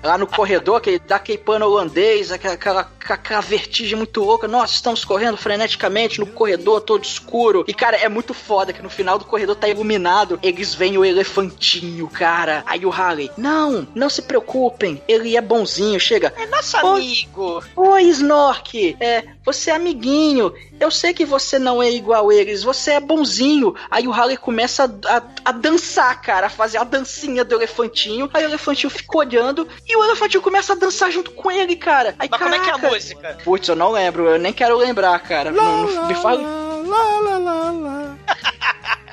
Lá 0.05 0.19
no 0.19 0.27
corredor, 0.27 0.79
que 0.79 0.99
dá 0.99 1.15
aquele 1.15 1.39
plano 1.39 1.65
holandês, 1.65 2.31
aquela, 2.31 2.53
aquela, 2.53 2.91
aquela 3.09 3.41
vertigem 3.41 3.97
muito 3.97 4.23
louca. 4.23 4.47
Nossa, 4.47 4.73
estamos 4.73 5.03
correndo 5.03 5.35
freneticamente 5.35 6.19
no 6.19 6.27
corredor 6.27 6.81
todo 6.81 7.03
escuro. 7.03 7.65
E, 7.67 7.73
cara, 7.73 7.97
é 7.97 8.07
muito 8.07 8.31
foda 8.31 8.71
que 8.71 8.83
no 8.83 8.89
final 8.89 9.17
do 9.17 9.25
corredor 9.25 9.55
tá 9.55 9.67
iluminado. 9.67 10.39
Eles 10.43 10.75
veem 10.75 10.95
o 10.97 11.03
elefantinho, 11.03 12.07
cara. 12.07 12.63
Aí 12.67 12.85
o 12.85 12.91
Harley, 12.91 13.31
não, 13.35 13.87
não 13.95 14.07
se 14.07 14.21
preocupem, 14.21 15.01
ele 15.07 15.35
é 15.35 15.41
bonzinho. 15.41 15.99
Chega, 15.99 16.31
É 16.37 16.45
nosso 16.45 16.77
amigo. 16.77 17.63
Oi, 17.75 18.03
Snork! 18.03 18.95
É, 18.99 19.23
você 19.43 19.71
é 19.71 19.75
amiguinho. 19.75 20.53
Eu 20.79 20.91
sei 20.91 21.13
que 21.13 21.25
você 21.25 21.57
não 21.57 21.81
é 21.81 21.89
igual 21.89 22.29
a 22.29 22.35
eles, 22.35 22.61
você 22.63 22.91
é 22.91 22.99
bonzinho. 22.99 23.73
Aí 23.89 24.07
o 24.07 24.13
Harley 24.13 24.35
começa 24.37 24.83
a, 24.83 25.17
a- 25.17 25.23
a 25.45 25.51
dançar, 25.51 26.21
cara, 26.21 26.47
a 26.47 26.49
fazer 26.49 26.77
a 26.77 26.83
dancinha 26.83 27.43
do 27.45 27.55
elefantinho. 27.55 28.29
Aí 28.33 28.43
o 28.43 28.49
elefantinho 28.49 28.89
fica 28.89 29.17
olhando 29.17 29.67
e 29.87 29.95
o 29.95 30.03
elefantinho 30.03 30.43
começa 30.43 30.73
a 30.73 30.75
dançar 30.75 31.09
junto 31.11 31.31
com 31.31 31.49
ele, 31.49 31.75
cara. 31.75 32.13
Aí, 32.19 32.27
Mas 32.29 32.39
como 32.41 32.53
é 32.53 32.59
que 32.59 32.69
é 32.69 32.73
a 32.73 32.75
caraca. 32.75 32.93
música? 32.93 33.37
Putz, 33.43 33.67
eu 33.69 33.75
não 33.75 33.91
lembro, 33.91 34.27
eu 34.27 34.37
nem 34.37 34.51
quero 34.53 34.75
lembrar, 34.77 35.17
cara. 35.19 35.49
Não, 35.51 35.87
não- 35.87 36.07
me 36.07 36.15
fala. 36.15 36.41
Lá, 36.85 37.19
lá, 37.21 37.37
lá, 37.37 37.71
lá. 37.71 38.15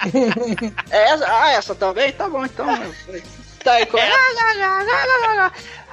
É 0.90 1.10
essa? 1.10 1.26
Ah, 1.28 1.50
essa 1.52 1.74
também? 1.74 2.12
Tá 2.12 2.28
bom, 2.28 2.44
então. 2.44 2.66
Tá 3.62 3.74
aí, 3.74 3.84
É. 3.84 3.86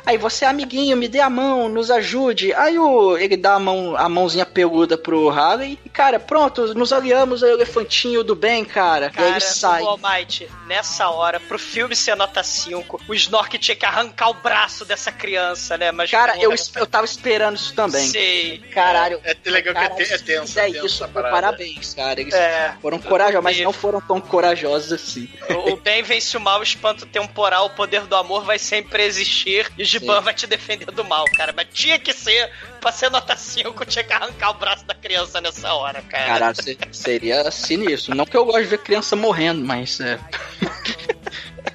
Aí 0.09 0.17
você, 0.17 0.43
amiguinho, 0.43 0.97
me 0.97 1.07
dê 1.07 1.19
a 1.19 1.29
mão, 1.29 1.69
nos 1.69 1.91
ajude. 1.91 2.51
Aí 2.55 2.79
o, 2.79 3.15
ele 3.15 3.37
dá 3.37 3.53
a 3.53 3.59
mão, 3.59 3.95
a 3.95 4.09
mãozinha 4.09 4.43
peluda 4.43 4.97
pro 4.97 5.29
Harley. 5.29 5.77
E, 5.85 5.89
cara, 5.89 6.19
pronto, 6.19 6.73
nos 6.73 6.91
aliamos 6.91 7.43
ao 7.43 7.49
elefantinho 7.51 8.23
do 8.23 8.33
bem, 8.35 8.65
cara. 8.65 9.05
e 9.05 9.07
aí 9.09 9.11
Cara, 9.13 9.29
ele 9.29 9.39
sai. 9.41 9.83
o 9.83 9.87
All 9.87 9.99
Might, 10.01 10.49
nessa 10.65 11.09
hora, 11.09 11.39
pro 11.39 11.59
filme 11.59 11.95
ser 11.95 12.15
nota 12.15 12.41
5, 12.41 13.01
o 13.07 13.13
Snork 13.13 13.55
tinha 13.59 13.75
que 13.75 13.85
arrancar 13.85 14.29
o 14.29 14.33
braço 14.33 14.83
dessa 14.83 15.11
criança, 15.11 15.77
né? 15.77 15.91
Mas, 15.91 16.09
Cara, 16.09 16.33
porra, 16.33 16.43
eu, 16.43 16.55
eu 16.77 16.87
tava 16.87 17.05
esperando 17.05 17.55
isso 17.57 17.75
também. 17.75 18.07
Sei. 18.07 18.57
Caralho. 18.73 19.21
É 19.23 19.35
legal 19.47 19.75
que 19.75 19.79
é, 19.79 19.83
Cara, 19.89 19.95
te- 19.95 20.11
é 20.13 20.17
tenso. 20.17 20.59
é 20.59 20.71
tenso 20.71 20.85
isso, 20.87 21.07
parabéns, 21.09 21.93
cara. 21.93 22.19
Eles 22.19 22.33
É. 22.33 22.73
foram 22.81 22.97
corajosos, 22.97 23.43
mas 23.43 23.59
não 23.61 23.71
foram 23.71 24.01
tão 24.01 24.19
corajosos 24.19 24.91
assim. 24.91 25.29
O 25.67 25.75
bem 25.77 26.01
vence 26.01 26.35
o 26.35 26.39
mal, 26.39 26.61
o 26.61 26.63
espanto 26.63 27.05
temporal, 27.05 27.67
o 27.67 27.69
poder 27.69 28.07
do 28.07 28.15
amor 28.15 28.43
vai 28.43 28.57
sempre 28.57 29.03
existir 29.03 29.71
e 29.77 29.85
Sim. 29.99 30.21
vai 30.21 30.33
te 30.33 30.47
defender 30.47 30.85
do 30.91 31.03
mal, 31.03 31.25
cara. 31.35 31.53
Mas 31.55 31.67
tinha 31.73 31.99
que 31.99 32.13
ser, 32.13 32.51
pra 32.81 32.91
ser 32.91 33.09
nota 33.09 33.35
5, 33.35 33.85
tinha 33.85 34.03
que 34.03 34.13
arrancar 34.13 34.51
o 34.51 34.53
braço 34.55 34.85
da 34.85 34.93
criança 34.95 35.39
nessa 35.41 35.73
hora, 35.73 36.01
cara. 36.01 36.25
Caralho, 36.25 36.55
se- 36.63 36.77
seria 36.91 37.49
sinistro. 37.51 38.15
Não 38.15 38.25
que 38.25 38.35
eu 38.37 38.45
gosto 38.45 38.61
de 38.61 38.67
ver 38.67 38.79
criança 38.79 39.15
morrendo, 39.15 39.63
mas 39.65 39.99
é. 39.99 40.17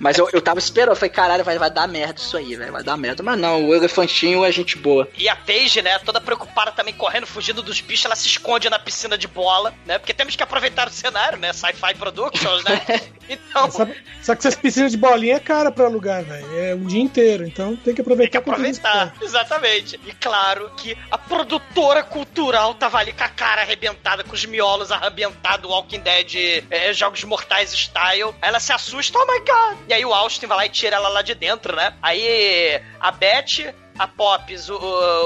Mas 0.04 0.18
eu, 0.18 0.28
eu 0.34 0.42
tava 0.42 0.58
esperando, 0.58 0.90
eu 0.90 0.96
falei, 0.96 1.08
caralho, 1.08 1.42
vai, 1.42 1.58
vai 1.58 1.70
dar 1.70 1.88
merda 1.88 2.20
isso 2.20 2.36
aí, 2.36 2.54
velho, 2.54 2.70
vai 2.70 2.82
dar 2.82 2.94
merda. 2.94 3.22
Mas 3.22 3.40
não, 3.40 3.64
o 3.64 3.74
elefantinho 3.74 4.44
é 4.44 4.52
gente 4.52 4.76
boa. 4.76 5.08
E 5.16 5.30
a 5.30 5.34
Paige, 5.34 5.80
né, 5.80 5.98
toda 6.00 6.20
preocupada 6.20 6.70
também, 6.72 6.92
correndo, 6.92 7.26
fugindo 7.26 7.62
dos 7.62 7.80
bichos, 7.80 8.04
ela 8.04 8.14
se 8.14 8.26
esconde 8.26 8.68
na 8.68 8.78
piscina 8.78 9.16
de 9.16 9.26
bola, 9.26 9.72
né? 9.86 9.98
Porque 9.98 10.12
temos 10.12 10.36
que 10.36 10.42
aproveitar 10.42 10.88
o 10.88 10.90
cenário, 10.90 11.38
né? 11.38 11.54
Sci-Fi 11.54 11.94
Productions, 11.94 12.62
né? 12.64 12.82
Então, 13.26 13.70
Só, 13.70 13.86
só 14.22 14.34
que 14.34 14.40
essas 14.40 14.54
piscinas 14.54 14.92
de 14.92 14.98
bolinha 14.98 15.36
é 15.36 15.40
cara 15.40 15.72
pra 15.72 15.86
alugar, 15.86 16.22
velho. 16.22 16.58
É 16.58 16.74
um 16.74 16.84
dia 16.84 17.00
inteiro, 17.00 17.46
então 17.46 17.74
tem 17.74 17.94
que 17.94 18.02
aproveitar. 18.02 18.32
Tem 18.32 18.42
que 18.42 18.50
aproveitar, 18.50 19.14
exatamente. 19.22 19.98
E 20.06 20.12
claro 20.12 20.70
que 20.76 20.94
a 21.10 21.16
produtora 21.16 22.02
cultural 22.02 22.74
tava 22.74 22.98
ali 22.98 23.14
com 23.14 23.24
a 23.24 23.28
cara 23.30 23.62
arrebentada, 23.62 24.22
com 24.24 24.34
os 24.34 24.44
miolos 24.44 24.92
arrebentados, 24.92 25.70
Walking 25.70 26.00
Dead, 26.00 26.64
é, 26.70 26.92
Jogos 26.92 27.24
Mortais 27.24 27.72
style. 27.72 28.34
Aí 28.42 28.48
ela 28.48 28.60
se 28.60 28.74
assusta, 28.74 29.18
oh 29.18 29.26
my 29.26 29.38
god! 29.38 29.78
E 29.88 29.93
aí 29.94 30.04
o 30.04 30.12
Austin 30.12 30.46
vai 30.46 30.56
lá 30.58 30.66
e 30.66 30.70
tira 30.70 30.96
ela 30.96 31.08
lá 31.08 31.22
de 31.22 31.34
dentro, 31.34 31.74
né? 31.74 31.94
Aí 32.02 32.80
a 33.00 33.10
Beth. 33.10 33.74
A 33.98 34.08
Pops, 34.08 34.68
o, 34.68 34.74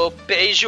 o 0.06 0.10
Paige 0.10 0.66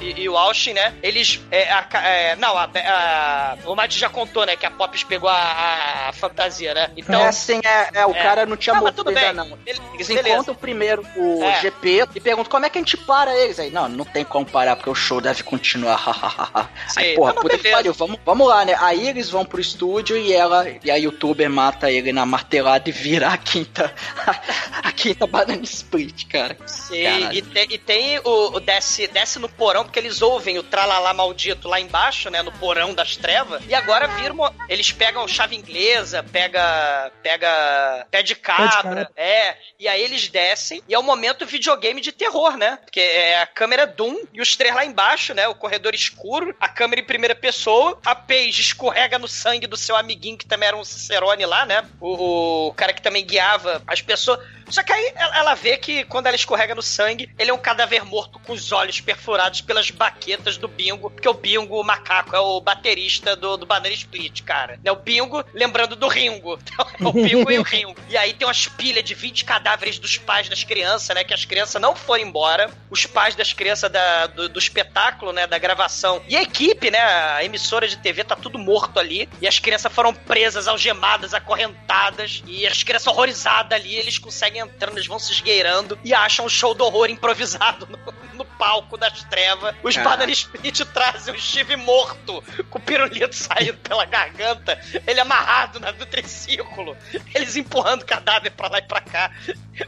e, 0.00 0.22
e 0.22 0.28
o 0.28 0.36
Austin, 0.36 0.72
né? 0.72 0.94
Eles. 1.02 1.40
É, 1.50 1.70
a 1.72 1.86
é, 2.02 2.36
não, 2.36 2.56
a, 2.58 2.64
a- 2.74 3.56
o 3.66 3.74
Matt 3.76 3.94
já 3.96 4.08
contou, 4.08 4.44
né? 4.44 4.56
Que 4.56 4.66
a 4.66 4.70
Pops 4.70 5.04
pegou 5.04 5.28
a, 5.28 6.10
fantasia, 6.12 6.74
né? 6.74 6.90
Então. 6.96 7.20
é 7.20 7.28
assim, 7.28 7.60
é, 7.64 8.00
é, 8.00 8.06
o 8.06 8.10
É. 8.10 8.22
cara 8.22 8.46
não 8.46 8.56
tinha 8.56 8.74
Não, 8.74 8.92
tudo 8.92 9.12
bem. 9.12 9.32
não. 9.32 9.46
Ele- 9.66 9.80
Eles 9.94 10.08
beleza. 10.08 10.28
encontram 10.28 10.54
primeiro 10.54 11.06
o 11.16 11.42
É. 11.44 11.60
GP 11.60 12.08
e 12.14 12.20
perguntam 12.20 12.50
como 12.50 12.66
é 12.66 12.70
que 12.70 12.78
a 12.78 12.80
gente 12.80 12.96
para 12.96 13.34
eles. 13.36 13.58
Aí, 13.60 13.70
não, 13.70 13.88
não 13.88 14.04
tem 14.04 14.24
como 14.24 14.44
parar, 14.44 14.74
porque 14.76 14.90
o 14.90 14.94
show 14.94 15.20
deve 15.20 15.42
continuar. 15.42 16.02
aí, 16.96 17.14
porra, 17.14 17.32
mas 17.34 17.42
puta 17.42 17.58
que 17.58 17.70
pariu, 17.70 17.92
vamos, 17.92 18.18
vamos 18.24 18.48
lá, 18.48 18.64
né? 18.64 18.76
Aí 18.80 19.08
eles 19.08 19.30
vão 19.30 19.44
pro 19.44 19.60
estúdio 19.60 20.16
e 20.16 20.32
ela 20.32 20.66
e 20.82 20.90
a 20.90 20.96
youtuber 20.96 21.48
mata 21.48 21.90
ele 21.90 22.12
na 22.12 22.26
martelada 22.26 22.88
e 22.88 22.92
vira 22.92 23.28
a 23.28 23.36
quinta 23.36 23.94
a, 24.82 24.92
quinta 24.92 25.26
banana 25.26 25.62
split, 25.62 26.26
cara. 26.28 26.56
Sim. 26.66 27.35
E, 27.38 27.42
te- 27.42 27.74
e 27.74 27.78
tem 27.78 28.18
o, 28.20 28.56
o 28.56 28.60
desce, 28.60 29.06
desce 29.08 29.38
no 29.38 29.48
porão, 29.48 29.84
porque 29.84 29.98
eles 29.98 30.22
ouvem 30.22 30.58
o 30.58 30.62
tralalá 30.62 31.12
maldito 31.12 31.68
lá 31.68 31.80
embaixo, 31.80 32.30
né? 32.30 32.42
No 32.42 32.52
porão 32.52 32.94
das 32.94 33.16
trevas. 33.16 33.62
E 33.68 33.74
agora 33.74 34.06
viram. 34.08 34.36
Eles 34.68 34.90
pegam 34.92 35.26
chave 35.28 35.56
inglesa, 35.56 36.22
pega. 36.22 37.10
pega. 37.22 38.06
pé 38.10 38.22
de 38.22 38.34
cabra. 38.34 38.70
cabra. 38.70 39.10
É. 39.16 39.56
E 39.78 39.88
aí 39.88 40.02
eles 40.02 40.28
descem. 40.28 40.82
E 40.88 40.94
é 40.94 40.98
o 40.98 41.02
momento 41.02 41.44
videogame 41.46 42.00
de 42.00 42.12
terror, 42.12 42.56
né? 42.56 42.78
Porque 42.84 43.00
é 43.00 43.40
a 43.40 43.46
câmera 43.46 43.86
Doom 43.86 44.24
e 44.32 44.40
os 44.40 44.56
três 44.56 44.74
lá 44.74 44.84
embaixo, 44.84 45.34
né? 45.34 45.46
O 45.48 45.54
corredor 45.54 45.94
escuro, 45.94 46.54
a 46.60 46.68
câmera 46.68 47.00
em 47.00 47.04
primeira 47.04 47.34
pessoa. 47.34 47.98
A 48.04 48.14
Paige 48.14 48.62
escorrega 48.62 49.18
no 49.18 49.28
sangue 49.28 49.66
do 49.66 49.76
seu 49.76 49.96
amiguinho, 49.96 50.36
que 50.38 50.46
também 50.46 50.68
era 50.68 50.76
um 50.76 50.84
Cicerone 50.84 51.44
lá, 51.46 51.66
né? 51.66 51.84
O, 52.00 52.68
o 52.68 52.74
cara 52.74 52.92
que 52.92 53.02
também 53.02 53.24
guiava 53.24 53.82
as 53.86 54.00
pessoas. 54.00 54.38
Só 54.68 54.82
que 54.82 54.92
aí 54.92 55.12
ela 55.16 55.54
vê 55.54 55.76
que 55.76 56.04
quando 56.04 56.26
ela 56.26 56.36
escorrega 56.36 56.74
no 56.74 56.82
sangue, 56.82 57.30
ele 57.38 57.50
é 57.50 57.54
um 57.54 57.58
cadáver 57.58 58.04
morto 58.04 58.38
com 58.40 58.52
os 58.52 58.72
olhos 58.72 59.00
perfurados 59.00 59.60
pelas 59.60 59.90
baquetas 59.90 60.56
do 60.56 60.68
Bingo, 60.68 61.10
porque 61.10 61.28
o 61.28 61.34
Bingo, 61.34 61.80
o 61.80 61.84
macaco, 61.84 62.34
é 62.34 62.40
o 62.40 62.60
baterista 62.60 63.34
do, 63.36 63.56
do 63.56 63.66
Banana 63.66 63.94
Split, 63.94 64.42
cara. 64.42 64.78
Né, 64.82 64.90
o 64.90 64.96
Bingo, 64.96 65.44
lembrando 65.54 65.96
do 65.96 66.08
Ringo. 66.08 66.58
Então, 66.76 66.86
é 67.00 67.08
o 67.08 67.12
Bingo 67.12 67.50
e 67.50 67.58
o 67.58 67.62
Ringo. 67.62 67.94
E 68.08 68.16
aí 68.16 68.32
tem 68.34 68.46
umas 68.46 68.66
pilhas 68.66 69.04
de 69.04 69.14
20 69.14 69.44
cadáveres 69.44 69.98
dos 69.98 70.16
pais 70.18 70.48
das 70.48 70.64
crianças, 70.64 71.14
né? 71.14 71.24
Que 71.24 71.32
as 71.34 71.44
crianças 71.44 71.80
não 71.80 71.94
foram 71.94 72.22
embora. 72.24 72.70
Os 72.90 73.06
pais 73.06 73.34
das 73.34 73.52
crianças 73.52 73.90
da- 73.90 74.26
do, 74.26 74.48
do 74.48 74.58
espetáculo, 74.58 75.32
né? 75.32 75.46
Da 75.46 75.58
gravação. 75.58 76.22
E 76.28 76.36
a 76.36 76.42
equipe, 76.42 76.90
né? 76.90 76.98
A 77.00 77.44
emissora 77.44 77.86
de 77.88 77.96
TV 77.96 78.24
tá 78.24 78.34
tudo 78.36 78.58
morto 78.58 78.98
ali. 78.98 79.28
E 79.40 79.46
as 79.46 79.58
crianças 79.58 79.92
foram 79.92 80.12
presas, 80.12 80.66
algemadas, 80.68 81.32
acorrentadas. 81.34 82.42
E 82.46 82.66
as 82.66 82.82
crianças 82.82 83.06
horrorizadas 83.06 83.78
ali, 83.78 83.94
eles 83.96 84.18
conseguem 84.18 84.55
entrando, 84.58 84.96
eles 84.96 85.06
vão 85.06 85.18
se 85.18 85.32
esgueirando 85.32 85.98
e 86.04 86.14
acham 86.14 86.46
um 86.46 86.48
show 86.48 86.74
do 86.74 86.84
horror 86.84 87.10
improvisado 87.10 87.86
no, 87.86 87.98
no 88.34 88.44
palco 88.44 88.96
das 88.96 89.22
trevas. 89.24 89.74
Os 89.82 89.94
Caraca. 89.94 90.16
Banana 90.16 90.32
Split 90.32 90.80
trazem 90.92 91.34
o 91.34 91.40
Steve 91.40 91.76
morto, 91.76 92.42
com 92.70 92.78
o 92.78 92.82
pirulito 92.82 93.34
saindo 93.34 93.78
pela 93.78 94.04
garganta, 94.04 94.78
ele 95.06 95.20
amarrado 95.20 95.80
na, 95.80 95.92
no 95.92 96.06
triciclo, 96.06 96.96
eles 97.34 97.56
empurrando 97.56 98.02
o 98.02 98.06
cadáver 98.06 98.52
pra 98.52 98.68
lá 98.68 98.78
e 98.78 98.82
pra 98.82 99.00
cá. 99.00 99.30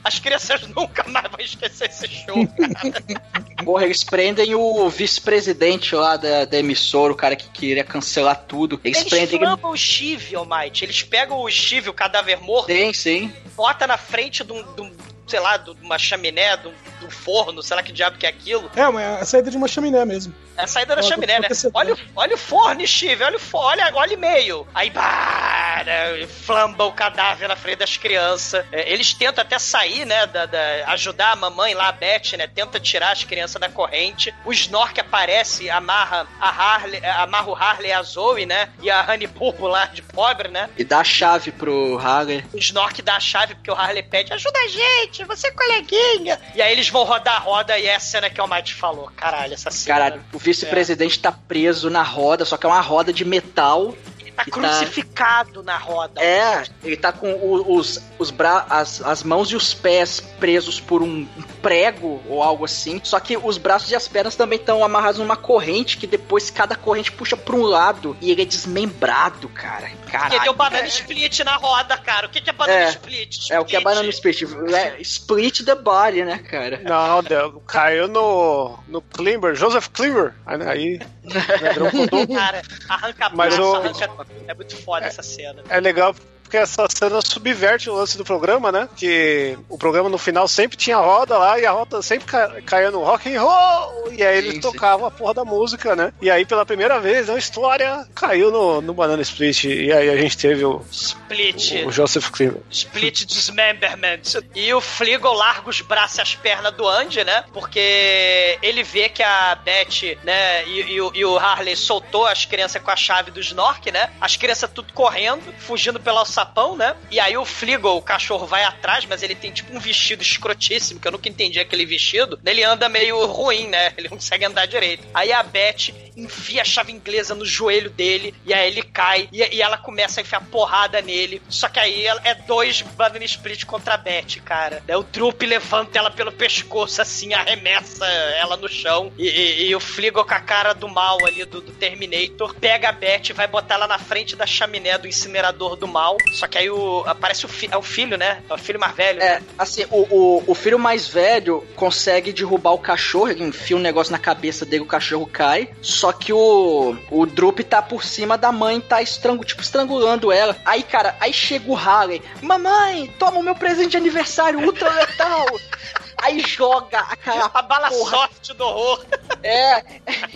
As 0.05 0.19
crianças 0.19 0.67
nunca 0.69 1.05
mais 1.09 1.31
vão 1.31 1.41
esquecer 1.41 1.89
esse 1.89 2.09
show, 2.09 2.47
cara. 2.47 3.39
Porra, 3.65 3.85
eles 3.85 4.05
prendem 4.05 4.55
o 4.55 4.89
vice-presidente 4.89 5.95
lá 5.95 6.17
da, 6.17 6.45
da 6.45 6.59
emissora, 6.59 7.13
o 7.13 7.17
cara 7.17 7.35
que 7.35 7.49
queria 7.49 7.83
cancelar 7.85 8.45
tudo. 8.47 8.81
Eles, 8.85 8.99
Eles 9.01 9.09
prendem 9.11 9.35
ele. 9.37 9.45
flambam 9.45 9.71
o 9.73 9.77
Steve, 9.77 10.37
Almighty. 10.37 10.85
Eles 10.85 11.03
pegam 11.03 11.41
o 11.41 11.51
Steve, 11.51 11.89
o 11.89 11.93
cadáver 11.93 12.41
morto, 12.41 12.73
Sim, 12.73 12.93
sim. 12.93 13.33
bota 13.57 13.87
na 13.87 13.99
frente 13.99 14.45
de 14.45 14.53
um, 14.53 14.63
de 14.75 14.81
um, 14.83 14.93
sei 15.27 15.41
lá, 15.41 15.57
de 15.57 15.71
uma 15.83 15.99
chaminé, 15.99 16.57
de 16.57 16.69
um, 16.69 16.73
um 17.05 17.11
forno, 17.11 17.63
sei 17.63 17.77
lá 17.77 17.83
que 17.83 17.93
diabo 17.93 18.19
que 18.19 18.27
é 18.27 18.29
aquilo. 18.29 18.71
É, 18.75 18.87
uma, 18.89 19.19
a 19.19 19.25
saída 19.25 19.51
de 19.51 19.57
uma 19.57 19.69
chaminé 19.69 20.05
mesmo. 20.05 20.35
É 20.57 20.63
a 20.65 20.67
saída 20.67 20.97
da 20.97 21.01
Ela 21.03 21.09
chaminé, 21.09 21.39
né? 21.39 21.49
Olha, 21.73 21.95
o- 21.95 21.99
olha 22.17 22.35
o 22.35 22.39
forno, 22.39 22.85
Steve, 22.87 23.23
olha 23.23 23.37
o 23.37 23.41
forno, 23.41 23.69
olha, 23.69 23.91
olha 23.95 24.17
o 24.17 24.21
meio. 24.21 24.67
Aí, 24.75 24.91
bah, 24.91 25.83
né, 25.87 26.27
flamba 26.27 26.85
o 26.85 26.93
cadáver 26.93 27.49
na 27.49 27.55
frente 27.55 27.79
das 27.79 27.97
crianças. 27.97 28.65
É, 28.73 28.93
eles 28.93 29.15
tentam 29.15 29.43
até 29.43 29.57
sair, 29.59 30.05
né, 30.05 30.27
da, 30.27 30.47
da- 30.47 30.85
ajudar 30.89 31.33
a 31.33 31.37
mamãe 31.37 31.75
lá, 31.75 31.89
a 31.89 31.93
Beth, 31.93 32.37
né, 32.37 32.47
tenta 32.49 32.81
tirar 32.81 33.13
as 33.13 33.23
crianças 33.23 33.61
da 33.61 33.69
corrente. 33.69 34.35
O 34.45 34.53
Snork 34.53 34.99
aparece, 35.01 35.71
amarra 35.71 36.27
a 36.41 36.49
Harley, 36.49 37.01
amarra 37.05 37.49
o 37.51 37.55
Harley 37.55 37.91
e 37.91 37.93
a 37.93 38.03
Zoe, 38.03 38.45
né, 38.45 38.69
e 38.83 38.91
a 38.91 39.07
Honey 39.09 39.29
Burbo 39.29 39.69
lá 39.69 39.87
de 39.87 40.03
pobre, 40.03 40.49
né. 40.49 40.69
E 40.77 40.83
dá 40.83 40.99
a 41.01 41.05
chave 41.05 41.53
pro 41.53 41.97
Harley. 41.99 42.45
O 42.53 42.59
Snork 42.59 43.01
dá 43.03 43.15
a 43.17 43.21
chave 43.21 43.55
porque 43.55 43.71
o 43.71 43.75
Harley 43.75 44.03
pede, 44.03 44.33
ajuda 44.33 44.59
a 44.59 44.69
gente, 44.69 45.25
você 45.25 45.47
é 45.47 45.51
coleguinha. 45.53 46.41
E 46.55 46.61
aí 46.61 46.73
eles 46.73 46.88
vão 46.93 47.05
rodar 47.05 47.37
a 47.37 47.39
roda 47.39 47.79
e 47.79 47.87
é 47.87 47.97
a 47.97 48.01
cena 48.01 48.31
que 48.31 48.41
o 48.41 48.47
Mike 48.47 48.75
falou. 48.75 49.11
Caralho, 49.17 49.55
essa 49.55 49.71
cena. 49.71 49.99
Caralho, 49.99 50.25
o 50.33 50.39
vice-presidente 50.39 51.19
tá 51.19 51.33
preso 51.33 51.91
na 51.91 52.03
roda, 52.03 52.45
só 52.45 52.57
que 52.57 52.67
é 52.67 52.69
uma 52.69 52.81
roda 52.81 53.13
de 53.13 53.25
metal. 53.25 53.95
Tá 54.39 54.45
que 54.45 54.53
crucificado 54.53 55.65
na 55.65 55.77
roda. 55.77 56.23
É, 56.23 56.63
ele 56.85 56.97
tá 56.97 57.11
com 57.11 57.35
os, 57.77 58.01
os 58.21 58.31
bra 58.31 58.65
as, 58.71 59.03
as 59.03 59.25
mãos 59.25 59.51
e 59.51 59.57
os 59.57 59.75
pés 59.75 60.21
presos 60.21 60.79
por 60.79 61.03
um, 61.03 61.27
um 61.37 61.43
prego 61.61 62.23
ou 62.29 62.41
algo 62.41 62.65
assim. 62.65 63.01
Só 63.03 63.19
que 63.19 63.37
os 63.37 63.59
braços 63.59 63.91
e 63.91 63.97
as 63.97 64.07
pernas 64.07 64.37
também 64.37 64.57
estão 64.57 64.85
amarrados 64.85 65.19
numa 65.19 65.37
corrente 65.37 65.99
que 65.99 66.07
depois 66.07 66.51
cada 66.51 66.77
corrente 66.77 67.11
puxa 67.11 67.37
pra 67.37 67.57
um 67.57 67.63
lado 67.63 68.17
e 68.21 68.31
ele 68.31 68.43
é 68.43 68.45
desmembrado, 68.45 69.49
cara. 69.49 69.91
Porque 70.11 70.17
Caralho. 70.19 70.43
deu 70.43 70.55
banana 70.55 70.87
split 70.87 71.41
na 71.41 71.57
roda, 71.57 71.97
cara. 71.99 72.27
O 72.27 72.31
que, 72.31 72.41
que 72.41 72.51
é 72.51 72.53
banana 72.53 72.79
É. 72.85 72.89
split? 72.89 73.51
É 73.51 73.61
o 73.61 73.65
que 73.65 73.77
é 73.77 73.81
banana 73.81 74.09
split. 74.09 74.43
É, 74.75 75.01
split 75.03 75.65
the 75.65 75.75
body, 75.75 76.25
né, 76.25 76.39
cara? 76.39 76.81
Não, 76.83 77.23
deu- 77.23 77.61
caiu 77.67 78.09
no, 78.09 78.79
no 78.89 79.03
Klimber, 79.03 79.55
Joseph 79.55 79.89
Klimber. 79.89 80.35
Aí, 80.47 80.63
aí. 80.63 81.01
Cara, 82.35 82.63
arranca 82.89 83.31
Mas 83.35 83.55
braço, 83.55 83.71
o- 83.71 83.77
arranca... 83.77 84.11
É 84.47 84.55
muito 84.55 84.77
foda 84.77 85.07
essa 85.07 85.23
cena. 85.23 85.63
É 85.69 85.79
legal 85.81 86.15
porque 86.49 86.57
essa 86.57 86.87
cena 86.89 87.21
subverte 87.21 87.91
o 87.91 87.95
lance 87.95 88.17
do 88.17 88.25
programa, 88.25 88.73
né? 88.73 88.89
Que 88.97 89.59
o 89.69 89.77
programa 89.77 90.09
no 90.09 90.17
final 90.17 90.49
sempre 90.49 90.79
tinha 90.79 90.97
roda 90.97 91.37
lá 91.37 91.59
e 91.61 91.67
a 91.67 91.71
roda 91.71 92.01
sempre 92.01 92.27
ca 92.27 92.63
caía 92.63 92.91
no 92.91 93.05
rock 93.05 93.35
and 93.35 93.43
roll. 93.43 94.11
E 94.13 94.25
aí 94.25 94.39
eles 94.39 94.55
Sim, 94.55 94.63
sim. 94.63 94.73
tocavam 94.73 95.07
a 95.07 95.11
porra 95.11 95.35
da 95.35 95.45
música, 95.45 95.95
né? 95.95 96.11
E 96.23 96.31
aí 96.31 96.47
pela 96.47 96.65
primeira 96.65 96.99
vez 96.99 97.29
na 97.29 97.37
história 97.37 98.07
caiu 98.15 98.51
no, 98.51 98.81
no 98.81 98.95
Banana 98.95 99.21
Split. 99.21 99.65
E 99.65 99.93
aí 99.93 100.09
a 100.09 100.17
gente 100.17 100.39
teve 100.39 100.65
o, 100.65 100.83
Split. 100.91 101.85
o 101.87 101.93
Joseph 101.93 102.31
Klimber. 102.31 102.63
Split 102.71 103.27
Dismemberment. 103.27 104.23
E 104.55 104.73
o 104.73 104.81
Fligo 104.81 105.31
larga 105.33 105.69
os 105.69 105.83
braços 105.83 106.17
e 106.19 106.23
as 106.23 106.35
pernas 106.35 106.73
do 106.73 106.89
Andy, 106.89 107.25
né? 107.25 107.45
Porque 107.53 108.59
ele 108.63 108.83
vê 108.83 109.11
que 109.11 109.23
a 109.23 109.55
Beth, 109.55 110.17
né, 110.25 110.65
e, 110.67 110.93
e 110.95 111.01
o- 111.03 111.13
e 111.15 111.25
o 111.27 111.37
Harley 111.39 111.77
soltou 111.77 112.27
as 112.27 112.45
crianças 112.47 112.81
com 112.83 112.91
a 112.91 112.97
chave 112.97 113.31
do 113.31 113.41
Snork, 113.41 113.91
né? 113.93 114.11
As 114.19 114.37
crianças 114.37 114.71
tudo 114.73 114.93
correndo, 114.95 115.43
fugindo 115.59 116.01
pelo 116.01 116.19
alçapão, 116.39 116.77
né? 116.77 116.95
E 117.11 117.19
aí 117.19 117.37
o 117.37 117.45
Fligo, 117.45 117.89
o 117.89 118.03
cachorro, 118.03 118.47
vai 118.47 118.65
atrás, 118.65 119.05
mas 119.05 119.23
ele 119.23 119.35
tem 119.35 119.51
tipo 119.51 119.75
um 119.75 119.81
vestido 119.81 120.23
escrotíssimo, 120.23 121.01
que 121.01 121.09
eu 121.09 121.13
nunca 121.13 121.29
entendi 121.29 121.59
aquele 121.59 121.85
vestido. 121.85 122.39
Ele 122.45 122.63
anda 122.63 122.89
meio 122.89 123.25
ruim, 123.27 123.67
né? 123.69 123.93
Ele 123.97 124.09
não 124.09 124.17
consegue 124.17 124.45
andar 124.45 124.67
direito. 124.67 125.07
Aí 125.13 125.33
a 125.33 125.43
Beth 125.43 125.93
enfia 126.17 126.63
a 126.63 126.65
chave 126.65 126.93
inglesa 126.93 127.35
no 127.35 127.45
joelho 127.47 127.91
dele, 127.91 128.35
e 128.45 128.53
aí 128.53 128.69
ele 128.69 128.83
cai, 128.83 129.29
e, 129.33 129.57
e 129.57 129.63
ela 129.63 129.79
começa 129.79 130.21
a 130.21 130.23
enfiar 130.23 130.41
porrada 130.47 131.01
nele. 131.01 131.41
Só 131.49 131.69
que 131.69 131.79
aí 131.79 132.07
é 132.07 132.35
dois 132.35 132.83
Banana 132.83 133.25
Split 133.25 133.65
contra 133.65 133.95
a 133.95 133.97
Beth, 133.97 134.41
cara. 134.45 134.83
O 134.99 135.03
Drup 135.03 135.43
levanta 135.43 135.99
ela 135.99 136.11
pelo 136.11 136.33
pescoço, 136.33 137.01
assim, 137.01 137.35
arremessa 137.35 138.05
ela 138.07 138.57
no 138.57 138.69
chão, 138.69 139.13
e, 139.17 139.29
e- 139.29 139.69
e 139.69 139.77
o 139.77 139.81
Fligo 139.81 140.25
com 140.25 140.35
a 140.35 140.41
cara 140.41 140.73
do 140.73 140.89
mal 140.89 141.25
ali, 141.25 141.45
do, 141.45 141.61
do 141.61 141.73
Terminator, 141.73 142.55
pega 142.55 142.89
a 142.89 142.93
Beth 142.93 143.33
vai 143.35 143.47
botar 143.47 143.75
ela 143.75 143.87
na 143.87 143.99
frente 143.99 144.35
da 144.35 144.47
chaminé 144.47 144.99
do 144.99 145.07
incinerador 145.07 145.77
do 145.77 145.87
mal. 145.87 146.17
Só 146.33 146.47
que 146.47 146.59
aí 146.59 146.71
o, 146.71 147.03
aparece 147.07 147.45
o, 147.47 147.49
fi- 147.49 147.69
é 147.71 147.77
o 147.77 147.83
filho, 147.83 148.17
né? 148.17 148.43
É 148.49 148.55
o 148.55 148.59
filho 148.59 148.79
mais 148.79 148.95
velho. 148.95 149.21
É, 149.23 149.41
assim, 149.59 149.85
o, 149.91 150.03
o, 150.15 150.45
o 150.47 150.55
filho 150.55 150.79
mais 150.79 151.09
velho 151.09 151.65
consegue 151.75 152.33
derrubar 152.33 152.73
o 152.73 152.79
cachorro, 152.79 153.31
enfia 153.33 153.77
um 153.77 153.81
negócio 153.81 154.13
na 154.13 154.19
cabeça 154.19 154.65
dele, 154.65 154.83
o 154.83 154.87
cachorro 154.87 155.27
cai. 155.27 155.69
Só 155.83 156.13
que 156.13 156.33
o, 156.33 156.97
o 157.11 157.27
Drup 157.27 157.61
tá 157.61 157.81
por 157.83 158.05
cima 158.05 158.37
da 158.39 158.53
mãe, 158.53 158.81
tá 158.81 159.01
estrangu, 159.03 159.45
tipo, 159.45 159.63
estrangulando 159.63 160.31
ela. 160.33 160.57
Aí, 160.65 160.83
cara, 160.83 161.17
aí 161.21 161.33
chega 161.33 161.71
o 161.71 161.77
Harley. 161.77 162.23
Mamãe, 162.43 163.13
toma 163.19 163.39
o 163.39 163.43
meu 163.43 163.55
presente 163.55 163.91
de 163.93 163.97
aniversário 163.97 164.61
ultra 164.61 164.91
letal. 164.91 165.47
aí 166.23 166.41
joga 166.41 166.99
aquela 167.01 167.51
A 167.53 167.63
bala 167.63 167.89
porra. 167.89 168.17
soft 168.17 168.53
do 168.55 168.65
horror. 168.65 169.05
É, 169.43 169.85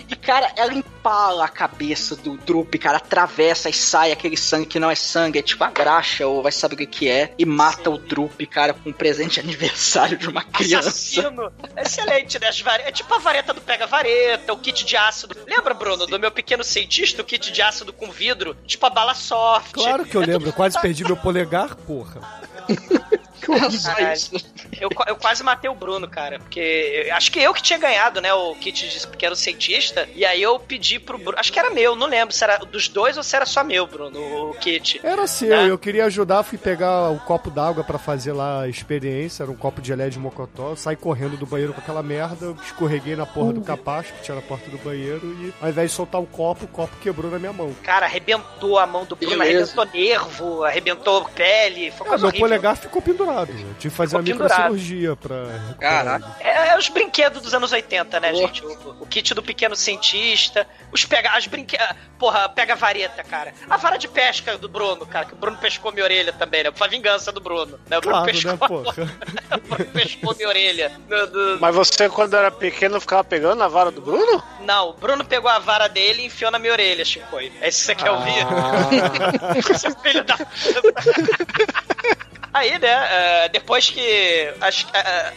e 0.08 0.16
cara, 0.16 0.52
ela 0.56 0.72
empala 0.74 1.44
a 1.44 1.48
cabeça 1.48 2.14
do 2.16 2.36
Drup, 2.38 2.74
cara, 2.78 2.98
atravessa 2.98 3.68
e 3.68 3.72
sai 3.72 4.12
aquele 4.12 4.36
sangue 4.36 4.66
que 4.66 4.78
não 4.78 4.90
é 4.90 4.94
sangue, 4.94 5.38
é 5.38 5.42
tipo 5.42 5.62
a 5.64 5.70
graxa, 5.70 6.26
ou 6.26 6.42
vai 6.42 6.52
saber 6.52 6.84
o 6.84 6.86
que 6.86 7.08
é, 7.08 7.32
e 7.38 7.44
mata 7.44 7.90
o 7.90 7.98
Drup, 7.98 8.40
cara, 8.46 8.72
com 8.74 8.90
um 8.90 8.92
presente 8.92 9.34
de 9.34 9.40
aniversário 9.40 10.16
de 10.16 10.28
uma 10.28 10.42
criança. 10.42 10.88
Assassino. 10.88 11.52
Excelente, 11.76 12.38
né? 12.38 12.50
Vare- 12.62 12.84
É 12.84 12.92
tipo 12.92 13.12
a 13.14 13.18
vareta 13.18 13.52
do 13.52 13.60
pega-vareta, 13.60 14.52
o 14.52 14.56
kit 14.58 14.84
de 14.84 14.96
ácido. 14.96 15.34
Lembra, 15.46 15.74
Bruno, 15.74 16.06
do 16.06 16.18
meu 16.18 16.30
pequeno 16.30 16.62
cientista, 16.62 17.22
o 17.22 17.24
kit 17.24 17.50
de 17.50 17.60
ácido 17.62 17.92
com 17.92 18.10
vidro? 18.10 18.56
Tipo 18.66 18.86
a 18.86 18.90
bala 18.90 19.14
soft. 19.14 19.72
Claro 19.72 20.04
que 20.04 20.16
eu 20.16 20.20
lembro, 20.20 20.48
eu 20.48 20.52
quase 20.52 20.78
perdi 20.82 21.02
meu 21.04 21.16
polegar, 21.16 21.74
porra. 21.74 22.20
Caralho. 23.46 24.20
Eu, 24.80 24.88
eu 25.06 25.16
quase 25.16 25.42
matei 25.42 25.70
o 25.70 25.74
Bruno, 25.74 26.08
cara. 26.08 26.38
Porque 26.38 27.04
eu- 27.06 27.14
acho 27.14 27.30
que 27.30 27.38
eu 27.40 27.52
que 27.54 27.62
tinha 27.62 27.78
ganhado, 27.78 28.20
né? 28.20 28.32
O 28.32 28.54
kit 28.54 28.88
de 28.88 29.06
pequeno 29.06 29.36
cientista. 29.36 30.08
E 30.14 30.24
aí 30.24 30.40
eu 30.42 30.58
pedi 30.58 30.98
pro 30.98 31.18
Bruno. 31.18 31.38
Acho 31.38 31.52
que 31.52 31.58
era 31.58 31.70
meu, 31.70 31.94
não 31.96 32.06
lembro 32.06 32.34
se 32.34 32.42
era 32.44 32.58
dos 32.58 32.88
dois 32.88 33.16
ou 33.16 33.22
se 33.22 33.34
era 33.36 33.46
só 33.46 33.62
meu, 33.64 33.86
Bruno, 33.86 34.50
o 34.50 34.54
kit. 34.54 35.00
Era 35.02 35.26
seu, 35.26 35.48
Né? 35.48 35.70
eu 35.70 35.78
queria 35.78 36.04
ajudar, 36.06 36.42
fui 36.42 36.58
pegar 36.58 37.10
o 37.10 37.18
copo 37.20 37.50
d'água 37.50 37.84
pra 37.84 37.98
fazer 37.98 38.32
lá 38.32 38.62
a 38.62 38.68
experiência, 38.68 39.42
era 39.42 39.50
um 39.52 39.56
copo 39.56 39.80
de 39.80 39.88
gelé 39.88 40.08
de 40.08 40.18
mocotó, 40.18 40.74
saí 40.76 40.96
correndo 40.96 41.36
do 41.36 41.46
banheiro 41.46 41.72
com 41.72 41.80
aquela 41.80 42.02
merda, 42.02 42.54
escorreguei 42.64 43.14
na 43.16 43.26
porra 43.26 43.52
do 43.52 43.60
capacho 43.62 44.12
que 44.14 44.22
tinha 44.22 44.34
na 44.34 44.42
porta 44.42 44.70
do 44.70 44.78
banheiro 44.78 45.20
e 45.40 45.52
ao 45.60 45.68
invés 45.68 45.90
de 45.90 45.96
soltar 45.96 46.20
o 46.20 46.26
copo, 46.26 46.64
o 46.64 46.68
copo 46.68 46.96
quebrou 47.00 47.30
na 47.30 47.38
minha 47.38 47.52
mão. 47.52 47.74
Cara, 47.82 48.06
arrebentou 48.06 48.78
a 48.78 48.86
mão 48.86 49.04
do 49.04 49.16
Bruno, 49.16 49.36
Beleza. 49.38 49.72
arrebentou 49.80 50.00
nervo, 50.00 50.64
arrebentou 50.64 51.24
pele. 51.34 51.90
Foi 51.92 52.06
coisa 52.06 52.22
meu 52.22 52.28
horrível. 52.28 52.48
polegar 52.48 52.76
ficou 52.76 53.00
pendurado 53.02 53.31
pendurado. 53.32 53.50
Eu 53.52 53.74
tive 53.74 53.78
que 53.78 53.90
fazer 53.90 54.16
uma 54.16 54.22
microcirurgia 54.22 55.16
pra. 55.16 55.36
Caraca. 55.80 56.36
É, 56.40 56.68
é 56.68 56.78
os 56.78 56.88
brinquedos 56.88 57.42
dos 57.42 57.54
anos 57.54 57.72
80, 57.72 58.20
né, 58.20 58.34
gente? 58.34 58.64
O, 58.64 58.96
o 59.00 59.06
kit 59.06 59.34
do 59.34 59.42
pequeno 59.42 59.74
cientista, 59.74 60.66
os 60.92 61.04
pega, 61.04 61.30
as 61.30 61.46
brinquedos. 61.46 61.86
Porra, 62.18 62.48
pega 62.48 62.74
a 62.74 62.76
vareta, 62.76 63.24
cara. 63.24 63.52
A 63.68 63.76
vara 63.76 63.96
de 63.96 64.08
pesca 64.08 64.56
do 64.56 64.68
Bruno, 64.68 65.04
cara, 65.06 65.24
que 65.26 65.32
o 65.32 65.36
Bruno 65.36 65.56
pescou 65.58 65.90
minha 65.92 66.04
orelha 66.04 66.32
também, 66.32 66.62
né? 66.64 66.70
Foi 66.74 66.86
a 66.86 66.90
vingança 66.90 67.32
do 67.32 67.40
Bruno. 67.40 67.78
Né? 67.88 67.98
O 67.98 68.00
Bruno 68.00 68.16
Claro, 68.18 68.32
pescou, 68.32 68.52
né, 68.52 68.56
porra? 68.68 68.94
o 69.56 69.68
Bruno 69.68 69.90
pescou 69.92 70.34
minha 70.36 70.48
orelha. 70.48 70.92
Do- 71.08 71.26
do- 71.26 71.58
Mas 71.60 71.74
você, 71.74 72.08
quando 72.08 72.34
era 72.34 72.50
pequeno, 72.50 73.00
ficava 73.00 73.24
pegando 73.24 73.56
na 73.56 73.68
vara 73.68 73.90
do 73.90 74.00
Bruno? 74.00 74.42
Não, 74.60 74.90
o 74.90 74.92
Bruno 74.94 75.24
pegou 75.24 75.50
a 75.50 75.58
vara 75.58 75.88
dele 75.88 76.22
e 76.22 76.26
enfiou 76.26 76.50
na 76.50 76.58
minha 76.58 76.72
orelha, 76.72 77.04
Chico. 77.04 77.38
É 77.38 77.68
isso 77.68 77.80
que 77.80 77.86
você 77.86 77.94
quer 77.94 78.10
ouvir? 78.10 78.46
Seu 79.78 79.96
filho 79.98 80.24
da 80.24 80.36
Aí, 82.52 82.78
né, 82.78 83.08
é, 83.44 83.48
depois 83.48 83.90
que 83.90 84.52
a, 84.60 84.68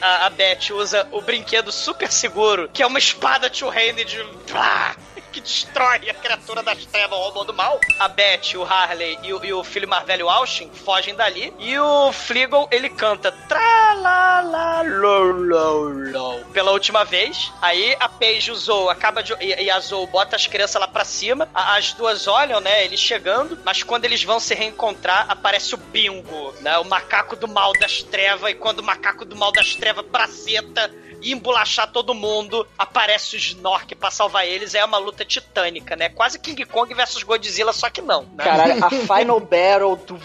a, 0.01 0.25
a 0.25 0.29
Beth 0.29 0.71
usa 0.71 1.07
o 1.11 1.21
brinquedo 1.21 1.71
super 1.71 2.11
seguro, 2.11 2.69
que 2.71 2.83
é 2.83 2.87
uma 2.87 2.99
espada 2.99 3.49
two-handed 3.49 4.25
plá, 4.47 4.95
que 5.35 5.41
destrói 5.41 6.09
a 6.09 6.13
criatura 6.13 6.63
das 6.63 6.85
trevas, 6.85 7.19
o 7.19 7.21
robô 7.23 7.43
do 7.43 7.53
mal, 7.53 7.77
a 7.99 8.07
Beth, 8.07 8.55
o 8.55 8.63
Harley 8.63 9.19
e 9.21 9.33
o, 9.33 9.43
e 9.43 9.51
o 9.53 9.63
filho 9.65 9.85
mais 9.87 10.05
velho 10.05 10.29
Austin 10.29 10.69
fogem 10.73 11.13
dali, 11.13 11.53
e 11.59 11.77
o 11.77 12.13
Fleagle, 12.13 12.67
ele 12.71 12.89
canta 12.89 13.33
tra 13.49 13.93
la 13.95 14.39
la 14.41 14.81
lo 14.83 15.31
lo 15.33 15.89
lo 15.89 16.45
pela 16.53 16.71
última 16.71 17.03
vez. 17.03 17.51
Aí 17.61 17.97
a 17.99 18.07
Paige 18.07 18.49
usou, 18.51 18.89
acaba 18.89 19.21
de. 19.21 19.33
E, 19.41 19.63
e 19.63 19.69
a 19.69 19.77
Zoe 19.79 20.07
bota 20.07 20.37
as 20.37 20.47
crianças 20.47 20.79
lá 20.79 20.87
pra 20.87 21.03
cima. 21.03 21.49
A- 21.53 21.75
as 21.75 21.91
duas 21.93 22.27
olham, 22.27 22.61
né? 22.61 22.85
Eles 22.85 22.99
chegando. 23.01 23.59
Mas 23.65 23.83
quando 23.83 24.05
eles 24.05 24.23
vão 24.23 24.39
se 24.39 24.53
reencontrar, 24.55 25.25
aparece 25.27 25.75
o 25.75 25.77
Bingo, 25.77 26.53
né? 26.61 26.77
O 26.77 26.85
macaco 26.85 27.35
do 27.35 27.47
mal 27.47 27.73
das 27.73 28.01
trevas. 28.03 28.51
E 28.51 28.55
quando 28.55 28.79
o 28.79 28.83
macaco 28.83 29.25
do 29.25 29.35
mal 29.35 29.51
das 29.51 29.75
trevas 29.75 30.05
braceta 30.05 30.89
e 31.25 31.31
embolachar 31.31 31.91
todo 31.91 32.13
mundo, 32.13 32.67
aparece 32.77 33.35
o 33.35 33.39
Snork 33.39 33.95
pra 33.95 34.11
salvar 34.11 34.45
eles. 34.45 34.75
É 34.75 34.85
uma 34.85 34.99
luta 34.99 35.25
titânica, 35.25 35.95
né? 35.95 36.07
Quase 36.07 36.37
King 36.37 36.63
Kong 36.65 36.93
versus 36.93 37.23
Godzilla, 37.23 37.73
só 37.73 37.89
que 37.89 37.99
não. 37.99 38.21
Né? 38.35 38.43
Caralho, 38.43 38.85
a 38.85 38.89
Final 39.17 39.39
Battle 39.39 39.95
do 39.95 40.19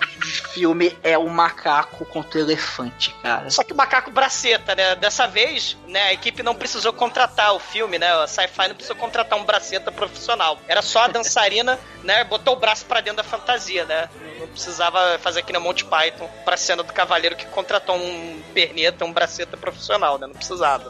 filme 0.52 0.94
é 1.02 1.16
o 1.16 1.27
macaco 1.27 2.05
contra 2.05 2.39
o 2.39 2.43
elefante, 2.43 3.14
cara. 3.22 3.48
Só 3.48 3.64
que 3.64 3.72
o 3.72 3.77
macaco 3.77 4.10
braceta, 4.10 4.74
né? 4.74 4.94
Dessa 4.97 5.27
vez, 5.27 5.74
né, 5.86 6.02
a 6.02 6.12
equipe 6.12 6.43
não 6.43 6.55
precisou 6.55 6.93
contratar 6.93 7.55
o 7.55 7.59
filme, 7.59 7.98
né? 7.98 8.12
A 8.12 8.27
Sci-Fi 8.27 8.68
não 8.68 8.74
precisou 8.74 8.97
contratar 8.97 9.39
um 9.39 9.44
braceta 9.44 9.90
profissional. 9.90 10.59
Era 10.68 10.82
só 10.82 11.05
a 11.05 11.09
dançarina, 11.09 11.78
né? 12.05 12.24
Botou 12.24 12.52
o 12.55 12.59
braço 12.59 12.85
pra 12.85 13.01
dentro 13.01 13.22
da 13.22 13.24
fantasia, 13.24 13.86
né? 13.86 14.10
Não 14.39 14.48
precisava 14.48 15.18
fazer 15.18 15.40
aqui 15.40 15.52
na 15.52 15.60
Monty 15.60 15.86
Python 15.86 16.28
pra 16.44 16.59
cena 16.59 16.82
do 16.82 16.93
cavaleiro 16.93 17.36
que 17.36 17.47
contratou 17.47 17.97
um 17.97 18.43
perneta, 18.52 19.06
um 19.06 19.12
braceta 19.12 19.56
profissional, 19.56 20.18
né? 20.18 20.27
Não 20.27 20.35
precisava. 20.35 20.89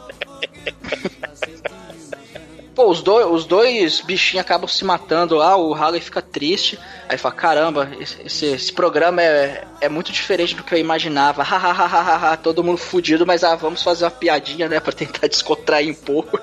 Pô, 2.73 2.89
os 2.89 3.01
dois, 3.01 3.27
os 3.27 3.45
dois 3.45 3.99
bichinhos 4.01 4.45
acabam 4.45 4.67
se 4.67 4.83
matando 4.85 5.35
lá, 5.35 5.57
o 5.57 5.73
Harley 5.73 5.99
fica 5.99 6.21
triste. 6.21 6.79
Aí 7.09 7.17
fala, 7.17 7.35
caramba, 7.35 7.91
esse, 7.99 8.45
esse, 8.45 8.71
programa 8.71 9.21
é, 9.21 9.65
é 9.81 9.89
muito 9.89 10.11
diferente 10.11 10.55
do 10.55 10.63
que 10.63 10.73
eu 10.73 10.79
imaginava. 10.79 11.43
Hahaha, 11.45 12.37
todo 12.37 12.63
mundo 12.63 12.77
fudido, 12.77 13.25
mas 13.25 13.43
ah, 13.43 13.55
vamos 13.55 13.83
fazer 13.83 14.05
uma 14.05 14.11
piadinha, 14.11 14.69
né, 14.69 14.79
pra 14.79 14.93
tentar 14.93 15.27
descontrair 15.27 15.91
um 15.91 15.93
pouco. 15.93 16.39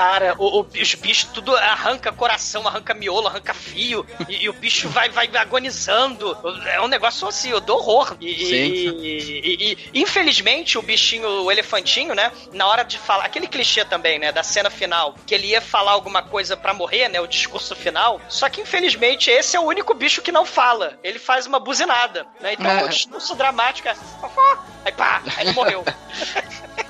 Cara, 0.00 0.34
o, 0.38 0.60
o- 0.62 0.66
os 0.80 0.94
bichos 0.94 1.28
tudo 1.30 1.54
arranca 1.54 2.10
coração, 2.10 2.66
arranca 2.66 2.94
miolo, 2.94 3.26
arranca 3.28 3.52
fio, 3.52 4.06
e, 4.30 4.44
e 4.44 4.48
o 4.48 4.52
bicho 4.54 4.88
vai, 4.88 5.10
vai 5.10 5.28
agonizando. 5.36 6.34
É 6.72 6.80
um 6.80 6.88
negócio 6.88 7.28
assim, 7.28 7.50
do 7.60 7.74
horror. 7.74 8.16
E, 8.18 8.26
e- 8.30 9.72
e- 9.72 10.00
infelizmente, 10.00 10.78
o 10.78 10.82
bichinho, 10.82 11.28
o 11.42 11.52
elefantinho, 11.52 12.14
né? 12.14 12.32
Na 12.54 12.66
hora 12.66 12.82
de 12.82 12.96
falar, 12.96 13.26
aquele 13.26 13.46
clichê 13.46 13.84
também, 13.84 14.18
né? 14.18 14.32
Da 14.32 14.42
cena 14.42 14.70
final, 14.70 15.14
que 15.26 15.34
ele 15.34 15.48
ia 15.48 15.60
falar 15.60 15.92
alguma 15.92 16.22
coisa 16.22 16.56
pra 16.56 16.72
morrer, 16.72 17.08
né? 17.10 17.20
O 17.20 17.26
discurso 17.26 17.76
final. 17.76 18.18
Só 18.26 18.48
que 18.48 18.62
infelizmente 18.62 19.30
esse 19.30 19.54
é 19.54 19.60
o 19.60 19.64
único 19.64 19.92
bicho 19.92 20.22
que 20.22 20.32
não 20.32 20.46
fala. 20.46 20.98
Ele 21.04 21.18
faz 21.18 21.46
uma 21.46 21.60
buzinada, 21.60 22.26
né? 22.40 22.54
Então 22.54 22.70
É. 22.70 22.84
o 22.84 22.88
discurso 22.88 23.34
dramático 23.36 23.86
é. 23.86 23.94
"Fofó", 23.94 24.64
Aí 24.82 24.92
pá, 24.92 25.20
aí 25.36 25.44
ele 25.46 25.52
morreu. 25.52 25.84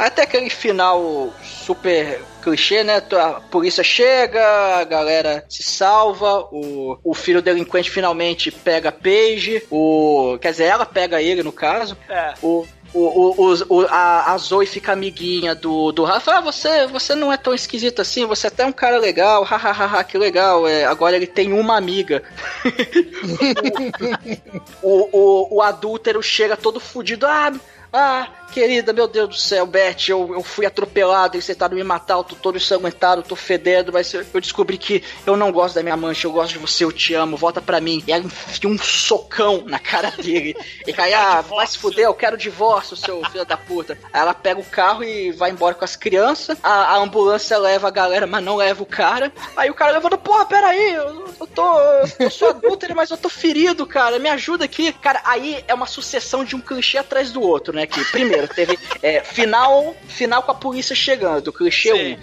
Até 0.00 0.22
aquele 0.22 0.48
final 0.48 1.30
super 1.42 2.22
clichê, 2.42 2.82
né? 2.82 3.02
A 3.12 3.32
polícia 3.40 3.84
chega, 3.84 4.42
a 4.78 4.84
galera 4.84 5.44
se 5.48 5.62
salva, 5.62 6.40
o, 6.50 6.98
o 7.04 7.14
filho 7.14 7.42
delinquente 7.42 7.90
finalmente 7.90 8.50
pega 8.50 8.90
Paige, 8.90 9.62
o. 9.70 10.38
Quer 10.40 10.52
dizer, 10.52 10.64
ela 10.64 10.86
pega 10.86 11.20
ele 11.20 11.42
no 11.42 11.52
caso. 11.52 11.96
É. 12.08 12.32
O. 12.42 12.66
O, 12.92 13.46
o, 13.46 13.54
o- 13.68 13.86
a, 13.88 14.32
a 14.32 14.38
Zoe 14.38 14.66
fica 14.66 14.90
amiguinha 14.92 15.54
do, 15.54 15.92
do 15.92 16.02
Rafa. 16.02 16.38
Ah, 16.38 16.40
você, 16.40 16.88
você 16.88 17.14
não 17.14 17.32
é 17.32 17.36
tão 17.36 17.54
esquisito 17.54 18.02
assim, 18.02 18.26
você 18.26 18.46
é 18.46 18.48
até 18.48 18.66
um 18.66 18.72
cara 18.72 18.98
legal, 18.98 19.44
hahaha, 19.44 20.02
que 20.02 20.18
legal. 20.18 20.66
É, 20.66 20.84
agora 20.86 21.14
ele 21.14 21.26
tem 21.28 21.52
uma 21.52 21.76
amiga. 21.76 22.20
o, 24.82 25.08
o, 25.16 25.56
o 25.56 25.62
adúltero 25.62 26.20
chega 26.20 26.56
todo 26.56 26.80
fudido. 26.80 27.26
Ah, 27.26 27.52
ah, 27.92 28.28
querida, 28.50 28.92
meu 28.92 29.06
Deus 29.08 29.28
do 29.28 29.34
céu, 29.36 29.64
Beth, 29.66 30.08
eu, 30.08 30.34
eu 30.34 30.42
fui 30.42 30.66
atropelado, 30.66 31.36
eles 31.36 31.46
tentaram 31.46 31.76
me 31.76 31.84
matar, 31.84 32.14
eu 32.14 32.24
tô 32.24 32.34
todo 32.34 32.56
ensanguentado, 32.56 33.20
eu 33.20 33.26
tô 33.26 33.36
fedendo, 33.36 33.92
mas 33.92 34.12
eu, 34.12 34.24
eu 34.34 34.40
descobri 34.40 34.76
que 34.76 35.02
eu 35.24 35.36
não 35.36 35.52
gosto 35.52 35.74
da 35.74 35.82
minha 35.82 35.96
mancha, 35.96 36.26
eu 36.26 36.32
gosto 36.32 36.52
de 36.52 36.58
você, 36.58 36.84
eu 36.84 36.92
te 36.92 37.14
amo, 37.14 37.36
volta 37.36 37.60
pra 37.60 37.80
mim. 37.80 38.02
E 38.06 38.12
ela 38.12 38.24
enfia 38.24 38.68
um 38.68 38.78
socão 38.78 39.62
na 39.66 39.78
cara 39.78 40.10
dele. 40.10 40.56
E 40.86 40.92
cai, 40.92 41.12
ah, 41.12 41.40
vai 41.40 41.66
se 41.66 41.78
fuder, 41.78 42.04
eu 42.04 42.14
quero 42.14 42.36
divórcio, 42.36 42.96
seu 42.96 43.24
filho 43.30 43.44
da 43.44 43.56
puta. 43.56 43.96
Aí 44.12 44.20
ela 44.20 44.34
pega 44.34 44.60
o 44.60 44.64
carro 44.64 45.04
e 45.04 45.30
vai 45.32 45.50
embora 45.50 45.74
com 45.74 45.84
as 45.84 45.96
crianças, 45.96 46.58
a, 46.62 46.94
a 46.94 46.96
ambulância 46.98 47.56
leva 47.58 47.88
a 47.88 47.90
galera, 47.90 48.26
mas 48.26 48.44
não 48.44 48.56
leva 48.56 48.82
o 48.82 48.86
cara. 48.86 49.32
Aí 49.56 49.70
o 49.70 49.74
cara 49.74 49.92
levando, 49.92 50.18
porra, 50.18 50.44
peraí, 50.44 50.94
eu, 50.94 51.34
eu 51.40 51.46
tô. 51.46 51.78
Eu 52.18 52.30
sou 52.30 52.50
adúltero, 52.50 52.94
mas 52.94 53.10
eu 53.10 53.16
tô 53.16 53.28
ferido, 53.28 53.86
cara. 53.86 54.18
Me 54.18 54.28
ajuda 54.28 54.64
aqui. 54.64 54.92
Cara, 54.92 55.20
aí 55.24 55.64
é 55.66 55.74
uma 55.74 55.86
sucessão 55.86 56.44
de 56.44 56.56
um 56.56 56.60
clichê 56.60 56.98
atrás 56.98 57.32
do 57.32 57.40
outro, 57.40 57.74
né? 57.74 57.86
Que 57.86 58.04
primeiro 58.06 58.39
teve 58.48 58.78
é, 59.02 59.22
final, 59.22 59.94
final 60.06 60.42
com 60.42 60.52
a 60.52 60.54
polícia 60.54 60.94
chegando, 60.94 61.52
clichê 61.52 61.92
1. 61.92 61.96
Um. 61.96 62.16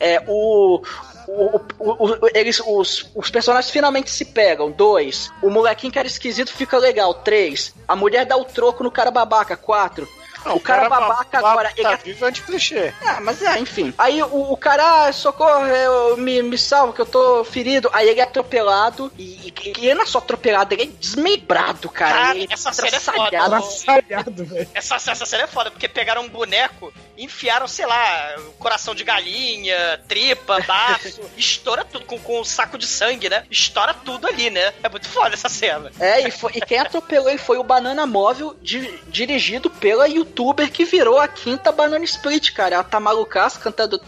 É, 0.00 0.22
o. 0.26 0.82
o- 1.28 1.60
o- 1.78 2.04
o- 2.04 2.30
eles, 2.34 2.60
os, 2.66 3.10
os 3.14 3.30
personagens 3.30 3.70
finalmente 3.70 4.10
se 4.10 4.24
pegam. 4.24 4.70
Dois. 4.70 5.30
O 5.42 5.48
molequinho 5.50 5.92
que 5.92 5.98
era 5.98 6.08
esquisito 6.08 6.52
fica 6.52 6.76
legal. 6.78 7.14
Três. 7.14 7.72
A 7.86 7.94
mulher 7.96 8.26
dá 8.26 8.36
o 8.36 8.44
troco 8.44 8.82
no 8.82 8.90
cara 8.90 9.10
babaca. 9.10 9.56
Quatro. 9.56 10.08
O 10.52 10.60
cara, 10.60 10.88
babaca 10.88 11.38
agora. 11.38 11.70
Tá 11.74 11.92
ele- 11.92 11.96
vivo 12.04 12.24
é 12.24 12.28
anti-clichê. 12.28 12.92
ah, 13.04 13.20
mas 13.20 13.40
é, 13.42 13.58
enfim. 13.58 13.92
Aí 13.96 14.22
o, 14.22 14.52
o 14.52 14.56
cara, 14.56 15.06
ah, 15.06 15.12
socorro, 15.12 15.66
eu, 15.66 16.16
me, 16.16 16.42
me 16.42 16.58
salva 16.58 16.92
que 16.92 17.00
eu 17.00 17.06
tô 17.06 17.44
ferido. 17.44 17.88
Aí 17.92 18.08
ele 18.08 18.20
é 18.20 18.24
atropelado. 18.24 19.12
E, 19.18 19.22
e, 19.22 19.54
e 19.78 19.86
ele 19.86 19.94
não 19.94 20.02
é 20.02 20.06
só 20.06 20.18
atropelado, 20.18 20.74
ele 20.74 20.82
é 20.82 20.86
desmembrado, 20.86 21.88
cara. 21.88 22.14
Cara, 22.14 22.34
Ele 22.36 22.46
é 22.50 22.52
essa 22.54 22.72
cena 22.72 22.88
é 22.88 23.00
foda. 23.00 23.30
traçalhado. 23.30 23.50
Traçalhado, 23.50 24.44
velho. 24.44 24.68
Essa, 24.74 24.96
essa 24.96 25.26
cena 25.26 25.44
é 25.44 25.46
foda, 25.46 25.70
porque 25.70 25.88
pegaram 25.88 26.22
um 26.22 26.28
boneco, 26.28 26.92
enfiaram, 27.16 27.66
sei 27.66 27.86
lá, 27.86 28.36
coração 28.58 28.94
de 28.94 29.04
galinha, 29.04 30.00
tripa, 30.08 30.60
baço, 30.66 31.20
estoura 31.36 31.84
tudo 31.84 32.04
com, 32.04 32.18
com 32.18 32.40
um 32.40 32.44
saco 32.44 32.76
de 32.78 32.86
sangue, 32.86 33.28
né? 33.28 33.44
Estoura 33.50 33.94
tudo 33.94 34.26
ali, 34.26 34.50
né? 34.50 34.72
É 34.82 34.88
muito 34.88 35.08
foda 35.08 35.34
essa 35.34 35.48
cena. 35.48 35.90
É, 35.98 36.26
e, 36.26 36.30
foi- 36.30 36.52
e 36.54 36.60
quem 36.60 36.78
atropelou 36.78 37.28
ele 37.28 37.38
foi 37.38 37.58
o 37.58 37.64
Banana 37.64 38.06
Móvel, 38.06 38.56
di- 38.62 38.98
dirigido 39.08 39.70
pela 39.70 40.08
youtuber 40.34 40.70
que 40.70 40.84
virou 40.84 41.18
a 41.20 41.28
quinta 41.28 41.70
Banana 41.70 42.04
Split, 42.04 42.52
cara. 42.52 42.74
Ela 42.74 42.84
tá 42.84 42.98
malucaça 42.98 43.58
cantando 43.60 44.00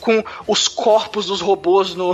com 0.00 0.22
os 0.46 0.68
corpos 0.68 1.26
dos 1.26 1.40
robôs 1.40 1.94
no, 1.94 2.12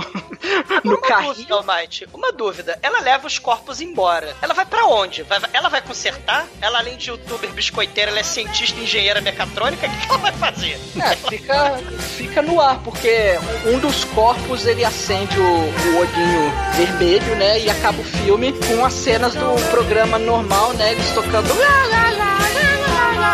no 0.83 0.91
Uma 0.93 1.01
carrinho. 1.01 1.33
dúvida, 1.33 1.55
Almighty, 1.55 2.07
uma 2.13 2.31
dúvida. 2.31 2.79
Ela 2.81 2.99
leva 3.01 3.27
os 3.27 3.37
corpos 3.37 3.81
embora. 3.81 4.35
Ela 4.41 4.53
vai 4.53 4.65
pra 4.65 4.85
onde? 4.85 5.23
Vai- 5.23 5.39
ela 5.53 5.69
vai 5.69 5.81
consertar? 5.81 6.47
Ela, 6.61 6.79
além 6.79 6.95
de 6.97 7.09
youtuber 7.09 7.49
biscoiteira, 7.51 8.11
ela 8.11 8.19
é 8.19 8.23
cientista 8.23 8.79
engenheira 8.79 9.19
mecatrônica? 9.21 9.85
O 9.85 9.89
que 9.89 9.97
que 9.97 10.09
ela 10.09 10.17
vai 10.17 10.31
fazer? 10.33 10.79
É, 11.01 11.15
fica, 11.15 11.77
fica 12.17 12.41
no 12.41 12.59
ar, 12.61 12.79
porque 12.83 13.37
um 13.65 13.79
dos 13.79 14.05
corpos 14.05 14.65
ele 14.65 14.85
acende 14.85 15.39
o, 15.39 15.43
o 15.43 15.97
olhinho 15.99 16.51
vermelho, 16.75 17.35
né? 17.35 17.59
E 17.59 17.69
acaba 17.69 17.99
o 17.99 18.03
filme 18.03 18.53
com 18.53 18.85
as 18.85 18.93
cenas 18.93 19.33
do 19.35 19.69
programa 19.71 20.17
normal, 20.17 20.73
né? 20.73 20.93
Eles 20.93 21.11
tocando. 21.11 21.45
Lá, 21.65 22.09
lá, 22.11 22.11
lá, 22.11 22.39
lá, 22.55 23.11
lá, 23.19 23.33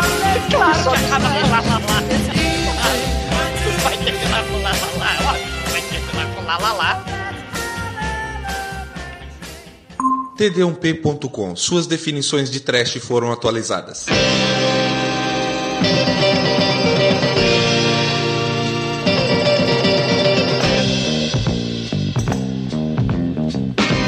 Lá, 0.58 1.60
lá, 1.60 1.78
lá. 1.78 2.02
Vai 3.82 3.96
terminar 3.98 4.42
com 4.44 4.56
lá, 4.62 4.70
lá, 4.70 4.88
lá. 4.98 5.10
Ó, 5.20 5.70
Vai 5.70 5.82
terminar 5.82 6.26
com 6.34 6.42
lá, 6.44 6.56
lá, 6.58 6.72
lá. 6.72 7.04
td1p.com. 10.36 11.54
Suas 11.56 11.86
definições 11.86 12.50
de 12.50 12.60
trash 12.60 12.98
foram 12.98 13.30
atualizadas. 13.32 14.06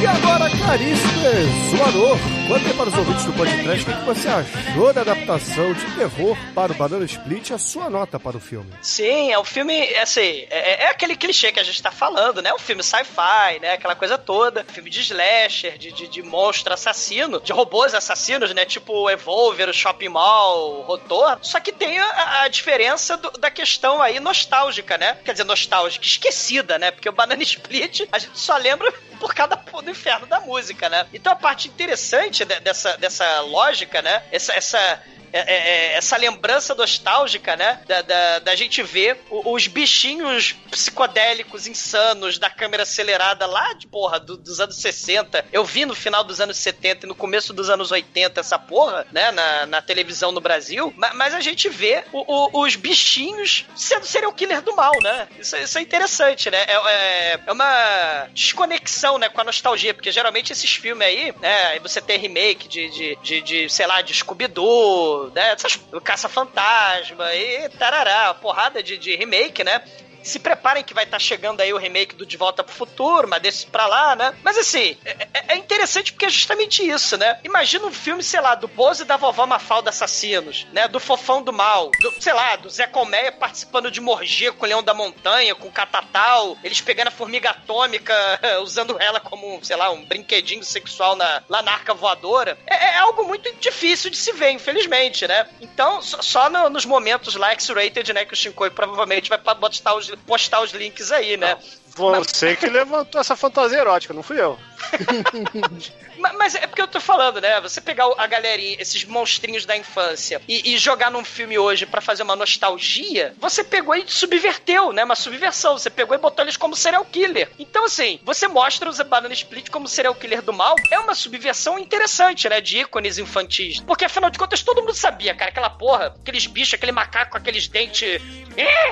E 0.03 0.07
agora, 0.07 0.51
caríssimo 0.51 1.77
Zoador, 1.77 2.19
conte 2.49 2.74
para 2.85 2.91
os 2.93 2.99
ouvintes 2.99 3.25
do 3.25 3.33
podcast 3.33 3.91
o 3.91 3.97
que 3.97 4.05
você 4.05 4.29
achou 4.29 4.93
da 4.93 5.01
adaptação 5.01 5.73
de 5.73 5.87
terror 5.97 6.37
para 6.55 6.71
o 6.71 6.75
Banana 6.75 7.03
Split 7.07 7.51
a 7.53 7.57
sua 7.59 7.89
nota 7.89 8.21
para 8.21 8.37
o 8.37 8.41
filme. 8.41 8.71
Sim, 8.83 9.33
é 9.33 9.39
um 9.39 9.45
filme, 9.45 9.83
assim, 9.95 10.47
é, 10.51 10.85
é 10.85 10.89
aquele 10.91 11.17
clichê 11.17 11.51
que 11.51 11.59
a 11.59 11.63
gente 11.63 11.83
tá 11.83 11.91
falando, 11.91 12.43
né? 12.43 12.53
Um 12.53 12.59
filme 12.59 12.83
sci-fi, 12.83 13.59
né? 13.63 13.73
Aquela 13.73 13.95
coisa 13.95 14.19
toda. 14.19 14.65
Filme 14.65 14.91
de 14.91 15.01
slasher, 15.01 15.79
de, 15.79 15.93
de, 15.93 16.09
de 16.09 16.23
monstro 16.23 16.75
assassino, 16.75 17.41
de 17.41 17.55
robôs 17.55 17.95
assassinos, 17.95 18.53
né? 18.53 18.67
Tipo 18.67 18.93
o 18.93 19.09
Evolver, 19.11 19.71
o 19.71 19.73
Shopping 19.73 20.09
Mall, 20.11 20.81
o 20.81 20.83
Rotor. 20.83 21.39
Só 21.41 21.61
que 21.61 21.73
tem 21.73 21.99
a, 21.99 22.43
a 22.43 22.49
diferença 22.49 23.17
do- 23.17 23.31
da 23.39 23.51
questão 23.51 24.03
aí 24.03 24.21
nostálgica, 24.21 24.99
né? 24.99 25.17
Quer 25.25 25.33
dizer, 25.33 25.45
nostálgica, 25.45 26.05
esquecida, 26.05 26.79
né? 26.79 26.91
Porque 26.91 27.09
o 27.09 27.13
Banana 27.13 27.43
Split 27.43 28.03
a 28.13 28.19
gente 28.19 28.39
só 28.39 28.59
lembra 28.59 28.93
por 29.19 29.33
causa 29.35 29.57
do 29.83 29.91
inferno 29.91 30.27
da 30.27 30.41
música, 30.41 30.89
né? 30.91 31.07
Então 31.15 31.33
a 31.33 31.37
parte 31.37 31.69
interessante 31.69 32.45
de- 32.45 32.61
dessa, 32.75 32.97
dessa 32.97 33.41
lógica, 33.43 34.03
né? 34.03 34.23
Essa, 34.33 34.53
essa, 34.55 35.01
é- 35.39 35.53
é- 35.55 35.69
é- 35.93 35.95
essa 35.97 36.17
lembrança 36.17 36.75
nostálgica, 36.75 37.57
né? 37.57 37.81
Da, 37.87 38.03
da, 38.03 38.39
da 38.39 38.55
gente 38.55 38.83
ver 38.83 39.21
os 39.31 39.67
bichinhos 39.67 40.55
psicodélicos, 40.71 41.67
insanos, 41.67 42.39
da 42.39 42.49
câmera 42.49 42.85
acelerada 42.85 43.47
lá 43.47 43.73
de 43.75 43.87
porra, 43.87 44.21
do- 44.21 44.37
dos 44.37 44.61
anos 44.61 44.77
60. 44.77 45.45
Eu 45.53 45.65
vi 45.65 45.85
no 45.85 45.95
final 45.95 46.23
dos 46.23 46.41
anos 46.41 46.57
70 46.57 47.05
e 47.05 47.09
no 47.09 47.15
começo 47.15 47.53
dos 47.53 47.69
anos 47.69 47.91
80 47.91 48.41
essa 48.41 48.59
porra, 48.59 49.07
né? 49.13 49.31
Na, 49.33 49.67
na 49.67 49.83
televisão 49.83 50.31
no 50.33 50.41
Brasil. 50.41 50.93
Ma- 50.97 51.13
Mas, 51.15 51.35
a 51.35 51.41
gente 51.41 51.69
vê 51.69 52.05
o- 52.13 52.25
o- 52.61 52.63
os 52.65 52.77
bichinhos 52.77 53.65
sendo 53.75 54.07
serial 54.07 54.33
killer 54.33 54.61
do 54.63 54.75
mal, 54.77 54.93
né? 55.03 55.27
Isso, 55.39 55.57
isso 55.57 55.79
é 55.79 55.81
interessante, 55.81 56.51
né? 56.51 56.65
É, 56.69 56.75
é- 56.75 57.41
é 57.47 57.53
uma 57.53 58.29
desconexão, 58.33 59.19
né? 59.19 59.29
Com 59.29 59.41
a 59.41 59.45
nostalgia, 59.45 59.93
porque 59.95 60.13
geralmente 60.13 60.53
esses 60.53 60.75
filmes 60.75 61.07
aí, 61.07 61.35
né? 61.41 61.79
Você 61.81 62.01
tem 62.01 62.19
remake 62.19 62.69
de, 62.69 62.89
de, 62.91 63.17
de, 63.23 63.41
de, 63.43 63.69
sei 63.69 63.87
lá, 63.87 64.01
de 64.03 64.15
Scooby-Doo, 64.15 65.24
né? 65.31 65.57
Caça-Fantasma 66.03 67.35
e 67.35 67.69
tarará, 67.71 68.35
porrada 68.35 68.83
de, 68.83 68.97
de 68.97 69.17
remake, 69.17 69.65
né? 69.65 69.83
Se 70.25 70.39
preparem 70.39 70.83
que 70.83 70.95
vai 70.95 71.05
estar 71.05 71.19
chegando 71.19 71.61
aí 71.61 71.73
o 71.73 71.77
remake 71.79 72.15
do 72.17 72.27
De 72.27 72.37
Volta 72.37 72.65
pro 72.65 72.75
Futuro, 72.75 73.29
mas 73.29 73.43
desse 73.43 73.67
pra 73.67 73.87
lá, 73.87 74.17
né? 74.17 74.35
Mas 74.43 74.57
assim, 74.59 74.97
é, 75.05 75.29
é- 75.35 75.45
é 75.49 75.57
interessante 75.57 76.13
porque 76.13 76.27
é 76.27 76.31
justamente 76.31 76.83
isso, 76.89 77.17
né? 77.17 77.39
Imagina 77.45 77.87
um 77.87 77.93
filme, 77.93 78.23
sei 78.23 78.41
lá, 78.41 78.55
do 78.55 78.67
Bozo 78.67 79.03
e 79.03 79.07
da 79.07 79.17
vovó 79.17 79.47
Mafalda 79.47 79.91
Assassinos, 79.91 80.67
né? 80.73 80.89
Do 80.89 80.99
Fofão 80.99 81.43
do 81.43 81.53
Mal, 81.53 81.91
do, 82.01 82.11
sei 82.23 82.33
lá, 82.33 82.57
do 82.57 82.71
Zé 82.71 82.87
Colmeia 82.87 83.31
participando 83.33 83.91
de 83.91 84.01
Morgia 84.01 84.53
com 84.53 84.65
o 84.65 84.69
Leão 84.69 84.83
da 84.83 84.95
Montanha, 84.95 85.55
com 85.55 85.69
o 85.69 85.73
Catatal, 85.73 86.57
eles 86.65 86.81
pegando 86.81 87.09
a 87.09 87.11
formiga 87.13 87.51
atômica, 87.51 88.15
usando 88.63 88.97
ela 89.01 89.21
como, 89.21 89.63
sei 89.65 89.77
lá, 89.77 89.91
um 89.91 90.05
brinquedinho 90.05 90.65
sexual 90.65 91.15
na, 91.17 91.43
lá 91.49 91.61
na 91.63 91.73
arca 91.73 91.93
voadora. 91.95 92.57
É, 92.67 92.75
é 92.95 92.99
algo 92.99 93.25
muito 93.25 93.53
difícil 93.57 94.11
de 94.11 94.17
se 94.17 94.33
ver, 94.33 94.51
infelizmente, 94.51 95.27
né? 95.27 95.47
Então, 95.61 96.01
só, 96.01 96.23
só 96.23 96.51
no- 96.51 96.71
nos 96.71 96.85
momentos 96.87 97.35
lá 97.35 97.51
X-rated, 97.53 98.13
né, 98.13 98.25
que 98.25 98.33
o 98.33 98.37
Shinkoi 98.37 98.71
provavelmente 98.71 99.29
vai 99.29 99.39
postar 99.39 99.95
os, 99.95 100.11
postar 100.17 100.61
os 100.63 100.73
links 100.73 101.11
aí, 101.13 101.37
né? 101.37 101.57
Você 101.97 102.57
que 102.57 102.67
levantou 102.67 103.21
essa 103.21 103.37
fantasia 103.37 103.79
erótica, 103.79 104.13
não 104.15 104.23
fui 104.23 104.41
eu. 104.41 104.59
Ma- 106.19 106.33
Mas 106.35 106.55
é 106.55 106.67
porque 106.67 106.81
eu 106.83 106.89
tô 106.89 107.01
falando, 107.01 107.41
né? 107.41 107.61
Você 107.61 107.81
pegar 107.81 108.07
o- 108.09 108.15
a 108.19 108.27
galerinha, 108.27 108.77
esses 108.81 109.05
monstrinhos 109.05 109.65
da 109.67 109.77
infância, 109.77 110.41
e, 110.49 110.75
e 110.75 110.79
jogar 110.79 111.11
num 111.11 111.25
filme 111.25 111.59
hoje 111.59 111.87
pra 111.87 112.01
fazer 112.01 112.23
uma 112.23 112.37
nostalgia, 112.37 113.35
você 113.39 113.63
pegou 113.65 113.95
e 113.95 114.05
subverteu, 114.07 114.93
né? 114.93 115.05
Uma 115.05 115.15
subversão. 115.17 115.79
Você 115.79 115.91
pegou 115.91 116.15
e 116.17 116.19
botou 116.21 116.45
eles 116.45 116.57
como 116.57 116.75
serial 116.77 117.05
killer. 117.05 117.51
Então, 117.59 117.85
assim, 117.85 118.19
você 118.25 118.47
mostra 118.49 118.89
os 118.89 119.01
Banana 119.01 119.35
Split 119.35 119.69
como 119.71 119.87
serial 119.89 120.15
killer 120.15 120.43
do 120.43 120.53
mal. 120.53 120.77
É 120.91 120.99
uma 120.99 121.15
subversão 121.15 121.79
interessante, 121.79 122.49
né? 122.49 122.61
De 122.61 122.79
ícones 122.79 123.19
infantis. 123.19 123.81
Porque, 123.81 124.05
afinal 124.05 124.31
de 124.31 124.39
contas, 124.39 124.63
todo 124.63 124.81
mundo 124.81 124.95
sabia, 124.95 125.35
cara, 125.35 125.51
aquela 125.51 125.71
porra, 125.71 126.15
aqueles 126.21 126.47
bichos, 126.47 126.75
aquele 126.75 126.93
macaco 126.93 127.37
aqueles 127.37 127.69
dentes. 127.69 128.21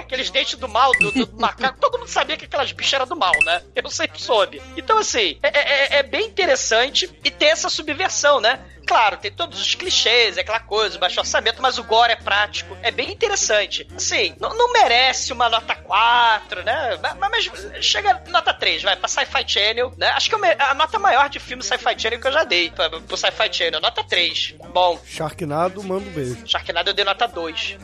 Aqueles 0.00 0.28
dentes 0.30 0.58
do 0.58 0.68
mal, 0.68 0.92
do, 0.92 1.10
do 1.12 1.40
macaco. 1.40 1.78
Todo 1.80 1.98
mundo 1.98 2.08
sabia 2.08 2.36
que 2.36 2.44
aquelas 2.44 2.72
bichas 2.72 2.91
eram 2.94 3.06
do 3.06 3.16
mal, 3.16 3.32
né? 3.44 3.62
Eu 3.74 3.90
sempre 3.90 4.20
soube. 4.20 4.60
Então, 4.76 4.98
assim, 4.98 5.38
é, 5.42 5.96
é- 5.96 5.98
é 5.98 6.02
bem 6.02 6.26
interessante 6.26 7.10
e 7.24 7.30
ter 7.30 7.46
essa 7.46 7.68
subversão, 7.68 8.40
né? 8.40 8.60
Claro, 8.86 9.16
tem 9.16 9.30
todos 9.30 9.60
os 9.60 9.74
clichês, 9.76 10.36
aquela 10.36 10.58
coisa, 10.58 10.96
o 10.96 11.00
baixo 11.00 11.18
orçamento, 11.20 11.62
mas 11.62 11.78
o 11.78 11.84
gore 11.84 12.12
é 12.12 12.16
prático. 12.16 12.76
É 12.82 12.90
bem 12.90 13.12
interessante. 13.12 13.86
Assim, 13.96 14.34
não, 14.40 14.50
não 14.56 14.72
merece 14.72 15.32
uma 15.32 15.48
nota 15.48 15.74
4, 15.74 16.62
né? 16.64 16.98
Mas, 17.00 17.16
mas 17.30 17.84
chega 17.84 18.20
nota 18.28 18.52
3, 18.52 18.82
vai, 18.82 18.96
pra 18.96 19.06
Sci-Fi 19.08 19.44
Channel, 19.46 19.94
né? 19.96 20.08
Acho 20.08 20.28
que 20.28 20.44
é 20.44 20.56
a 20.62 20.74
nota 20.74 20.98
maior 20.98 21.28
de 21.30 21.38
filme 21.38 21.62
Sci-Fi 21.62 21.98
Channel 21.98 22.20
que 22.20 22.26
eu 22.26 22.32
já 22.32 22.44
dei 22.44 22.70
pra, 22.70 22.90
pro 22.90 23.16
Sci-Fi 23.16 23.52
Channel. 23.52 23.80
Nota 23.80 24.02
3. 24.04 24.54
Bom. 24.74 25.00
Sharknado, 25.06 25.82
manda 25.82 26.04
um 26.08 26.12
beijo. 26.12 26.42
Sharknado 26.46 26.90
eu 26.90 26.94
dei 26.94 27.04
nota 27.04 27.26
2. 27.28 27.78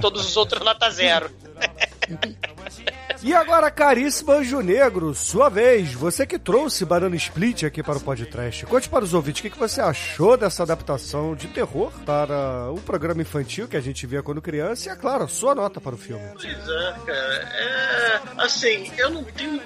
Todos 0.00 0.24
os 0.26 0.36
outros 0.38 0.64
nota 0.64 0.88
0. 0.90 1.30
E 3.22 3.34
agora, 3.34 3.70
caríssimo 3.70 4.32
Anjo 4.32 4.60
Negro, 4.60 5.14
sua 5.14 5.50
vez, 5.50 5.92
você 5.92 6.26
que 6.26 6.38
trouxe 6.38 6.86
Banana 6.86 7.14
Split 7.16 7.64
aqui 7.64 7.82
para 7.82 7.98
o 7.98 8.00
podcast. 8.00 8.64
Conte 8.64 8.88
para 8.88 9.04
os 9.04 9.12
ouvintes 9.12 9.44
o 9.44 9.50
que 9.50 9.58
você 9.58 9.80
achou 9.80 10.38
dessa 10.38 10.62
adaptação 10.62 11.34
de 11.34 11.48
terror 11.48 11.92
para 12.06 12.70
o 12.72 12.80
programa 12.80 13.20
infantil 13.20 13.68
que 13.68 13.76
a 13.76 13.80
gente 13.80 14.06
via 14.06 14.22
quando 14.22 14.40
criança 14.40 14.88
e, 14.88 14.92
é 14.92 14.96
claro, 14.96 15.28
sua 15.28 15.54
nota 15.54 15.80
para 15.82 15.94
o 15.94 15.98
filme. 15.98 16.24
Pois 16.32 16.46
é, 16.46 16.94
cara. 17.06 17.48
É. 17.54 18.20
Assim, 18.38 18.90
eu 18.96 19.10
não 19.10 19.22
tenho 19.24 19.60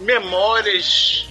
memórias 0.00 1.28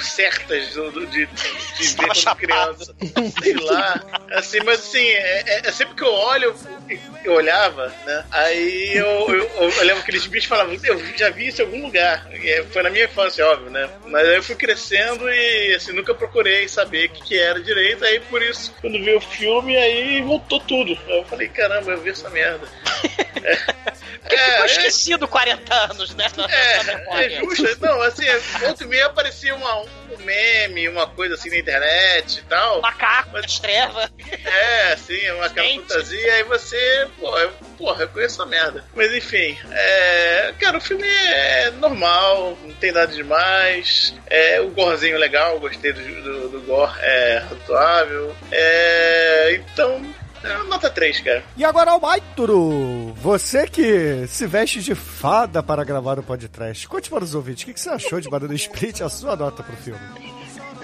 certas 0.00 0.74
do, 0.74 0.90
do- 0.90 1.06
de, 1.06 1.26
de 1.26 1.84
ver 1.96 2.10
quando 2.10 2.36
criança. 2.36 2.94
Sei 3.42 3.54
lá. 3.54 4.00
Assim, 4.32 4.58
mas 4.64 4.80
assim, 4.80 5.04
é, 5.06 5.42
é- 5.46 5.62
é 5.68 5.72
sempre 5.72 5.94
que 5.94 6.02
eu 6.02 6.12
olho, 6.12 6.54
eu, 6.88 6.98
eu 7.24 7.32
olhava, 7.34 7.92
né? 8.04 8.24
Aí 8.30 8.92
eu, 8.94 9.06
eu, 9.28 9.50
eu 9.60 9.84
lembro 9.84 9.96
que 9.96 10.10
aqueles 10.10 10.26
bichos 10.26 10.48
falavam, 10.48 10.76
eu 10.84 11.16
já 11.16 11.30
vi 11.30 11.48
isso 11.48 11.62
em 11.62 11.64
algum 11.64 11.82
lugar. 11.82 12.26
É, 12.32 12.64
Foi 12.72 12.82
na 12.82 12.90
minha 12.90 13.04
infância, 13.04 13.46
óbvio, 13.46 13.70
né? 13.70 13.88
Mas 14.06 14.26
aí 14.28 14.36
eu 14.36 14.42
fui 14.42 14.54
crescendo 14.54 15.28
e 15.30 15.74
assim, 15.74 15.92
nunca 15.92 16.14
procurei 16.14 16.68
saber 16.68 17.06
o 17.06 17.12
que, 17.12 17.22
que 17.24 17.38
era 17.38 17.60
direito. 17.60 18.04
Aí 18.04 18.20
por 18.20 18.42
isso, 18.42 18.72
quando 18.80 19.02
vi 19.02 19.14
o 19.14 19.20
filme, 19.20 19.76
aí 19.76 20.20
voltou 20.22 20.60
tudo. 20.60 20.96
Eu 21.08 21.24
falei, 21.24 21.48
caramba, 21.48 21.92
eu 21.92 22.00
vi 22.00 22.10
essa 22.10 22.28
merda. 22.30 22.66
Porque 24.28 24.36
ficou 24.42 24.64
esquecido 24.66 25.28
40 25.28 25.74
anos, 25.90 26.14
né? 26.14 26.26
na- 26.36 26.46
na 26.48 26.54
É, 26.54 26.82
memória. 26.84 27.26
é 27.36 27.40
justo. 27.40 27.78
Não, 27.80 28.02
assim, 28.02 28.24
outro 28.66 28.84
e 28.84 28.88
meio 28.88 29.06
aparecia 29.06 29.54
uma, 29.54 29.76
um 29.82 29.86
meme, 30.20 30.88
uma 30.88 31.06
coisa 31.06 31.34
assim 31.34 31.50
na 31.50 31.58
internet 31.58 32.38
e 32.38 32.42
tal. 32.42 32.80
Macaco, 32.82 33.30
Mas... 33.32 33.58
treva. 33.58 34.10
É, 34.44 34.92
assim, 34.92 35.30
uma 35.32 35.46
aquela 35.46 35.68
fantasia, 35.68 36.32
aí 36.34 36.42
você, 36.44 37.08
pô, 37.18 37.38
eu, 37.38 37.50
porra, 37.78 38.02
eu 38.04 38.08
conheço 38.08 38.34
essa 38.42 38.46
merda. 38.46 38.84
Mas 38.94 39.12
enfim, 39.12 39.56
é, 39.70 40.52
cara, 40.60 40.78
o 40.78 40.80
filme 40.80 41.06
é 41.06 41.70
normal, 41.72 42.56
não 42.62 42.74
tem 42.74 42.92
nada 42.92 43.12
demais. 43.12 44.14
É, 44.28 44.60
o 44.60 44.68
gorzinho 44.70 45.18
legal, 45.18 45.58
gostei 45.60 45.92
do, 45.92 46.02
do, 46.22 46.48
do 46.48 46.60
gore, 46.62 46.92
é 47.00 47.38
razoável. 47.48 48.34
É, 48.50 49.52
então, 49.60 50.02
é 50.52 50.62
nota 50.64 50.90
3, 50.90 51.20
cara. 51.20 51.44
E 51.56 51.64
agora 51.64 51.90
ao 51.90 52.00
Maituro, 52.00 53.12
você 53.14 53.66
que 53.66 54.26
se 54.26 54.46
veste 54.46 54.80
de 54.80 54.94
fada 54.94 55.62
para 55.62 55.84
gravar 55.84 56.18
o 56.18 56.22
podcast. 56.22 56.88
Conte 56.88 57.10
para 57.10 57.24
os 57.24 57.34
ouvintes 57.34 57.62
o 57.62 57.66
que 57.66 57.74
que 57.74 57.80
você 57.80 57.90
achou 57.90 58.20
de 58.20 58.28
Banana 58.28 58.54
Split, 58.54 59.00
a 59.00 59.08
sua 59.08 59.36
nota 59.36 59.62
para 59.62 59.74
o 59.74 59.76
filme. 59.76 60.00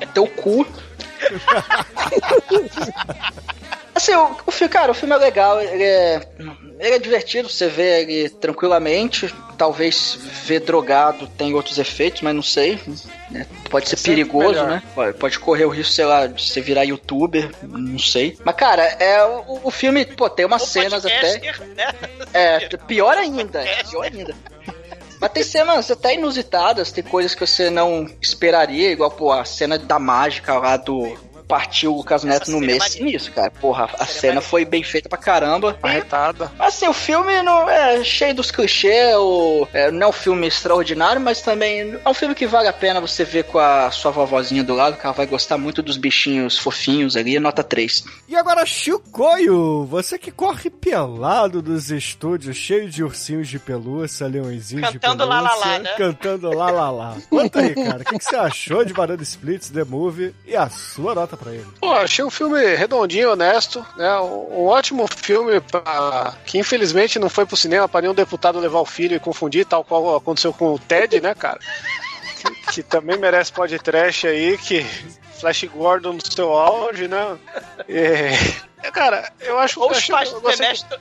É 0.01 0.07
teu 0.07 0.27
cu. 0.27 0.67
Assim, 3.95 4.15
o, 4.15 4.37
o 4.47 4.51
filme, 4.51 4.73
cara, 4.73 4.91
o 4.91 4.95
filme 4.95 5.15
é 5.15 5.19
legal, 5.19 5.61
ele 5.61 5.85
é, 5.85 6.27
ele 6.79 6.95
é 6.97 6.99
divertido, 6.99 7.49
você 7.49 7.69
vê 7.69 8.01
ele 8.01 8.29
tranquilamente. 8.29 9.33
Talvez 9.57 10.19
ver 10.45 10.61
drogado 10.61 11.27
tem 11.27 11.55
outros 11.55 11.79
efeitos, 11.79 12.23
mas 12.23 12.35
não 12.35 12.43
sei. 12.43 12.81
né? 13.31 13.47
Pode 13.71 13.89
ser 13.89 13.97
É 13.97 14.03
perigoso, 14.03 14.65
né? 14.65 14.83
Pode, 14.95 15.17
pode 15.17 15.39
correr 15.39 15.65
o 15.65 15.71
risco, 15.71 15.93
sei 15.93 16.05
lá, 16.05 16.27
de 16.27 16.43
você 16.43 16.61
virar 16.61 16.85
youtuber, 16.85 17.51
não 17.63 17.99
sei. 17.99 18.37
Mas, 18.45 18.55
cara, 18.57 18.85
é, 18.85 19.25
o, 19.25 19.61
o 19.65 19.71
filme, 19.71 20.05
pô, 20.05 20.29
tem 20.29 20.45
umas 20.45 20.63
cenas 20.63 21.07
até. 21.07 21.39
Né? 21.39 21.95
É, 22.33 22.59
pior 22.77 23.17
ainda, 23.17 23.65
pior 23.91 24.05
ainda. 24.05 24.35
Mas 25.21 25.31
tem 25.31 25.45
cenas 25.45 25.89
até 25.89 26.15
inusitadas, 26.15 26.91
tem 26.91 27.05
coisas 27.05 27.33
que 27.33 27.47
você 27.47 27.71
não 27.71 28.09
esperaria, 28.21 28.91
igual, 28.91 29.11
pô, 29.11 29.31
a 29.31 29.45
cena 29.45 29.79
da 29.79 29.97
mágica 29.99 30.59
lá 30.59 30.77
do, 30.77 31.17
partiu 31.47 31.93
o 31.93 31.97
Lucas 31.99 32.25
Neto 32.25 32.51
no 32.51 32.61
mês 32.61 32.97
nisso, 32.97 33.33
cara. 33.33 33.51
Porra, 33.51 33.91
a 33.99 34.07
cena 34.07 34.41
foi 34.41 34.65
bem 34.65 34.83
feita 34.83 35.09
pra 35.09 35.19
caramba. 35.19 35.79
Arretada. 35.83 36.51
Assim, 36.59 36.87
o 36.89 36.93
filme 36.93 37.43
não 37.43 37.69
é 37.69 38.03
cheio 38.05 38.35
dos 38.35 38.51
clichês, 38.51 39.15
o, 39.17 39.67
é, 39.73 39.91
não 39.91 40.07
é 40.07 40.11
um 40.11 40.13
filme 40.13 40.47
extraordinário, 40.47 41.21
mas 41.21 41.41
também 41.41 41.99
é 42.05 42.09
um 42.09 42.15
filme 42.15 42.35
que 42.35 42.47
vale 42.47 42.69
a 42.69 42.73
pena 42.73 43.01
você 43.01 43.25
ver 43.25 43.45
com 43.45 43.59
a 43.59 43.91
sua 43.91 44.11
vovozinha 44.11 44.63
do 44.63 44.75
lado, 44.75 44.97
que 44.97 45.07
ela 45.07 45.15
vai 45.15 45.27
gostar 45.27 45.59
muito 45.59 45.83
dos 45.83 45.97
bichinhos 45.97 46.59
fofinhos 46.59 47.17
ali, 47.17 47.39
nota 47.39 47.63
3. 47.63 48.05
E 48.29 48.37
agora, 48.37 48.65
Chicoio, 48.65 49.85
você 49.85 50.19
que 50.19 50.31
corre 50.31 50.71
pelado 50.71 51.61
dos 51.61 51.91
estúdios, 51.91 52.57
cheio 52.57 52.89
de 52.89 53.03
ursinhos 53.03 53.49
de 53.49 53.59
pelúcia, 53.59 54.27
leõezinhos 54.27 54.91
de 54.93 54.99
pelúcia. 54.99 55.01
Cantando 55.01 55.27
lá, 55.27 55.41
lá, 55.41 55.55
lá, 55.55 55.79
né? 55.79 55.91
Cantando 55.97 56.49
lá, 56.51 56.71
lá, 56.71 56.91
lá. 56.91 57.17
Conta 57.29 57.61
aí, 57.61 57.75
cara, 57.75 58.03
o 58.03 58.05
que, 58.05 58.19
que 58.19 58.25
você 58.25 58.37
achou 58.37 58.85
de 58.85 58.93
Banana 58.93 59.23
Splits, 59.23 59.71
The 59.71 59.85
Movie, 59.85 60.35
e 60.47 60.57
a 60.57 60.69
sua 60.69 61.15
nota 61.15 61.37
pra 61.43 61.53
ele? 61.53 61.67
Pô, 61.81 61.93
achei 61.93 62.25
um 62.25 62.31
filme 62.31 62.75
redondinho, 62.77 63.33
honesto, 63.33 63.85
né? 63.97 64.19
Um, 64.21 64.61
um 64.63 64.67
ótimo 64.67 65.07
filme 65.09 65.61
pra... 65.61 66.35
que 66.47 66.59
infelizmente 66.59 67.19
não 67.19 67.29
foi 67.29 67.45
pro 67.47 67.57
cinema 67.57 67.89
para 67.89 68.03
nenhum 68.03 68.15
deputado 68.15 68.59
levar 68.59 68.81
o 68.81 68.87
filho 68.87 69.17
e 69.17 69.21
confundir, 69.21 69.67
tal 69.67 69.85
qual 69.85 70.17
aconteceu 70.17 70.53
com 70.53 70.75
o 70.75 70.79
Ted, 70.79 71.21
né, 71.21 71.35
cara? 71.35 71.59
Que, 72.41 72.73
que 72.73 72.83
também 72.83 73.17
merece 73.19 73.53
podcast 73.53 74.27
aí, 74.27 74.57
que 74.59 74.85
Flash 75.41 75.65
Gordon 75.65 76.13
no 76.15 76.25
seu 76.25 76.53
auge, 76.53 77.09
né? 77.09 77.37
É, 77.89 78.91
cara, 78.93 79.33
eu 79.41 79.59
acho 79.59 79.81
Ou 79.81 79.87
eu 79.87 79.93
os, 79.93 79.99
achei- 79.99 80.15
pais 80.15 80.31
eu 80.31 80.41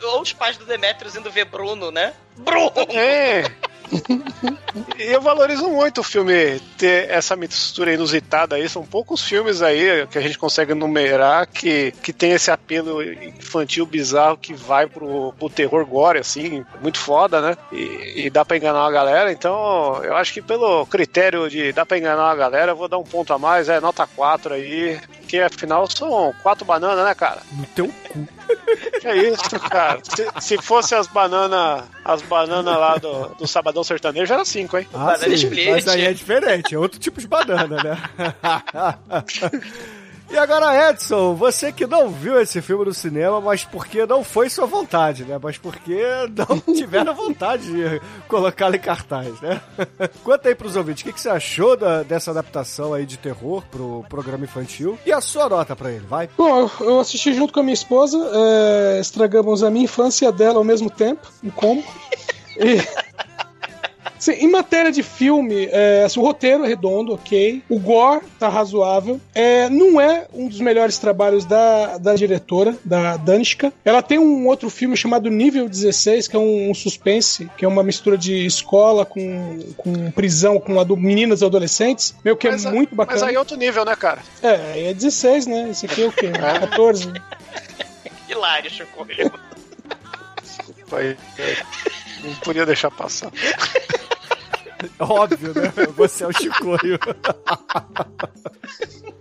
ou 0.09 0.21
os 0.21 0.33
pais 0.33 0.57
do 0.57 0.65
Demetrius 0.65 1.15
indo 1.15 1.31
ver 1.31 1.45
Bruno, 1.45 1.91
né? 1.91 2.13
Bruno! 2.37 2.71
É. 2.89 3.43
Eu 4.97 5.21
valorizo 5.21 5.67
muito 5.67 6.01
o 6.01 6.03
filme 6.03 6.59
ter 6.77 7.09
essa 7.09 7.35
mistura 7.35 7.93
inusitada 7.93 8.55
aí. 8.55 8.67
São 8.69 8.85
poucos 8.85 9.23
filmes 9.23 9.61
aí 9.61 10.07
que 10.07 10.17
a 10.17 10.21
gente 10.21 10.37
consegue 10.37 10.73
numerar 10.73 11.47
que, 11.47 11.91
que 12.03 12.13
tem 12.13 12.31
esse 12.31 12.51
apelo 12.51 13.01
infantil 13.03 13.85
bizarro 13.85 14.37
que 14.37 14.53
vai 14.53 14.87
pro, 14.87 15.33
pro 15.33 15.49
terror 15.49 15.85
gore, 15.85 16.19
assim, 16.19 16.65
muito 16.81 16.99
foda, 16.99 17.41
né? 17.41 17.57
E, 17.71 18.25
e 18.25 18.29
dá 18.29 18.45
pra 18.45 18.57
enganar 18.57 18.85
a 18.85 18.91
galera. 18.91 19.31
Então, 19.31 20.01
eu 20.03 20.15
acho 20.15 20.33
que 20.33 20.41
pelo 20.41 20.85
critério 20.85 21.49
de 21.49 21.71
dá 21.71 21.85
pra 21.85 21.97
enganar 21.97 22.31
a 22.31 22.35
galera, 22.35 22.71
eu 22.71 22.75
vou 22.75 22.87
dar 22.87 22.97
um 22.97 23.03
ponto 23.03 23.33
a 23.33 23.39
mais, 23.39 23.69
é 23.69 23.79
nota 23.79 24.07
4 24.07 24.53
aí. 24.53 24.99
Que 25.31 25.39
afinal 25.39 25.87
são 25.89 26.35
quatro 26.43 26.65
bananas, 26.65 27.05
né, 27.05 27.15
cara? 27.15 27.41
No 27.53 27.65
teu 27.67 27.87
cu. 27.87 28.27
Que 28.99 29.07
é 29.07 29.29
isso, 29.29 29.57
cara. 29.61 30.01
Se, 30.03 30.27
se 30.41 30.57
fosse 30.61 30.93
as 30.93 31.07
bananas 31.07 31.85
as 32.03 32.21
bananas 32.23 32.75
lá 32.75 32.97
do, 32.97 33.29
do 33.35 33.47
Sabadão 33.47 33.81
Sertanejo, 33.81 34.33
era 34.33 34.43
cinco, 34.43 34.77
hein? 34.77 34.85
Ah, 34.93 35.15
sim, 35.17 35.49
mas 35.71 35.87
aí 35.87 36.01
é 36.01 36.11
diferente, 36.11 36.75
é 36.75 36.77
outro 36.77 36.99
tipo 36.99 37.21
de 37.21 37.27
banana, 37.29 37.77
né? 37.81 37.97
E 40.31 40.37
agora, 40.37 40.89
Edson, 40.89 41.35
você 41.35 41.73
que 41.73 41.85
não 41.85 42.09
viu 42.09 42.39
esse 42.39 42.61
filme 42.61 42.85
no 42.85 42.93
cinema, 42.93 43.41
mas 43.41 43.65
porque 43.65 44.05
não 44.05 44.23
foi 44.23 44.49
sua 44.49 44.65
vontade, 44.65 45.25
né? 45.25 45.37
Mas 45.41 45.57
porque 45.57 46.01
não 46.47 46.57
tiveram 46.73 47.13
vontade 47.13 47.63
de 47.69 48.01
colocá-lo 48.29 48.75
em 48.77 48.79
cartaz, 48.79 49.41
né? 49.41 49.59
Conta 50.23 50.47
aí 50.47 50.55
pros 50.55 50.77
ouvintes, 50.77 51.01
o 51.01 51.05
que, 51.05 51.11
que 51.13 51.19
você 51.19 51.27
achou 51.29 51.75
da- 51.75 52.03
dessa 52.03 52.31
adaptação 52.31 52.93
aí 52.93 53.05
de 53.05 53.17
terror 53.17 53.61
pro 53.69 54.05
programa 54.07 54.45
infantil? 54.45 54.97
E 55.05 55.11
a 55.11 55.19
sua 55.19 55.49
nota 55.49 55.75
pra 55.75 55.91
ele, 55.91 56.05
vai? 56.07 56.29
Bom, 56.37 56.69
eu- 56.79 57.01
assisti 57.01 57.33
junto 57.33 57.51
com 57.51 57.59
a 57.59 57.63
minha 57.63 57.73
esposa, 57.73 58.17
é, 58.33 58.99
estragamos 59.01 59.63
a 59.63 59.69
minha 59.69 59.83
infância 59.83 60.23
e 60.25 60.27
a 60.29 60.31
dela 60.31 60.59
ao 60.59 60.63
mesmo 60.63 60.89
tempo, 60.89 61.27
em 61.43 61.49
como. 61.49 61.83
E, 62.57 62.75
Sim, 64.17 64.33
em 64.33 64.49
matéria 64.49 64.91
de 64.91 65.01
filme, 65.03 65.67
é, 65.71 66.03
assim, 66.05 66.19
o 66.19 66.23
roteiro 66.23 66.63
é 66.63 66.67
redondo, 66.67 67.13
ok. 67.13 67.63
O 67.69 67.79
gore 67.79 68.23
tá 68.39 68.47
razoável. 68.49 69.19
É, 69.33 69.67
não 69.69 69.99
é 69.99 70.27
um 70.33 70.47
dos 70.47 70.59
melhores 70.59 70.97
trabalhos 70.99 71.43
da, 71.45 71.97
da 71.97 72.13
diretora, 72.15 72.75
da 72.85 73.17
Danishka. 73.17 73.73
Ela 73.83 74.01
tem 74.01 74.19
um 74.19 74.47
outro 74.47 74.69
filme 74.69 74.95
chamado 74.95 75.29
Nível 75.29 75.67
16, 75.67 76.27
que 76.27 76.35
é 76.35 76.39
um, 76.39 76.69
um 76.69 76.73
suspense, 76.73 77.49
que 77.57 77.65
é 77.65 77.67
uma 77.67 77.83
mistura 77.83 78.17
de 78.17 78.45
escola 78.45 79.05
com, 79.05 79.59
com 79.77 80.11
prisão, 80.11 80.59
com 80.59 80.79
adu- 80.79 80.97
meninas 80.97 81.41
e 81.41 81.45
adolescentes. 81.45 82.13
Meu, 82.23 82.35
que 82.37 82.49
Mas 82.49 82.65
é 82.65 82.71
muito 82.71 82.95
bacana. 82.95 83.19
Mas 83.21 83.27
aí 83.29 83.35
é 83.35 83.39
outro 83.39 83.57
nível, 83.57 83.83
né, 83.85 83.95
cara? 83.95 84.19
É, 84.43 84.55
aí 84.73 84.85
é 84.87 84.93
16, 84.93 85.47
né? 85.47 85.69
Esse 85.71 85.85
aqui 85.87 86.03
é 86.03 86.07
o 86.07 86.11
quê? 86.11 86.29
14. 86.61 87.11
Hilário, 88.29 88.69
Chico. 88.69 89.05
Foi- 90.87 91.17
Não 92.23 92.35
podia 92.35 92.65
deixar 92.65 92.91
passar. 92.91 93.31
Óbvio, 94.99 95.53
né? 95.53 95.71
Você 95.95 96.23
é 96.23 96.27
o 96.27 96.31
Chicoio. 96.31 96.99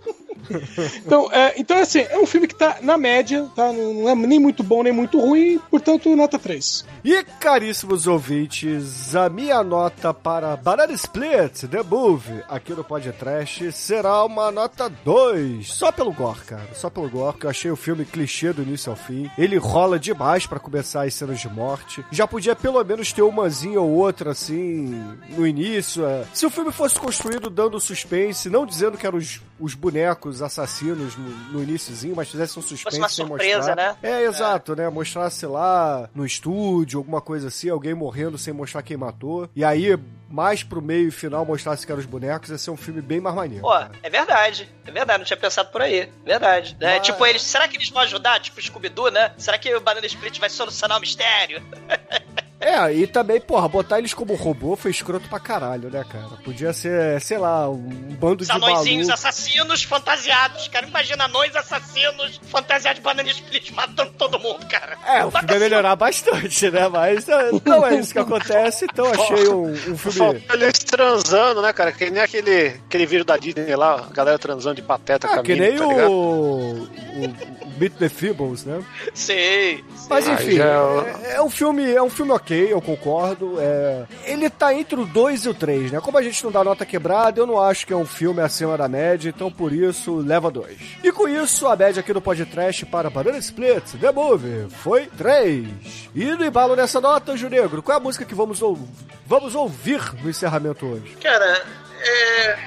Então, 1.05 1.31
é, 1.31 1.53
então, 1.57 1.77
assim, 1.77 1.99
é 1.99 2.17
um 2.17 2.25
filme 2.25 2.47
que 2.47 2.55
tá 2.55 2.77
na 2.81 2.97
média, 2.97 3.47
tá? 3.55 3.71
Não 3.71 4.09
é 4.09 4.15
nem 4.15 4.39
muito 4.39 4.63
bom, 4.63 4.83
nem 4.83 4.91
muito 4.93 5.19
ruim, 5.19 5.59
portanto, 5.69 6.13
nota 6.15 6.37
3. 6.37 6.85
E 7.03 7.23
caríssimos 7.39 8.07
ouvintes, 8.07 9.15
a 9.15 9.29
minha 9.29 9.63
nota 9.63 10.13
para 10.13 10.55
Banana 10.55 10.93
Split, 10.93 11.63
The 11.69 11.83
Movie, 11.83 12.43
aqui 12.49 12.73
no 12.73 12.83
podcast, 12.83 13.71
será 13.71 14.23
uma 14.25 14.51
nota 14.51 14.89
2. 14.89 15.67
Só 15.67 15.91
pelo 15.91 16.11
gore, 16.11 16.39
cara. 16.41 16.67
Só 16.73 16.89
pelo 16.89 17.09
gore, 17.09 17.37
que 17.37 17.45
eu 17.45 17.49
achei 17.49 17.71
o 17.71 17.75
filme 17.75 18.05
clichê 18.05 18.53
do 18.53 18.61
início 18.61 18.91
ao 18.91 18.95
fim. 18.95 19.29
Ele 19.37 19.57
rola 19.57 19.99
demais 19.99 20.45
pra 20.45 20.59
começar 20.59 21.03
as 21.03 21.13
cenas 21.13 21.39
de 21.39 21.49
morte. 21.49 22.03
Já 22.11 22.27
podia 22.27 22.55
pelo 22.55 22.83
menos 22.83 23.11
ter 23.11 23.21
umazinha 23.21 23.79
ou 23.79 23.89
outra, 23.89 24.31
assim, 24.31 25.03
no 25.29 25.45
início. 25.47 26.05
é. 26.05 26.23
Se 26.33 26.45
o 26.45 26.49
filme 26.49 26.71
fosse 26.71 26.99
construído 26.99 27.49
dando 27.49 27.79
suspense, 27.79 28.49
não 28.49 28.65
dizendo 28.65 28.97
que 28.97 29.05
eram 29.07 29.17
os, 29.17 29.41
os 29.59 29.73
bonecos 29.73 30.20
assassinos 30.41 31.15
no, 31.15 31.29
no 31.53 31.63
iniciozinho, 31.63 32.15
mas 32.15 32.29
fizesse 32.29 32.57
um 32.59 32.61
suspense 32.61 32.97
uma 32.97 33.09
sem 33.09 33.25
mostrar. 33.25 33.75
né? 33.75 33.95
É, 34.03 34.23
exato, 34.23 34.75
né? 34.75 34.87
Mostrasse 34.89 35.45
lá 35.45 36.09
no 36.13 36.25
estúdio, 36.25 36.99
alguma 36.99 37.21
coisa 37.21 37.47
assim, 37.47 37.69
alguém 37.69 37.93
morrendo 37.93 38.37
sem 38.37 38.53
mostrar 38.53 38.81
quem 38.83 38.97
matou. 38.97 39.49
E 39.55 39.63
aí, 39.63 39.97
mais 40.29 40.63
pro 40.63 40.81
meio 40.81 41.07
e 41.07 41.11
final, 41.11 41.43
mostrasse 41.45 41.85
que 41.85 41.91
eram 41.91 41.99
os 41.99 42.05
bonecos, 42.05 42.49
ia 42.49 42.57
ser 42.57 42.71
um 42.71 42.77
filme 42.77 43.01
bem 43.01 43.19
mais 43.19 43.35
maneiro. 43.35 43.63
Pô, 43.63 43.73
é 44.03 44.09
verdade. 44.09 44.69
É 44.85 44.91
verdade, 44.91 45.19
não 45.19 45.25
tinha 45.25 45.37
pensado 45.37 45.69
por 45.71 45.81
aí. 45.81 46.09
Verdade. 46.25 46.77
né? 46.79 46.97
Mas- 46.97 47.07
Tipo, 47.07 47.25
eles. 47.25 47.41
Será 47.41 47.67
que 47.67 47.77
eles 47.77 47.89
vão 47.89 48.01
ajudar? 48.03 48.39
Tipo, 48.39 48.61
Scooby-Doo, 48.61 49.09
né? 49.11 49.33
Será 49.37 49.57
que 49.57 49.73
o 49.75 49.81
Banana 49.81 50.05
Split 50.05 50.39
vai 50.39 50.49
solucionar 50.49 50.97
o 50.97 51.01
mistério? 51.01 51.61
É, 52.61 52.93
e 52.93 53.07
também, 53.07 53.41
porra, 53.41 53.67
botar 53.67 53.97
eles 53.97 54.13
como 54.13 54.35
robô 54.35 54.75
foi 54.75 54.91
escroto 54.91 55.27
pra 55.27 55.39
caralho, 55.39 55.89
né, 55.89 56.05
cara? 56.07 56.37
Podia 56.45 56.71
ser, 56.71 57.19
sei 57.19 57.39
lá, 57.39 57.67
um 57.67 57.79
bando 58.19 58.41
Os 58.43 58.47
de 58.47 58.53
anõezinhos 58.53 59.07
malucos. 59.07 59.25
assassinos 59.25 59.83
fantasiados, 59.83 60.67
cara. 60.67 60.85
Imagina 60.87 61.25
anões 61.25 61.55
assassinos 61.55 62.39
fantasiados 62.43 62.99
de 62.99 63.03
Banana 63.03 63.29
Split 63.31 63.71
matando 63.71 64.11
todo 64.17 64.39
mundo, 64.39 64.63
cara. 64.67 64.95
É, 65.07 65.25
o 65.25 65.31
filme 65.31 65.53
ia 65.53 65.59
melhorar 65.59 65.95
bastante, 65.95 66.69
né? 66.69 66.87
Mas 66.87 67.27
é, 67.27 67.49
não 67.65 67.83
é 67.85 67.95
isso 67.95 68.13
que 68.13 68.19
acontece, 68.19 68.85
então 68.85 69.07
achei 69.11 69.47
um, 69.47 69.71
um 69.71 69.97
filme. 69.97 70.43
Eles 70.53 70.77
transando, 70.79 71.61
né, 71.63 71.73
cara? 71.73 71.91
Que 71.91 72.11
nem 72.11 72.21
aquele, 72.21 72.67
aquele 72.85 73.05
vídeo 73.07 73.25
da 73.25 73.37
Disney 73.37 73.75
lá, 73.75 74.05
a 74.07 74.13
galera 74.13 74.37
transando 74.37 74.75
de 74.75 74.83
pateta 74.83 75.27
com 75.27 75.33
Ah, 75.35 75.39
a 75.39 75.43
que 75.43 75.55
nem 75.55 75.75
tá 75.75 75.87
o, 75.87 75.89
ligado? 75.89 76.91
O, 77.15 77.65
o 77.65 77.69
Beat 77.77 77.93
the 77.93 78.09
Feebles, 78.09 78.65
né? 78.65 78.81
Sei. 79.13 79.83
Mas 80.09 80.27
Aí 80.27 80.33
enfim, 80.35 80.51
já 80.57 80.65
é 80.65 80.79
o- 80.79 81.01
é, 81.01 81.33
é 81.35 81.41
um 81.41 81.49
filme, 81.49 81.91
é 81.93 82.01
um 82.01 82.09
filme 82.09 82.31
ok, 82.31 82.71
eu 82.73 82.81
concordo. 82.81 83.55
É, 83.59 84.03
ele 84.25 84.49
tá 84.49 84.73
entre 84.73 84.99
o 84.99 85.05
2 85.05 85.45
e 85.45 85.49
o 85.49 85.53
3, 85.53 85.91
né? 85.91 85.99
Como 86.01 86.17
a 86.17 86.21
gente 86.21 86.43
não 86.43 86.51
dá 86.51 86.63
nota 86.63 86.85
quebrada, 86.85 87.39
eu 87.39 87.47
não 87.47 87.59
acho 87.61 87.85
que 87.87 87.93
é 87.93 87.95
um 87.95 88.05
filme 88.05 88.41
acima 88.41 88.77
da 88.77 88.87
média, 88.87 89.29
então 89.29 89.51
por 89.51 89.71
isso 89.73 90.15
leva 90.17 90.49
2. 90.51 90.77
E 91.03 91.11
com 91.11 91.27
isso, 91.27 91.67
a 91.67 91.75
média 91.75 91.99
aqui 92.01 92.13
do 92.13 92.21
podcast 92.21 92.85
para 92.85 93.09
Banana 93.09 93.37
Split, 93.37 93.83
The 93.99 94.11
Movie, 94.11 94.67
foi 94.69 95.07
3. 95.17 95.67
E 96.15 96.25
no 96.25 96.45
embalo 96.45 96.75
nessa 96.75 96.99
nota, 97.01 97.35
Ju 97.37 97.49
Negro, 97.49 97.81
qual 97.81 97.97
é 97.97 97.99
a 97.99 98.03
música 98.03 98.25
que 98.25 98.35
vamos, 98.35 98.61
ou- 98.61 98.77
vamos 99.25 99.55
ouvir 99.55 100.01
no 100.23 100.29
encerramento 100.29 100.85
hoje? 100.85 101.15
Cara, 101.21 101.63
é, 102.03 102.57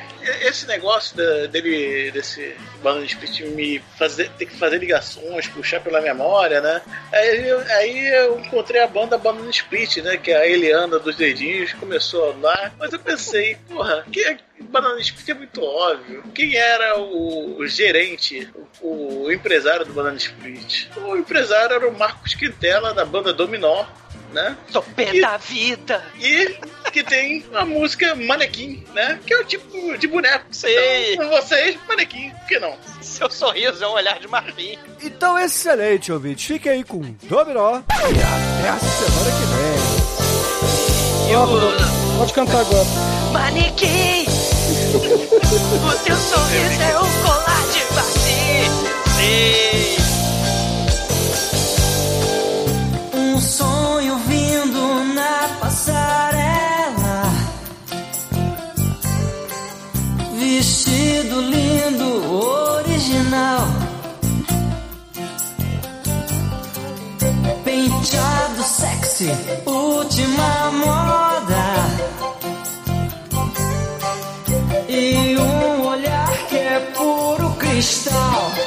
esse 0.47 0.67
negócio 0.67 1.17
da- 1.17 1.47
dele, 1.47 2.11
desse 2.11 2.55
Banana 2.83 3.05
Split 3.07 3.41
me 3.41 3.79
fazer, 3.99 4.29
ter 4.39 4.47
que 4.47 4.57
fazer 4.57 4.79
ligações, 4.79 5.47
puxar 5.49 5.81
pela 5.81 6.01
memória, 6.01 6.61
né? 6.61 6.83
Aí 7.13 7.49
eu, 7.49 7.61
aí 7.61 8.07
eu 8.15 8.41
encontrei 8.41 8.81
a 8.81 8.87
banda 8.87 9.17
Banana 9.19 9.51
Split, 9.51 9.99
né? 9.99 10.17
Que 10.17 10.31
é 10.33 10.37
a 10.39 10.47
Eliana 10.47 10.99
dos 10.99 11.17
dedinhos, 11.17 11.73
começou 11.75 12.31
a 12.31 12.35
andar. 12.35 12.75
Mas 12.79 12.93
eu 12.93 12.99
pensei, 12.99 13.57
porra, 13.69 14.05
que 14.13 14.23
é- 14.23 14.39
Banana 14.61 15.01
Split 15.01 15.29
é 15.29 15.35
muito 15.35 15.63
óbvio. 15.63 16.23
Quem 16.35 16.57
era 16.57 16.99
o, 16.99 17.59
o 17.59 17.67
gerente, 17.67 18.49
o, 18.81 19.25
o 19.25 19.33
empresário 19.33 19.85
do 19.85 19.93
Banana 19.93 20.17
Split? 20.17 20.87
O 20.97 21.17
empresário 21.17 21.75
era 21.75 21.89
o 21.89 21.97
Marcos 21.99 22.35
Quintela, 22.35 22.95
da 22.95 23.05
banda 23.05 23.33
Dominó. 23.33 23.85
Né? 24.35 24.57
Tô 24.73 24.83
pé 24.83 25.21
da 25.21 25.37
vida. 25.37 26.05
E 26.21 26.59
que 26.93 27.03
tem 27.03 27.45
a 27.55 27.65
música 27.65 28.15
Manequim, 28.15 28.85
né? 28.95 29.19
Que 29.27 29.35
é 29.35 29.41
o 29.41 29.45
tipo 29.45 29.99
de 29.99 30.07
boneco. 30.07 30.45
Sei. 30.51 31.15
Então, 31.15 31.29
vocês, 31.31 31.77
manequim, 31.89 32.31
por 32.31 32.47
que 32.47 32.59
não? 32.59 32.77
Seu 33.01 33.31
sorriso 33.31 33.83
é 33.83 33.89
um 33.89 33.93
olhar 33.93 34.19
de 34.19 34.29
marfim. 34.29 34.79
Então, 35.03 35.39
excelente, 35.39 36.13
ouvinte. 36.13 36.47
Fique 36.47 36.69
aí 36.69 36.85
com 36.85 37.01
Dominó 37.23 37.79
e 37.79 37.83
até 37.83 38.69
a 38.69 38.79
semana 38.79 39.31
que 39.39 39.45
vem. 39.55 39.95
E 41.31 41.37
o... 41.37 42.19
Pode 42.19 42.33
cantar 42.33 42.61
agora. 42.61 42.85
Manequim! 43.33 44.25
o 44.95 45.93
teu 46.05 46.17
sorriso 46.17 46.83
é 46.83 46.99
um 46.99 47.23
colar 47.23 47.67
de 47.73 47.81
vacina. 47.93 48.91
Ei! 49.21 49.97
Um 53.15 53.41
sonho 53.41 53.74
passarela. 55.61 57.23
Vestido 60.39 61.41
lindo, 61.41 62.33
original. 62.33 63.67
Penteado 67.65 68.63
sexy, 68.63 69.31
última 69.67 70.71
moda. 70.73 71.65
E 74.89 75.37
um 75.39 75.87
olhar 75.87 76.33
que 76.49 76.57
é 76.57 76.81
puro 76.95 77.51
cristal. 77.57 78.64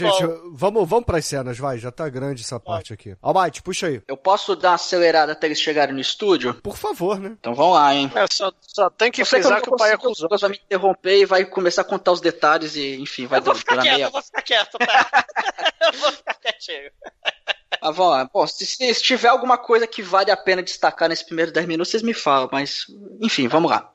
Bom, 0.00 0.10
gente, 0.10 0.40
vamos, 0.52 0.88
vamos 0.88 1.04
pras 1.04 1.24
cenas, 1.26 1.58
vai. 1.58 1.78
Já 1.78 1.90
tá 1.90 2.08
grande 2.08 2.42
essa 2.42 2.58
parte 2.58 2.92
aqui. 2.92 3.16
Almighty, 3.20 3.62
puxa 3.62 3.86
aí. 3.86 4.02
Eu 4.06 4.16
posso 4.16 4.54
dar 4.56 4.70
uma 4.70 4.74
acelerada 4.74 5.32
até 5.32 5.46
eles 5.46 5.60
chegarem 5.60 5.94
no 5.94 6.00
estúdio? 6.00 6.54
Por 6.54 6.76
favor, 6.76 7.18
né? 7.18 7.36
Então 7.38 7.54
vamos 7.54 7.74
lá, 7.74 7.94
hein? 7.94 8.10
É, 8.14 8.26
só, 8.30 8.52
só 8.60 8.90
tem 8.90 9.10
que 9.10 9.22
Eu 9.22 9.26
frisar 9.26 9.60
que, 9.60 9.68
não 9.68 9.74
o 9.74 9.78
pai 9.78 9.90
é 9.90 9.94
acusou. 9.94 10.28
vai 10.28 10.50
me 10.50 10.60
interromper 10.64 11.20
e 11.20 11.26
vai 11.26 11.44
começar 11.44 11.82
a 11.82 11.84
contar 11.84 12.12
os 12.12 12.20
detalhes 12.20 12.76
e, 12.76 12.96
enfim, 13.00 13.26
vai 13.26 13.40
Eu 13.40 13.44
vou 13.44 13.54
ficar 13.54 13.78
quieto, 13.78 13.94
meia 13.94 14.06
eu 14.06 14.10
vou 14.10 14.22
ficar 14.22 14.42
quieto, 14.42 14.78
tá? 14.78 15.24
eu 15.92 15.98
vou 15.98 16.12
ficar 16.12 16.34
quietinho. 16.34 16.90
Mas 17.82 17.96
vamos 17.96 18.12
lá. 18.12 18.28
Bom, 18.32 18.46
se, 18.46 18.64
se 18.64 19.02
tiver 19.02 19.28
alguma 19.28 19.58
coisa 19.58 19.86
que 19.86 20.02
vale 20.02 20.30
a 20.30 20.36
pena 20.36 20.62
destacar 20.62 21.08
nesses 21.08 21.24
primeiros 21.24 21.52
10 21.52 21.66
minutos, 21.66 21.90
vocês 21.90 22.02
me 22.02 22.14
falam, 22.14 22.48
mas 22.50 22.86
enfim, 23.20 23.48
vamos 23.48 23.70
lá. 23.70 23.92